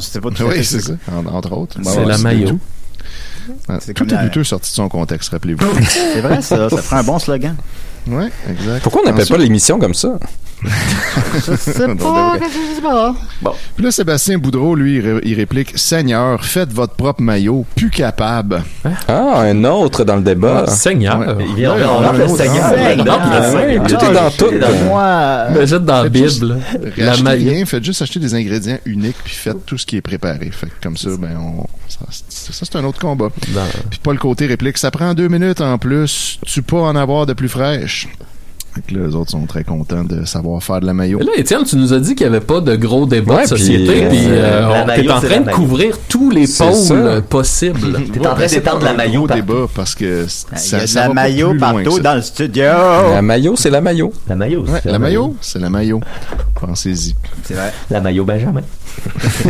sait 0.00 0.20
pas 0.20 0.30
tout 0.30 0.44
Oui, 0.44 0.64
c'est 0.64 0.80
ça, 0.80 0.92
en- 1.12 1.26
entre 1.26 1.52
autres. 1.52 1.78
C'est 1.82 1.98
Ouais, 1.98 2.04
la 2.06 2.18
tout. 2.46 2.60
Ah, 3.68 3.78
C'est 3.80 3.94
tout 3.94 4.04
est 4.08 4.14
la- 4.14 4.24
douteux 4.24 4.44
sorti 4.44 4.70
de 4.70 4.74
son 4.74 4.88
contexte, 4.88 5.30
rappelez-vous. 5.30 5.64
C'est 5.88 6.20
vrai, 6.20 6.42
ça. 6.42 6.68
Ça 6.68 6.76
ferait 6.82 6.96
un 6.96 7.02
bon 7.02 7.18
slogan. 7.18 7.56
Oui, 8.06 8.24
exact. 8.48 8.82
Pourquoi 8.82 9.02
on 9.02 9.04
n'appelle 9.06 9.26
pas 9.26 9.38
l'émission 9.38 9.78
comme 9.78 9.94
ça? 9.94 10.18
Je 11.34 11.56
sais 11.56 11.72
pas, 11.96 12.32
je 12.40 12.74
sais 12.76 12.82
pas. 12.82 13.14
Puis 13.76 13.84
là, 13.84 13.90
Sébastien 13.90 14.38
Boudreau, 14.38 14.74
lui, 14.74 14.96
il, 14.96 15.00
ré- 15.00 15.20
il 15.24 15.34
réplique 15.34 15.72
Seigneur, 15.78 16.44
faites 16.44 16.72
votre 16.72 16.94
propre 16.94 17.22
maillot, 17.22 17.64
plus 17.76 17.90
capable. 17.90 18.62
Ah, 19.06 19.40
un 19.42 19.64
autre 19.64 20.04
dans 20.04 20.16
le 20.16 20.22
débat. 20.22 20.66
Seigneur. 20.66 21.18
Ouais. 21.20 21.44
Il 21.48 21.54
vient, 21.54 21.76
le 21.76 21.84
un 21.84 22.20
autre 22.20 22.36
Seigneur. 22.36 22.68
Seigneur. 22.70 23.20
Ah, 23.20 23.50
Seigneur. 23.50 23.86
tout 23.86 23.94
est 24.04 24.12
dans 24.14 24.30
tout. 24.30 24.58
dans- 24.58 24.84
Moi, 24.86 25.46
Ben, 25.54 25.66
jette 25.66 25.84
dans 25.84 26.02
la 26.02 26.12
juste 26.12 26.40
Bible. 26.40 26.58
La 26.96 27.12
rien, 27.12 27.64
faites 27.64 27.84
juste 27.84 28.02
acheter 28.02 28.18
des 28.20 28.34
ingrédients 28.34 28.78
uniques, 28.84 29.16
puis 29.24 29.34
faites 29.34 29.64
tout 29.66 29.78
ce 29.78 29.86
qui 29.86 29.96
est 29.96 30.00
préparé. 30.02 30.50
Fait 30.50 30.66
que 30.66 30.72
comme 30.82 30.96
ça, 30.96 31.10
ben, 31.18 31.36
on, 31.38 31.66
ça, 31.88 32.00
c'est- 32.10 32.52
ça, 32.52 32.64
c'est 32.70 32.76
un 32.76 32.84
autre 32.84 32.98
combat. 32.98 33.28
Puis 33.40 34.00
Paul 34.02 34.18
Côté 34.18 34.46
réplique 34.46 34.78
Ça 34.78 34.90
prend 34.90 35.14
deux 35.14 35.28
minutes 35.28 35.60
en 35.60 35.78
plus, 35.78 36.38
tu 36.46 36.62
peux 36.62 36.76
en 36.76 36.96
avoir 36.96 37.26
de 37.26 37.32
plus 37.32 37.48
fraîche. 37.48 38.08
Fait 38.86 38.94
que 38.94 38.98
là, 39.00 39.06
les 39.08 39.14
autres 39.16 39.30
sont 39.32 39.44
très 39.46 39.64
contents 39.64 40.04
de 40.04 40.24
savoir 40.24 40.62
faire 40.62 40.78
de 40.80 40.86
la 40.86 40.94
maillot. 40.94 41.18
Mais 41.18 41.24
là, 41.24 41.32
Étienne, 41.36 41.64
tu 41.64 41.74
nous 41.76 41.92
as 41.92 41.98
dit 41.98 42.14
qu'il 42.14 42.28
n'y 42.28 42.36
avait 42.36 42.44
pas 42.44 42.60
de 42.60 42.76
gros 42.76 43.06
débat 43.06 43.36
Ouais, 43.36 43.42
de 43.42 43.48
société, 43.48 44.06
puis, 44.06 44.08
puis 44.08 44.26
euh, 44.28 44.68
euh, 44.70 44.84
t'es 44.94 45.10
en 45.10 45.20
train 45.20 45.40
de 45.40 45.44
maillot. 45.46 45.56
couvrir 45.56 45.98
tous 46.08 46.30
les 46.30 46.46
pôles 46.46 46.74
ça. 46.74 46.94
euh, 46.94 47.20
possibles. 47.20 47.98
T'es 48.12 48.20
en 48.20 48.34
train 48.34 48.34
Ben, 48.36 48.48
d'étendre 48.50 48.84
la 48.84 48.90
un 48.90 48.94
maillot. 48.94 49.20
gros 49.20 49.26
par- 49.28 49.36
débat 49.36 49.66
parce 49.74 49.94
que 49.96 50.24
y 50.26 50.28
ça, 50.28 50.76
a 50.76 50.80
de 50.82 50.86
ça 50.86 51.08
la 51.08 51.14
maillot 51.14 51.54
partout 51.58 51.98
dans 51.98 52.14
le 52.14 52.22
studio. 52.22 52.62
La 52.64 53.22
maillot, 53.22 53.56
c'est 53.56 53.70
la 53.70 53.80
maillot. 53.80 54.12
La 54.28 54.36
maillot. 54.36 54.62
Ouais, 54.64 54.80
c'est 54.82 54.92
la 54.92 54.98
maillot, 55.00 55.36
c'est 55.40 55.58
la 55.58 55.70
maillot. 55.70 56.00
Pensez-y. 56.60 57.14
C'est 57.44 57.54
vrai. 57.54 57.72
La 57.90 58.00
maillot 58.00 58.24
Benjamin. 58.24 58.62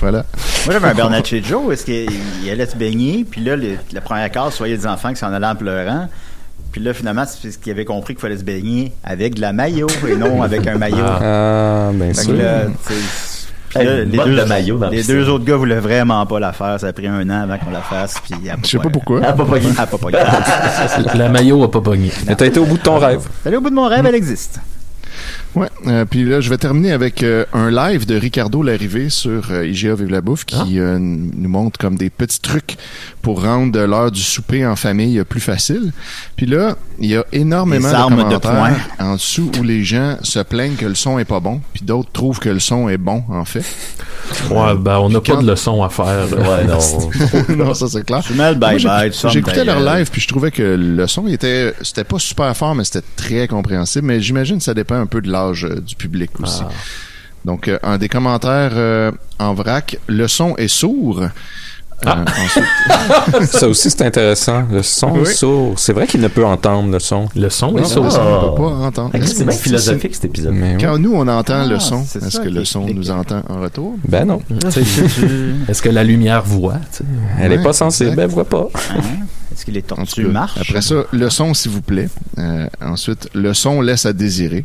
Voilà. 0.00 0.24
Moi, 0.64 0.74
j'avais 0.74 0.88
un 0.88 0.94
Bernatchez 0.94 1.42
Joe, 1.42 1.72
est-ce 1.72 1.84
qu'il 1.84 2.08
il 2.44 2.50
allait 2.50 2.66
se 2.66 2.76
baigner, 2.76 3.26
puis 3.28 3.40
là, 3.42 3.56
le- 3.56 3.76
la 3.92 4.00
première 4.00 4.30
case, 4.30 4.54
soyez 4.54 4.76
des 4.76 4.86
enfants 4.86 5.10
qui 5.10 5.16
s'en 5.16 5.32
allaient 5.32 5.46
en 5.46 5.56
pleurant. 5.56 6.08
Puis 6.72 6.82
là, 6.82 6.92
finalement, 6.94 7.24
c'est 7.26 7.40
parce 7.42 7.56
qu'il 7.56 7.72
avait 7.72 7.84
compris 7.84 8.14
qu'il 8.14 8.20
fallait 8.20 8.36
se 8.36 8.44
baigner 8.44 8.92
avec 9.02 9.34
de 9.34 9.40
la 9.40 9.52
maillot 9.52 9.86
et 10.06 10.16
non 10.16 10.42
avec 10.42 10.66
un 10.66 10.76
maillot. 10.76 10.96
Ah, 11.00 11.90
bien 11.94 12.12
Fait 12.12 12.20
que 12.20 12.22
sûr. 12.22 12.36
là, 12.36 12.64
puis 13.68 13.84
là, 13.84 14.04
les, 14.04 14.16
deux, 14.16 14.36
de 14.36 14.44
maillot 14.44 14.78
dans 14.78 14.86
la 14.86 14.90
les 14.92 14.98
piscine. 14.98 15.14
deux 15.14 15.28
autres 15.28 15.44
gars 15.44 15.56
voulaient 15.56 15.80
vraiment 15.80 16.24
pas 16.26 16.40
la 16.40 16.52
faire. 16.52 16.80
Ça 16.80 16.86
a 16.88 16.92
pris 16.92 17.06
un 17.06 17.28
an 17.28 17.42
avant 17.42 17.58
qu'on 17.58 17.70
la 17.70 17.80
fasse. 17.82 18.14
Puis 18.24 18.34
elle 18.44 18.56
Je 18.62 18.68
sais 18.68 18.78
pas 18.78 18.88
pourquoi. 18.88 19.20
Ah, 19.22 19.32
pas 19.32 19.44
pas 19.44 19.56
Elle 19.58 19.66
a 19.76 19.86
pas 19.86 19.98
pogné. 19.98 20.18
La 21.14 21.28
maillot 21.28 21.62
a 21.64 21.70
pas 21.70 21.80
pogné. 21.80 22.10
Mais 22.26 22.34
t'as 22.34 22.46
été 22.46 22.58
au 22.60 22.64
bout 22.64 22.78
de 22.78 22.82
ton 22.82 22.98
rêve. 22.98 23.28
Allez, 23.44 23.56
au 23.56 23.60
bout 23.60 23.70
de 23.70 23.74
mon 23.74 23.86
rêve, 23.86 24.06
elle 24.06 24.14
existe. 24.14 24.60
Ouais. 25.58 25.68
euh, 25.86 26.04
puis 26.04 26.24
là, 26.24 26.40
je 26.40 26.48
vais 26.50 26.58
terminer 26.58 26.92
avec 26.92 27.22
euh, 27.22 27.44
un 27.52 27.70
live 27.70 28.06
de 28.06 28.14
Ricardo 28.16 28.62
Larrivée 28.62 29.10
sur 29.10 29.50
euh, 29.50 29.66
IGA 29.66 29.94
Vive 29.94 30.10
la 30.10 30.20
Bouffe 30.20 30.44
qui 30.44 30.78
euh, 30.78 30.98
nous 30.98 31.48
montre 31.48 31.78
comme 31.78 31.96
des 31.96 32.10
petits 32.10 32.40
trucs 32.40 32.76
pour 33.22 33.42
rendre 33.42 33.78
l'heure 33.80 34.10
du 34.10 34.20
souper 34.22 34.66
en 34.66 34.76
famille 34.76 35.22
plus 35.28 35.40
facile. 35.40 35.92
Puis 36.36 36.46
là, 36.46 36.76
il 36.98 37.10
y 37.10 37.16
a 37.16 37.24
énormément 37.32 37.88
de 37.88 37.92
commentaires 38.24 38.88
en 39.00 39.14
dessous 39.14 39.50
où 39.58 39.62
les 39.62 39.84
gens 39.84 40.16
se 40.22 40.38
plaignent 40.40 40.76
que 40.76 40.86
le 40.86 40.94
son 40.94 41.18
est 41.18 41.24
pas 41.24 41.40
bon, 41.40 41.60
puis 41.72 41.84
d'autres 41.84 42.10
trouvent 42.12 42.38
que 42.38 42.48
le 42.48 42.60
son 42.60 42.88
est 42.88 42.98
bon 42.98 43.24
en 43.28 43.44
fait. 43.44 43.64
Ouais, 44.50 44.74
ben, 44.78 44.98
on 44.98 45.08
n'a 45.08 45.20
pas 45.20 45.32
quand- 45.34 45.42
de 45.42 45.50
leçon 45.50 45.82
à 45.82 45.88
faire. 45.88 46.26
Ouais, 46.32 46.64
non. 46.66 47.56
non, 47.64 47.74
ça 47.74 47.86
c'est 47.88 48.04
clair. 48.04 48.22
J'écoutais 49.32 49.56
ta 49.56 49.64
leur 49.64 49.80
live 49.96 50.10
puis 50.10 50.20
je 50.20 50.28
trouvais 50.28 50.50
que 50.50 50.62
le 50.62 51.06
son 51.06 51.26
était 51.28 51.72
c'était 51.82 52.04
pas 52.04 52.18
super 52.18 52.54
fort 52.56 52.74
mais 52.74 52.84
c'était 52.84 53.06
très 53.16 53.48
compréhensible 53.48 54.06
mais 54.06 54.20
j'imagine 54.20 54.58
que 54.58 54.64
ça 54.64 54.74
dépend 54.74 54.96
un 54.96 55.06
peu 55.06 55.20
de 55.20 55.30
l'âge 55.30 55.47
euh, 55.64 55.80
du 55.80 55.94
public 55.96 56.30
aussi. 56.40 56.62
Ah. 56.64 56.70
Donc 57.44 57.68
euh, 57.68 57.78
un 57.82 57.98
des 57.98 58.08
commentaires 58.08 58.72
euh, 58.74 59.10
en 59.38 59.54
vrac, 59.54 59.98
le 60.06 60.26
son 60.28 60.56
est 60.56 60.68
sourd. 60.68 61.22
Euh, 61.22 61.28
Ah. 62.06 62.24
ensuite, 62.44 63.50
Ça 63.50 63.66
aussi, 63.68 63.90
c'est 63.90 64.02
intéressant. 64.02 64.62
Le 64.70 64.84
son 64.84 65.14
Oui. 65.14 65.22
est 65.22 65.32
sourd. 65.34 65.74
C'est 65.76 65.92
vrai 65.92 66.06
qu'il 66.06 66.20
ne 66.20 66.28
peut 66.28 66.44
entendre 66.46 66.92
le 66.92 67.00
son. 67.00 67.26
Le 67.34 67.50
son 67.50 67.72
non, 67.72 67.78
est 67.78 67.86
ça 67.86 67.98
aussi. 67.98 68.14
son, 68.14 68.22
on 68.22 68.36
Ah. 68.36 68.40
peut 68.54 68.54
pas 68.62 68.68
entendre. 68.86 69.10
Ah, 69.14 69.18
Est-ce 69.18 69.34
C'est 69.34 69.50
c'est- 69.50 69.58
philosophique 69.64 70.14
cet 70.14 70.26
épisode. 70.26 70.52
Mais 70.54 70.76
oui. 70.76 70.80
Quand 70.84 70.96
nous 70.96 71.12
on 71.14 71.26
entend 71.26 71.66
le 71.66 71.80
son, 71.80 72.02
est-ce 72.04 72.30
ça 72.30 72.38
que 72.38 72.48
le 72.48 72.64
son 72.64 72.82
explique. 72.82 72.96
nous 72.98 73.10
entend 73.10 73.42
en 73.48 73.60
retour? 73.60 73.96
Ben 74.06 74.24
non. 74.26 74.40
Est-ce 75.68 75.82
que 75.82 75.88
la 75.88 76.04
lumière 76.04 76.44
voit? 76.44 76.76
Elle 77.40 77.50
Ouais, 77.50 77.58
est 77.58 77.62
pas 77.64 77.72
sensible, 77.72 78.10
exact. 78.10 78.22
elle 78.22 78.30
voit 78.30 78.44
pas. 78.48 78.68
Est-ce 79.52 79.66
que 79.66 79.70
les 79.72 79.82
tortues 79.82 80.26
marchent? 80.26 80.60
Après 80.70 80.82
ça, 80.82 80.94
le 81.12 81.30
son, 81.30 81.52
s'il 81.52 81.72
vous 81.72 81.82
plaît. 81.82 82.08
Euh, 82.38 82.68
ensuite, 82.80 83.28
le 83.34 83.52
son 83.54 83.80
laisse 83.80 84.06
à 84.06 84.12
désirer. 84.12 84.64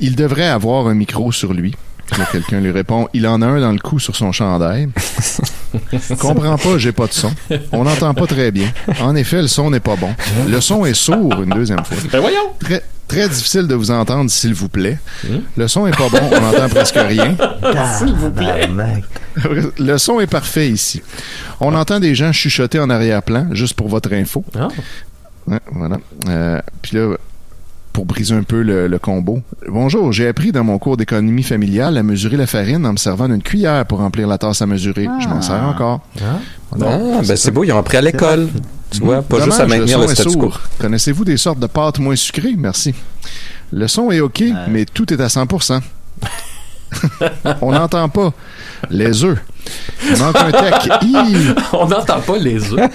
Il 0.00 0.16
devrait 0.16 0.46
avoir 0.48 0.86
un 0.86 0.94
micro 0.94 1.32
sur 1.32 1.52
lui. 1.52 1.74
Quelqu'un 2.32 2.60
lui 2.60 2.70
répond, 2.70 3.08
il 3.12 3.26
en 3.26 3.42
a 3.42 3.46
un 3.46 3.60
dans 3.60 3.72
le 3.72 3.78
cou 3.78 3.98
sur 3.98 4.16
son 4.16 4.32
chandail. 4.32 4.88
Comprends 6.18 6.56
pas, 6.56 6.78
j'ai 6.78 6.92
pas 6.92 7.06
de 7.06 7.12
son. 7.12 7.30
On 7.70 7.84
n'entend 7.84 8.14
pas 8.14 8.26
très 8.26 8.50
bien. 8.50 8.72
En 9.00 9.14
effet, 9.14 9.42
le 9.42 9.48
son 9.48 9.70
n'est 9.70 9.80
pas 9.80 9.96
bon. 9.96 10.14
Le 10.48 10.60
son 10.60 10.86
est 10.86 10.94
sourd 10.94 11.42
une 11.42 11.50
deuxième 11.50 11.84
fois. 11.84 11.96
Ben 12.10 12.20
voyons! 12.20 12.54
Très, 12.60 12.82
très 13.06 13.28
difficile 13.28 13.66
de 13.66 13.74
vous 13.74 13.90
entendre, 13.90 14.30
s'il 14.30 14.54
vous 14.54 14.68
plaît. 14.68 14.98
Le 15.56 15.68
son 15.68 15.86
est 15.86 15.96
pas 15.96 16.08
bon, 16.08 16.20
on 16.32 16.40
n'entend 16.40 16.68
presque 16.70 16.96
rien. 16.96 17.36
S'il 17.98 18.14
vous 18.14 18.30
plaît. 18.30 18.68
Le 19.78 19.98
son 19.98 20.20
est 20.20 20.26
parfait 20.26 20.70
ici. 20.70 21.02
On 21.60 21.74
entend 21.74 22.00
des 22.00 22.14
gens 22.14 22.32
chuchoter 22.32 22.80
en 22.80 22.88
arrière-plan, 22.90 23.48
juste 23.52 23.74
pour 23.74 23.88
votre 23.88 24.12
info. 24.14 24.44
Ah. 24.58 24.68
Voilà. 25.72 25.98
Euh, 26.28 26.60
Puis 26.82 26.96
là, 26.96 27.16
pour 27.98 28.06
briser 28.06 28.32
un 28.36 28.44
peu 28.44 28.62
le, 28.62 28.86
le 28.86 28.98
combo. 29.00 29.42
Bonjour, 29.66 30.12
j'ai 30.12 30.28
appris 30.28 30.52
dans 30.52 30.62
mon 30.62 30.78
cours 30.78 30.96
d'économie 30.96 31.42
familiale 31.42 31.96
à 31.96 32.04
mesurer 32.04 32.36
la 32.36 32.46
farine 32.46 32.86
en 32.86 32.92
me 32.92 32.96
servant 32.96 33.28
d'une 33.28 33.42
cuillère 33.42 33.84
pour 33.86 33.98
remplir 33.98 34.28
la 34.28 34.38
tasse 34.38 34.62
à 34.62 34.66
mesurer. 34.66 35.08
Je 35.20 35.26
m'en 35.26 35.42
sers 35.42 35.60
encore. 35.64 36.02
Voilà. 36.70 36.94
Ah, 37.16 37.22
ben 37.26 37.36
c'est 37.36 37.50
beau, 37.50 37.64
ils 37.64 37.72
ont 37.72 37.78
appris 37.78 37.96
à 37.96 38.00
l'école. 38.00 38.50
Tu 38.92 39.00
vois, 39.00 39.20
pas 39.22 39.40
juste 39.40 39.58
à 39.58 39.66
maintenir 39.66 39.98
le 39.98 40.06
le 40.06 40.14
statu 40.14 40.38
quo. 40.38 40.52
Connaissez-vous 40.78 41.24
des 41.24 41.36
sortes 41.36 41.58
de 41.58 41.66
pâtes 41.66 41.98
moins 41.98 42.14
sucrées? 42.14 42.54
Merci. 42.56 42.94
Le 43.72 43.88
son 43.88 44.12
est 44.12 44.20
OK, 44.20 44.44
mais 44.68 44.84
tout 44.84 45.12
est 45.12 45.20
à 45.20 45.26
100%. 45.26 45.80
On 47.60 47.72
n'entend 47.72 48.08
pas 48.08 48.32
les 48.90 49.24
œufs. 49.24 49.38
Il 50.08 50.18
manque 50.18 50.36
un 50.36 50.52
tech. 50.52 50.88
On 51.72 51.88
n'entend 51.88 52.20
pas 52.20 52.38
les 52.38 52.72
œufs. 52.72 52.90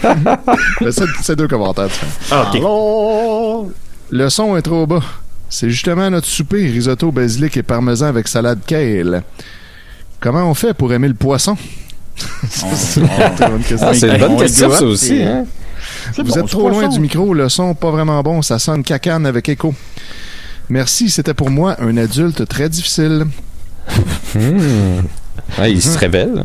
C'est 1.21 1.35
deux 1.35 1.49
commentaires. 1.49 1.89
Ah, 2.31 2.49
ok. 2.53 3.73
Le 4.15 4.29
son 4.29 4.55
est 4.55 4.61
trop 4.61 4.85
bas. 4.85 5.01
C'est 5.49 5.71
justement 5.71 6.07
notre 6.11 6.27
souper, 6.27 6.67
risotto, 6.67 7.11
basilic 7.11 7.57
et 7.57 7.63
parmesan 7.63 8.05
avec 8.07 8.27
salade 8.27 8.59
kale. 8.65 9.23
Comment 10.19 10.47
on 10.49 10.53
fait 10.53 10.75
pour 10.75 10.93
aimer 10.93 11.07
le 11.07 11.15
poisson? 11.15 11.57
C'est 12.47 12.99
une 13.01 13.07
bonne 13.39 13.63
question. 13.63 13.87
Ah, 13.89 13.93
c'est 13.95 14.07
une 14.07 14.15
On 14.15 14.19
bonne 14.19 14.33
le 14.37 14.43
question, 14.43 14.67
doit, 14.67 14.77
ça 14.77 14.85
aussi. 14.85 15.07
c'est- 15.07 15.23
Hein? 15.23 15.45
Vous 16.15 16.23
bon, 16.25 16.35
êtes 16.37 16.47
trop 16.47 16.69
loin 16.69 16.81
poisson. 16.83 16.93
du 16.93 16.99
micro, 16.99 17.33
le 17.33 17.49
son 17.49 17.73
pas 17.73 17.89
vraiment 17.89 18.21
bon, 18.21 18.41
ça 18.43 18.59
sonne 18.59 18.83
cacane 18.83 19.25
avec 19.25 19.49
écho. 19.49 19.73
Merci, 20.69 21.09
c'était 21.09 21.33
pour 21.33 21.49
moi 21.49 21.75
un 21.81 21.97
adulte 21.97 22.47
très 22.47 22.69
difficile. 22.69 23.25
Hmm. 24.35 25.01
Il 25.67 25.81
se 25.81 25.97
révèle. 25.97 26.41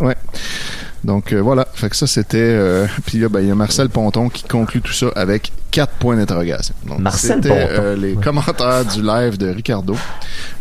hein. 0.00 0.12
Donc 1.04 1.32
euh, 1.32 1.40
voilà, 1.42 1.68
fait 1.74 1.90
que 1.90 1.96
ça 1.96 2.06
c'était. 2.06 2.38
euh, 2.40 2.86
Puis 3.06 3.18
là, 3.18 3.28
ben, 3.28 3.40
il 3.40 3.48
y 3.48 3.50
a 3.50 3.54
Marcel 3.54 3.88
Ponton 3.90 4.28
qui 4.30 4.42
conclut 4.44 4.80
tout 4.80 4.92
ça 4.92 5.06
avec 5.14 5.52
quatre 5.70 5.92
points 5.94 6.16
d'interrogation. 6.16 6.74
Donc, 6.86 6.98
Marcel 7.00 7.36
c'était, 7.42 7.48
Ponton. 7.66 7.82
euh, 7.82 7.96
les 7.96 8.14
commentaires 8.14 8.84
du 8.86 9.02
live 9.02 9.36
de 9.38 9.48
Ricardo. 9.48 9.96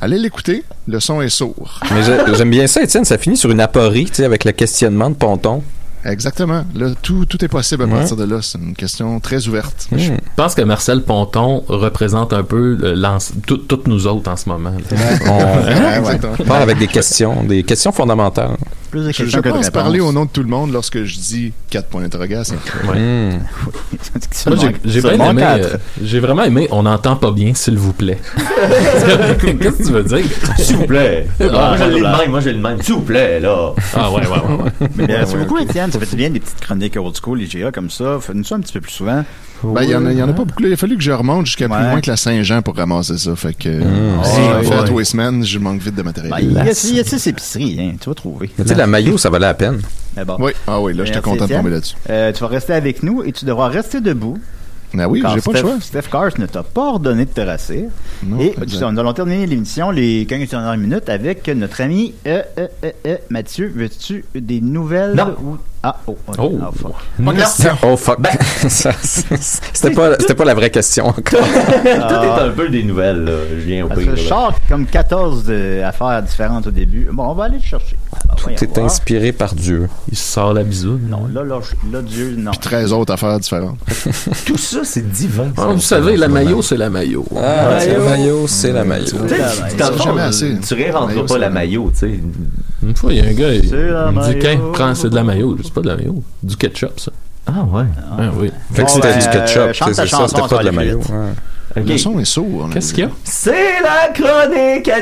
Allez 0.02 0.18
l'écouter, 0.18 0.64
le 0.88 1.00
son 1.00 1.22
est 1.22 1.30
sourd. 1.30 1.80
Mais 1.94 2.04
j'ai- 2.04 2.36
j'aime 2.36 2.50
bien 2.50 2.68
ça, 2.68 2.84
Étienne. 2.84 3.06
Ça 3.06 3.18
finit 3.18 3.38
sur 3.38 3.52
une 3.52 3.62
aporie, 3.62 4.06
tu 4.06 4.16
sais, 4.16 4.26
avec 4.26 4.44
le 4.44 4.52
questionnement 4.52 5.10
de 5.10 5.16
Ponton. 5.16 5.64
Exactement. 6.06 6.66
Là, 6.76 6.88
tout, 7.01 7.26
tout 7.26 7.43
est 7.43 7.47
possible 7.47 7.84
à 7.84 7.86
Ouais. 7.86 7.93
partir 7.93 8.16
de 8.18 8.24
là. 8.26 8.39
C'est 8.41 8.58
une 8.58 8.74
question 8.76 9.20
très 9.20 9.47
ouverte. 9.47 9.88
Je 9.95 10.12
pense 10.36 10.54
que 10.56 10.62
Marcel 10.62 11.01
Ponton 11.04 11.64
représente 11.68 12.34
un 12.34 12.43
peu 12.43 12.78
tout- 13.45 13.58
toutes 13.58 13.88
nous 13.88 14.08
autres 14.08 14.30
en 14.30 14.36
ce 14.36 14.49
moment. 14.49 14.72
là. 14.72 14.97
On 15.30 15.97
Exactement. 15.99 16.36
part 16.47 16.62
avec 16.62 16.78
des 16.78 16.88
questions, 16.88 17.43
des 17.43 17.64
questions 17.64 17.91
fondamentales. 17.91 18.58
Plus 18.91 19.01
de 19.01 19.08
Je, 19.08 19.12
je 19.14 19.24
questions 19.24 19.41
que 19.41 19.49
pense 19.49 19.70
parler 19.72 19.99
au 19.99 20.12
nom 20.12 20.26
de 20.26 20.30
tout 20.30 20.43
le 20.43 20.49
monde 20.49 20.72
lorsque 20.72 21.04
je 21.04 21.16
dis 21.18 21.51
quatre 21.70 21.88
poins 21.88 22.01
d'interrogation. 22.01 22.58
Ouais. 22.88 22.99
Hmm. 22.99 23.39
Moi, 24.47 24.56
j'ai- 24.86 24.99
aimé. 24.99 25.43
euh, 25.43 25.78
j'ai 26.04 26.20
vraiment 26.20 26.43
aimé. 26.43 26.68
On 26.70 26.84
n'entend 26.84 27.16
pas 27.16 27.32
bien, 27.32 27.54
s'il 27.56 27.78
vous 27.80 27.93
plaît. 27.93 28.20
Qu'est-ce 29.41 29.78
que 29.78 29.84
tu 29.84 29.91
veux 29.91 30.04
dire? 30.04 30.26
S'il 30.60 30.78
vous 30.78 30.86
plaît. 30.86 31.28
Ah, 31.41 31.76
je 31.80 31.84
même, 31.86 32.30
moi, 32.30 32.39
j'ai 32.39 32.54
le 32.54 32.60
même. 32.60 32.82
S'il 32.84 32.93
vous 32.95 33.01
plaît, 33.01 33.39
là. 33.39 33.74
Ah 33.95 34.12
ouais, 34.12 34.18
ouais, 34.22 34.28
ouais. 34.28 34.64
ouais. 34.82 34.88
Mais 34.95 35.08
Merci 35.08 35.36
Ouais, 35.36 35.39
beaucoup. 35.45 35.58
Étienne. 35.58 35.89
Ça 35.94 36.00
fait 36.00 36.10
du 36.10 36.16
bien 36.16 36.30
des 36.30 36.39
petites 36.39 36.60
chroniques 36.60 36.98
old 36.98 37.16
school, 37.16 37.39
les 37.39 37.46
GA 37.48 37.72
comme 37.72 37.89
ça. 37.89 38.18
Fais-nous 38.20 38.44
ça 38.44 38.56
un 38.56 38.60
petit 38.60 38.74
peu 38.74 38.82
plus 38.82 38.91
souvent. 38.91 39.24
Ben, 39.64 39.84
il 39.84 39.89
y 39.91 39.96
en 39.96 40.06
a, 40.06 40.12
il 40.12 40.18
y 40.18 40.22
en 40.24 40.28
a 40.30 40.34
pas 40.34 40.44
beaucoup. 40.44 40.62
là. 40.64 40.70
Il 40.70 40.74
a 40.74 40.78
fallu 40.78 40.98
que 40.98 41.04
je 41.04 41.12
remonte 41.12 41.46
jusqu'à 41.46 41.70
plus 41.70 41.82
loin 41.82 42.02
que 42.02 42.10
la 42.10 42.18
Saint-Jean 42.18 42.62
pour 42.62 42.76
ramasser 42.76 43.18
ça. 43.18 43.36
Fait 43.36 43.54
que, 43.54 43.70
Mmh. 43.70 44.24
si 44.24 44.39
Ouais, 44.39 44.48
j'en 44.48 44.62
fais 44.72 44.80
ouais. 44.82 44.88
tous 44.88 45.00
les 45.00 45.06
semaines, 45.06 45.44
je 45.46 45.58
manque 45.60 45.82
vite 45.82 45.96
de 45.96 46.02
matériel. 46.02 46.32
Ben, 46.34 46.39
il 46.41 46.52
y 46.54 46.58
a, 46.60 46.66
y 46.66 46.70
a 46.70 46.74
six 46.74 47.28
épiceries, 47.28 47.78
hein. 47.80 47.96
Tu 48.00 48.10
vas 48.10 48.16
trouver. 48.16 48.50
Tu 48.58 48.68
sais, 48.68 48.76
la 48.76 48.88
maillot, 48.88 49.18
ça 49.18 49.30
valait 49.30 49.46
la 49.46 49.54
peine. 49.54 49.80
Mais 50.18 50.26
bon. 50.26 50.36
Oui, 50.39 50.52
ah 50.68 50.82
oui, 50.82 50.94
là, 50.94 51.06
j'étais 51.06 51.22
content 51.22 51.46
de 51.48 51.54
tomber 51.54 51.70
là-dessus. 51.70 51.96
Euh, 52.10 52.32
tu 52.34 52.41
vas 52.41 52.48
rester 52.48 52.74
avec 52.74 53.04
nous 53.04 53.24
et 53.24 53.32
tu 53.32 53.46
devras 53.46 53.70
rester 53.70 54.02
debout 54.02 54.38
Ben 54.94 55.08
oui, 55.08 55.24
j'ai 55.34 55.41
pas 55.41 55.52
le 55.54 55.58
choix. 55.60 55.78
Steph 55.80 56.04
Cars 56.12 56.32
ne 56.39 56.46
t'a 56.46 56.62
pas 56.64 56.89
ordonné 56.89 57.26
de 57.26 57.32
te 57.32 57.41
rasser. 57.41 57.88
Non, 58.26 58.39
Et 58.39 58.54
nous 58.60 59.00
allons 59.00 59.14
terminer 59.14 59.48
l'émission, 59.48 59.89
les 59.91 60.26
15 60.26 60.50
dernières 60.50 60.78
minutes, 60.78 61.08
avec 61.10 61.48
notre 61.48 61.80
ami 61.82 62.14
euh, 62.28 62.41
euh, 62.60 62.68
euh, 62.84 62.91
euh, 63.08 63.18
Mathieu. 63.30 63.72
Veux-tu 63.74 64.26
des 64.36 64.60
nouvelles? 64.62 65.14
Non. 65.16 65.36
ou- 65.41 65.58
Ah, 65.86 65.98
oh. 66.08 66.16
Oh. 66.38 66.60
Ah, 66.62 66.70
fuck. 66.74 66.94
Non. 67.20 67.34
Oh 67.84 67.98
fuck. 67.98 68.22
Ben- 68.22 68.30
Ça, 68.70 68.92
c'était 69.02 69.92
pas, 69.92 70.12
c'était 70.18 70.34
pas 70.34 70.46
la 70.46 70.54
vraie 70.54 70.70
question 70.70 71.08
encore. 71.08 71.22
Tout 71.84 71.86
est 71.86 72.42
un 72.42 72.50
peu 72.56 72.70
des 72.70 72.84
nouvelles, 72.84 73.26
là. 73.26 73.32
Je 73.50 73.56
viens 73.66 73.84
au 73.84 73.90
Parce 73.90 74.00
pire. 74.00 74.12
que 74.12 74.16
là. 74.16 74.22
je 74.24 74.28
sors 74.30 74.54
comme 74.70 74.86
14 74.86 75.44
de- 75.44 75.82
affaires 75.84 76.24
différentes 76.24 76.68
au 76.68 76.72
début. 76.72 77.10
Bon, 77.12 77.26
on 77.28 77.34
va 77.34 77.46
aller 77.46 77.58
le 77.58 77.64
chercher. 77.64 77.98
Alors, 78.30 78.38
voyons 78.42 78.58
T'es 78.58 78.66
voir. 78.68 78.86
inspiré 78.86 79.34
par 79.34 79.56
Dieu. 79.56 79.90
Il 80.10 80.16
se 80.18 80.24
sort 80.24 80.54
la 80.54 80.64
bisoune. 80.64 81.02
Non, 81.10 81.28
là, 81.34 81.44
là, 81.44 81.60
là, 81.92 82.02
Dieu, 82.02 82.34
non. 82.38 82.52
Puis 82.52 82.60
13 82.62 82.94
autres 82.94 83.12
affaires 83.12 83.38
différentes. 83.38 83.80
Tout 84.46 84.58
ça, 84.58 84.80
c'est 84.86 85.12
divin. 85.12 85.48
Ah, 85.58 85.68
vous 85.74 85.82
savez, 85.82 86.16
la 86.16 86.30
maillot, 86.30 86.62
c'est 86.62 86.78
la 86.78 86.90
maillot. 86.90 87.26
Ah, 87.36 87.78
la 87.86 88.00
maillot, 88.00 88.48
c'est 88.48 88.72
la 88.72 88.86
maillot. 88.86 89.06
Tu 89.28 89.36
Ah, 89.82 89.92
jamais 90.02 90.22
assez. 90.22 90.56
Tu 90.66 90.76
pas 91.28 91.38
la 91.38 91.50
maillot, 91.50 91.92
tu 91.92 92.00
sais. 92.00 92.20
Une 92.86 92.96
fois, 92.96 93.14
il 93.14 93.20
y 93.20 93.22
a 93.22 93.30
un 93.30 93.34
gars, 93.34 93.54
il, 93.54 93.64
me 93.64 94.42
dit, 94.42 94.74
prends, 94.74 94.94
c'est 94.96 95.10
de 95.10 95.16
la 95.16 95.24
maillot. 95.24 95.58
C'est 95.64 95.74
pas 95.74 95.82
de 95.82 95.88
la 95.88 95.96
maillot. 95.96 96.24
Du 96.42 96.56
ketchup, 96.56 97.00
ça. 97.00 97.12
Ah 97.46 97.64
ouais. 97.64 97.84
Ah 97.98 98.32
oui. 98.38 98.52
Fait 98.72 98.84
que 98.84 98.92
c'était 98.92 99.14
ben, 99.14 99.20
du 99.20 99.30
ketchup, 99.30 99.94
c'est 99.94 100.08
ça, 100.08 100.28
c'était 100.28 100.42
pas 100.42 100.64
de 100.64 100.66
la 100.66 100.72
va 100.72 100.84
Le 101.76 101.97
son 101.97 102.19
est 102.19 102.26
sourd. 102.26 102.69
Qu'est-ce 102.71 102.93
qu'il 102.93 103.03
y 103.03 103.07
a? 103.07 103.11
C'est 103.24 103.82
la 103.82 104.09
chronique 104.13 104.88
à. 104.89 104.99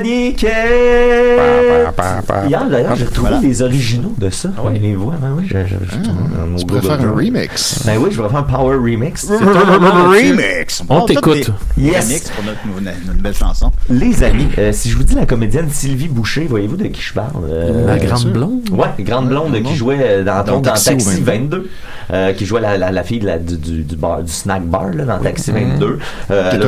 Hier, 2.47 2.65
d'ailleurs, 2.69 2.95
j'ai 2.95 3.05
retrouvé 3.05 3.29
Voilà. 3.29 3.45
des 3.45 3.61
originaux 3.61 4.13
de 4.17 4.29
ça. 4.29 4.49
ouais? 4.63 4.79
Les 4.79 4.95
voix, 4.95 5.15
ben 5.21 5.33
oui, 5.37 5.43
j'ai- 5.49 5.65
j'ai- 5.67 5.75
j'ai- 5.91 6.07
dans 6.07 6.47
mon 6.47 6.57
Tu 6.57 6.65
pourrais 6.65 6.81
faire 6.81 7.01
un 7.01 7.11
remix. 7.11 7.83
Ben 7.85 7.97
oui, 7.99 8.09
je 8.11 8.21
vais 8.21 8.27
faire 8.29 8.37
un 8.39 8.43
power 8.43 8.75
remix. 8.77 9.29
Un 9.41 10.07
Remix! 10.11 10.83
On 10.89 11.01
t'écoute. 11.05 11.51
Yes. 11.77 12.05
remix 12.05 12.29
pour 12.31 12.43
notre, 12.81 13.21
belle 13.21 13.33
chanson. 13.35 13.71
Les 13.89 14.23
amis, 14.23 14.47
euh, 14.57 14.71
si 14.73 14.89
je 14.89 14.97
vous 14.97 15.03
dis 15.03 15.15
la 15.15 15.25
comédienne 15.25 15.69
Sylvie 15.69 16.07
Boucher, 16.07 16.45
voyez-vous 16.49 16.77
de 16.77 16.85
qui 16.87 17.01
je 17.01 17.13
parle? 17.13 17.43
Euh, 17.49 17.85
La 17.87 17.97
grande 17.97 18.31
blonde? 18.31 18.69
Ouais, 18.71 18.87
grande 19.03 19.27
blonde 19.29 19.53
Ouais, 19.53 19.61
qui 19.61 19.75
jouait 19.75 19.97
euh, 20.01 20.23
dans, 20.23 20.43
Dans 20.43 20.53
dans 20.53 20.61
Taxi 20.61 20.85
Taxi, 20.89 21.21
au 21.21 21.23
22, 21.23 21.69
euh, 22.13 22.33
qui 22.33 22.45
jouait 22.45 22.61
la, 22.61 22.77
la, 22.77 22.91
la 22.91 23.03
fille 23.03 23.19
la- 23.19 23.37
du, 23.39 23.57
du, 23.57 23.83
du 23.83 23.95
bar, 23.95 24.23
du 24.23 24.31
snack 24.31 24.63
bar 24.65 24.89
là, 24.93 25.03
dans 25.05 25.19
Taxi 25.19 25.51
22. 25.51 25.99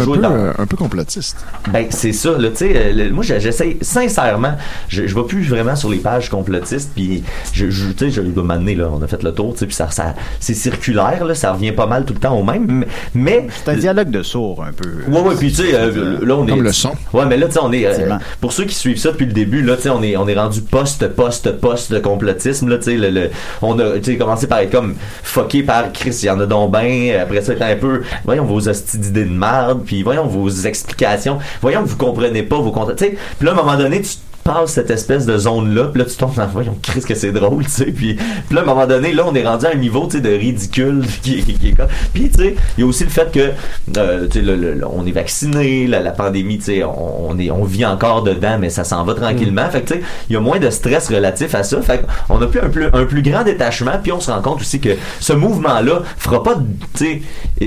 Un 0.02 0.06
peu, 0.06 0.18
dans, 0.18 0.32
euh, 0.32 0.52
un 0.58 0.66
peu 0.66 0.78
complotiste. 0.78 1.38
Ben, 1.72 1.86
c'est 1.90 2.14
ça, 2.14 2.32
là, 2.38 2.50
tu 2.50 2.58
sais, 2.58 2.74
euh, 2.76 2.94
le- 2.94 3.10
moi, 3.12 3.24
j'essaie, 3.24 3.78
sincèrement, 3.82 4.54
je, 4.88 5.08
je 5.08 5.16
vais 5.16 5.24
plus 5.24 5.44
vraiment 5.48 5.76
sur 5.76 5.90
les 5.90 5.98
pages 5.98 6.30
complotistes, 6.30 6.92
puis, 6.96 7.24
je, 7.54 7.70
je, 7.70 7.90
tu 7.90 8.06
sais, 8.06 8.12
je 8.12 8.22
dois 8.22 8.44
m'amener, 8.44 8.76
là, 8.76 8.90
on 8.92 9.02
a 9.02 9.08
fait 9.08 9.24
le 9.24 9.32
tour, 9.34 9.54
tu 9.54 9.60
sais, 9.60 9.66
puis 9.66 9.76
ça, 9.76 9.90
ça, 9.92 10.14
c'est 10.40 10.54
circulaire, 10.54 11.26
là, 11.26 11.36
ça 11.36 11.54
revient 11.54 11.72
pas 11.72 11.86
mal 11.88 12.06
tout 12.06 12.14
le 12.14 12.20
temps 12.20 12.38
au 12.38 12.44
même, 12.44 12.86
mais-. 13.14 13.48
C'est 13.66 13.72
un 13.72 13.76
dialogue 13.76 14.10
de 14.10 14.24
sourd, 14.24 14.64
un 14.68 14.72
peu. 14.74 14.90
Ouais, 15.12 15.22
ouais, 15.22 15.36
puis 15.36 15.50
tu 15.52 15.64
sais, 15.64 15.74
euh, 15.74 16.18
là, 16.24 16.36
on 16.36 16.46
est... 16.48 16.50
Comme 16.52 16.64
le 16.64 16.72
son. 16.72 16.92
Ouais, 17.14 17.26
mais 17.26 17.38
là, 17.38 17.48
tu 17.48 17.54
sais, 17.54 17.60
on 17.62 17.72
est... 17.72 17.86
euh, 17.86 18.16
pour 18.42 18.54
ceux 18.54 18.66
qui 18.66 18.76
suivent 18.76 18.98
ça 18.98 19.12
depuis 19.12 19.26
le 19.26 19.34
début, 19.34 19.62
là, 19.62 19.76
tu 19.76 19.84
sais, 19.84 19.90
on 19.90 20.02
est, 20.04 20.16
on 20.18 20.28
est 20.28 20.36
rendu 20.36 20.62
post, 20.62 21.08
post, 21.10 21.52
post 21.60 21.92
de 21.92 22.00
complotisme, 22.00 22.70
là, 22.70 22.78
tu 22.78 22.84
sais, 22.86 22.96
le, 22.98 23.10
le- 23.10 23.30
on 23.62 23.78
a, 23.80 23.98
tu 24.00 24.04
sais, 24.12 24.18
commencé 24.18 24.48
par 24.48 24.60
être 24.60 24.72
comme 24.72 24.96
fucké 25.24 25.64
par 25.64 25.92
Chris, 25.94 26.18
il 26.24 26.26
y 26.26 26.30
en 26.30 26.40
a 26.40 26.46
donc 26.46 26.72
ben, 26.72 27.16
après 27.22 27.42
ça, 27.42 27.54
un 27.62 27.76
peu, 27.76 28.02
voyons 28.26 28.46
vos 28.46 28.68
hosties 28.68 28.98
d'idées 28.98 29.26
de 29.26 29.34
merde, 29.34 29.83
puis 29.84 30.04
voyons 30.04 30.26
vos 30.26 30.50
explications, 30.50 31.40
voyons 31.62 31.84
que 31.84 31.90
vous 31.90 31.98
comprenez 31.98 32.44
pas 32.44 32.60
vos 32.60 32.72
sais, 32.98 33.18
puis 33.38 33.46
là, 33.46 33.52
à 33.52 33.54
un 33.54 33.58
moment 33.58 33.78
donné, 33.78 34.02
tu 34.02 34.16
passes 34.44 34.72
cette 34.74 34.92
espèce 34.92 35.26
de 35.26 35.38
zone-là, 35.38 35.86
puis 35.86 36.00
là, 36.02 36.06
tu 36.06 36.16
tombes 36.18 36.36
dans, 36.36 36.48
voyons, 36.48 36.78
Chris, 36.82 37.02
que 37.02 37.16
c'est 37.16 37.32
drôle, 37.32 37.64
tu 37.66 37.72
sais, 37.72 37.86
puis, 37.86 38.16
puis 38.16 38.56
là, 38.56 38.62
à 38.62 38.64
un 38.64 38.68
moment 38.68 38.86
donné, 38.88 39.14
là, 39.14 39.24
on 39.28 39.34
est 39.36 39.46
rendu 39.46 39.66
à 39.66 39.72
un 39.72 39.76
niveau, 39.78 40.06
tu 40.06 40.18
sais, 40.18 40.22
de 40.22 40.30
ridicule, 40.30 41.04
qui, 41.22 41.44
qui- 41.44 41.54
qui 41.54 41.68
est 41.70 41.72
comme, 41.74 41.88
puis, 42.14 42.30
tu 42.30 42.40
sais, 42.44 42.56
il 42.78 42.82
y 42.82 42.84
a 42.84 42.88
aussi 42.88 43.04
le 43.06 43.10
fait 43.10 43.32
que, 43.32 43.52
euh, 43.98 44.28
tu 44.28 44.40
sais, 44.40 44.46
le- 44.46 44.56
le- 44.56 44.74
le- 44.74 44.88
on 44.88 45.06
est 45.06 45.12
vacciné, 45.12 45.88
la, 45.88 46.02
la 46.02 46.12
pandémie, 46.12 46.58
tu 46.58 46.66
sais, 46.66 46.84
on, 46.84 47.30
on 47.32 47.40
est, 47.40 47.52
on 47.52 47.64
vit 47.64 47.86
encore 47.86 48.24
dedans, 48.24 48.58
mais 48.60 48.70
ça 48.70 48.84
s'en 48.84 49.04
va 49.04 49.14
tranquillement, 49.14 49.70
fait 49.70 49.82
que, 49.82 49.94
tu 49.94 50.00
sais, 50.00 50.06
il 50.30 50.34
y 50.34 50.36
a 50.36 50.40
moins 50.42 50.60
de 50.60 50.70
stress 50.70 51.10
relatif 51.10 51.56
à 51.56 51.64
ça, 51.64 51.82
fait 51.82 52.04
qu'on 52.28 52.42
a 52.42 52.48
plus 52.48 52.60
un 52.60 52.70
plus, 52.70 52.86
un 52.92 53.06
plus 53.06 53.22
grand 53.22 53.44
détachement, 53.44 53.94
puis 54.02 54.12
on 54.12 54.20
se 54.20 54.30
rend 54.32 54.42
compte 54.42 54.62
aussi 54.62 54.80
que 54.80 54.90
ce 55.20 55.34
mouvement-là 55.34 56.02
fera 56.18 56.44
pas, 56.44 56.56
de- 56.56 56.66
tu 56.96 57.06
sais, 57.06 57.22
euh, 57.62 57.66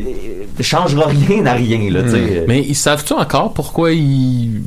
changera 0.60 1.06
rien 1.06 1.46
à 1.46 1.52
rien, 1.54 1.90
là, 1.90 2.02
tu 2.02 2.10
sais. 2.10 2.44
Mais 2.48 2.60
ils 2.62 2.74
savent-tu 2.74 3.12
encore 3.14 3.52
pourquoi 3.54 3.92
ils 3.92 4.60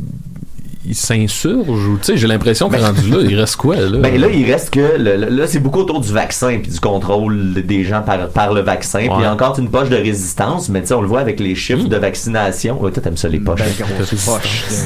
ils 0.89 0.95
s'insurgent 0.95 1.69
ou 1.69 1.97
tu 1.99 2.05
sais 2.05 2.17
j'ai 2.17 2.25
l'impression 2.25 2.67
que 2.67 2.75
rendu 2.77 3.09
là 3.11 3.17
il 3.21 3.39
reste 3.39 3.57
quoi 3.57 3.75
là? 3.75 3.99
Ben 3.99 4.19
là, 4.19 4.27
il 4.27 4.51
reste 4.51 4.71
que 4.71 4.97
le- 4.97 5.17
le- 5.17 5.29
là, 5.29 5.45
c'est 5.45 5.59
beaucoup 5.59 5.79
autour 5.81 6.01
du 6.01 6.11
vaccin 6.11 6.57
puis 6.61 6.71
du 6.71 6.79
contrôle 6.79 7.53
des 7.63 7.83
gens 7.83 8.01
par, 8.01 8.27
par 8.29 8.53
le 8.53 8.61
vaccin. 8.61 8.99
Puis 8.99 9.09
il 9.21 9.27
encore 9.27 9.57
une 9.59 9.69
poche 9.69 9.89
de 9.89 9.95
résistance, 9.95 10.67
mais 10.69 10.81
tu 10.81 10.87
sais, 10.87 10.93
on 10.95 11.01
le 11.01 11.07
voit 11.07 11.19
avec 11.19 11.39
les 11.39 11.53
chiffres 11.53 11.83
Hmm. 11.85 11.89
de 11.89 11.97
vaccination. 11.97 12.81
Ouais, 12.81 12.89
toi, 12.91 13.03
t'aimes 13.03 13.17
ça 13.17 13.27
les 13.29 13.39
poches. 13.39 13.59
Ben, 13.59 13.85
poche 13.85 14.09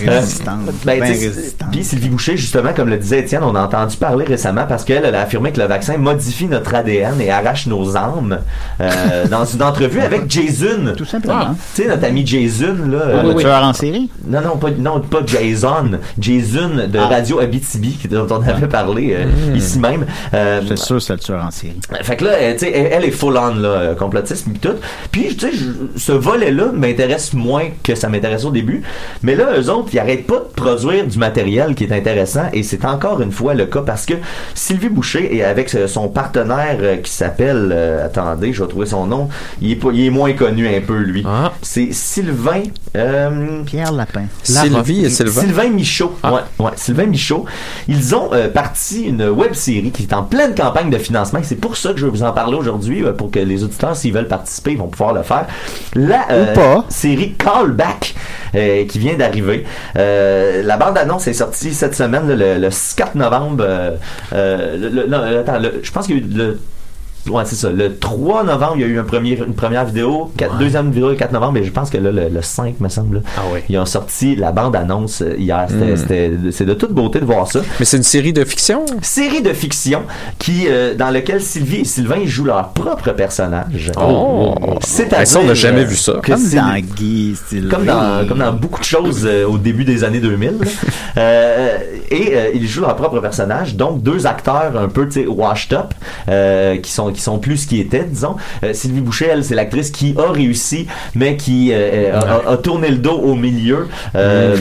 de 0.03 0.09
Euh, 0.09 0.19
résistance. 0.19 0.59
ben, 0.85 0.99
ben 0.99 1.03
résistante. 1.03 1.69
Puis 1.71 1.83
Sylvie 1.85 2.09
Boucher, 2.09 2.35
justement, 2.35 2.73
comme 2.75 2.89
le 2.89 2.97
disait 2.97 3.19
Étienne, 3.21 3.43
on 3.43 3.55
a 3.55 3.61
entendu 3.63 3.95
parler 3.95 4.25
récemment 4.25 4.65
parce 4.67 4.83
qu'elle 4.83 5.05
elle 5.05 5.15
a 5.15 5.21
affirmé 5.21 5.53
que 5.53 5.61
le 5.61 5.67
vaccin 5.67 5.97
modifie 5.97 6.47
notre 6.47 6.75
ADN 6.75 7.21
et 7.21 7.31
arrache 7.31 7.65
nos 7.67 7.95
âmes 7.95 8.39
euh, 8.81 9.25
dans 9.31 9.45
une 9.45 9.63
entrevue 9.63 10.01
avec 10.01 10.29
Jason. 10.29 10.93
Tout 10.97 11.05
simplement. 11.05 11.39
Ah. 11.51 11.55
Tu 11.75 11.83
sais, 11.83 11.87
notre 11.87 12.03
ami 12.05 12.25
Jason, 12.27 12.75
là. 12.89 12.99
Ah, 13.05 13.07
euh, 13.07 13.33
le 13.33 13.35
tueur 13.35 13.63
en 13.63 13.71
série? 13.73 14.09
non, 14.27 14.41
non, 14.41 14.57
pas, 14.57 14.69
non, 14.77 14.99
pas 14.99 15.21
Jason. 15.25 15.91
Jason 16.19 16.69
de 16.87 16.97
Ah. 16.97 17.07
Radio 17.07 17.39
Abitibi, 17.39 17.97
dont 18.09 18.27
on 18.29 18.41
avait 18.47 18.67
parlé 18.67 19.15
euh, 19.17 19.25
Hmm. 19.25 19.55
ici 19.55 19.79
même. 19.79 20.05
Euh, 20.33 20.61
C'est 20.67 20.77
sûr, 20.77 21.01
c'est 21.01 21.13
le 21.13 21.19
tueur 21.19 21.43
en 21.45 21.51
série. 21.51 21.73
fait 22.01 22.15
que 22.15 22.25
là, 22.25 22.31
elle, 22.39 22.53
tu 22.55 22.65
sais, 22.65 22.71
elle, 22.71 22.89
elle 22.91 23.05
est 23.05 23.11
full 23.11 23.37
on, 23.37 23.55
là, 23.55 23.67
euh, 23.69 23.95
complotisme 23.95 24.51
et 24.55 24.59
tout. 24.59 24.75
Puis, 25.11 25.35
tu 25.35 25.51
sais, 25.51 25.57
ce 25.97 26.11
volet-là 26.11 26.71
m'intéresse 26.73 27.33
moins 27.33 27.65
que 27.83 27.95
ça 27.95 28.09
m'intéressait 28.09 28.45
au 28.45 28.51
début. 28.51 28.81
Mais 29.23 29.35
là, 29.35 29.49
eux 29.59 29.69
autres, 29.69 29.89
ils 29.93 29.99
arrêtent 29.99 30.27
pas 30.27 30.39
de 30.39 30.53
produire 30.55 31.05
du 31.07 31.17
matériel 31.17 31.75
qui 31.75 31.83
est 31.85 31.91
intéressant. 31.93 32.45
Et 32.53 32.63
c'est 32.63 32.85
encore 32.85 33.21
une 33.21 33.31
fois 33.31 33.53
le 33.53 33.65
cas 33.65 33.81
parce 33.81 34.05
que 34.05 34.13
Sylvie 34.53 34.89
Boucher 34.89 35.35
est 35.35 35.43
avec 35.43 35.73
euh, 35.75 35.87
son 35.87 36.07
partenaire 36.09 36.77
euh, 36.81 36.97
qui 36.97 37.11
s'appelle, 37.11 37.69
euh, 37.71 38.05
attendez, 38.05 38.53
je 38.53 38.61
vais 38.63 38.69
trouver 38.69 38.85
son 38.85 39.05
nom. 39.07 39.29
Il 39.61 39.71
est, 39.71 39.75
pas- 39.75 39.89
il 39.93 40.05
est 40.05 40.09
moins 40.09 40.33
connu 40.33 40.67
un 40.67 40.81
peu, 40.81 40.97
lui. 40.97 41.23
Ah. 41.27 41.51
C'est 41.61 41.91
Sylvain. 41.93 42.63
euh, 42.95 43.63
Pierre 43.65 43.91
Lapin. 43.91 44.25
Sylvie 44.43 45.05
et 45.05 45.09
Sylvain. 45.09 45.41
Sylvain 45.41 45.69
Michaud. 45.83 46.13
Ah. 46.23 46.33
Ouais, 46.33 46.41
ouais, 46.59 46.71
Sylvain 46.77 47.05
Michaud. 47.07 47.45
Ils 47.89 48.15
ont 48.15 48.29
euh, 48.33 48.47
parti 48.49 49.03
une 49.03 49.27
web 49.27 49.53
série 49.53 49.91
qui 49.91 50.03
est 50.03 50.13
en 50.13 50.23
pleine 50.23 50.55
campagne 50.55 50.89
de 50.89 50.97
financement. 50.97 51.39
Et 51.39 51.43
C'est 51.43 51.55
pour 51.57 51.75
ça 51.75 51.91
que 51.91 51.99
je 51.99 52.05
vais 52.05 52.11
vous 52.11 52.23
en 52.23 52.31
parler 52.31 52.55
aujourd'hui, 52.55 53.03
euh, 53.03 53.11
pour 53.11 53.31
que 53.31 53.39
les 53.39 53.63
auditeurs, 53.63 53.95
s'ils 53.95 54.13
veulent 54.13 54.27
participer, 54.27 54.71
ils 54.71 54.77
vont 54.77 54.87
pouvoir 54.87 55.13
le 55.13 55.23
faire. 55.23 55.45
La 55.95 56.25
euh, 56.31 56.53
pas. 56.53 56.85
série 56.89 57.33
Callback 57.33 58.15
euh, 58.55 58.85
qui 58.85 58.97
vient 58.99 59.15
d'arriver. 59.15 59.65
Euh, 59.97 60.63
la 60.63 60.77
bande-annonce 60.77 61.27
est 61.27 61.33
sortie 61.33 61.73
cette 61.73 61.95
semaine, 61.95 62.27
le, 62.27 62.57
le 62.59 62.69
4 62.95 63.15
novembre. 63.15 63.63
euh, 63.67 63.91
euh, 64.33 64.77
le- 64.77 64.89
le- 64.89 65.07
non, 65.07 65.21
attends, 65.21 65.59
le- 65.59 65.81
je 65.83 65.91
pense 65.91 66.07
qu'il 66.07 66.17
y 66.17 66.19
a 66.19 66.23
eu 66.23 66.27
le 66.29 66.59
Ouais, 67.29 67.43
c'est 67.45 67.55
ça. 67.55 67.69
Le 67.69 67.95
3 67.97 68.43
novembre, 68.43 68.73
il 68.75 68.81
y 68.81 68.83
a 68.83 68.87
eu 68.87 68.99
un 68.99 69.03
premier, 69.03 69.37
une 69.37 69.53
première 69.53 69.85
vidéo, 69.85 70.31
quatre- 70.37 70.57
deuxième 70.57 70.91
vidéo 70.91 71.09
le 71.09 71.15
4 71.15 71.31
novembre, 71.31 71.57
et 71.59 71.63
je 71.63 71.71
pense 71.71 71.89
que 71.89 71.97
là, 71.97 72.11
le, 72.11 72.27
le 72.27 72.41
5, 72.41 72.79
me 72.81 72.89
semble, 72.89 73.21
Ah 73.37 73.41
ouais. 73.53 73.63
ils 73.69 73.77
ont 73.77 73.85
sorti 73.85 74.35
la 74.35 74.51
bande-annonce 74.51 75.21
euh, 75.21 75.35
hier. 75.37 75.67
Mm. 75.69 75.95
c'était- 75.95 76.31
c'est 76.51 76.65
de 76.65 76.73
toute 76.73 76.91
beauté 76.91 77.19
de 77.19 77.25
voir 77.25 77.47
ça. 77.49 77.61
Mais 77.79 77.85
c'est 77.85 77.95
une 77.97 78.03
série 78.03 78.33
de 78.33 78.43
fiction? 78.43 78.85
Série 79.01 79.41
de 79.41 79.53
fiction 79.53 80.01
qui, 80.37 80.65
euh, 80.67 80.95
dans 80.95 81.09
lequel 81.11 81.41
Sylvie 81.41 81.81
et 81.81 81.85
Sylvain 81.85 82.25
jouent 82.25 82.45
leur 82.45 82.69
propre 82.69 83.11
personnage. 83.11 83.91
Oh! 83.97 84.55
C'est-à-dire, 84.81 85.17
Ben, 85.19 85.25
ça, 85.25 85.39
on 85.39 85.45
n'a 85.45 85.53
jamais 85.53 85.81
euh, 85.81 85.85
vu 85.85 85.95
ça. 85.95 86.15
Comme 86.25 86.37
c'est- 86.37 86.57
dans 86.57 86.75
Guy, 86.95 87.35
style. 87.35 87.69
comme 87.69 87.85
dans, 87.85 88.27
comme 88.27 88.39
dans 88.39 88.51
beaucoup 88.53 88.79
de 88.81 88.85
choses 88.85 89.25
euh, 89.25 89.45
au 89.47 89.57
début 89.57 89.85
des 89.85 90.03
années 90.03 90.19
2000. 90.19 90.49
là. 90.59 90.65
Euh, 91.15 91.77
et 92.09 92.35
euh, 92.35 92.49
ils 92.55 92.67
jouent 92.67 92.81
leur 92.81 92.95
propre 92.95 93.19
personnage, 93.19 93.75
donc 93.75 94.01
deux 94.01 94.25
acteurs 94.25 94.75
un 94.75 94.87
peu 94.87 95.05
tu 95.05 95.21
sais, 95.21 95.27
washed 95.27 95.71
up, 95.73 95.93
euh, 96.27 96.77
qui 96.77 96.91
sont 96.91 97.12
qui 97.13 97.21
sont 97.21 97.39
plus 97.39 97.57
ce 97.57 97.67
qu'ils 97.67 97.79
étaient, 97.79 98.03
disons. 98.03 98.35
Euh, 98.63 98.73
Sylvie 98.73 99.01
Boucher, 99.01 99.27
elle, 99.31 99.43
c'est 99.43 99.55
l'actrice 99.55 99.91
qui 99.91 100.15
a 100.17 100.31
réussi, 100.31 100.87
mais 101.15 101.37
qui 101.37 101.69
euh, 101.71 102.13
a, 102.13 102.49
a- 102.49 102.53
a 102.53 102.57
tourné 102.57 102.89
le 102.89 102.97
dos 102.97 103.17
au 103.17 103.35
milieu. 103.35 103.87
Euh, 104.15 104.57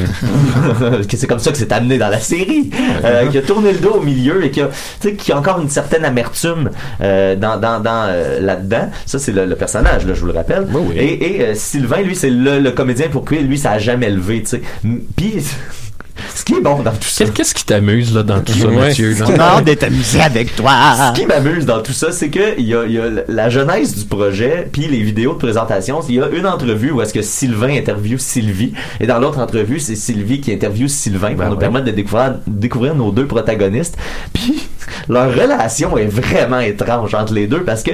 c'est 1.08 1.26
comme 1.26 1.38
ça 1.38 1.50
que 1.52 1.58
c'est 1.58 1.72
amené 1.72 1.98
dans 1.98 2.08
la 2.08 2.20
série. 2.20 2.70
Euh, 3.04 3.26
qui 3.28 3.38
a 3.38 3.42
tourné 3.42 3.72
le 3.72 3.78
dos 3.78 3.94
au 3.96 4.00
milieu 4.02 4.44
et 4.44 4.50
qui 4.50 4.60
a, 4.60 4.66
tu 5.00 5.08
sais, 5.08 5.14
qui 5.14 5.32
a 5.32 5.38
encore 5.38 5.60
une 5.60 5.68
certaine 5.70 6.04
amertume 6.04 6.70
euh, 7.00 7.34
dans, 7.36 7.58
dans, 7.58 7.80
dans 7.80 8.06
euh, 8.08 8.40
là-dedans. 8.40 8.90
Ça, 9.06 9.18
c'est 9.18 9.32
le, 9.32 9.46
le 9.46 9.56
personnage, 9.56 10.06
là, 10.06 10.14
je 10.14 10.20
vous 10.20 10.26
le 10.26 10.32
rappelle. 10.32 10.66
Oui, 10.72 10.82
oui. 10.90 10.94
Et, 10.98 11.36
et 11.36 11.42
euh, 11.42 11.54
Sylvain, 11.54 12.02
lui, 12.02 12.14
c'est 12.16 12.30
le, 12.30 12.58
le 12.60 12.70
comédien 12.72 13.08
pour 13.08 13.24
qui 13.24 13.36
lui, 13.36 13.58
ça 13.58 13.72
a 13.72 13.78
jamais 13.78 14.10
levé, 14.10 14.40
tu 14.42 14.48
sais. 14.50 14.62
M- 14.84 15.00
Puis, 15.16 15.34
ce 16.34 16.44
qui 16.44 16.54
est 16.54 16.60
bon 16.60 16.82
dans 16.82 16.92
tout 16.92 17.08
ça. 17.08 17.24
Qu'est-ce 17.26 17.54
qui 17.54 17.64
t'amuse 17.64 18.14
là 18.14 18.22
dans 18.22 18.40
tout 18.40 18.52
ça. 18.52 18.68
Mathieu 18.68 19.14
a 19.22 19.40
hâte 19.40 19.64
d'être 19.64 19.84
amusé 19.84 20.20
avec 20.20 20.54
toi. 20.56 20.72
Ce 21.14 21.20
qui 21.20 21.26
m'amuse 21.26 21.66
dans 21.66 21.80
tout 21.82 21.92
ça, 21.92 22.12
c'est 22.12 22.28
que 22.28 22.58
il 22.58 22.66
y 22.66 22.74
a, 22.74 22.84
il 22.84 22.92
y 22.92 22.98
a 22.98 23.04
la 23.28 23.50
genèse 23.50 23.94
du 23.94 24.04
projet, 24.04 24.68
puis 24.70 24.86
les 24.86 25.02
vidéos 25.02 25.34
de 25.34 25.38
présentation. 25.38 26.00
Il 26.08 26.16
y 26.16 26.20
a 26.20 26.28
une 26.28 26.46
entrevue 26.46 26.90
où 26.90 27.00
est-ce 27.02 27.14
que 27.14 27.22
Sylvain 27.22 27.76
interviewe 27.76 28.18
Sylvie, 28.18 28.72
et 29.00 29.06
dans 29.06 29.18
l'autre 29.18 29.38
entrevue, 29.38 29.80
c'est 29.80 29.96
Sylvie 29.96 30.40
qui 30.40 30.52
interviewe 30.52 30.88
Sylvain 30.88 31.30
pour 31.30 31.38
Ben 31.38 31.46
nous 31.46 31.52
ouais. 31.52 31.58
permettre 31.58 31.86
de 31.86 31.90
découvrir, 31.92 32.34
découvrir 32.46 32.94
nos 32.94 33.10
deux 33.10 33.26
protagonistes. 33.26 33.96
Puis 34.32 34.68
leur 35.08 35.32
relation 35.32 35.96
est 35.96 36.06
vraiment 36.06 36.60
étrange 36.60 37.14
entre 37.14 37.32
les 37.32 37.46
deux 37.46 37.62
parce 37.62 37.82
que 37.82 37.92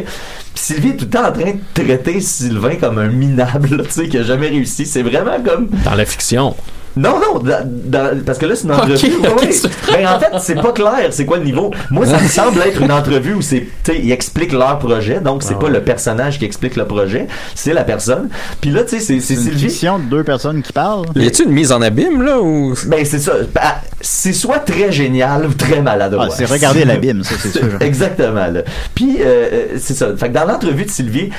Sylvie 0.54 0.90
est 0.90 0.96
tout 0.96 1.04
le 1.04 1.10
temps 1.10 1.28
en 1.28 1.32
train 1.32 1.52
de 1.52 1.82
traiter 1.84 2.20
Sylvain 2.20 2.76
comme 2.76 2.98
un 2.98 3.08
minable, 3.08 3.76
là, 3.76 3.84
tu 3.88 3.90
sais, 3.90 4.08
qui 4.08 4.18
a 4.18 4.22
jamais 4.22 4.48
réussi. 4.48 4.86
C'est 4.86 5.02
vraiment 5.02 5.40
comme. 5.44 5.68
Dans 5.84 5.94
la 5.94 6.04
fiction. 6.04 6.54
Non, 6.96 7.14
non, 7.20 7.38
dans- 7.40 7.62
dans- 7.64 8.24
parce 8.24 8.38
que 8.38 8.46
là, 8.46 8.56
c'est 8.56 8.64
une 8.64 8.72
entrevue. 8.72 9.12
Ben, 9.22 10.06
en 10.08 10.18
fait, 10.18 10.30
c'est 10.40 10.54
pas 10.60 10.72
clair, 10.72 11.08
c'est 11.10 11.24
quoi 11.24 11.38
le 11.38 11.44
niveau. 11.44 11.70
Moi, 11.90 12.06
ça 12.06 12.18
me 12.20 12.26
semble 12.28 12.60
être 12.62 12.80
une 12.82 12.90
entrevue 12.92 13.34
où 13.34 13.42
c'est, 13.42 13.60
tu 13.84 13.92
sais, 13.92 14.00
ils 14.02 14.10
expliquent 14.10 14.52
leur 14.52 14.78
projet, 14.78 15.20
donc 15.20 15.42
c'est 15.42 15.54
Ah 15.54 15.58
pas 15.58 15.66
ouais. 15.66 15.72
le 15.72 15.82
personnage 15.82 16.38
qui 16.38 16.44
explique 16.44 16.76
le 16.76 16.86
projet, 16.86 17.26
c'est 17.54 17.72
la 17.72 17.84
personne. 17.84 18.28
Puis 18.60 18.70
là, 18.70 18.82
tu 18.82 18.90
sais, 18.90 19.00
c'est, 19.00 19.20
c'est 19.20 19.34
C'est 19.34 19.34
une 19.34 19.40
Sylvie. 19.50 19.68
fiction 19.68 19.98
de 19.98 20.04
deux 20.04 20.24
personnes 20.24 20.62
qui 20.62 20.72
parlent. 20.72 21.06
Y 21.14 21.26
a-tu 21.28 21.44
une 21.44 21.52
mise 21.52 21.70
en 21.72 21.82
abîme, 21.82 22.22
là, 22.22 22.40
ou... 22.40 22.74
Ben, 22.86 23.04
c'est 23.04 23.18
ça. 23.20 23.32
Ben, 23.54 23.60
c'est 24.00 24.32
soit 24.32 24.58
très 24.60 24.90
génial 24.90 25.46
ou 25.46 25.52
très 25.54 25.80
maladroit. 25.80 26.26
Ah, 26.30 26.34
c'est 26.36 26.46
regarder 26.46 26.84
l'abîme, 26.84 27.22
ça, 27.22 27.34
c'est 27.38 27.50
sûr. 27.52 27.68
Exactement, 27.80 28.46
là. 28.48 28.62
Puis, 28.94 29.18
euh, 29.20 29.24
euh, 29.52 29.64
c'est 29.78 29.94
ça. 29.94 30.08
Fait 30.16 30.28
que 30.28 30.34
dans 30.34 30.44
l'entrevue 30.46 30.84
de 30.84 30.90
Sylvie, 30.90 31.30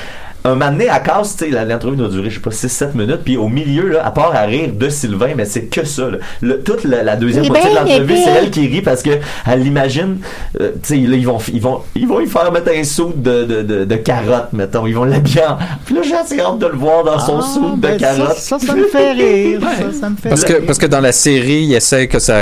un 0.45 0.55
moment 0.55 0.71
donné, 0.71 0.89
à 0.89 0.99
casse, 0.99 1.35
tu 1.35 1.51
sais, 1.51 1.65
l'entrevue 1.65 1.95
doit 1.97 2.07
durer, 2.07 2.29
je 2.29 2.35
sais 2.35 2.41
pas, 2.41 2.49
6-7 2.49 2.95
minutes, 2.95 3.21
puis 3.25 3.37
au 3.37 3.47
milieu, 3.49 3.89
là, 3.89 4.05
à 4.05 4.11
part 4.11 4.33
à 4.35 4.41
rire 4.43 4.69
de 4.73 4.89
Sylvain, 4.89 5.29
mais 5.35 5.45
c'est 5.45 5.63
que 5.63 5.85
ça, 5.85 6.09
là. 6.09 6.17
Le- 6.41 6.59
toute 6.61 6.83
la, 6.85 7.03
la 7.03 7.15
deuxième 7.15 7.43
Eh 7.45 7.49
moitié 7.49 7.69
de 7.69 7.75
ben, 7.75 7.81
l'entrevue, 7.85 8.13
eh 8.15 8.23
c'est 8.23 8.25
ben. 8.33 8.37
elle 8.43 8.49
qui 8.51 8.67
rit 8.67 8.81
parce 8.81 9.01
que 9.03 9.11
elle 9.45 9.61
l'imagine, 9.61 10.17
euh, 10.61 10.71
tu 10.81 10.95
sais, 11.01 11.07
là, 11.07 11.15
ils 11.17 11.25
vont, 11.25 11.37
ils 11.53 11.61
vont, 11.61 11.79
ils 11.95 12.07
vont 12.07 12.19
y 12.21 12.27
faire 12.27 12.51
mettre 12.51 12.71
un 12.75 12.83
saut 12.83 13.13
de, 13.15 13.43
de, 13.43 13.61
de, 13.63 13.85
de 13.85 13.95
carottes, 13.95 14.53
mettons. 14.53 14.85
Ils 14.87 14.95
vont 14.95 15.03
l'habiller 15.05 15.43
en... 15.45 15.57
Puis 15.85 15.95
là, 15.95 16.01
j'ai 16.03 16.15
assez 16.15 16.39
hâte 16.39 16.59
de 16.59 16.67
le 16.67 16.75
voir 16.77 17.03
dans 17.03 17.19
son 17.19 17.39
Ah, 17.39 17.45
saut 17.53 17.75
de 17.75 17.81
ben, 17.81 17.99
ça, 17.99 18.15
carottes. 18.15 18.37
ça, 18.37 18.59
ça 18.59 18.75
me 18.75 18.85
fait 18.87 19.11
rire. 19.13 19.59
Ça, 19.79 19.99
ça 20.01 20.09
me 20.09 20.15
fait 20.15 20.29
Parce 20.29 20.43
que, 20.43 20.53
parce 20.65 20.77
que 20.77 20.85
dans 20.85 20.99
la 20.99 21.11
série, 21.11 21.63
il 21.63 21.73
essaie 21.73 22.07
que 22.07 22.19
ça 22.19 22.41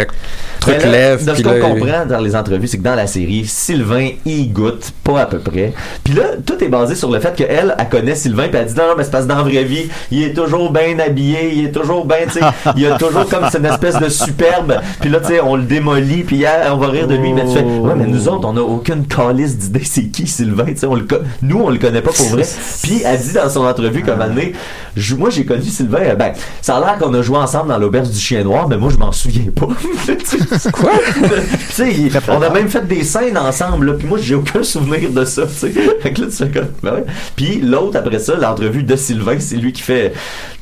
truc 0.60 0.84
là, 0.84 0.90
lève. 0.92 1.24
De 1.26 1.30
ce 1.30 1.42
puis 1.42 1.44
qu'on 1.44 1.60
comprend 1.60 2.06
dans 2.06 2.20
les 2.20 2.36
entrevues, 2.36 2.68
c'est 2.68 2.78
que 2.78 2.84
dans 2.84 2.96
la 2.96 3.08
série, 3.08 3.46
Sylvain, 3.46 4.10
il 4.26 4.52
goûte 4.52 4.92
pas 5.04 5.22
à 5.22 5.26
peu 5.26 5.40
près. 5.40 5.74
Puis 6.04 6.14
là, 6.14 6.24
tout 6.46 6.62
est 6.64 6.68
basé 6.68 6.96
sur 6.96 7.12
le 7.12 7.20
fait 7.20 7.36
qu'elle, 7.36 7.76
elle 7.78 7.87
connaît 7.88 8.16
Sylvain, 8.16 8.48
puis 8.50 8.58
elle 8.60 8.68
dit 8.68 8.76
non, 8.76 8.84
mais 8.98 9.04
c'est 9.04 9.12
parce 9.12 9.24
que 9.26 9.30
dans 9.30 9.38
la 9.38 9.44
vraie 9.44 9.64
vie, 9.64 9.88
il 10.12 10.24
est 10.24 10.34
toujours 10.34 10.72
bien 10.72 10.98
habillé, 11.00 11.54
il 11.54 11.66
est 11.66 11.72
toujours 11.72 12.06
bien, 12.06 12.18
tu 12.26 12.40
sais, 12.40 12.46
il 12.76 12.86
a 12.88 12.98
toujours 12.98 13.28
comme 13.30 13.46
c'est 13.52 13.58
une 13.60 13.66
espèce 13.66 13.98
de 14.00 14.10
superbe. 14.10 14.76
Puis 15.02 15.10
là, 15.10 15.20
tu 15.20 15.28
sais, 15.28 15.40
on 15.42 15.56
le 15.56 15.64
démolit, 15.64 16.24
puis 16.24 16.44
on 16.72 16.78
va 16.78 16.88
rire 16.88 17.08
de 17.08 17.16
lui, 17.16 17.34
mais 17.34 17.46
tu 17.46 17.54
fais, 17.54 17.64
ouais, 17.64 17.94
mais 17.96 18.06
nous 18.08 18.28
autres, 18.28 18.48
on 18.48 18.56
a 18.58 18.62
aucune 18.62 19.06
calice 19.08 19.58
d'idée 19.58 19.84
c'est 19.84 20.04
qui 20.08 20.28
Sylvain, 20.28 20.66
tu 20.66 20.78
sais, 20.78 20.86
on 20.88 20.96
le 20.96 21.06
nous, 21.42 21.60
on 21.62 21.70
le 21.70 21.78
connaît 21.78 22.02
pas 22.02 22.12
pour 22.12 22.28
vrai. 22.30 22.44
Puis 22.84 23.02
elle 23.06 23.20
dit 23.20 23.34
dans 23.34 23.50
son 23.50 23.66
entrevue 23.66 24.04
comme 24.04 24.22
année, 24.22 24.54
je- 24.96 25.16
moi, 25.16 25.30
j'ai 25.30 25.46
connu 25.46 25.64
Sylvain, 25.64 26.00
euh, 26.02 26.16
ben, 26.16 26.34
ça 26.62 26.78
a 26.78 26.80
l'air 26.80 26.98
qu'on 27.00 27.14
a 27.14 27.22
joué 27.22 27.38
ensemble 27.38 27.70
dans 27.70 27.78
l'auberge 27.78 28.10
du 28.10 28.20
chien 28.20 28.44
noir, 28.44 28.68
mais 28.68 28.78
moi, 28.78 28.90
je 28.92 28.98
m'en 28.98 29.12
souviens 29.12 29.46
pas. 29.56 29.68
Quoi? 30.72 30.92
tu 31.14 31.72
sais, 31.72 31.94
on 32.30 32.42
a 32.42 32.50
même 32.50 32.68
fait 32.70 32.86
des 32.88 33.04
scènes 33.04 33.38
ensemble, 33.38 33.88
là, 33.88 33.94
puis 33.94 34.08
moi, 34.08 34.18
j'ai 34.22 34.36
aucun 34.36 34.64
souvenir 34.64 35.10
de 35.12 35.26
ça, 35.26 35.44
tu 35.48 35.54
sais. 35.54 35.72
Fait 36.02 36.12
que 36.14 36.22
là, 36.22 36.28
tu 36.28 36.34
fais 36.36 36.50
comme, 36.50 36.68
ben 36.84 36.94
ouais. 36.96 37.06
Puis 37.36 37.60
l'autre, 37.80 37.98
après 37.98 38.20
ça, 38.20 38.36
l'entrevue 38.36 38.84
de 38.84 38.96
Sylvain, 38.96 39.40
c'est 39.40 39.56
lui 39.56 39.72
qui 39.72 39.82
fait, 39.82 40.14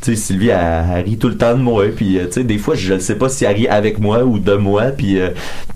tu 0.02 0.12
sais, 0.12 0.16
Sylvie, 0.16 0.50
elle, 0.50 0.86
elle 0.96 1.04
rit 1.06 1.18
tout 1.18 1.30
le 1.30 1.38
temps 1.38 1.54
de 1.56 1.62
moi, 1.62 1.86
puis, 1.96 2.18
euh, 2.20 2.26
tu 2.26 2.34
sais, 2.34 2.44
des 2.44 2.58
fois, 2.58 2.76
je 2.76 2.94
ne 2.94 3.00
sais 3.00 3.16
pas 3.16 3.30
si 3.30 3.46
elle 3.46 3.56
rit 3.56 3.68
avec 3.68 4.00
moi 4.00 4.24
ou 4.24 4.40
de 4.40 4.54
moi, 4.56 4.86
puis, 4.86 5.20
euh, 5.20 5.30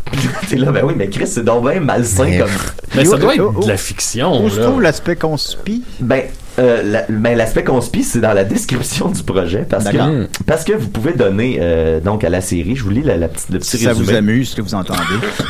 t'es 0.50 0.56
là, 0.58 0.72
ben 0.72 0.84
oui, 0.86 0.94
mais 0.98 1.10
Chris, 1.10 1.28
c'est 1.28 1.44
donc 1.44 1.70
bien 1.70 1.80
malsain 1.80 2.26
Mais- 2.26 2.40
comme. 2.40 2.50
Mais 2.96 3.06
ça 3.06 3.18
doit 3.18 3.36
être 3.36 3.60
de 3.60 3.68
la 3.68 3.78
fiction. 3.78 4.44
Où 4.44 4.50
se 4.50 4.60
là. 4.60 4.66
trouve 4.66 4.82
l'aspect 4.82 5.16
conspi? 5.16 5.84
Ben, 6.00 6.24
euh, 6.60 6.84
la- 6.84 7.06
ben, 7.10 7.38
l'aspect 7.38 7.64
conspi, 7.64 8.04
c'est 8.04 8.20
dans 8.20 8.34
la 8.34 8.44
description 8.44 9.10
du 9.10 9.24
projet 9.24 9.66
parce 9.70 9.86
D'accord. 9.86 10.08
que 10.08 10.28
parce 10.46 10.64
que 10.64 10.74
vous 10.74 10.90
pouvez 10.90 11.14
donner 11.14 11.58
euh, 11.62 12.00
donc 12.00 12.24
à 12.24 12.30
la 12.30 12.42
série, 12.42 12.76
je 12.76 12.84
vous 12.84 12.90
lis 12.90 13.02
la, 13.04 13.18
la 13.18 13.28
petite, 13.28 13.50
le 13.50 13.60
petit 13.60 13.78
Si 13.78 13.84
ça 13.84 13.94
vous 13.94 14.00
résumé. 14.02 14.18
amuse, 14.18 14.50
ce 14.50 14.56
que 14.56 14.62
vous 14.62 14.76
entendez. 14.76 15.00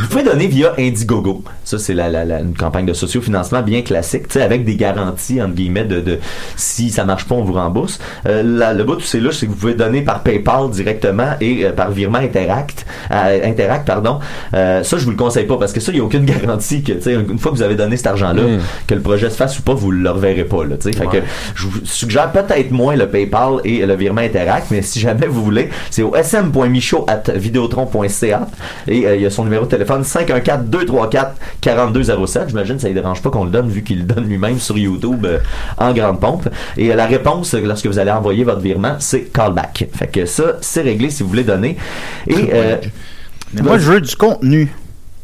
Vous 0.01 0.07
pouvez 0.07 0.24
donner 0.24 0.47
via 0.47 0.74
Indiegogo. 0.78 1.43
Ça, 1.64 1.78
c'est 1.80 1.93
la, 1.93 2.10
la, 2.10 2.26
la- 2.26 2.39
une 2.41 2.55
campagne 2.55 2.86
de 2.86 2.93
sociofinancement 2.93 3.62
bien 3.62 3.82
classique, 3.82 4.28
tu 4.28 4.34
sais, 4.34 4.41
avec 4.41 4.66
des 4.66 4.76
garanties, 4.76 5.41
entre 5.41 5.53
guillemets, 5.55 5.86
de, 5.86 5.99
de 5.99 6.20
si 6.55 6.89
ça 6.89 7.05
marche 7.05 7.26
pas, 7.26 7.36
on 7.36 7.43
vous 7.43 7.53
rembourse. 7.53 7.99
Euh, 8.28 8.43
la- 8.43 8.74
le 8.74 8.84
bout 8.84 8.99
c'est 9.01 9.20
là, 9.20 9.32
c'est 9.32 9.45
que 9.45 9.51
vous 9.51 9.57
pouvez 9.57 9.74
donner 9.74 10.01
par 10.01 10.24
PayPal 10.24 10.70
directement 10.70 11.34
et 11.41 11.66
euh, 11.66 11.72
par 11.72 11.91
virement 11.91 12.20
Interact, 12.20 12.86
euh, 13.12 13.39
Interact, 13.45 13.86
pardon. 13.88 14.20
Euh, 14.53 14.84
ça, 14.84 14.97
je 14.97 15.05
vous 15.05 15.12
le 15.12 15.18
conseille 15.18 15.45
pas 15.45 15.57
parce 15.57 15.74
que 15.74 15.80
ça, 15.80 15.91
il 15.91 15.95
n'y 15.95 16.01
a 16.01 16.03
aucune 16.03 16.26
garantie 16.43 16.84
que, 16.84 16.93
tu 16.93 17.01
sais, 17.01 17.14
une 17.14 17.39
fois 17.39 17.51
que 17.51 17.57
vous 17.57 17.64
avez 17.64 17.76
donné 17.76 17.97
cet 17.97 18.07
argent-là, 18.07 18.39
Mm. 18.43 18.60
que 18.88 18.95
le 18.95 19.01
projet 19.01 19.30
se 19.30 19.36
fasse 19.36 19.60
ou 19.60 19.62
pas, 19.64 19.74
vous 19.74 19.91
le 19.91 20.10
reverrez 20.10 20.43
pas, 20.45 20.64
là, 20.66 20.76
tu 20.78 20.91
sais. 20.91 20.99
Fait 21.00 21.08
Ouais. 21.08 21.20
que 21.22 21.26
je 21.56 21.68
vous 21.68 21.80
suggère 21.86 22.32
peut-être 22.32 22.72
moins 22.72 22.95
le 22.95 23.08
PayPal 23.08 23.60
et 23.64 23.86
le 23.86 23.95
virement 23.95 24.22
Interact, 24.22 24.68
mais 24.72 24.82
si 24.82 25.00
jamais 25.00 25.28
vous 25.28 25.43
voulez, 25.43 25.70
c'est 25.89 26.02
au 26.04 26.14
sm.michaud.videotron.ca 26.16 28.47
et 28.88 29.06
euh, 29.08 29.16
il 29.16 29.22
y 29.22 29.26
a 29.26 29.30
son 29.30 29.43
numéro 29.45 29.66
de 29.66 29.70
téléphone 29.70 30.02
514-234-4207. 30.04 32.50
J'imagine 32.50 32.76
que 32.76 32.82
ça 32.82 32.89
ne 32.89 32.93
dérange 32.93 33.22
pas 33.22 33.30
qu'on 33.30 33.45
le 33.45 33.52
donne 33.52 33.70
vu 33.70 33.84
qu'il 33.84 34.00
le 34.00 34.04
donne 34.06 34.26
lui-même 34.28 34.60
sur 34.60 34.78
YouTube 34.78 35.26
euh, 35.26 35.39
en 35.78 35.93
grande 35.93 36.20
pompe. 36.20 36.50
Et 36.78 36.91
euh, 36.91 36.95
la 36.95 37.06
réponse, 37.06 37.54
lorsque 37.54 37.86
vous 37.88 38.00
allez 38.00 38.12
envoyer 38.12 38.43
votre 38.43 38.62
virement, 38.62 38.95
c'est 39.00 39.32
callback. 39.32 39.88
Fait 39.93 40.08
que 40.08 40.26
ça, 40.26 40.43
c'est 40.62 40.82
réglé 40.82 41.10
si 41.10 41.24
vous 41.24 41.30
voulez 41.30 41.43
donner. 41.43 41.78
Et 42.28 42.50
Mais 43.54 43.62
moi, 43.62 43.78
je 43.78 43.91
veux 43.91 44.02
du 44.02 44.16
contenu. 44.16 44.70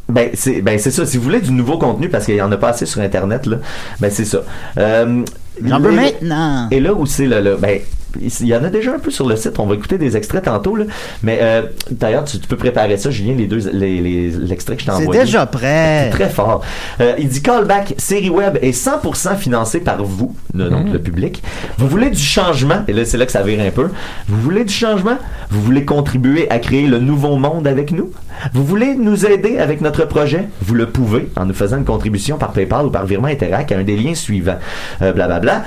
ben 0.09 0.29
c'est 0.33 0.61
ben 0.61 0.77
c'est 0.79 0.91
ça. 0.91 1.05
Si 1.05 1.17
vous 1.17 1.23
voulez 1.23 1.41
du 1.41 1.51
nouveau 1.51 1.77
contenu 1.77 2.09
parce 2.09 2.25
qu'il 2.25 2.35
y 2.35 2.41
en 2.41 2.51
a 2.51 2.57
pas 2.57 2.69
assez 2.69 2.85
sur 2.85 3.01
internet 3.01 3.45
là, 3.47 3.57
ben 3.99 4.09
c'est 4.11 4.25
ça. 4.25 4.39
Euh, 4.77 5.23
J'en 5.63 5.79
veux 5.79 5.91
maintenant. 5.91 6.67
et 6.71 6.79
là 6.79 6.93
où 6.93 7.05
c'est 7.05 7.25
le, 7.27 7.41
le- 7.41 7.57
ben 7.57 7.79
il 8.21 8.47
y 8.47 8.55
en 8.55 8.63
a 8.63 8.69
déjà 8.69 8.93
un 8.93 8.99
peu 8.99 9.11
sur 9.11 9.27
le 9.27 9.35
site. 9.35 9.59
On 9.59 9.65
va 9.65 9.75
écouter 9.75 9.97
des 9.97 10.15
extraits 10.17 10.43
tantôt 10.45 10.75
là. 10.75 10.85
Mais 11.23 11.39
euh, 11.41 11.63
d'ailleurs 11.91 12.23
tu, 12.25 12.39
tu 12.39 12.47
peux 12.47 12.55
préparer 12.57 12.97
ça, 12.97 13.09
Julien, 13.11 13.35
les 13.35 13.47
deux 13.47 13.69
les 13.71 14.01
les- 14.01 14.29
l'extrait 14.31 14.75
que 14.75 14.81
je 14.81 14.85
t'ai 14.87 14.91
C'est 14.91 15.01
envoyé. 15.03 15.21
déjà 15.21 15.45
prêt. 15.45 16.05
C'est 16.11 16.17
très 16.17 16.29
fort. 16.29 16.61
Euh, 17.01 17.13
il 17.17 17.27
dit 17.27 17.41
callback, 17.41 17.93
série 17.97 18.29
web 18.29 18.57
est 18.61 18.71
100% 18.71 19.35
financée 19.37 19.79
par 19.79 20.03
vous, 20.03 20.35
le, 20.53 20.69
donc 20.69 20.89
le 20.91 20.99
public. 20.99 21.41
Vous 21.77 21.87
voulez 21.87 22.09
du 22.09 22.21
changement, 22.21 22.83
et 22.87 22.93
là 22.93 23.05
c'est 23.05 23.17
là 23.17 23.25
que 23.25 23.31
ça 23.31 23.43
vire 23.43 23.59
un 23.61 23.71
peu. 23.71 23.89
Vous 24.27 24.41
voulez 24.41 24.63
du 24.63 24.73
changement? 24.73 25.17
Vous 25.49 25.61
voulez 25.61 25.85
contribuer 25.85 26.49
à 26.49 26.59
créer 26.59 26.87
le 26.87 26.99
nouveau 26.99 27.37
monde 27.37 27.67
avec 27.67 27.91
nous? 27.91 28.11
Vous 28.53 28.63
voulez 28.65 28.95
nous 28.95 29.25
aider 29.25 29.57
avec 29.59 29.81
notre 29.81 30.05
projet? 30.05 30.45
Vous 30.61 30.73
le 30.75 30.87
pouvez 30.87 31.29
en 31.35 31.45
nous 31.45 31.53
faisant 31.53 31.77
une 31.77 31.85
contribution 31.85 32.37
par 32.37 32.51
PayPal 32.51 32.85
ou 32.87 32.89
par 32.89 33.05
virement 33.05 33.27
Interac 33.27 33.71
à 33.71 33.77
un 33.77 33.83
des 33.83 33.95
liens 33.95 34.15
suivants. 34.15 34.57
Euh, 35.01 35.13
Blablabla. 35.13 35.63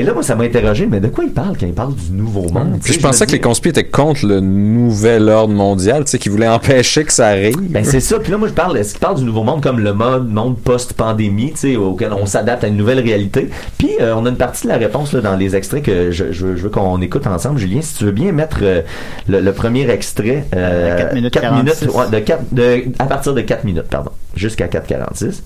Et 0.00 0.04
là, 0.04 0.14
moi, 0.14 0.22
ça 0.22 0.36
m'a 0.36 0.44
interrogé, 0.44 0.86
mais 0.86 1.00
de 1.00 1.08
quoi 1.08 1.24
il 1.24 1.32
parle 1.32 1.56
quand 1.58 1.66
il 1.66 1.72
parle 1.72 1.92
du 1.94 2.12
nouveau 2.12 2.42
monde? 2.48 2.78
Puis 2.84 2.92
je 2.94 3.00
pensais 3.00 3.26
que 3.26 3.32
les 3.32 3.40
conspires 3.40 3.70
étaient 3.70 3.82
contre 3.82 4.24
le 4.26 4.38
nouvel 4.38 5.28
ordre 5.28 5.52
mondial, 5.52 6.04
tu 6.04 6.12
sais, 6.12 6.18
qui 6.20 6.28
voulaient 6.28 6.46
empêcher 6.46 7.02
que 7.04 7.12
ça 7.12 7.26
arrive. 7.26 7.56
Ben 7.68 7.84
c'est 7.84 7.98
ça. 7.98 8.20
Puis 8.20 8.30
là, 8.30 8.38
moi, 8.38 8.46
je 8.46 8.52
parle, 8.52 8.78
est-ce 8.78 8.92
qu'il 8.92 9.00
parle 9.00 9.16
du 9.16 9.24
nouveau 9.24 9.42
monde 9.42 9.60
comme 9.60 9.80
le 9.80 9.92
mode 9.92 10.28
monde 10.32 10.56
post-pandémie, 10.56 11.50
tu 11.50 11.58
sais, 11.72 11.76
auquel 11.76 12.12
on 12.12 12.26
s'adapte 12.26 12.62
à 12.62 12.68
une 12.68 12.76
nouvelle 12.76 13.00
réalité. 13.00 13.48
Puis 13.76 13.90
euh, 14.00 14.14
on 14.16 14.24
a 14.24 14.28
une 14.28 14.36
partie 14.36 14.62
de 14.64 14.68
la 14.68 14.76
réponse 14.78 15.12
là, 15.12 15.20
dans 15.20 15.34
les 15.36 15.56
extraits 15.56 15.82
que 15.82 16.12
je, 16.12 16.30
je 16.30 16.46
veux, 16.46 16.56
je 16.56 16.62
veux 16.62 16.70
qu'on 16.70 17.00
écoute 17.02 17.26
ensemble. 17.26 17.58
Julien, 17.58 17.80
si 17.82 17.94
tu 17.96 18.04
veux 18.04 18.12
bien 18.12 18.30
mettre 18.30 18.58
euh, 18.62 18.82
le, 19.28 19.40
le 19.40 19.52
premier 19.52 19.90
extrait, 19.90 20.44
euh, 20.54 20.94
À 20.94 20.96
4 21.02 21.14
minutes 21.14 21.32
quatre 21.34 21.42
46. 21.42 21.82
minutes, 21.86 21.96
ouais, 21.96 22.10
de 22.20 22.24
quatre- 22.24 22.44
de- 22.52 22.84
à 23.00 23.06
partir 23.06 23.34
de 23.34 23.40
4 23.40 23.64
minutes, 23.64 23.88
pardon, 23.90 24.10
jusqu'à 24.36 24.68
4,46. 24.68 25.42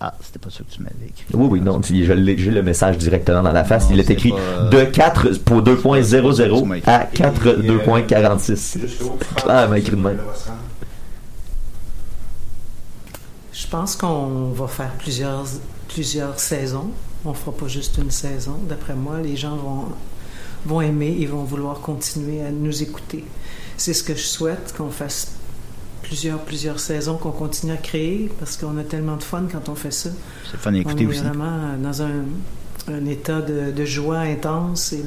Ah, 0.00 0.14
c'était 0.22 0.38
pas 0.38 0.48
ça 0.50 0.60
que 0.64 0.74
tu 0.74 0.80
m'avais 0.82 1.06
écrit. 1.08 1.24
Oui, 1.34 1.48
oui, 1.50 1.60
non, 1.60 1.80
tu- 1.80 2.02
je 2.04 2.12
l'ai- 2.14 2.38
j'ai 2.38 2.50
le 2.50 2.62
message 2.62 2.96
directement 2.96 3.42
dans 3.42 3.52
la 3.52 3.64
face. 3.64 3.84
Non, 3.84 3.90
Il 3.94 4.00
est 4.00 4.08
écrit 4.10 4.30
pas, 4.30 4.38
euh, 4.38 4.68
de 4.70 4.84
4 4.84 5.28
pour 5.44 5.62
2.00 5.62 6.60
Tu 6.62 6.66
m'as 6.66 6.76
écrit. 6.78 6.90
à 6.90 7.00
4 7.04 7.56
2.46. 7.60 8.78
Ah, 9.46 9.64
elle 9.64 9.70
m'a 9.70 9.78
écrit 9.78 9.90
de 9.96 9.96
même. 10.02 10.18
Je 13.52 13.66
pense 13.68 13.96
qu'on 13.96 14.50
va 14.50 14.66
faire 14.66 14.92
plusieurs, 14.98 15.44
plusieurs 15.88 16.38
saisons. 16.38 16.90
On 17.24 17.32
fera 17.34 17.52
pas 17.56 17.68
juste 17.68 17.98
une 17.98 18.10
saison. 18.10 18.58
D'après 18.68 18.94
moi, 18.94 19.20
les 19.20 19.36
gens 19.36 19.56
vont, 19.56 19.86
vont 20.66 20.80
aimer 20.80 21.16
et 21.20 21.26
vont 21.26 21.44
vouloir 21.44 21.80
continuer 21.80 22.42
à 22.42 22.50
nous 22.50 22.82
écouter. 22.82 23.24
C'est 23.76 23.94
ce 23.94 24.02
que 24.02 24.14
je 24.14 24.22
souhaite, 24.22 24.74
qu'on 24.76 24.90
fasse 24.90 25.32
plusieurs, 26.06 26.38
plusieurs 26.40 26.78
saisons, 26.80 27.16
qu'on 27.16 27.32
continue 27.32 27.72
à 27.72 27.76
créer, 27.76 28.30
parce 28.38 28.56
qu'on 28.56 28.76
a 28.78 28.82
tellement 28.84 29.16
de 29.16 29.22
fun 29.22 29.44
quand 29.50 29.68
on 29.68 29.74
fait 29.74 29.90
ça. 29.90 30.10
C'est 30.50 30.56
fun 30.58 30.72
à 30.72 30.76
On 30.76 30.80
écouter 30.80 31.04
est 31.04 31.06
aussi. 31.06 31.20
vraiment 31.20 31.76
dans 31.82 32.02
un, 32.02 32.24
un 32.92 33.06
état 33.06 33.40
de, 33.42 33.72
de 33.72 33.84
joie 33.84 34.18
intense 34.20 34.92
et 34.92 35.02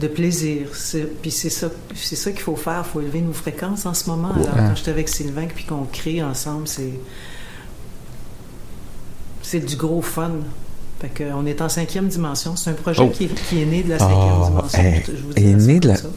de, 0.00 0.08
plaisir. 0.08 0.68
C'est- 0.74 1.08
Puis 1.22 1.30
c'est 1.30 1.48
ça, 1.50 1.68
c'est 1.94 2.16
ça 2.16 2.30
qu'il 2.32 2.40
faut 2.40 2.56
faire. 2.56 2.82
Il 2.86 2.92
faut 2.92 3.00
élever 3.00 3.20
nos 3.22 3.32
fréquences 3.32 3.86
en 3.86 3.94
ce 3.94 4.10
moment. 4.10 4.32
Alors, 4.34 4.54
quand 4.54 4.74
j'étais 4.76 4.90
avec 4.90 5.08
Sylvain 5.08 5.46
puis 5.54 5.64
qu'on 5.64 5.84
crée 5.84 6.22
ensemble, 6.22 6.66
c'est 6.68 6.92
c'est 9.42 9.60
du 9.60 9.76
gros 9.76 10.02
fun. 10.02 10.32
Fait 11.00 11.08
que, 11.08 11.24
on 11.34 11.46
est 11.46 11.60
en 11.60 11.68
cinquième 11.68 12.08
dimension. 12.08 12.56
C'est 12.56 12.70
un 12.70 12.74
projet 12.74 13.02
Oh. 13.04 13.10
qui, 13.10 13.24
est, 13.24 13.34
qui 13.48 13.62
est 13.62 13.66
né 13.66 13.82
de 13.82 13.90
la 13.90 13.98
cinquième 13.98 14.34
Oh, 14.40 14.46
dimension. 14.46 14.78
hey, 14.82 15.02
Je 15.06 15.12
vous 15.22 15.32
est 15.36 15.54
né 15.66 15.78
de 15.80 15.88
la- 15.88 15.96
ça. 15.96 16.08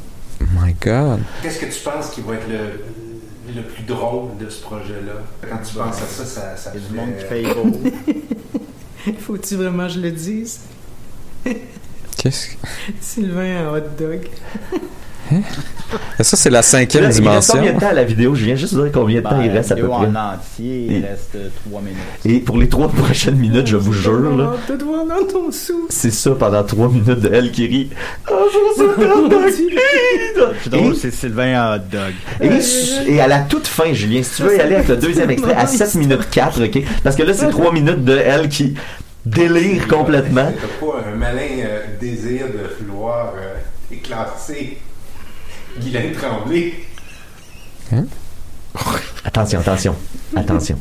My 0.41 0.73
God. 0.81 1.21
Qu'est-ce 1.41 1.59
que 1.59 1.65
tu 1.65 1.79
penses 1.81 2.09
qui 2.11 2.21
va 2.21 2.35
être 2.35 2.47
le, 2.47 3.53
le 3.55 3.61
plus 3.63 3.83
drôle 3.83 4.37
de 4.37 4.49
ce 4.49 4.61
projet-là? 4.61 5.13
Quand 5.49 5.57
tu 5.57 5.75
penses 5.75 5.97
à 6.01 6.05
ça, 6.05 6.25
ça, 6.25 6.55
ça 6.57 6.71
fait- 6.71 6.79
du 6.79 6.93
monde 6.93 7.09
qui 7.17 7.25
paye 7.25 7.45
beau. 7.45 7.71
Faut-tu 9.19 9.55
vraiment 9.55 9.87
que 9.87 9.93
je 9.93 9.99
le 9.99 10.11
dise? 10.11 10.61
Qu'est-ce 12.17 12.47
que... 12.49 12.53
Sylvain, 13.01 13.67
un 13.67 13.73
hot 13.77 13.81
dog. 13.97 14.27
Ça, 16.19 16.37
c'est 16.37 16.49
la 16.49 16.61
cinquième 16.61 17.03
Là, 17.03 17.09
Il 17.09 17.11
reste 17.11 17.19
dimension. 17.21 17.53
combien 17.55 17.73
de 17.73 17.79
temps 17.79 17.87
à 17.89 17.93
la 17.93 18.03
vidéo? 18.03 18.35
Je 18.35 18.45
viens 18.45 18.55
juste 18.55 18.75
de 18.75 18.83
dire 18.83 18.91
combien 18.91 19.17
de 19.19 19.23
temps 19.23 19.37
Ben, 19.37 19.43
il 19.45 19.51
reste 19.51 19.71
à 19.71 19.75
peu 19.75 19.87
près. 19.87 19.95
en 20.07 20.15
entier, 20.15 20.85
il 20.89 20.93
Et- 20.93 20.99
reste 21.07 21.37
3 21.65 21.81
minutes. 21.81 21.97
Et 22.25 22.39
pour 22.39 22.57
les 22.57 22.67
trois 22.69 22.89
prochaines 22.91 23.35
minutes, 23.37 23.67
je 23.67 23.77
vous 23.77 23.93
jure, 23.93 24.35
là, 24.37 24.53
de 24.69 24.75
te 24.75 24.83
voir 24.83 25.05
dans 25.05 25.25
ton 25.25 25.51
sou. 25.51 25.87
c'est 25.89 26.11
ça 26.11 26.31
pendant 26.31 26.63
trois 26.63 26.89
minutes 26.89 27.19
de 27.21 27.29
elle 27.33 27.51
qui 27.51 27.67
rit. 27.67 27.89
Oh, 28.29 28.33
je. 28.77 28.83
C'est 30.95 31.07
Et- 31.07 31.11
Sylvain 31.11 31.75
hot 31.75 31.79
dog. 31.91 32.13
Et, 32.41 33.11
et 33.13 33.21
à 33.21 33.27
la 33.27 33.39
toute 33.39 33.67
fin, 33.67 33.93
Julien, 33.93 34.21
si 34.23 34.35
tu 34.37 34.43
veux 34.43 34.57
y 34.57 34.59
aller 34.59 34.75
avec 34.75 34.87
le 34.87 34.97
deuxième 34.97 35.29
extrait, 35.31 35.53
à 35.53 35.65
7 35.67 35.95
minutes 35.95 36.29
4, 36.29 36.63
OK? 36.65 36.83
Parce 37.03 37.15
que 37.15 37.23
là, 37.23 37.33
c'est 37.33 37.49
3 37.49 37.71
minutes 37.71 38.03
de 38.03 38.17
elle 38.17 38.49
qui 38.49 38.75
délire 39.25 39.87
complètement. 39.87 40.51
T'as 40.51 40.85
pas 40.85 41.03
un 41.11 41.15
malin 41.15 41.41
euh, 41.63 41.79
désir 41.99 42.45
de 42.47 42.83
vouloir 42.85 43.33
euh, 43.37 43.55
éclater 43.91 44.77
Guylaine 45.79 46.13
Tremblay. 46.13 46.73
Attention, 49.25 49.59
attention, 49.59 49.95
attention. 50.35 50.77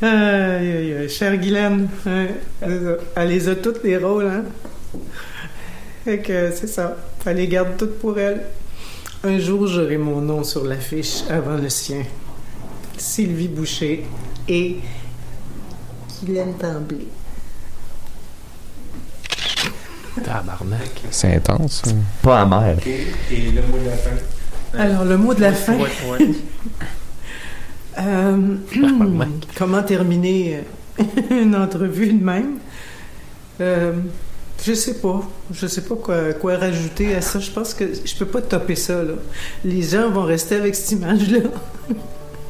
Aïe, 0.00 0.08
aïe, 0.08 0.92
aïe, 0.94 1.08
chère 1.08 1.36
Guylaine, 1.36 1.88
hein, 2.06 2.26
elle 2.60 3.28
les 3.28 3.48
a 3.48 3.56
toutes 3.56 3.82
les 3.82 3.96
rôles, 3.96 4.26
hein. 4.26 4.44
Fait 6.04 6.18
que 6.18 6.52
c'est 6.52 6.68
ça, 6.68 6.96
elle 7.26 7.36
les 7.36 7.48
garde 7.48 7.76
toutes 7.76 7.98
pour 7.98 8.18
elle. 8.18 8.42
Un 9.24 9.38
jour, 9.38 9.66
j'aurai 9.66 9.98
mon 9.98 10.20
nom 10.20 10.44
sur 10.44 10.64
l'affiche 10.64 11.22
avant 11.28 11.56
le 11.56 11.68
sien. 11.68 12.04
Sylvie 12.96 13.48
Boucher 13.48 14.04
et 14.48 14.76
Guylaine 16.22 16.56
Tremblay. 16.56 17.06
Tabarnak. 20.22 21.02
C'est 21.10 21.34
intense. 21.34 21.82
hein. 21.86 21.92
Pas 22.22 22.40
amer. 22.42 22.76
Et, 22.86 23.34
et 23.34 23.50
le 23.52 23.62
mot 23.62 23.78
de 23.78 23.88
la 23.90 23.96
fin? 23.96 24.10
Alors, 24.78 25.04
le 25.04 25.16
mot 25.16 25.34
de 25.34 25.40
la 25.40 25.52
fin. 25.52 25.76
Euh, 28.00 28.54
comment 29.56 29.82
terminer 29.82 30.60
euh, 31.00 31.04
une 31.42 31.56
entrevue 31.56 32.12
de 32.12 32.24
même? 32.24 32.58
Euh, 33.60 33.92
je 34.64 34.72
sais 34.72 35.00
pas. 35.00 35.20
Je 35.50 35.66
sais 35.66 35.80
pas 35.80 35.96
quoi, 35.96 36.32
quoi 36.34 36.56
rajouter 36.58 37.16
à 37.16 37.20
ça. 37.20 37.40
Je 37.40 37.50
pense 37.50 37.74
que 37.74 37.84
je 38.04 38.14
peux 38.16 38.26
pas 38.26 38.40
topper 38.40 38.76
ça. 38.76 39.02
Là. 39.02 39.14
Les 39.64 39.82
gens 39.82 40.10
vont 40.10 40.22
rester 40.24 40.54
avec 40.54 40.76
cette 40.76 40.92
image-là. 40.92 41.40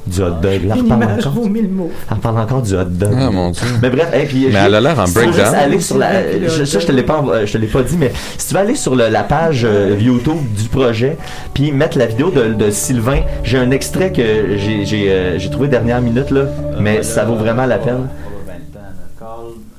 Du 0.09 0.23
hot 0.23 0.31
dog. 0.43 0.65
Là, 0.65 0.75
Une 0.77 0.83
reparle 0.83 1.03
image 1.05 1.19
encore. 1.27 1.33
vaut 1.33 1.49
mille 1.49 1.69
mots. 1.69 1.91
Elle 2.11 2.17
parle 2.19 2.39
encore 2.39 2.63
du 2.63 2.75
hot 2.75 2.85
dog. 2.85 3.11
Ah, 3.17 3.31
mon 3.31 3.51
Dieu. 3.51 3.67
Mais 3.83 3.91
bref, 3.91 4.09
et 4.15 4.25
puis 4.27 4.47
Mais 4.53 4.59
elle 4.59 4.75
a 4.75 4.81
l'air 4.81 4.99
en 4.99 5.05
breakdown. 5.09 5.55
aller 5.55 5.81
sur 5.81 5.99
la, 5.99 6.11
je, 6.49 6.65
ça 6.65 6.79
je 6.79 6.87
te 6.87 6.93
l'ai 6.93 7.03
pas, 7.03 7.23
euh, 7.29 7.47
je 7.47 7.53
te 7.53 7.59
l'ai 7.59 7.67
pas 7.67 7.83
dit, 7.83 7.97
mais 7.99 8.13
si 8.37 8.49
tu 8.49 8.55
veux 8.55 8.61
aller 8.61 8.75
sur 8.75 8.97
le- 8.97 9.09
la 9.09 9.23
page 9.23 9.63
euh, 9.65 9.97
YouTube 10.01 10.39
du 10.57 10.65
projet, 10.69 11.17
puis 11.55 11.73
mettre 11.73 11.99
la 11.99 12.07
vidéo 12.07 12.31
de, 12.31 12.55
de 12.55 12.71
Sylvain, 12.71 13.21
j'ai 13.45 13.59
un 13.59 13.71
extrait 13.71 14.13
que 14.13 14.57
j'ai 14.57 14.85
j'ai 14.87 15.11
euh, 15.11 15.39
j'ai 15.39 15.51
trouvé 15.51 15.69
dernière 15.69 16.01
minute 16.01 16.31
là, 16.31 16.45
mais 16.81 17.03
ça 17.03 17.25
vaut 17.25 17.37
vraiment 17.37 17.67
la 17.67 17.79
peine. 17.79 18.09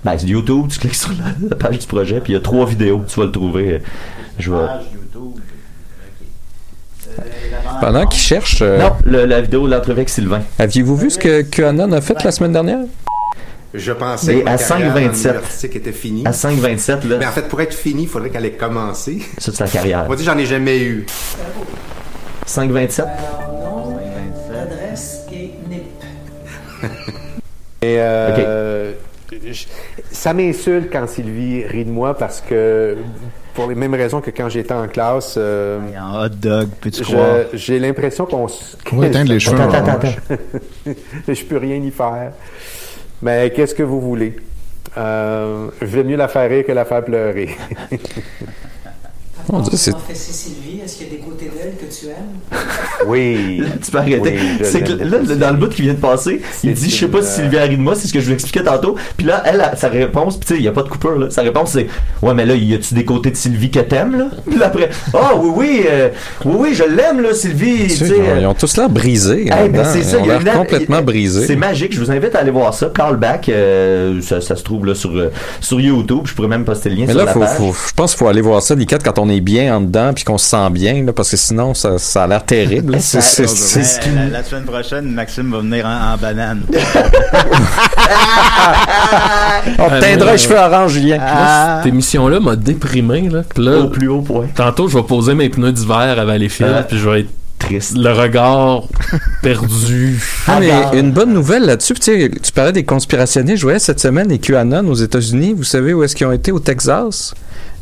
Ben, 0.04 0.14
c'est 0.18 0.28
YouTube, 0.28 0.68
tu 0.70 0.80
cliques 0.80 0.96
sur 0.96 1.10
la, 1.12 1.48
la 1.50 1.56
page 1.56 1.80
du 1.80 1.88
projet, 1.88 2.22
puis 2.22 2.32
il 2.34 2.36
y 2.36 2.40
a 2.40 2.42
trois 2.42 2.66
vidéos, 2.66 3.02
tu 3.08 3.20
vas 3.20 3.26
le 3.26 3.32
trouver. 3.32 3.74
euh, 3.74 3.80
Je 4.38 4.52
vais. 4.52 4.58
Pendant 7.82 8.06
qu'ils 8.08 8.22
cherchent, 8.22 8.62
euh, 8.62 8.78
Non, 8.78 8.92
le- 9.06 9.26
la 9.26 9.42
vidéo 9.42 9.66
de 9.68 9.72
l'entrevue 9.74 10.00
avec 10.00 10.10
Sylvain. 10.10 10.42
aviez-vous 10.58 10.96
vu 10.96 11.10
ce 11.10 11.18
que 11.18 11.42
QAnon 11.42 11.92
a 11.94 12.02
fait 12.02 12.22
la 12.24 12.32
semaine 12.32 12.52
dernière? 12.54 12.80
Je 13.74 13.92
pensais 13.92 14.34
Mais 14.34 14.40
que 14.42 14.46
ma 14.46 14.52
à 14.52 14.58
carrière 14.58 14.94
5,27. 14.96 15.36
artistique 15.36 15.76
était 15.76 15.92
finie. 15.92 16.24
À 16.26 16.32
5,27 16.34 17.06
là, 17.08 17.18
Mais 17.20 17.26
en 17.28 17.32
fait, 17.32 17.44
pour 17.48 17.62
être 17.62 17.74
fini, 17.76 18.04
il 18.04 18.08
faudrait 18.10 18.30
qu'elle 18.32 18.46
ait 18.46 18.52
commencé. 18.52 19.20
ça 19.38 19.52
c'est 19.54 19.64
la 19.64 19.70
carrière. 19.70 20.06
Moi, 20.08 20.16
j'en 20.20 20.38
ai 20.38 20.46
jamais 20.46 20.80
eu. 20.80 21.06
5,27. 22.48 23.02
Alors, 23.06 23.88
nom, 23.88 23.98
adresse 24.60 25.20
et 25.32 25.52
NIP. 25.70 25.84
Et 27.82 27.96
euh, 28.00 28.92
je- 29.32 29.66
ça 30.12 30.34
m'insulte 30.34 30.92
quand 30.92 31.08
Sylvie 31.08 31.64
rit 31.66 31.86
de 31.86 31.92
moi 31.92 32.18
parce 32.18 32.42
que, 32.42 32.98
pour 33.60 33.68
les 33.70 33.76
mêmes 33.76 33.93
raisons 33.93 34.22
que 34.22 34.32
quand 34.32 34.47
j'étais 34.47 34.74
en 34.74 34.88
classe, 34.88 35.36
euh, 35.38 35.80
En 35.99 36.24
hot 36.26 36.30
dog, 36.30 36.70
peux-tu 36.80 37.03
croire? 37.03 37.39
j'ai 37.53 37.78
l'impression 37.78 38.26
qu'on 38.26 38.47
s- 38.47 38.78
On 38.93 38.97
va 38.97 39.07
éteindre 39.07 39.32
les 39.34 39.39
cheveux. 39.45 39.60
Attends, 39.60 39.86
attends. 39.86 40.07
Mais 41.28 41.36
je 41.36 41.43
peux 41.45 41.57
rien 41.57 41.76
y 41.76 41.91
faire. 41.91 42.32
Mais 43.22 43.51
qu'est-ce 43.53 43.76
que 43.76 43.84
vous 43.84 43.99
voulez? 43.99 44.38
Euh, 44.97 45.68
je 45.82 45.86
vais 45.88 46.03
mieux 46.05 46.16
la 46.16 46.30
faire 46.30 46.49
rire 46.49 46.66
que 46.66 46.72
la 46.72 46.86
faire 46.86 47.03
pleurer. 47.03 47.49
Mon 49.52 49.60
Dieu, 49.62 49.72
c'est- 49.78 49.91
Sylvie, 50.14 50.82
est-ce 50.86 50.97
qu'il 50.97 51.08
y 51.08 51.10
a 51.10 51.14
des 51.14 51.20
côtés 51.20 51.45
d'elle 51.56 51.74
que 51.76 51.93
tu 51.93 52.06
aimes? 52.08 52.39
oui. 53.08 53.58
Là, 53.58 53.66
tu 53.84 53.91
peux 53.91 53.97
arrêter. 53.97 54.38
Oui, 54.39 54.60
c'est 54.64 54.84
que 54.84 54.91
là, 54.93 55.18
dans 55.36 55.52
le 55.52 55.58
bout 55.58 55.70
qui 55.70 55.82
vient 55.82 55.93
de 55.93 56.00
passer, 56.00 56.41
il 56.64 56.74
dit, 56.74 56.89
je 56.89 56.95
sais 56.95 57.08
pas 57.08 57.22
si 57.22 57.36
Sylvia 57.41 57.64
rit 57.64 57.78
de 57.78 57.82
moi, 57.82 57.95
c'est 57.95 58.08
ce 58.08 58.14
que 58.14 58.20
je 58.20 58.28
lui 58.28 58.34
expliquais 58.34 58.64
tantôt. 58.64 58.95
Puis 59.18 59.26
là, 59.26 59.41
elle, 59.45 59.62
a- 59.62 59.76
sa 59.76 59.89
réponse, 59.89 60.38
puis 60.38 60.47
tu 60.47 60.54
sais, 60.56 60.60
il 60.60 60.66
y 60.66 60.68
a 60.68 60.72
pas 60.72 60.84
de 60.84 60.89
coupure, 60.89 61.18
là. 61.18 61.30
Sa 61.30 61.41
réponse, 61.41 61.72
c'est, 61.72 61.88
ouais, 62.22 62.34
mais 62.34 62.45
là, 62.45 62.54
y 62.56 62.74
a-tu 62.74 62.93
des 62.93 63.06
côtés 63.06 63.32
de 63.32 63.36
Sylvie 63.36 63.72
que 63.72 63.80
t'aimes, 63.80 64.18
là? 64.18 64.26
Puis 64.50 64.58
là, 64.60 64.68
après, 64.68 64.89
ah, 65.14 65.32
oui, 65.38 65.52
oui, 65.56 65.86
euh, 65.89 66.10
oui, 66.45 66.56
oui, 66.60 66.74
je 66.74 66.84
l'aime, 66.84 67.22
là, 67.22 67.34
Sylvie, 67.34 67.88
tu 67.88 67.89
sais, 68.08 68.14
ils 68.39 68.45
ont 68.45 68.54
tous 68.54 68.78
l'air 68.78 68.89
brisés. 68.89 69.45
Eh 69.47 69.70
ben, 69.70 69.84
c'est 69.86 70.04
ça, 70.04 70.18
ils 70.24 70.32
ont 70.32 70.39
l'air 70.39 70.54
complètement 70.54 71.02
brisés. 71.02 71.45
C'est 71.47 71.56
magique, 71.56 71.93
je 71.93 72.00
vous 72.00 72.12
invite 72.12 72.36
à 72.36 72.39
aller 72.39 72.52
voir 72.52 72.74
ça. 72.74 72.91
Callback, 72.93 73.50
euh, 73.50 74.22
ça, 74.22 74.41
ça 74.41 74.56
se 74.56 74.64
trouve 74.64 74.86
là 74.86 74.95
sur, 74.95 75.12
euh, 75.16 75.32
sur 75.62 75.80
YouTube. 75.80 76.22
Je 76.26 76.34
pourrais 76.34 76.47
même 76.47 76.66
poster 76.66 76.89
le 76.89 76.95
lien 76.95 77.04
Mais 77.08 77.14
sur 77.14 77.20
là, 77.20 77.26
la 77.26 77.34
faut, 77.34 77.39
page. 77.39 77.58
faut- 77.58 77.74
je 77.88 77.93
pense 77.93 78.12
qu'il 78.12 78.20
faut 78.20 78.28
aller 78.28 78.41
voir 78.41 78.62
ça, 78.62 78.76
Liquette, 78.76 79.04
quand 79.04 79.18
on 79.20 79.30
est 79.30 79.39
bien 79.42 79.76
en 79.76 79.82
dedans 79.82 80.14
puis 80.14 80.24
qu'on 80.24 80.38
se 80.38 80.48
sent 80.50 80.70
bien, 80.72 81.04
là, 81.04 81.14
parce 81.14 81.32
que 81.32 81.38
sinon, 81.38 81.74
ça, 81.74 81.98
ça 81.98 82.24
a 82.24 82.28
l'air 82.28 82.44
terrible. 82.46 82.94
là. 82.94 83.00
C'est- 83.02 83.22
c'est- 83.22 83.48
c'est- 83.48 83.84
c'est- 83.84 84.12
la, 84.16 84.26
la 84.40 84.44
semaine 84.44 84.66
prochaine, 84.66 85.12
Maxime 85.12 85.52
va 85.52 85.60
venir 85.60 85.86
en, 85.86 86.14
en 86.14 86.18
banane. 86.18 86.62
On 89.78 89.90
teindra 90.00 90.32
les 90.34 90.38
cheveux 90.38 90.58
orange, 90.58 90.94
Julien. 90.94 91.18
Ah. 91.22 91.80
Cette 91.84 91.92
émission-là 91.92 92.40
m'a 92.40 92.56
déprimé. 92.56 93.30
Là, 93.30 93.44
là, 93.58 93.80
Au 93.80 93.90
plus 93.90 94.08
haut 94.08 94.22
point. 94.22 94.48
tantôt, 94.56 94.88
je 94.88 94.98
vais 94.98 95.04
poser 95.04 95.34
mes 95.34 95.50
pneus 95.50 95.72
d'hiver 95.72 96.16
à 96.18 96.26
Valleyfield, 96.26 96.74
Ah. 96.80 96.84
puis 96.84 96.98
je 96.98 97.10
vais 97.10 97.20
être 97.22 97.30
Triste. 97.60 97.98
le 97.98 98.12
regard 98.14 98.84
perdu. 99.42 100.22
Ah, 100.48 100.60
mais 100.60 100.72
une 101.00 101.12
bonne 101.12 101.34
nouvelle 101.34 101.66
là-dessus, 101.66 101.94
tu 101.96 102.02
sais, 102.04 102.32
tu 102.42 102.52
parlais 102.54 102.72
des 102.72 102.86
conspirationnistes, 102.86 103.58
je 103.58 103.64
voyais 103.64 103.80
cette 103.80 104.00
semaine 104.00 104.30
les 104.30 104.40
QAnon 104.40 104.88
aux 104.88 104.94
États-Unis, 104.96 105.54
vous 105.58 105.64
savez 105.66 105.94
où 105.94 106.02
est-ce 106.04 106.16
qu'ils 106.16 106.26
ont 106.28 106.32
été? 106.32 106.52
Au 106.52 106.60
Texas? 106.60 107.34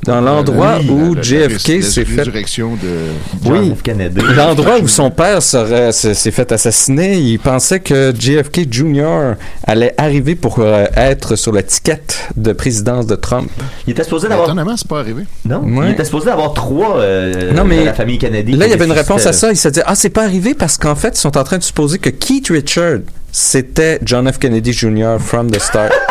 Dans 0.05 0.21
l'endroit 0.21 0.77
Oui, 0.79 0.89
où 0.89 1.15
la- 1.15 1.21
JFK 1.21 1.83
s'est 1.83 2.05
fait 2.05 2.17
résurrection 2.21 2.75
de 2.75 3.43
John 3.43 3.59
Oui. 3.59 3.75
F. 3.75 3.81
Kennedy. 3.81 4.21
L'endroit 4.35 4.79
où 4.79 4.87
son 4.87 5.09
père 5.11 5.41
serait- 5.41 5.91
s'est 5.91 6.31
fait 6.31 6.49
assassiner, 6.51 7.17
il 7.17 7.39
pensait 7.39 7.81
que 7.81 8.13
JFK 8.17 8.71
Jr. 8.71 9.35
allait 9.65 9.93
arriver 9.97 10.35
pour 10.35 10.59
euh, 10.59 10.85
être 10.95 11.35
sur 11.35 11.51
la 11.51 11.61
ticket 11.63 12.01
de 12.37 12.53
présidence 12.53 13.05
de 13.05 13.15
Trump. 13.15 13.49
Il 13.85 13.91
était 13.91 14.03
supposé 14.03 14.29
d'avoir. 14.29 14.47
Étonnamment, 14.47 14.77
c'est 14.77 14.87
pas 14.87 14.99
arrivé. 14.99 15.23
Non, 15.43 15.61
Ouais. 15.63 15.87
il 15.87 15.91
était 15.91 16.05
supposé 16.05 16.27
d'avoir 16.27 16.53
trois 16.53 16.99
euh, 16.99 17.51
Non, 17.51 17.65
mais 17.65 17.79
de 17.81 17.85
la 17.85 17.93
famille 17.93 18.17
Kennedy. 18.17 18.53
Là, 18.53 18.67
il 18.67 18.69
y 18.69 18.73
avait 18.73 18.85
une 18.85 18.91
réponse 18.93 19.25
à 19.25 19.33
ça. 19.33 19.49
Il 19.51 19.57
s'est 19.57 19.71
dit, 19.71 19.81
ah, 19.85 19.95
c'est 19.95 20.09
pas 20.09 20.23
arrivé 20.23 20.53
parce 20.53 20.77
qu'en 20.77 20.95
fait, 20.95 21.09
ils 21.17 21.19
sont 21.19 21.37
en 21.37 21.43
train 21.43 21.57
de 21.57 21.63
supposer 21.63 21.99
que 21.99 22.09
Keith 22.09 22.47
Richard, 22.49 22.99
c'était 23.31 23.99
John 24.03 24.31
F. 24.31 24.37
Kennedy 24.39 24.71
Jr. 24.71 25.17
from 25.19 25.51
the 25.51 25.59
start. 25.59 25.91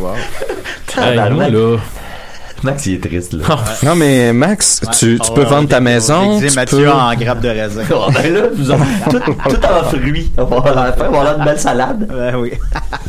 Wow. 0.00 0.12
Hey, 0.96 1.16
moi, 1.16 1.24
Tabarnak. 1.24 1.52
là. 1.52 1.76
Max, 2.62 2.86
il 2.86 2.94
est 2.94 3.06
triste, 3.06 3.34
là. 3.34 3.44
non, 3.84 3.94
mais 3.94 4.32
Max, 4.32 4.80
tu, 4.98 5.18
tu 5.18 5.32
peux 5.32 5.44
vendre 5.44 5.68
ta 5.68 5.80
maison. 5.80 6.40
Tu 6.40 6.54
Mathieu 6.54 6.84
peux... 6.84 6.90
en 6.90 7.14
grappe 7.14 7.40
de 7.40 7.48
raisin. 7.48 7.82
Oh, 8.00 8.10
ben 8.12 8.32
là, 8.32 8.42
vous 8.54 8.70
avez 8.70 8.84
tout, 9.10 9.18
tout 9.18 9.64
en 9.64 9.84
fruits. 9.84 10.30
On 10.36 10.44
va 10.44 10.56
on 10.98 11.02
avoir 11.02 11.38
une 11.38 11.44
belle 11.44 11.58
salade. 11.58 12.06
Ben 12.08 12.36
oui. 12.36 12.52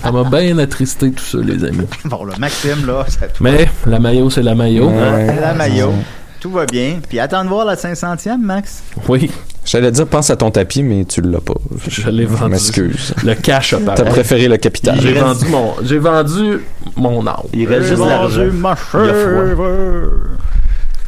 Ça 0.04 0.12
m'a 0.12 0.24
bien 0.24 0.58
attristé 0.58 1.12
tout 1.12 1.24
ça, 1.24 1.38
les 1.42 1.64
amis. 1.64 1.86
Bon, 2.06 2.26
là, 2.26 2.34
Maxime, 2.40 2.86
là, 2.88 3.06
ça 3.08 3.28
Mais 3.40 3.70
la 3.86 4.00
maillot, 4.00 4.30
c'est 4.30 4.42
la 4.42 4.56
maillot. 4.56 4.90
Ouais. 4.90 5.40
la 5.40 5.54
maillot. 5.54 5.94
Tout 6.40 6.52
va 6.52 6.66
bien. 6.66 7.00
Puis 7.08 7.20
attends 7.20 7.44
de 7.44 7.50
voir 7.50 7.66
la 7.66 7.76
500e, 7.76 8.38
Max. 8.38 8.84
Oui, 9.08 9.30
J'allais 9.66 9.92
dire, 9.92 10.08
pense 10.08 10.30
à 10.32 10.36
ton 10.36 10.50
tapis, 10.52 10.82
mais 10.84 11.06
tu 11.06 11.22
l'as 11.22 11.42
pas. 11.42 11.54
je 11.88 12.10
l'ai 12.10 12.24
Je 12.24 12.28
vendu. 12.30 12.52
m'excuse. 12.52 13.14
Le 13.24 13.36
cash 13.36 13.74
a 13.74 13.78
T'as 13.80 14.04
préféré 14.06 14.48
le 14.48 14.58
capital. 14.58 14.98
J'ai 15.00 15.10
reste- 15.14 15.24
vendu 15.24 15.46
mon, 15.52 15.74
j'ai 15.84 15.98
vendu 16.00 16.60
mon 16.96 17.28
âme. 17.28 17.36
Il 17.54 17.68
reste 17.68 17.90
juste 17.90 18.00
l'argent. 18.06 18.46
ma 18.54 18.76
Il 18.96 19.06
y 19.06 19.10
a 19.10 19.14
froid. 19.14 19.64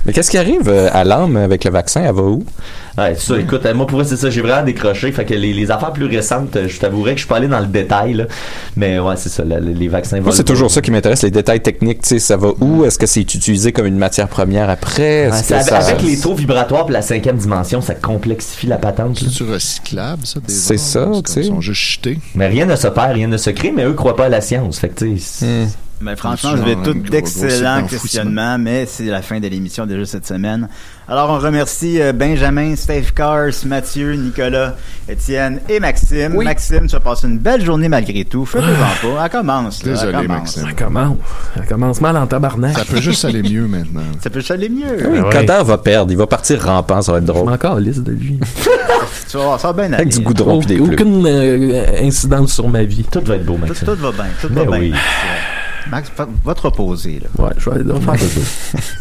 Mais 0.05 0.13
qu'est-ce 0.13 0.31
qui 0.31 0.37
arrive 0.37 0.67
euh, 0.67 0.89
à 0.91 1.03
l'âme 1.03 1.37
avec 1.37 1.63
le 1.63 1.71
vaccin? 1.71 2.01
Elle 2.03 2.15
va 2.15 2.21
où? 2.23 2.43
Ouais, 2.97 3.15
c'est 3.17 3.27
ça, 3.33 3.39
écoute, 3.39 3.65
euh, 3.65 3.73
moi 3.73 3.87
pour 3.87 3.99
vrai, 3.99 4.07
c'est 4.07 4.17
ça, 4.17 4.29
j'ai 4.29 4.41
vraiment 4.41 4.65
décroché. 4.65 5.11
Fait 5.13 5.23
que 5.23 5.33
les, 5.33 5.53
les 5.53 5.71
affaires 5.71 5.93
plus 5.93 6.05
récentes, 6.07 6.55
euh, 6.57 6.67
je 6.67 6.77
t'avouerais 6.79 7.11
que 7.11 7.17
je 7.17 7.21
suis 7.21 7.27
pas 7.29 7.37
allé 7.37 7.47
dans 7.47 7.59
le 7.59 7.67
détail, 7.67 8.15
là. 8.15 8.25
Mais 8.75 8.99
ouais, 8.99 9.15
c'est 9.15 9.29
ça, 9.29 9.43
la- 9.45 9.59
les, 9.61 9.87
vaccins 9.87 10.19
Moi, 10.19 10.33
c'est 10.33 10.43
toujours 10.43 10.69
ça 10.69 10.81
qui 10.81 10.91
m'intéresse, 10.91 11.23
les 11.23 11.31
détails 11.31 11.61
techniques. 11.61 12.01
Tu 12.01 12.09
sais, 12.09 12.19
ça 12.19 12.35
va 12.35 12.49
où? 12.59 12.83
Est-ce 12.83 12.99
que 12.99 13.05
c'est 13.05 13.21
utilisé 13.21 13.71
comme 13.71 13.85
une 13.85 13.97
matière 13.97 14.27
première 14.27 14.69
après? 14.69 15.29
Ouais, 15.29 15.37
Est-ce 15.37 15.43
c'est 15.43 15.47
que 15.49 15.53
avec, 15.53 15.69
ça- 15.69 15.77
avec 15.77 16.01
les 16.01 16.19
taux 16.19 16.33
vibratoires 16.33 16.87
et 16.89 16.91
la 16.91 17.01
cinquième 17.01 17.37
dimension, 17.37 17.79
ça 17.79 17.95
complexifie 17.95 18.67
la 18.67 18.77
patente. 18.77 19.21
là. 19.21 19.27
C'est-tu 19.29 19.43
recyclable, 19.49 20.25
ça, 20.25 20.39
des 20.41 20.51
C'est 20.53 20.77
ça, 20.77 21.07
tu 21.25 21.31
sais. 21.31 21.41
Ils 21.41 21.47
sont 21.47 21.61
juste 21.61 21.81
jetés? 21.81 22.19
Mais 22.35 22.47
rien 22.47 22.65
ne 22.65 22.75
se 22.75 22.87
perd, 22.87 23.13
rien 23.13 23.27
ne 23.27 23.37
se 23.37 23.51
crée, 23.51 23.71
mais 23.71 23.85
eux 23.85 23.93
croient 23.93 24.15
pas 24.17 24.25
à 24.25 24.29
la 24.29 24.41
science. 24.41 24.79
Fait 24.79 24.89
que, 24.89 25.05
tu 25.05 25.17
sais, 25.17 25.23
c'est- 25.45 25.77
Hmm. 26.01 26.05
Ben, 26.05 26.15
franchement, 26.15 26.55
vous 26.55 26.61
avez 26.63 26.75
gros- 26.75 26.93
d'excellents 26.93 27.85
questionnements, 27.85 28.57
mais 28.57 28.85
c'est 28.87 29.05
la 29.05 29.21
fin 29.21 29.39
de 29.39 29.47
l'émission 29.47 29.85
déjà 29.85 30.05
cette 30.05 30.25
semaine. 30.27 30.67
Alors, 31.07 31.29
on 31.29 31.39
remercie 31.39 32.01
euh, 32.01 32.13
Benjamin, 32.13 32.75
Steve 32.75 33.13
Cars, 33.13 33.49
Mathieu, 33.65 34.13
Nicolas, 34.13 34.75
Étienne 35.09 35.59
et 35.69 35.79
Maxime. 35.79 36.41
Maxime, 36.41 36.87
tu 36.87 36.93
vas 36.93 36.99
passer 37.01 37.27
une 37.27 37.37
belle 37.37 37.63
journée 37.65 37.89
malgré 37.89 38.23
tout. 38.25 38.45
Fais-le 38.45 38.63
pas. 38.65 39.23
Elle 39.25 39.29
commence. 39.29 39.83
là, 39.83 39.91
Désolé, 39.91 40.11
elle 40.15 40.21
commence. 40.27 40.39
Maxime. 40.57 40.63
Ça 40.63 40.71
commence. 40.85 41.17
Ça 41.57 41.63
commence 41.65 42.01
mal 42.01 42.17
en 42.17 42.27
tabarnak. 42.27 42.77
Ça 42.77 42.85
peut 42.85 43.01
juste 43.01 43.25
aller 43.25 43.43
mieux 43.43 43.67
maintenant. 43.67 44.01
Ça 44.23 44.29
peut 44.29 44.41
aller 44.49 44.69
mieux. 44.69 45.09
Oui, 45.09 45.19
ouais. 45.19 45.45
Va 45.63 45.77
perdre. 45.77 46.11
Il 46.11 46.17
va 46.17 46.27
partir 46.27 46.61
rampant. 46.63 47.01
Ça 47.01 47.11
va 47.11 47.17
être 47.19 47.25
Je 47.27 47.31
drôle. 47.31 47.45
m'en 47.45 47.51
encore 47.53 47.79
liste 47.79 48.03
de 48.03 48.11
lui. 48.11 48.39
Tu 49.29 49.37
vas 49.37 49.43
voir, 49.43 49.59
ça 49.59 49.71
va 49.71 49.73
bien 49.87 49.93
Avec 49.93 50.07
aller. 50.07 50.17
du 50.17 50.19
goudron 50.21 50.59
des. 50.59 50.79
Aucune 50.79 51.25
euh, 51.25 51.85
incidence 52.01 52.53
sur 52.53 52.67
ma 52.67 52.83
vie. 52.83 53.05
Tout 53.09 53.21
va 53.25 53.35
être 53.35 53.45
beau, 53.45 53.57
Maxime. 53.57 53.87
tout 53.87 53.95
va 53.95 54.11
bien. 54.11 54.25
Tout 54.41 54.49
Ben 54.49 54.69
va 54.69 54.77
bien. 54.77 54.91
Max, 55.89 56.11
va 56.43 56.55
te 56.55 56.61
reposer. 56.61 57.19
Là. 57.19 57.43
Ouais, 57.43 57.51
je 57.57 57.69
vais, 57.69 57.99
faire 57.99 58.19
ça. 58.19 58.77